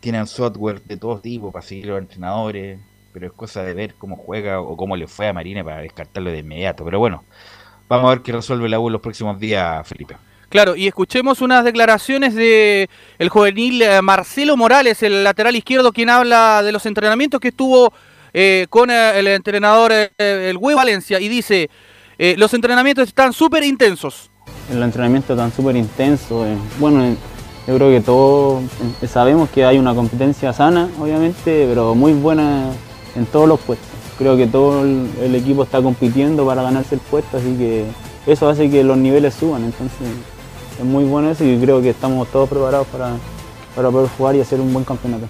tienen 0.00 0.26
software 0.26 0.82
de 0.82 0.98
todo 0.98 1.20
tipo 1.20 1.50
para 1.50 1.64
seguir 1.64 1.86
los 1.86 1.98
entrenadores, 1.98 2.78
pero 3.14 3.28
es 3.28 3.32
cosa 3.32 3.62
de 3.62 3.72
ver 3.72 3.94
cómo 3.94 4.16
juega 4.16 4.60
o 4.60 4.76
cómo 4.76 4.94
le 4.94 5.06
fue 5.06 5.28
a 5.28 5.32
Marini 5.32 5.62
para 5.62 5.80
descartarlo 5.80 6.30
de 6.30 6.40
inmediato. 6.40 6.84
Pero 6.84 6.98
bueno, 6.98 7.24
vamos 7.88 8.08
a 8.08 8.14
ver 8.14 8.22
qué 8.22 8.32
resuelve 8.32 8.68
la 8.68 8.78
U 8.78 8.88
en 8.88 8.92
los 8.92 9.00
próximos 9.00 9.40
días, 9.40 9.88
Felipe. 9.88 10.16
Claro, 10.50 10.76
y 10.76 10.86
escuchemos 10.86 11.40
unas 11.40 11.64
declaraciones 11.64 12.34
de 12.34 12.90
el 13.18 13.28
juvenil 13.30 13.80
eh, 13.80 14.02
Marcelo 14.02 14.56
Morales, 14.56 15.02
el 15.02 15.24
lateral 15.24 15.56
izquierdo, 15.56 15.92
quien 15.92 16.10
habla 16.10 16.62
de 16.62 16.72
los 16.72 16.84
entrenamientos 16.84 17.40
que 17.40 17.48
estuvo 17.48 17.92
eh, 18.32 18.66
con 18.70 18.90
eh, 18.90 19.18
el 19.18 19.26
entrenador 19.28 19.92
eh, 19.92 20.10
el 20.18 20.56
Huevo 20.56 20.78
Valencia 20.78 21.20
y 21.20 21.28
dice, 21.28 21.70
los 22.36 22.52
entrenamientos 22.52 23.08
están 23.08 23.32
súper 23.32 23.64
intensos. 23.64 24.30
El 24.70 24.82
entrenamiento 24.82 25.32
están 25.32 25.52
súper 25.52 25.74
intenso. 25.76 26.44
bueno, 26.78 27.16
yo 27.66 27.76
creo 27.76 27.90
que 27.90 28.00
todos 28.00 28.62
sabemos 29.08 29.48
que 29.48 29.64
hay 29.64 29.78
una 29.78 29.94
competencia 29.94 30.52
sana, 30.52 30.88
obviamente, 31.00 31.66
pero 31.66 31.94
muy 31.94 32.12
buena 32.12 32.72
en 33.16 33.24
todos 33.24 33.48
los 33.48 33.58
puestos. 33.60 33.88
Creo 34.18 34.36
que 34.36 34.46
todo 34.46 34.84
el, 34.84 35.08
el 35.22 35.34
equipo 35.34 35.62
está 35.62 35.80
compitiendo 35.80 36.44
para 36.44 36.62
ganarse 36.62 36.96
el 36.96 37.00
puesto, 37.00 37.38
así 37.38 37.56
que 37.56 37.86
eso 38.26 38.50
hace 38.50 38.68
que 38.68 38.84
los 38.84 38.98
niveles 38.98 39.32
suban. 39.32 39.64
Entonces 39.64 40.08
es 40.78 40.84
muy 40.84 41.04
bueno 41.04 41.30
eso 41.30 41.44
y 41.44 41.58
creo 41.58 41.80
que 41.80 41.90
estamos 41.90 42.28
todos 42.28 42.50
preparados 42.50 42.86
para, 42.88 43.12
para 43.74 43.90
poder 43.90 44.10
jugar 44.16 44.36
y 44.36 44.40
hacer 44.40 44.60
un 44.60 44.72
buen 44.72 44.84
campeonato. 44.84 45.26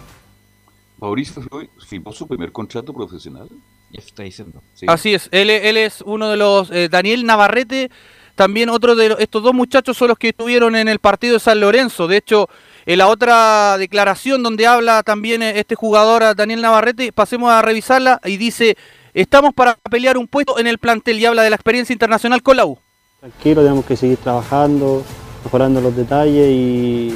Mauricio 1.00 1.42
firmó 1.86 2.12
su 2.12 2.28
primer 2.28 2.52
contrato 2.52 2.92
profesional. 2.92 3.48
Ya 3.90 4.00
está 4.00 4.22
diciendo. 4.22 4.62
Sí. 4.74 4.86
Así 4.88 5.14
es, 5.14 5.28
él, 5.32 5.50
él, 5.50 5.76
es 5.76 6.02
uno 6.04 6.28
de 6.28 6.36
los. 6.36 6.70
Eh, 6.70 6.88
Daniel 6.88 7.24
Navarrete, 7.24 7.90
también 8.34 8.68
otro 8.68 8.94
de 8.94 9.08
los, 9.08 9.20
estos 9.20 9.42
dos 9.42 9.54
muchachos 9.54 9.96
son 9.96 10.08
los 10.08 10.18
que 10.18 10.28
estuvieron 10.28 10.76
en 10.76 10.88
el 10.88 10.98
partido 10.98 11.34
de 11.34 11.40
San 11.40 11.58
Lorenzo. 11.58 12.06
De 12.06 12.18
hecho, 12.18 12.48
en 12.86 12.98
la 12.98 13.08
otra 13.08 13.78
declaración 13.78 14.42
donde 14.42 14.66
habla 14.66 15.02
también 15.02 15.42
este 15.42 15.74
jugador 15.74 16.36
Daniel 16.36 16.62
Navarrete, 16.62 17.12
pasemos 17.12 17.50
a 17.50 17.62
revisarla 17.62 18.20
y 18.24 18.36
dice: 18.36 18.76
Estamos 19.14 19.54
para 19.54 19.76
pelear 19.90 20.18
un 20.18 20.28
puesto 20.28 20.58
en 20.58 20.66
el 20.66 20.78
plantel 20.78 21.18
y 21.18 21.24
habla 21.24 21.42
de 21.42 21.50
la 21.50 21.56
experiencia 21.56 21.92
internacional 21.92 22.42
con 22.42 22.56
la 22.58 22.66
U. 22.66 22.78
Tranquilo, 23.20 23.62
tenemos 23.62 23.84
que 23.84 23.96
seguir 23.96 24.18
trabajando, 24.18 25.02
mejorando 25.44 25.80
los 25.80 25.96
detalles 25.96 26.48
y, 26.48 27.14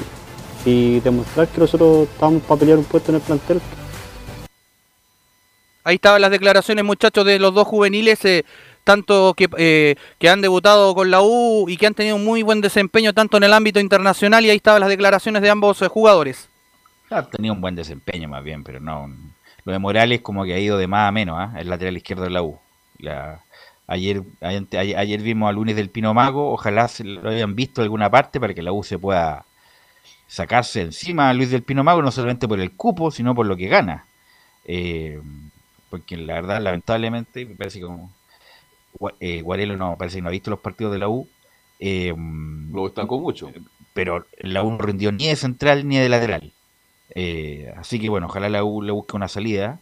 y 0.64 1.00
demostrar 1.00 1.48
que 1.48 1.60
nosotros 1.60 2.08
estamos 2.08 2.42
para 2.42 2.60
pelear 2.60 2.78
un 2.78 2.84
puesto 2.84 3.10
en 3.10 3.16
el 3.16 3.20
plantel. 3.22 3.60
Ahí 5.84 5.96
estaban 5.96 6.22
las 6.22 6.30
declaraciones, 6.30 6.82
muchachos, 6.84 7.26
de 7.26 7.38
los 7.38 7.52
dos 7.52 7.66
juveniles, 7.66 8.24
eh, 8.24 8.44
tanto 8.84 9.34
que, 9.34 9.48
eh, 9.58 9.96
que 10.18 10.30
han 10.30 10.40
debutado 10.40 10.94
con 10.94 11.10
la 11.10 11.20
U 11.20 11.66
y 11.68 11.76
que 11.76 11.86
han 11.86 11.94
tenido 11.94 12.16
un 12.16 12.24
muy 12.24 12.42
buen 12.42 12.62
desempeño 12.62 13.12
tanto 13.12 13.36
en 13.36 13.44
el 13.44 13.52
ámbito 13.52 13.80
internacional 13.80 14.46
y 14.46 14.50
ahí 14.50 14.56
estaban 14.56 14.80
las 14.80 14.88
declaraciones 14.88 15.42
de 15.42 15.50
ambos 15.50 15.82
eh, 15.82 15.88
jugadores. 15.88 16.48
Ha 17.10 17.22
tenido 17.24 17.52
un 17.54 17.60
buen 17.60 17.74
desempeño 17.74 18.28
más 18.28 18.42
bien, 18.42 18.64
pero 18.64 18.80
no... 18.80 19.08
Lo 19.66 19.72
de 19.72 19.78
Morales 19.78 20.20
como 20.20 20.44
que 20.44 20.52
ha 20.52 20.58
ido 20.58 20.76
de 20.76 20.86
más 20.86 21.08
a 21.08 21.12
menos, 21.12 21.42
¿eh? 21.42 21.60
el 21.60 21.70
lateral 21.70 21.96
izquierdo 21.96 22.24
de 22.24 22.30
la 22.30 22.42
U. 22.42 22.58
La, 22.98 23.40
ayer, 23.86 24.22
ayer, 24.42 24.66
ayer 24.74 25.22
vimos 25.22 25.48
a 25.48 25.52
Lunes 25.52 25.74
del 25.74 25.88
Pino 25.88 26.12
Mago, 26.12 26.52
ojalá 26.52 26.86
se 26.88 27.02
lo 27.02 27.30
hayan 27.30 27.54
visto 27.54 27.80
en 27.80 27.84
alguna 27.84 28.10
parte 28.10 28.38
para 28.38 28.52
que 28.52 28.60
la 28.60 28.72
U 28.72 28.82
se 28.82 28.98
pueda 28.98 29.46
sacarse 30.26 30.82
encima 30.82 31.28
a 31.28 31.34
Luis 31.34 31.50
del 31.50 31.62
Pino 31.62 31.84
Mago, 31.84 32.02
no 32.02 32.10
solamente 32.10 32.48
por 32.48 32.60
el 32.60 32.72
cupo, 32.72 33.10
sino 33.10 33.34
por 33.34 33.46
lo 33.46 33.56
que 33.56 33.68
gana. 33.68 34.06
Eh, 34.64 35.20
porque 35.90 36.16
la 36.16 36.34
verdad, 36.34 36.60
lamentablemente, 36.60 37.46
me 37.46 37.54
parece 37.54 37.78
que 37.78 37.86
como 37.86 38.10
eh, 39.20 39.42
Guarelo 39.42 39.76
no, 39.76 39.96
parece 39.96 40.18
que 40.18 40.22
no 40.22 40.28
ha 40.28 40.32
visto 40.32 40.50
los 40.50 40.60
partidos 40.60 40.92
de 40.92 40.98
la 40.98 41.08
U. 41.08 41.28
Eh, 41.80 42.14
lo 42.72 42.84
destacó 42.84 43.18
mucho. 43.20 43.50
Pero 43.92 44.26
la 44.38 44.62
U 44.62 44.72
no 44.72 44.78
rindió 44.78 45.12
ni 45.12 45.28
de 45.28 45.36
central 45.36 45.86
ni 45.86 45.98
de 45.98 46.08
lateral. 46.08 46.52
Eh, 47.14 47.72
así 47.76 48.00
que 48.00 48.08
bueno, 48.08 48.26
ojalá 48.26 48.48
la 48.48 48.64
U 48.64 48.82
le 48.82 48.92
busque 48.92 49.16
una 49.16 49.28
salida 49.28 49.80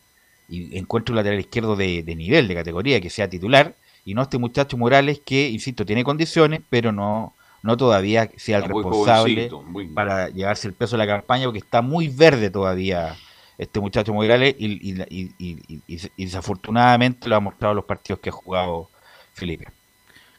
y 0.49 0.77
encuentre 0.77 1.13
un 1.13 1.17
lateral 1.17 1.41
izquierdo 1.41 1.77
de, 1.77 2.03
de, 2.03 2.15
nivel, 2.15 2.49
de 2.49 2.55
categoría, 2.55 3.01
que 3.01 3.09
sea 3.09 3.29
titular, 3.31 3.75
y 4.05 4.15
no 4.15 4.23
este 4.23 4.39
muchacho 4.39 4.77
Morales 4.77 5.21
que, 5.25 5.49
insisto, 5.49 5.87
tiene 5.87 6.05
condiciones, 6.05 6.61
pero 6.69 6.93
no, 6.93 7.35
no 7.63 7.77
todavía 7.77 8.31
sea 8.37 8.59
el 8.59 8.65
responsable 8.65 9.51
para 9.95 10.29
llevarse 10.29 10.69
el 10.69 10.75
peso 10.75 10.97
de 10.97 11.07
la 11.07 11.07
campaña, 11.07 11.45
porque 11.45 11.59
está 11.59 11.83
muy 11.83 12.09
verde 12.09 12.51
todavía 12.51 13.17
este 13.59 13.81
muchacho 13.81 14.13
Morales 14.13 14.57
y, 14.59 14.91
y, 14.91 15.35
y, 15.39 15.73
y, 15.87 16.25
desafortunadamente 16.25 17.29
lo 17.29 17.37
ha 17.37 17.41
mostrado 17.41 17.75
los 17.75 17.85
partidos 17.85 18.21
que 18.21 18.31
ha 18.31 18.33
jugado 18.33 18.89
Felipe. 19.35 19.69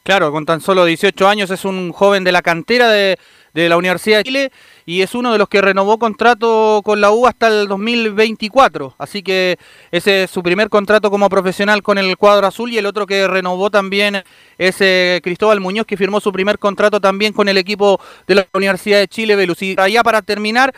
Claro, 0.04 0.32
con 0.32 0.44
tan 0.44 0.60
solo 0.60 0.84
18 0.84 1.26
años 1.26 1.50
es 1.50 1.64
un 1.64 1.90
joven 1.90 2.24
de 2.24 2.32
la 2.32 2.42
cantera 2.42 2.90
de, 2.90 3.18
de 3.54 3.70
la 3.70 3.78
Universidad 3.78 4.18
de 4.18 4.24
Chile 4.24 4.52
y 4.84 5.00
es 5.00 5.14
uno 5.14 5.32
de 5.32 5.38
los 5.38 5.48
que 5.48 5.62
renovó 5.62 5.98
contrato 5.98 6.82
con 6.84 7.00
la 7.00 7.10
U 7.10 7.26
hasta 7.26 7.48
el 7.48 7.68
2024. 7.68 8.96
Así 8.98 9.22
que 9.22 9.58
ese 9.92 10.24
es 10.24 10.30
su 10.30 10.42
primer 10.42 10.68
contrato 10.68 11.10
como 11.10 11.30
profesional 11.30 11.82
con 11.82 11.96
el 11.96 12.18
cuadro 12.18 12.46
azul 12.46 12.70
y 12.70 12.76
el 12.76 12.84
otro 12.84 13.06
que 13.06 13.26
renovó 13.26 13.70
también 13.70 14.22
es 14.58 14.76
eh, 14.80 15.20
Cristóbal 15.24 15.60
Muñoz 15.60 15.86
que 15.86 15.96
firmó 15.96 16.20
su 16.20 16.32
primer 16.32 16.58
contrato 16.58 17.00
también 17.00 17.32
con 17.32 17.48
el 17.48 17.56
equipo 17.56 17.98
de 18.26 18.34
la 18.34 18.46
Universidad 18.52 18.98
de 18.98 19.08
Chile, 19.08 19.36
Velus. 19.36 19.62
Y 19.62 19.74
allá 19.78 20.02
para 20.02 20.20
terminar, 20.20 20.74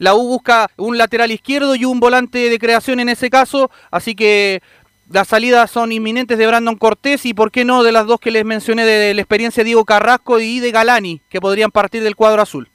la 0.00 0.14
U 0.14 0.26
busca 0.26 0.70
un 0.78 0.96
lateral 0.96 1.30
izquierdo 1.30 1.74
y 1.74 1.84
un 1.84 2.00
volante 2.00 2.48
de 2.48 2.58
creación 2.58 3.00
en 3.00 3.10
ese 3.10 3.28
caso, 3.28 3.70
así 3.90 4.14
que 4.14 4.62
las 5.10 5.26
salidas 5.26 5.70
son 5.70 5.90
inminentes 5.90 6.38
de 6.38 6.46
Brandon 6.46 6.76
Cortés 6.76 7.26
y 7.26 7.34
por 7.34 7.50
qué 7.50 7.64
no 7.64 7.82
de 7.82 7.90
las 7.90 8.06
dos 8.06 8.20
que 8.20 8.30
les 8.30 8.44
mencioné 8.44 8.84
de, 8.84 9.12
la 9.12 9.20
experiencia 9.20 9.62
de 9.62 9.66
Diego 9.66 9.84
Carrasco 9.84 10.38
y 10.38 10.60
de 10.60 10.70
Galani, 10.70 11.20
que 11.28 11.40
podrían 11.40 11.72
partir 11.72 12.04
del 12.04 12.14
cuadro 12.14 12.42
azul. 12.42 12.68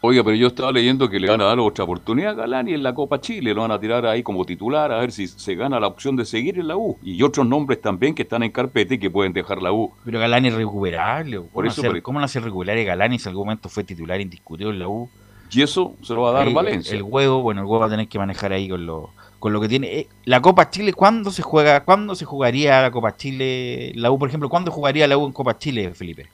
Oiga, 0.00 0.22
pero 0.22 0.36
yo 0.36 0.48
estaba 0.48 0.70
leyendo 0.70 1.08
que 1.08 1.18
le 1.18 1.28
van 1.28 1.40
a 1.40 1.44
dar 1.44 1.58
otra 1.58 1.84
oportunidad 1.84 2.32
a 2.32 2.34
Galani 2.34 2.74
en 2.74 2.84
la 2.84 2.94
Copa 2.94 3.20
Chile, 3.20 3.52
lo 3.52 3.62
van 3.62 3.72
a 3.72 3.80
tirar 3.80 4.06
ahí 4.06 4.22
como 4.22 4.44
titular 4.44 4.92
a 4.92 4.98
ver 4.98 5.10
si 5.10 5.26
se 5.26 5.54
gana 5.56 5.80
la 5.80 5.88
opción 5.88 6.14
de 6.14 6.24
seguir 6.24 6.58
en 6.58 6.68
la 6.68 6.76
U. 6.76 6.98
Y 7.02 7.20
otros 7.22 7.46
nombres 7.46 7.80
también 7.80 8.14
que 8.14 8.22
están 8.22 8.44
en 8.44 8.52
carpeta 8.52 8.94
y 8.94 8.98
que 8.98 9.10
pueden 9.10 9.32
dejar 9.32 9.60
la 9.60 9.72
U. 9.72 9.92
Pero 10.04 10.20
Galani 10.20 10.48
es 10.48 10.54
recuperable. 10.54 11.36
¿Cómo, 11.36 11.48
por 11.50 11.66
eso, 11.66 11.80
hacer, 11.80 11.90
pero... 11.92 12.02
¿cómo 12.02 12.18
no 12.20 12.24
hace 12.24 12.38
recuperar 12.38 12.82
Galani 12.84 13.18
si 13.18 13.28
en 13.28 13.30
algún 13.30 13.46
momento 13.46 13.68
fue 13.68 13.82
titular 13.82 14.20
indiscutido 14.20 14.70
en 14.70 14.78
la 14.78 14.88
U? 14.88 15.08
Y 15.50 15.62
eso 15.62 15.96
se 16.02 16.14
lo 16.14 16.22
va 16.22 16.30
a 16.30 16.32
dar 16.32 16.48
el, 16.48 16.54
Valencia. 16.54 16.96
El 16.96 17.02
huevo, 17.02 17.42
bueno, 17.42 17.60
el 17.60 17.66
huevo 17.66 17.80
va 17.80 17.86
a 17.86 17.90
tener 17.90 18.08
que 18.08 18.18
manejar 18.18 18.52
ahí 18.52 18.68
con 18.68 18.86
lo, 18.86 19.10
con 19.42 19.52
lo 19.52 19.60
que 19.60 19.68
tiene. 19.68 19.92
Eh, 19.92 20.08
la 20.24 20.40
Copa 20.40 20.70
Chile, 20.70 20.92
¿cuándo 20.92 21.32
se 21.32 21.42
juega? 21.42 21.82
¿Cuándo 21.82 22.14
se 22.14 22.24
jugaría 22.24 22.80
la 22.80 22.92
Copa 22.92 23.16
Chile? 23.16 23.90
La 23.96 24.12
U, 24.12 24.16
por 24.16 24.28
ejemplo, 24.28 24.48
¿cuándo 24.48 24.70
jugaría 24.70 25.08
la 25.08 25.18
U 25.18 25.26
en 25.26 25.32
Copa 25.32 25.58
Chile, 25.58 25.92
Felipe? 25.94 26.28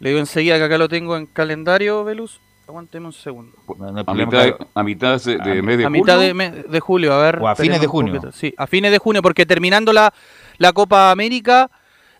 Le 0.00 0.08
digo 0.08 0.18
enseguida 0.18 0.56
que 0.56 0.64
acá 0.64 0.78
lo 0.78 0.88
tengo 0.88 1.14
en 1.14 1.26
calendario, 1.26 2.02
Velus. 2.04 2.40
Aguánteme 2.66 3.04
un 3.04 3.12
segundo. 3.12 3.52
No, 3.78 3.92
no 3.92 4.02
a, 4.06 4.14
mitad 4.14 4.44
de, 4.44 4.56
a, 4.74 4.82
mitad 4.82 5.22
de, 5.22 5.36
de, 5.36 5.60
mes 5.60 5.76
de 5.76 5.84
a 5.84 5.88
julio. 5.88 6.02
mitad 6.02 6.18
de, 6.18 6.32
mes 6.32 6.70
de 6.70 6.80
julio, 6.80 7.12
a 7.12 7.22
ver. 7.22 7.38
O 7.42 7.48
a 7.48 7.54
fines 7.54 7.82
de 7.82 7.86
junio. 7.86 8.32
Sí, 8.32 8.54
a 8.56 8.66
fines 8.66 8.90
de 8.90 8.96
junio, 8.96 9.20
porque 9.20 9.44
terminando 9.44 9.92
la, 9.92 10.14
la 10.56 10.72
Copa 10.72 11.10
América, 11.10 11.70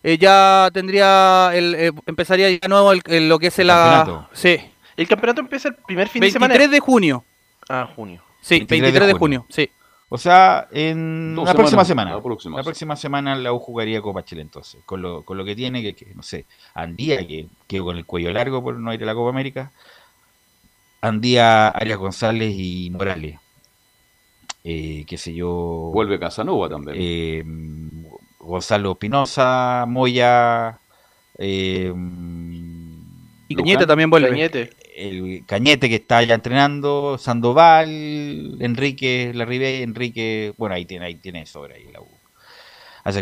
eh, 0.03 0.19
ya 0.19 0.69
tendría, 0.71 1.49
el, 1.55 1.73
eh, 1.73 1.91
empezaría 2.05 2.49
de 2.49 2.59
nuevo 2.69 2.91
el, 2.91 3.01
el, 3.07 3.27
lo 3.27 3.39
que 3.39 3.47
es 3.47 3.57
el, 3.57 3.69
campeonato. 3.69 4.29
Sí. 4.33 4.59
El 4.95 5.07
campeonato 5.07 5.41
empieza 5.41 5.69
el 5.69 5.75
primer 5.75 6.07
fin 6.07 6.19
23 6.19 6.51
de 6.51 6.55
semana. 6.55 6.71
de 6.71 6.79
junio. 6.79 7.25
Ah, 7.67 7.89
junio. 7.95 8.21
Sí, 8.41 8.59
23, 8.59 9.07
de, 9.07 9.13
junio. 9.13 9.47
sí. 9.49 9.71
O 10.07 10.17
sea, 10.17 10.67
en 10.71 11.35
la 11.35 11.53
próxima 11.53 11.83
semana. 11.83 12.11
la 12.13 12.21
próxima 12.21 12.57
La 12.57 12.63
próxima 12.63 12.95
semana 12.95 13.35
la 13.35 13.51
U 13.53 13.59
jugaría 13.59 14.01
Copa 14.01 14.23
Chile 14.23 14.41
entonces. 14.41 14.81
Con 14.85 15.01
lo, 15.01 15.23
con 15.23 15.37
lo 15.37 15.43
que 15.43 15.55
tiene, 15.55 15.81
que, 15.81 15.93
que, 15.95 16.13
no 16.13 16.21
sé, 16.21 16.45
Andía, 16.75 17.25
que, 17.27 17.47
que 17.67 17.79
con 17.79 17.97
el 17.97 18.05
cuello 18.05 18.31
largo 18.31 18.63
por 18.63 18.75
no 18.79 18.93
ir 18.93 19.01
a 19.03 19.05
la 19.07 19.15
Copa 19.15 19.29
América. 19.31 19.71
Andía, 21.01 21.69
Arias 21.69 21.97
González 21.97 22.53
y 22.55 22.89
Morales. 22.91 23.39
Eh, 24.63 25.05
qué 25.07 25.17
sé 25.17 25.33
yo. 25.33 25.49
Vuelve 25.93 26.19
Casanova 26.19 26.69
también. 26.69 26.97
eh, 26.99 27.43
Gonzalo 28.39 28.95
Pinoza, 28.95 29.85
Moya. 29.87 30.79
eh, 31.37 31.93
Y 33.47 33.55
Cañete 33.55 33.85
también 33.85 34.09
vuelve. 34.09 34.29
Cañete. 34.29 34.69
El 34.95 35.43
Cañete 35.45 35.89
que 35.89 35.95
está 35.95 36.23
ya 36.23 36.35
entrenando, 36.35 37.17
Sandoval, 37.17 38.57
Enrique 38.61 39.31
Larribey, 39.33 39.83
Enrique, 39.83 40.53
bueno, 40.57 40.75
ahí 40.75 40.85
tiene, 40.85 41.05
ahí 41.07 41.15
tiene 41.15 41.45
sobra 41.45 41.75
ahí 41.75 41.85
la 41.91 42.01
U. 42.01 42.07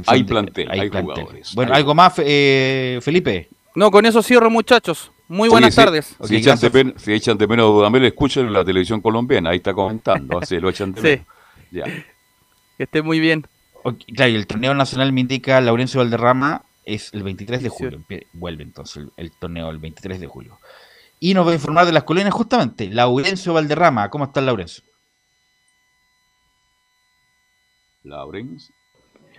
Hay 0.07 0.23
plantel, 0.23 0.69
hay 0.71 0.87
jugadores. 0.89 1.53
Bueno, 1.55 1.73
Hay- 1.73 1.79
algo 1.79 1.93
más, 1.93 2.13
eh, 2.19 2.99
Felipe. 3.01 3.49
No, 3.75 3.91
con 3.91 4.05
eso 4.05 4.21
cierro, 4.23 4.49
muchachos. 4.49 5.11
Muy 5.27 5.49
buenas 5.49 5.75
tardes. 5.75 6.15
Si, 6.23 6.23
Ok, 6.23 6.31
echan 6.31 6.59
de 6.59 6.69
pen- 6.71 6.93
si 6.97 7.11
echan 7.13 7.37
de 7.37 7.47
menos 7.47 7.63
a 7.65 7.73
Dudamel, 7.73 8.05
escuchen 8.05 8.53
la 8.53 8.63
televisión 8.63 9.01
colombiana. 9.01 9.49
Ahí 9.49 9.57
está 9.57 9.73
comentando. 9.73 10.37
Así 10.39 10.59
lo 10.59 10.69
echan 10.69 10.93
de 10.93 11.01
Sí. 11.01 11.07
menos. 11.07 11.25
Ya. 11.71 11.83
Que 12.77 12.83
esté 12.83 13.01
muy 13.01 13.19
bien. 13.19 13.45
Claro, 14.15 14.31
y 14.31 14.35
el 14.35 14.47
torneo 14.47 14.73
nacional 14.73 15.11
me 15.11 15.21
indica 15.21 15.59
Laurencio 15.59 15.99
Valderrama 15.99 16.61
es 16.85 17.13
el 17.13 17.23
23 17.23 17.61
de 17.63 17.69
julio. 17.69 18.01
Vuelve 18.33 18.63
entonces 18.63 18.97
el, 18.97 19.11
el 19.17 19.31
torneo 19.31 19.69
el 19.69 19.79
23 19.79 20.19
de 20.19 20.27
julio. 20.27 20.59
Y 21.23 21.33
nos 21.33 21.47
va 21.47 21.51
a 21.51 21.53
informar 21.53 21.85
de 21.85 21.93
las 21.93 22.03
colinas 22.03 22.33
justamente. 22.33 22.89
Laurencio 22.89 23.53
Valderrama. 23.53 24.09
¿Cómo 24.09 24.25
está 24.25 24.41
Laurencio? 24.41 24.83
Laurens. 28.03 28.73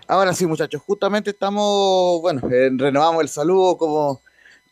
Ahora 0.08 0.32
sí, 0.32 0.46
muchachos, 0.46 0.80
justamente 0.80 1.28
estamos, 1.28 2.22
bueno, 2.22 2.40
eh, 2.50 2.70
renovamos 2.74 3.20
el 3.20 3.28
saludo 3.28 3.76
como, 3.76 4.22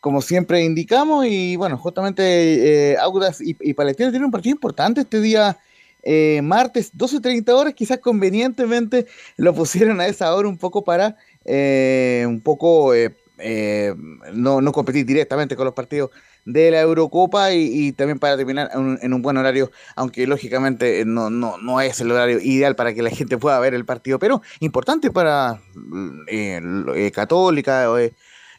como 0.00 0.22
siempre 0.22 0.64
indicamos 0.64 1.26
y 1.26 1.54
bueno, 1.56 1.76
justamente 1.76 2.92
eh, 2.92 2.96
Audas 2.96 3.42
y, 3.42 3.58
y 3.60 3.74
Palestina 3.74 4.08
tienen 4.08 4.24
un 4.24 4.32
partido 4.32 4.54
importante 4.54 5.02
este 5.02 5.20
día 5.20 5.58
eh, 6.02 6.40
martes, 6.42 6.94
12.30 6.94 7.50
horas, 7.50 7.74
quizás 7.74 7.98
convenientemente 7.98 9.06
lo 9.36 9.52
pusieron 9.54 10.00
a 10.00 10.06
esa 10.06 10.34
hora 10.34 10.48
un 10.48 10.56
poco 10.56 10.82
para 10.82 11.18
eh, 11.44 12.24
un 12.26 12.40
poco 12.40 12.94
eh, 12.94 13.14
eh, 13.44 13.94
no, 14.32 14.60
no 14.60 14.72
competir 14.72 15.04
directamente 15.04 15.56
con 15.56 15.64
los 15.64 15.74
partidos 15.74 16.10
de 16.44 16.70
la 16.70 16.80
Eurocopa 16.80 17.52
y, 17.52 17.92
también 17.92 18.18
para 18.18 18.36
terminar 18.36 18.70
en 18.74 18.80
un, 18.80 18.98
en 19.00 19.12
un 19.12 19.22
buen 19.22 19.36
horario, 19.36 19.70
aunque 19.96 20.26
lógicamente 20.26 21.00
eh, 21.00 21.04
no, 21.04 21.30
no, 21.30 21.58
no 21.58 21.80
es 21.80 22.00
el 22.00 22.10
horario 22.10 22.40
ideal 22.40 22.76
para 22.76 22.94
que 22.94 23.02
la 23.02 23.10
gente 23.10 23.38
pueda 23.38 23.58
ver 23.60 23.74
el 23.74 23.84
partido, 23.84 24.18
pero 24.18 24.42
importante 24.60 25.10
para 25.10 25.60
mm, 25.74 26.20
eh, 26.28 26.60
eh, 26.96 27.10
Católica, 27.10 27.86
eh, 27.98 28.12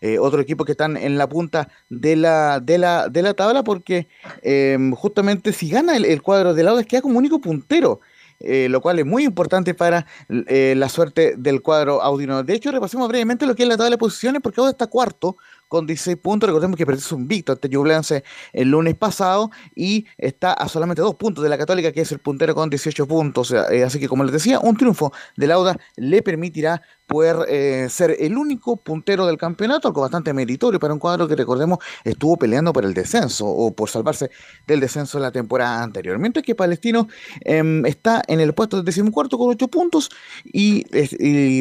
eh, 0.06 0.20
otro 0.20 0.42
equipo 0.42 0.66
que 0.66 0.74
están 0.74 0.98
en 0.98 1.18
la 1.18 1.30
punta 1.30 1.70
de 1.88 2.18
la, 2.18 2.60
de 2.60 2.78
la, 2.78 3.08
de 3.08 3.22
la 3.22 3.34
tabla, 3.34 3.64
porque 3.64 4.10
eh, 4.42 4.78
justamente 4.98 5.54
si 5.54 5.70
gana 5.70 5.96
el, 5.96 6.22
cuadro 6.22 6.54
de 6.54 6.62
Laudas 6.62 6.86
queda 6.86 7.02
como 7.02 7.18
único 7.18 7.40
puntero. 7.40 8.02
lo 8.42 8.82
cual 8.82 9.00
es 9.00 9.06
muy 9.06 9.24
importante 9.24 9.74
para 9.74 10.06
eh, 10.30 10.74
la 10.76 10.90
suerte 10.90 11.36
del 11.38 11.62
cuadro 11.62 12.02
audino. 12.02 12.44
De 12.44 12.54
hecho, 12.54 12.70
repasemos 12.72 13.08
brevemente 13.08 13.46
lo 13.46 13.56
que 13.56 13.64
es 13.64 13.70
la 13.70 13.78
tabla 13.78 13.92
de 13.92 13.98
posiciones, 13.98 14.42
porque 14.42 14.60
ahora 14.60 14.72
está 14.72 14.88
cuarto 14.88 15.38
con 15.74 15.88
16 15.88 16.18
puntos. 16.18 16.48
Recordemos 16.48 16.78
que 16.78 16.86
perdió 16.86 17.18
un 17.18 17.28
Víctor 17.28 17.56
ante 17.56 17.68
Ñublense 17.68 18.24
el 18.54 18.70
lunes 18.70 18.94
pasado 18.94 19.50
y 19.74 20.06
está 20.20 20.54
a 20.54 20.68
solamente 20.68 21.02
dos 21.02 21.16
puntos 21.16 21.44
de 21.44 21.50
la 21.50 21.58
Católica, 21.58 21.92
que 21.92 22.02
es 22.02 22.12
el 22.12 22.20
puntero 22.20 22.54
con 22.54 22.70
18 22.70 23.08
puntos. 23.08 23.52
Eh, 23.52 23.84
así 23.84 24.00
que, 24.00 24.08
como 24.08 24.24
les 24.24 24.34
decía, 24.34 24.60
un 24.60 24.78
triunfo 24.78 25.12
de 25.36 25.48
Lauda 25.48 25.76
le 25.96 26.22
permitirá 26.22 26.84
poder 27.06 27.38
eh, 27.50 27.88
ser 27.90 28.16
el 28.20 28.38
único 28.38 28.78
puntero 28.78 29.26
del 29.26 29.38
campeonato, 29.38 29.88
algo 29.88 30.02
bastante 30.02 30.34
meritorio 30.34 30.80
para 30.80 30.94
un 30.94 31.00
cuadro 31.00 31.28
que 31.28 31.36
recordemos 31.36 31.80
estuvo 32.04 32.38
peleando 32.38 32.74
por 32.74 32.86
el 32.86 32.94
descenso 32.94 33.46
o 33.46 33.74
por 33.76 33.90
salvarse 33.90 34.30
del 34.68 34.80
descenso 34.80 35.20
la 35.20 35.32
temporada 35.32 35.84
anterior. 35.84 36.18
Mientras 36.20 36.44
que 36.46 36.56
Palestino 36.56 37.08
em, 37.42 37.86
está 37.86 38.22
en 38.28 38.40
el 38.40 38.54
puesto 38.54 38.78
del 38.78 38.86
decimocuarto 38.86 39.38
con 39.38 39.50
8 39.50 39.68
puntos, 39.68 40.10
y, 40.46 40.84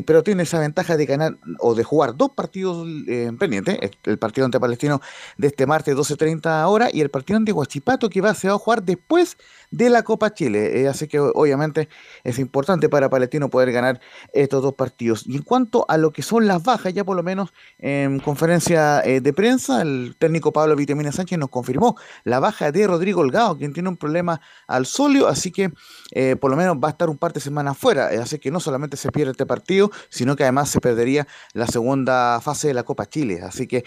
pero 0.03 0.23
tiene 0.23 0.45
esa 0.45 0.59
ventaja 0.59 0.97
de 0.97 1.07
ganar 1.07 1.37
o 1.59 1.75
de 1.75 1.85
jugar 1.85 2.17
dos 2.17 2.31
partidos 2.31 2.87
eh, 3.09 3.31
pendientes, 3.39 3.79
el- 4.05 4.19
partido 4.19 4.45
ante 4.45 4.61
Palestino 4.61 5.01
de 5.39 5.49
este 5.49 5.67
martes 5.67 5.95
12.30 5.97 6.67
horas 6.69 6.91
y 6.95 7.01
el 7.01 7.11
partido 7.11 7.37
ante 7.37 7.53
Huachipato 7.53 8.09
que 8.09 8.21
va, 8.21 8.35
se 8.35 8.49
va 8.49 8.55
a 8.55 8.59
jugar 8.59 8.83
después 8.83 9.37
de 9.73 9.91
la 9.91 10.05
Copa 10.05 10.33
Chile. 10.33 10.83
Eh, 10.83 10.89
así 10.89 11.09
que 11.09 11.19
obviamente 11.19 11.89
es 12.23 12.39
importante 12.39 12.89
para 12.89 13.11
Palestino 13.11 13.51
poder 13.51 13.73
ganar 13.73 14.01
estos 14.33 14.63
dos 14.63 14.75
partidos. 14.75 15.25
Y 15.27 15.37
en 15.37 15.43
cuanto 15.43 15.85
a 15.89 15.97
lo 15.97 16.13
que 16.13 16.23
son 16.23 16.47
las 16.47 16.63
bajas, 16.63 16.95
ya 16.95 17.03
por 17.03 17.17
lo 17.17 17.25
menos 17.25 17.53
en 17.79 18.21
conferencia 18.21 19.01
eh, 19.01 19.21
de 19.21 19.33
prensa, 19.33 19.83
el 19.83 20.15
técnico 20.19 20.53
Pablo 20.53 20.77
Vitamina 20.77 21.11
Sánchez 21.11 21.39
nos 21.39 21.49
confirmó 21.49 21.97
la 22.23 22.39
baja 22.39 22.71
de 22.71 22.87
Rodrigo 22.87 23.23
Holgado, 23.23 23.57
quien 23.57 23.73
tiene 23.73 23.89
un 23.89 23.97
problema 23.97 24.41
al 24.69 24.87
solio, 24.87 25.27
así 25.27 25.51
que 25.51 25.73
eh, 26.13 26.37
por 26.37 26.51
lo 26.51 26.57
menos 26.57 26.77
va 26.77 26.89
a 26.89 26.91
estar 26.91 27.09
un 27.09 27.19
par 27.19 27.33
de 27.33 27.41
semanas 27.41 27.77
fuera. 27.77 28.11
Así 28.23 28.39
que 28.39 28.51
no 28.51 28.61
solamente 28.61 28.97
se 28.97 29.11
pierde 29.11 29.33
este 29.33 29.47
partido, 29.47 29.91
sino 30.11 30.37
que 30.37 30.45
además 30.45 30.69
se 30.69 30.81
perdería 30.81 31.27
la 31.55 31.67
segunda 31.67 32.41
fase 32.43 32.69
de 32.69 32.75
la 32.75 32.83
Copa 32.83 33.07
Chile. 33.07 33.41
Así 33.43 33.67
que 33.67 33.85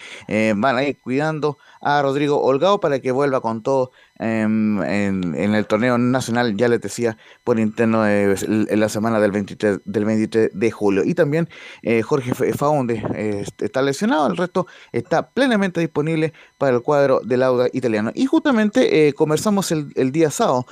van 0.56 0.76
a 0.76 0.82
ir 0.82 0.98
cuidando 1.00 1.58
a 1.80 2.02
Rodrigo 2.02 2.40
Holgado 2.42 2.80
para 2.80 2.98
que 2.98 3.12
vuelva 3.12 3.40
con 3.40 3.62
todo 3.62 3.92
em, 4.18 4.82
en, 4.82 5.54
el 5.54 5.66
torneo 5.66 5.98
nacional, 5.98 6.56
ya 6.56 6.68
les 6.68 6.80
decía, 6.80 7.16
por 7.44 7.58
interno 7.58 8.06
eh, 8.06 8.34
en 8.46 8.80
la 8.80 8.88
semana 8.88 9.20
del 9.20 9.32
23, 9.32 9.80
del 9.84 10.04
23 10.04 10.50
de 10.52 10.70
julio. 10.70 11.02
Y 11.04 11.14
también 11.14 11.48
eh, 11.82 12.02
Jorge 12.02 12.34
Fa- 12.34 12.44
Faunde 12.56 13.02
eh, 13.14 13.44
está 13.58 13.82
lesionado, 13.82 14.26
el 14.26 14.36
resto 14.36 14.66
está 14.92 15.30
plenamente 15.30 15.80
disponible 15.80 16.32
para 16.58 16.76
el 16.76 16.82
cuadro 16.82 17.20
del 17.24 17.42
Auda 17.42 17.68
italiano. 17.72 18.10
Y 18.14 18.26
justamente 18.26 19.08
eh, 19.08 19.12
conversamos 19.12 19.70
el, 19.72 19.92
día 20.12 20.30
sábado 20.30 20.66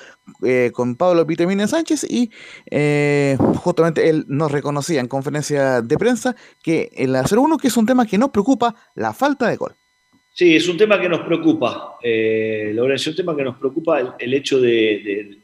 con 0.73 0.97
Pablo 0.97 1.25
Vitamina 1.27 1.67
Sánchez 1.67 2.05
y 2.05 2.31
justamente 3.57 4.09
él 4.09 4.25
nos 4.29 4.53
reconocía 4.53 5.01
en 5.01 5.09
conferencia 5.09 5.83
de 5.83 5.99
prensa 5.99 6.35
que 6.63 6.91
el 6.97 7.15
0-1 7.15 7.61
que 7.61 7.69
es 7.69 7.77
un 7.77 7.87
tema 7.87 8.07
que 8.07 8.19
nos 8.19 8.31
preocupa, 8.31 8.75
la 8.95 9.13
falta 9.13 9.49
de 9.49 9.57
gol. 9.57 9.77
Sí, 10.37 10.57
es 10.57 10.67
un 10.69 10.77
tema 10.77 11.01
que 11.01 11.09
nos 11.09 11.21
preocupa, 11.21 11.97
eh, 12.03 12.73
Lorenzo, 12.75 13.11
un 13.11 13.17
tema 13.17 13.37
que 13.37 13.45
nos 13.45 13.57
preocupa 13.57 14.17
el, 14.19 14.35
hecho 14.35 14.61
de, 14.61 15.39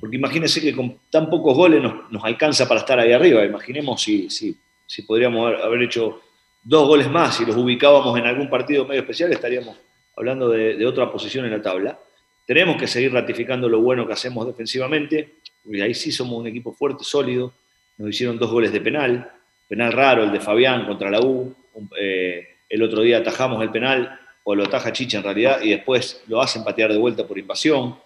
Porque 0.00 0.16
imagínense 0.16 0.60
que 0.60 0.74
con 0.74 0.98
tan 1.08 1.30
pocos 1.30 1.56
goles 1.56 1.80
nos, 1.80 2.24
alcanza 2.24 2.66
para 2.66 2.80
estar 2.80 2.98
ahí 2.98 3.12
arriba. 3.12 3.44
Imaginemos 3.44 4.02
si, 4.02 4.28
si, 4.30 4.56
si 4.84 5.02
podríamos 5.02 5.46
haber, 5.46 5.62
haber 5.62 5.82
hecho 5.82 6.20
dos 6.60 6.88
goles 6.88 7.08
más 7.08 7.40
y 7.40 7.46
los 7.46 7.56
ubicábamos 7.56 8.18
en 8.18 8.26
algún 8.26 8.50
partido 8.50 8.84
medio 8.84 9.02
especial, 9.02 9.30
estaríamos 9.30 9.76
hablando 10.16 10.48
de, 10.48 10.84
otra 10.86 11.08
posición 11.12 11.44
en 11.44 11.52
la 11.52 11.62
tabla. 11.62 11.96
Tenemos 12.44 12.76
que 12.76 12.88
seguir 12.88 13.12
ratificando 13.12 13.68
lo 13.68 13.80
bueno 13.80 14.08
que 14.08 14.12
hacemos 14.12 14.44
defensivamente, 14.44 15.34
y 15.64 15.80
ahí 15.80 15.94
sí 15.94 16.10
somos 16.10 16.40
un 16.40 16.48
equipo 16.48 16.72
fuerte, 16.72 17.04
sólido. 17.04 17.52
Nos 17.96 18.10
hicieron 18.10 18.40
dos 18.40 18.50
goles 18.50 18.72
de 18.72 18.80
penal, 18.80 19.30
penal 19.68 19.92
raro, 19.92 20.24
el 20.24 20.32
de 20.32 20.40
Fabián 20.40 20.84
contra 20.84 21.10
la 21.10 21.20
U. 21.20 21.54
eh, 21.96 22.48
el 22.68 22.82
otro 22.82 23.02
día 23.02 23.18
atajamos 23.18 23.62
el 23.62 23.70
penal, 23.70 24.18
o 24.44 24.54
lo 24.54 24.64
ataja 24.64 24.92
Chicha 24.92 25.18
en 25.18 25.24
realidad, 25.24 25.60
y 25.62 25.70
después 25.70 26.22
lo 26.26 26.40
hacen 26.40 26.64
patear 26.64 26.92
de 26.92 26.98
vuelta 26.98 27.26
por 27.26 27.38
invasión. 27.38 27.96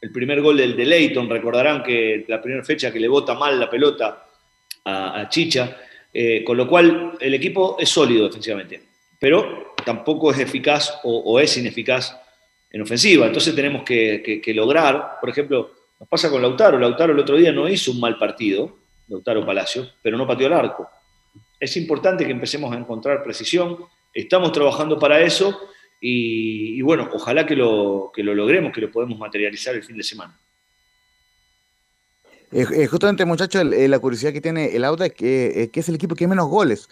El 0.00 0.10
primer 0.12 0.40
gol 0.42 0.56
del 0.56 0.76
de 0.76 0.84
Leighton, 0.84 1.30
recordarán 1.30 1.82
que 1.82 2.24
la 2.28 2.40
primera 2.42 2.64
fecha 2.64 2.92
que 2.92 3.00
le 3.00 3.08
bota 3.08 3.34
mal 3.34 3.58
la 3.58 3.70
pelota 3.70 4.26
a, 4.84 5.26
Chicha, 5.30 5.76
eh, 6.12 6.44
con 6.44 6.56
lo 6.56 6.68
cual 6.68 7.12
el 7.20 7.34
equipo 7.34 7.76
es 7.78 7.88
sólido 7.88 8.26
defensivamente, 8.26 8.82
pero 9.18 9.74
tampoco 9.84 10.30
es 10.30 10.38
eficaz 10.38 11.00
o, 11.04 11.40
es 11.40 11.56
ineficaz 11.56 12.16
en 12.70 12.82
ofensiva. 12.82 13.26
Entonces 13.26 13.54
tenemos 13.54 13.82
que, 13.82 14.22
que- 14.24 14.40
que 14.40 14.52
lograr, 14.54 15.18
por 15.20 15.30
ejemplo, 15.30 15.70
nos 15.98 16.08
pasa 16.08 16.28
con 16.28 16.42
Lautaro. 16.42 16.78
Lautaro 16.78 17.12
el 17.12 17.18
otro 17.20 17.36
día 17.36 17.52
no 17.52 17.68
hizo 17.68 17.92
un 17.92 18.00
mal 18.00 18.18
partido, 18.18 18.76
Lautaro 19.08 19.46
Palacio, 19.46 19.88
pero 20.02 20.18
no 20.18 20.26
pateó 20.26 20.48
el 20.48 20.52
arco. 20.52 20.88
Es 21.58 21.76
importante 21.76 22.26
que 22.26 22.32
empecemos 22.32 22.74
a 22.74 22.76
encontrar 22.78 23.22
precisión. 23.22 23.78
Estamos 24.12 24.52
trabajando 24.52 24.98
para 24.98 25.20
eso 25.20 25.58
y, 26.06 26.78
y 26.78 26.82
bueno, 26.82 27.08
ojalá 27.14 27.46
que 27.46 27.56
lo, 27.56 28.12
que 28.14 28.22
lo 28.22 28.34
logremos, 28.34 28.72
que 28.72 28.82
lo 28.82 28.90
podemos 28.90 29.18
materializar 29.18 29.74
el 29.74 29.82
fin 29.82 29.96
de 29.96 30.02
semana. 30.02 30.38
Eh, 32.54 32.64
eh, 32.72 32.86
justamente, 32.86 33.24
muchachos, 33.24 33.64
eh, 33.72 33.88
la 33.88 33.98
curiosidad 33.98 34.32
que 34.32 34.40
tiene 34.40 34.76
el 34.76 34.84
Auda 34.84 35.06
es 35.06 35.12
que, 35.12 35.70
es 35.74 35.88
el 35.88 35.96
equipo 35.96 36.14
que 36.14 36.28
menos 36.28 36.48
goles 36.48 36.88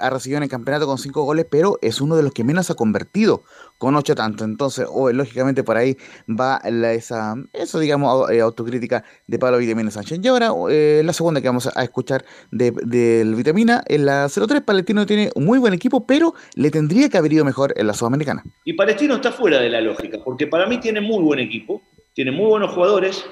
ha 0.00 0.10
recibido 0.10 0.38
en 0.38 0.42
el 0.42 0.48
campeonato 0.48 0.86
con 0.86 0.98
cinco 0.98 1.22
goles, 1.22 1.46
pero 1.50 1.78
es 1.82 2.00
uno 2.00 2.16
de 2.16 2.22
los 2.22 2.32
que 2.32 2.42
menos 2.42 2.70
ha 2.70 2.74
convertido 2.74 3.44
con 3.78 3.94
ocho 3.94 4.14
tanto. 4.14 4.42
Entonces, 4.44 4.86
lógicamente, 5.12 5.62
por 5.62 5.76
ahí 5.76 5.96
va 6.28 6.56
esa, 6.64 7.34
digamos, 7.78 8.10
au- 8.10 8.40
autocrítica 8.42 9.04
de 9.26 9.38
Pablo 9.38 9.58
Vitamina 9.58 9.90
Sánchez. 9.90 10.18
Y 10.22 10.28
ahora, 10.28 10.50
la 10.68 11.12
segunda 11.12 11.40
que 11.40 11.46
vamos 11.48 11.68
a 11.72 11.82
escuchar 11.84 12.24
de- 12.50 12.72
del 12.72 13.34
Vitamina, 13.34 13.82
en 13.86 14.06
la 14.06 14.28
03, 14.28 14.62
Palestino 14.62 15.06
tiene 15.06 15.30
un 15.34 15.44
muy 15.44 15.58
buen 15.58 15.74
equipo, 15.74 16.06
pero 16.06 16.34
le 16.54 16.70
tendría 16.70 17.08
que 17.08 17.18
haber 17.18 17.32
ido 17.34 17.44
mejor 17.44 17.74
en 17.76 17.86
la 17.86 17.92
Sudamericana. 17.94 18.42
Y 18.64 18.72
Palestino 18.72 19.16
está 19.16 19.30
fuera 19.30 19.60
de 19.60 19.68
la 19.68 19.80
lógica, 19.82 20.18
porque 20.24 20.46
para 20.46 20.66
mí 20.66 20.80
tiene 20.80 21.00
muy 21.00 21.22
buen 21.22 21.38
equipo, 21.38 21.82
tiene 22.14 22.32
muy 22.32 22.46
buenos 22.46 22.72
jugadores, 22.74 23.24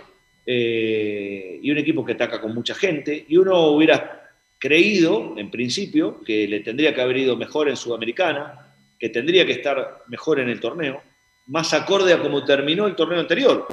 eh, 0.46 1.58
y 1.62 1.70
un 1.70 1.78
equipo 1.78 2.04
que 2.04 2.12
ataca 2.12 2.40
con 2.40 2.54
mucha 2.54 2.74
gente, 2.74 3.24
y 3.28 3.36
uno 3.36 3.68
hubiera 3.68 4.30
creído, 4.58 5.34
en 5.36 5.50
principio, 5.50 6.20
que 6.22 6.48
le 6.48 6.60
tendría 6.60 6.94
que 6.94 7.00
haber 7.00 7.18
ido 7.18 7.36
mejor 7.36 7.68
en 7.68 7.76
Sudamericana, 7.76 8.74
que 8.98 9.08
tendría 9.08 9.44
que 9.44 9.52
estar 9.52 10.02
mejor 10.08 10.40
en 10.40 10.48
el 10.48 10.60
torneo, 10.60 11.02
más 11.46 11.74
acorde 11.74 12.12
a 12.12 12.20
cómo 12.20 12.44
terminó 12.44 12.86
el 12.86 12.96
torneo 12.96 13.20
anterior. 13.20 13.66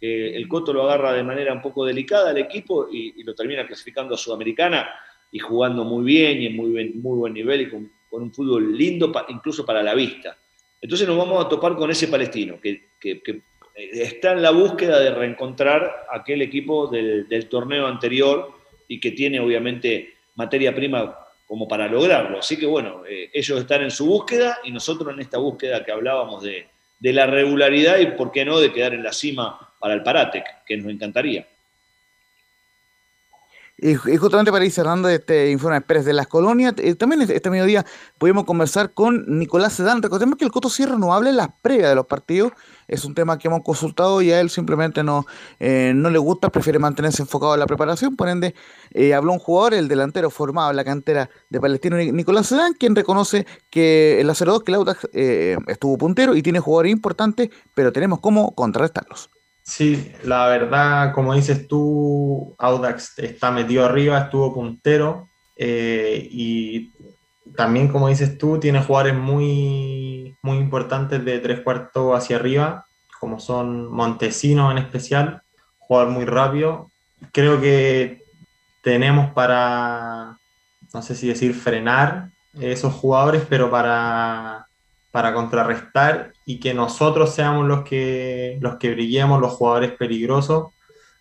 el 0.00 0.46
Coto 0.48 0.72
lo 0.72 0.82
agarra 0.82 1.14
de 1.14 1.22
manera 1.22 1.52
un 1.52 1.62
poco 1.62 1.86
delicada 1.86 2.30
al 2.30 2.38
equipo 2.38 2.88
y, 2.90 3.22
lo 3.22 3.34
termina 3.34 3.66
clasificando 3.66 4.14
a 4.14 4.18
Sudamericana 4.18 4.90
y 5.32 5.38
jugando 5.38 5.84
muy 5.84 6.04
bien 6.04 6.42
y 6.42 6.46
en 6.46 6.56
muy 6.56 6.92
buen 7.00 7.32
nivel 7.32 7.62
y 7.62 7.70
con, 7.70 7.90
un 8.10 8.32
fútbol 8.32 8.76
lindo, 8.78 9.12
incluso 9.28 9.66
para 9.66 9.82
la 9.82 9.92
vista. 9.92 10.38
Entonces 10.80 11.08
nos 11.08 11.16
vamos 11.16 11.44
a 11.44 11.48
topar 11.48 11.74
con 11.74 11.90
ese 11.90 12.08
palestino, 12.08 12.60
que, 12.60 12.90
está 13.74 14.32
en 14.32 14.42
la 14.42 14.50
búsqueda 14.50 15.00
de 15.00 15.10
reencontrar 15.10 16.06
aquel 16.10 16.42
equipo 16.42 16.86
del, 16.86 17.48
torneo 17.48 17.86
anterior 17.86 18.52
y 18.88 19.00
que 19.00 19.12
tiene 19.12 19.40
obviamente 19.40 20.14
materia 20.36 20.74
prima 20.74 21.18
como 21.46 21.66
para 21.66 21.88
lograrlo. 21.88 22.38
Así 22.38 22.56
que 22.56 22.66
bueno, 22.66 23.02
eh, 23.08 23.30
ellos 23.32 23.60
están 23.60 23.82
en 23.82 23.90
su 23.90 24.06
búsqueda 24.06 24.58
y 24.64 24.70
nosotros 24.70 25.12
en 25.12 25.20
esta 25.20 25.38
búsqueda 25.38 25.84
que 25.84 25.92
hablábamos 25.92 26.42
de, 26.42 26.68
de 26.98 27.12
la 27.12 27.26
regularidad 27.26 27.98
y, 27.98 28.06
por 28.06 28.32
qué 28.32 28.44
no, 28.44 28.58
de 28.58 28.72
quedar 28.72 28.94
en 28.94 29.02
la 29.02 29.12
cima 29.12 29.74
para 29.78 29.94
el 29.94 30.02
Paratec, 30.02 30.64
que 30.64 30.76
nos 30.76 30.90
encantaría. 30.90 31.46
Y, 33.76 33.96
justamente 33.96 34.52
para 34.52 34.64
ir 34.64 34.70
cerrando 34.70 35.08
este 35.08 35.50
informe 35.50 35.80
Pérez 35.80 36.04
de 36.04 36.12
las 36.12 36.28
colonias, 36.28 36.74
eh, 36.78 36.94
también 36.94 37.22
este, 37.22 37.34
este 37.34 37.50
mediodía 37.50 37.84
pudimos 38.18 38.44
conversar 38.44 38.94
con 38.94 39.24
Nicolás 39.38 39.72
Sedán. 39.72 40.00
Recordemos 40.00 40.38
que 40.38 40.44
el 40.44 40.52
Coto 40.52 40.68
cierra 40.70 40.96
no 40.96 41.12
habla 41.12 41.30
en 41.30 41.36
las 41.36 41.48
previas 41.60 41.88
de 41.88 41.96
los 41.96 42.06
partidos. 42.06 42.52
Es 42.86 43.04
un 43.04 43.14
tema 43.16 43.36
que 43.36 43.48
hemos 43.48 43.62
consultado 43.64 44.22
y 44.22 44.30
a 44.30 44.40
él 44.40 44.48
simplemente 44.48 45.02
no, 45.02 45.26
eh, 45.58 45.92
no 45.94 46.08
le 46.10 46.18
gusta, 46.18 46.50
prefiere 46.50 46.78
mantenerse 46.78 47.22
enfocado 47.22 47.54
en 47.54 47.60
la 47.60 47.66
preparación. 47.66 48.14
Por 48.14 48.28
ende, 48.28 48.54
eh, 48.92 49.12
habló 49.12 49.32
un 49.32 49.40
jugador, 49.40 49.74
el 49.74 49.88
delantero 49.88 50.30
formado 50.30 50.70
en 50.70 50.76
la 50.76 50.84
cantera 50.84 51.28
de 51.50 51.60
Palestino, 51.60 51.96
Nicolás 51.96 52.46
Sedán, 52.46 52.74
quien 52.74 52.94
reconoce 52.94 53.44
que 53.70 54.20
el 54.20 54.28
0-2, 54.30 54.62
que 54.62 54.70
el 54.70 54.76
Audax 54.76 55.08
estuvo 55.66 55.98
puntero 55.98 56.36
y 56.36 56.42
tiene 56.42 56.60
jugadores 56.60 56.92
importantes, 56.92 57.50
pero 57.74 57.92
tenemos 57.92 58.20
cómo 58.20 58.54
contrarrestarlos. 58.54 59.30
Sí, 59.64 60.12
la 60.24 60.46
verdad, 60.46 61.14
como 61.14 61.34
dices 61.34 61.66
tú, 61.66 62.54
Audax 62.58 63.18
está 63.18 63.50
metido 63.50 63.86
arriba, 63.86 64.18
estuvo 64.18 64.52
puntero 64.52 65.26
eh, 65.56 66.28
y 66.30 66.92
también, 67.56 67.88
como 67.88 68.08
dices 68.08 68.36
tú, 68.36 68.60
tiene 68.60 68.82
jugadores 68.82 69.14
muy, 69.16 70.36
muy 70.42 70.58
importantes 70.58 71.24
de 71.24 71.38
tres 71.38 71.60
cuartos 71.60 72.14
hacia 72.14 72.36
arriba, 72.36 72.86
como 73.18 73.40
son 73.40 73.90
Montesino 73.90 74.70
en 74.70 74.76
especial, 74.76 75.42
jugador 75.78 76.10
muy 76.10 76.26
rápido. 76.26 76.90
Creo 77.32 77.58
que 77.58 78.22
tenemos 78.82 79.32
para, 79.32 80.36
no 80.92 81.00
sé 81.00 81.14
si 81.14 81.28
decir 81.28 81.54
frenar 81.54 82.28
esos 82.60 82.92
jugadores, 82.92 83.46
pero 83.48 83.70
para 83.70 84.66
para 85.14 85.32
contrarrestar 85.32 86.32
y 86.44 86.58
que 86.58 86.74
nosotros 86.74 87.32
seamos 87.32 87.68
los 87.68 87.84
que, 87.84 88.58
los 88.60 88.78
que 88.78 88.90
brillemos, 88.90 89.40
los 89.40 89.52
jugadores 89.52 89.92
peligrosos. 89.92 90.72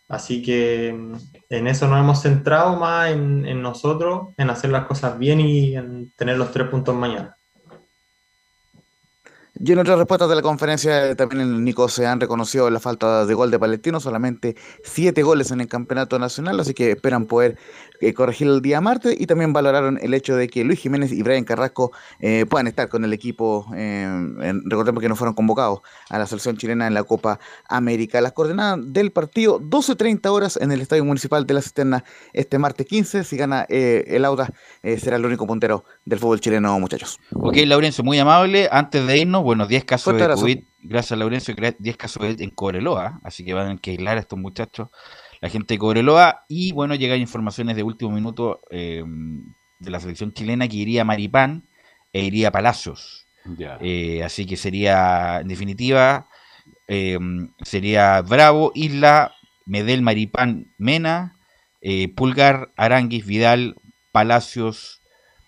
Así 0.07 0.41
que 0.41 0.91
mm, 0.91 1.13
en 1.49 1.67
eso 1.67 1.87
nos 1.87 1.99
hemos 1.99 2.19
centrado 2.23 2.75
más 2.75 3.11
en, 3.11 3.45
en 3.45 3.61
nosotros, 3.61 4.29
en 4.37 4.49
hacer 4.49 4.71
las 4.71 4.87
cosas 4.87 5.19
bien 5.19 5.41
y 5.41 5.75
en 5.75 6.11
tener 6.13 6.39
los 6.39 6.51
tres 6.51 6.69
puntos 6.69 6.95
mañana. 6.95 7.37
Y 9.65 9.71
en 9.71 9.79
otras 9.79 9.97
respuestas 9.97 10.27
de 10.27 10.35
la 10.35 10.41
conferencia, 10.41 11.15
también 11.15 11.39
el 11.39 11.63
Nico 11.63 11.87
se 11.87 12.05
han 12.05 12.19
reconocido 12.19 12.69
la 12.69 12.81
falta 12.81 13.25
de 13.25 13.33
gol 13.33 13.49
de 13.49 13.57
Palestino, 13.57 14.01
solamente 14.01 14.57
siete 14.83 15.23
goles 15.23 15.51
en 15.51 15.61
el 15.61 15.69
campeonato 15.69 16.19
nacional, 16.19 16.59
así 16.59 16.73
que 16.73 16.91
esperan 16.91 17.27
poder 17.27 17.57
eh, 18.01 18.13
corregir 18.13 18.49
el 18.49 18.61
día 18.61 18.81
martes 18.81 19.15
y 19.17 19.25
también 19.25 19.53
valoraron 19.53 19.97
el 20.01 20.13
hecho 20.13 20.35
de 20.35 20.49
que 20.49 20.65
Luis 20.65 20.81
Jiménez 20.81 21.13
y 21.13 21.23
Brian 21.23 21.45
Carrasco 21.45 21.93
eh, 22.19 22.45
puedan 22.49 22.67
estar 22.67 22.89
con 22.89 23.05
el 23.05 23.13
equipo, 23.13 23.65
eh, 23.73 24.05
recordemos 24.65 25.01
que 25.01 25.07
no 25.07 25.15
fueron 25.15 25.33
convocados 25.33 25.79
a 26.09 26.19
la 26.19 26.25
selección 26.25 26.57
chilena 26.57 26.85
en 26.85 26.93
la 26.93 27.05
Copa 27.05 27.39
América. 27.69 28.19
Las 28.19 28.33
coordenadas 28.33 28.79
del 28.91 29.13
partido, 29.13 29.61
12.30 29.61 30.27
horas 30.27 30.57
en 30.57 30.73
el 30.73 30.81
Estadio 30.81 31.05
Municipal 31.05 31.47
de 31.47 31.53
la 31.53 31.61
Cisterna 31.61 32.03
este 32.33 32.59
martes 32.59 32.85
15, 32.85 33.23
si 33.23 33.37
gana 33.37 33.65
el 33.69 34.25
Auda 34.25 34.49
será 34.97 35.15
el 35.15 35.25
único 35.25 35.47
puntero 35.47 35.85
del 36.03 36.19
fútbol 36.19 36.41
chileno, 36.41 36.77
muchachos. 36.81 37.17
Ok, 37.31 37.55
Laurencio, 37.65 38.03
muy 38.03 38.19
amable, 38.19 38.67
antes 38.69 39.07
de 39.07 39.19
irnos, 39.19 39.41
bueno, 39.43 39.52
10 39.67 39.85
casos 39.85 40.17
de 40.17 40.27
COVID, 40.27 40.59
gracias 40.81 41.17
Laurencio, 41.17 41.55
10 41.55 41.97
casos 41.97 42.37
de 42.37 42.43
en 42.43 42.49
Cobreloa, 42.49 43.19
así 43.23 43.45
que 43.45 43.53
van 43.53 43.69
a 43.69 43.77
que 43.77 43.91
aislar 43.91 44.17
a 44.17 44.19
estos 44.21 44.39
muchachos, 44.39 44.89
la 45.41 45.49
gente 45.49 45.75
de 45.75 45.77
Cobreloa, 45.77 46.45
y 46.47 46.71
bueno, 46.71 46.95
llegan 46.95 47.19
informaciones 47.19 47.75
de 47.75 47.83
último 47.83 48.11
minuto 48.11 48.61
eh, 48.71 49.03
de 49.79 49.91
la 49.91 49.99
selección 49.99 50.33
chilena 50.33 50.67
que 50.67 50.77
iría 50.77 51.01
a 51.01 51.05
Maripán 51.05 51.67
e 52.11 52.23
iría 52.23 52.47
a 52.49 52.51
Palacios. 52.51 53.27
Eh, 53.81 54.23
así 54.23 54.45
que 54.45 54.55
sería, 54.55 55.41
en 55.41 55.49
definitiva, 55.49 56.27
eh, 56.87 57.19
sería 57.61 58.21
Bravo, 58.21 58.71
Isla, 58.73 59.33
Medel, 59.65 60.01
Maripán, 60.01 60.73
Mena, 60.77 61.37
Pulgar, 62.15 62.71
Aranguis, 62.77 63.25
Vidal, 63.25 63.75
Palacios, 64.13 65.02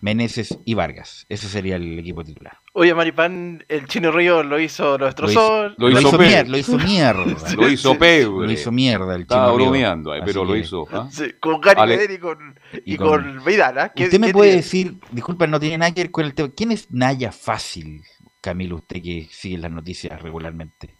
Meneses 0.06 0.56
y 0.64 0.74
Vargas. 0.74 1.26
Ese 1.28 1.48
sería 1.48 1.74
el 1.74 1.98
equipo 1.98 2.22
titular. 2.22 2.60
Oye, 2.74 2.94
Maripán, 2.94 3.64
el 3.66 3.88
Chino 3.88 4.12
Río 4.12 4.44
lo 4.44 4.60
hizo, 4.60 4.96
lo 4.96 5.06
destrozó. 5.06 5.70
Lo 5.76 5.90
hizo, 5.90 6.16
mierda. 6.16 6.48
Lo 6.48 6.58
hizo 6.58 6.78
mierda. 6.78 7.24
lo 7.56 7.68
hizo 7.68 7.94
Lo 7.94 8.52
hizo 8.52 8.70
mierda 8.70 9.16
el 9.16 9.26
Chino 9.26 9.40
Estaba 9.40 9.52
bromeando, 9.52 10.12
pero 10.24 10.44
lo 10.44 10.54
hizo. 10.54 10.86
¿ah? 10.92 11.08
con 11.40 11.60
Gary 11.60 12.14
y 12.14 12.18
con, 12.18 12.38
y, 12.84 12.96
con, 12.96 13.44
Vidal. 13.44 13.78
¿ah? 13.80 13.92
Usted 13.96 14.20
me 14.20 14.32
puede 14.32 14.54
decir, 14.54 14.96
disculpa, 15.10 15.48
no 15.48 15.58
tiene 15.58 15.78
nada 15.78 15.92
que 15.92 16.02
ver 16.02 16.12
con 16.12 16.24
el 16.24 16.34
tema. 16.34 16.52
¿Quién 16.56 16.70
es 16.70 16.88
Naya 16.92 17.32
Fácil, 17.32 18.04
Camilo, 18.40 18.76
usted 18.76 19.02
que 19.02 19.26
sigue 19.32 19.58
las 19.58 19.72
noticias 19.72 20.22
regularmente? 20.22 20.94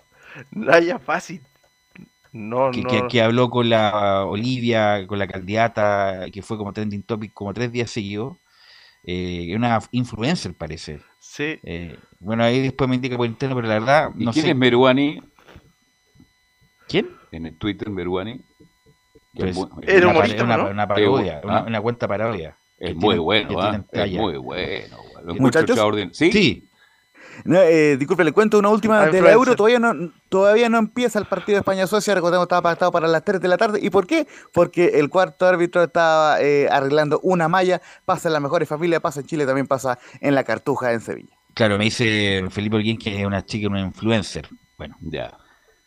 Naya 0.51 0.99
Fácil. 0.99 1.43
No, 2.33 2.73
que, 2.73 2.83
no. 2.83 2.89
Que, 2.89 3.07
que, 3.07 3.23
habló 3.23 3.51
con 3.51 3.71
la 3.71 4.25
Olivia, 4.25 5.07
con 5.07 5.21
la 5.21 5.29
candidata, 5.29 6.27
que 6.33 6.43
fue 6.43 6.59
como 6.59 6.73
trending 6.73 7.05
topic 7.05 7.33
como 7.33 7.55
tres 7.55 7.71
días 7.71 7.89
seguidos. 7.89 8.37
Eh, 9.09 9.55
una 9.55 9.81
influencer, 9.93 10.53
parece. 10.55 11.01
Sí. 11.21 11.61
Eh, 11.63 11.97
bueno, 12.19 12.43
ahí 12.43 12.61
después 12.61 12.91
me 12.91 12.97
indica 12.97 13.17
por 13.17 13.27
interno, 13.27 13.55
pero 13.55 13.69
la 13.69 13.75
verdad. 13.75 14.11
No 14.17 14.33
quién 14.33 14.47
es 14.47 14.57
Meruani? 14.57 15.23
¿Quién? 16.89 17.11
En 17.31 17.47
el 17.47 17.57
Twitter, 17.57 17.89
Meruani. 17.89 18.41
Pues, 19.33 19.57
era 19.83 20.09
humorista, 20.09 20.45
una, 20.45 20.57
¿no? 20.57 20.71
una, 20.71 20.89
parodia, 20.89 21.41
una, 21.45 21.63
una, 21.63 21.81
cuenta 21.81 22.09
parodia. 22.09 22.57
Es 22.79 22.97
muy 22.97 23.19
bueno, 23.19 23.61
¿ah? 23.61 23.85
Es 23.93 24.13
muy 24.13 24.39
bueno. 24.39 24.97
Muchachos, 25.39 25.79
¿Sí? 26.13 26.33
sí. 26.33 26.66
No, 27.45 27.61
eh, 27.61 27.97
disculpe, 27.97 28.25
le 28.25 28.33
cuento 28.33 28.59
una 28.59 28.69
última 28.69 29.07
de 29.07 29.21
la 29.21 29.33
Euro. 29.33 29.57
Todavía 29.57 29.79
no, 29.79 30.13
todavía 30.29 30.69
no 30.69 30.79
empieza 30.79 31.19
el 31.19 31.27
partido 31.27 31.57
de 31.57 31.61
España-Suecia. 31.61 32.15
Recordemos 32.15 32.45
estaba 32.45 32.63
pactado 32.63 32.93
para 32.93 33.09
las 33.09 33.25
3 33.25 33.41
de 33.41 33.49
la 33.49 33.57
tarde. 33.57 33.79
¿Y 33.83 33.91
por 33.91 34.07
qué? 34.07 34.27
Porque 34.53 34.99
el 34.99 35.09
cuarto 35.09 35.47
árbitro 35.47 35.83
estaba 35.83 36.41
eh, 36.41 36.69
arreglando 36.71 37.21
una 37.23 37.49
malla. 37.49 37.81
Pasa 38.05 38.29
en 38.29 38.35
las 38.35 38.43
mejores 38.43 38.69
familias, 38.69 39.01
pasa 39.01 39.21
en 39.21 39.27
Chile, 39.27 39.47
también 39.47 39.67
pasa 39.67 39.99
en 40.21 40.35
la 40.35 40.45
Cartuja, 40.45 40.93
en 40.93 41.01
Sevilla. 41.01 41.37
Claro, 41.55 41.79
me 41.79 41.85
dice 41.85 42.45
Felipe 42.51 42.77
Olguín 42.77 42.99
que 42.99 43.19
es 43.19 43.27
una 43.27 43.45
chica, 43.45 43.69
una 43.69 43.81
influencer. 43.81 44.49
Bueno, 44.77 44.97
ya. 45.01 45.37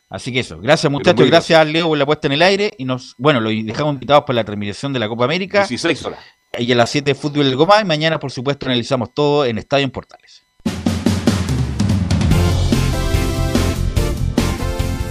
Así 0.09 0.33
que 0.33 0.39
eso. 0.39 0.59
Gracias, 0.59 0.91
muchachos. 0.91 1.27
Gracias, 1.27 1.67
Leo 1.67 1.87
por 1.87 1.97
la 1.97 2.05
puesta 2.05 2.27
en 2.27 2.33
el 2.33 2.41
aire. 2.41 2.73
Y 2.77 2.85
nos, 2.85 3.13
bueno, 3.17 3.39
lo 3.39 3.49
dejamos 3.49 3.93
invitados 3.93 4.23
para 4.23 4.37
la 4.37 4.43
transmisión 4.43 4.91
de 4.91 4.99
la 4.99 5.07
Copa 5.07 5.25
América. 5.25 5.59
16 5.59 6.05
horas. 6.05 6.19
Y 6.57 6.71
a 6.71 6.75
las 6.75 6.89
7 6.89 7.11
de 7.11 7.15
fútbol 7.15 7.45
del 7.45 7.55
Goma. 7.55 7.79
Y 7.81 7.85
mañana, 7.85 8.19
por 8.19 8.31
supuesto, 8.31 8.65
analizamos 8.65 9.13
todo 9.13 9.45
en 9.45 9.59
Estadio 9.59 9.83
en 9.85 9.91
Portales. 9.91 10.43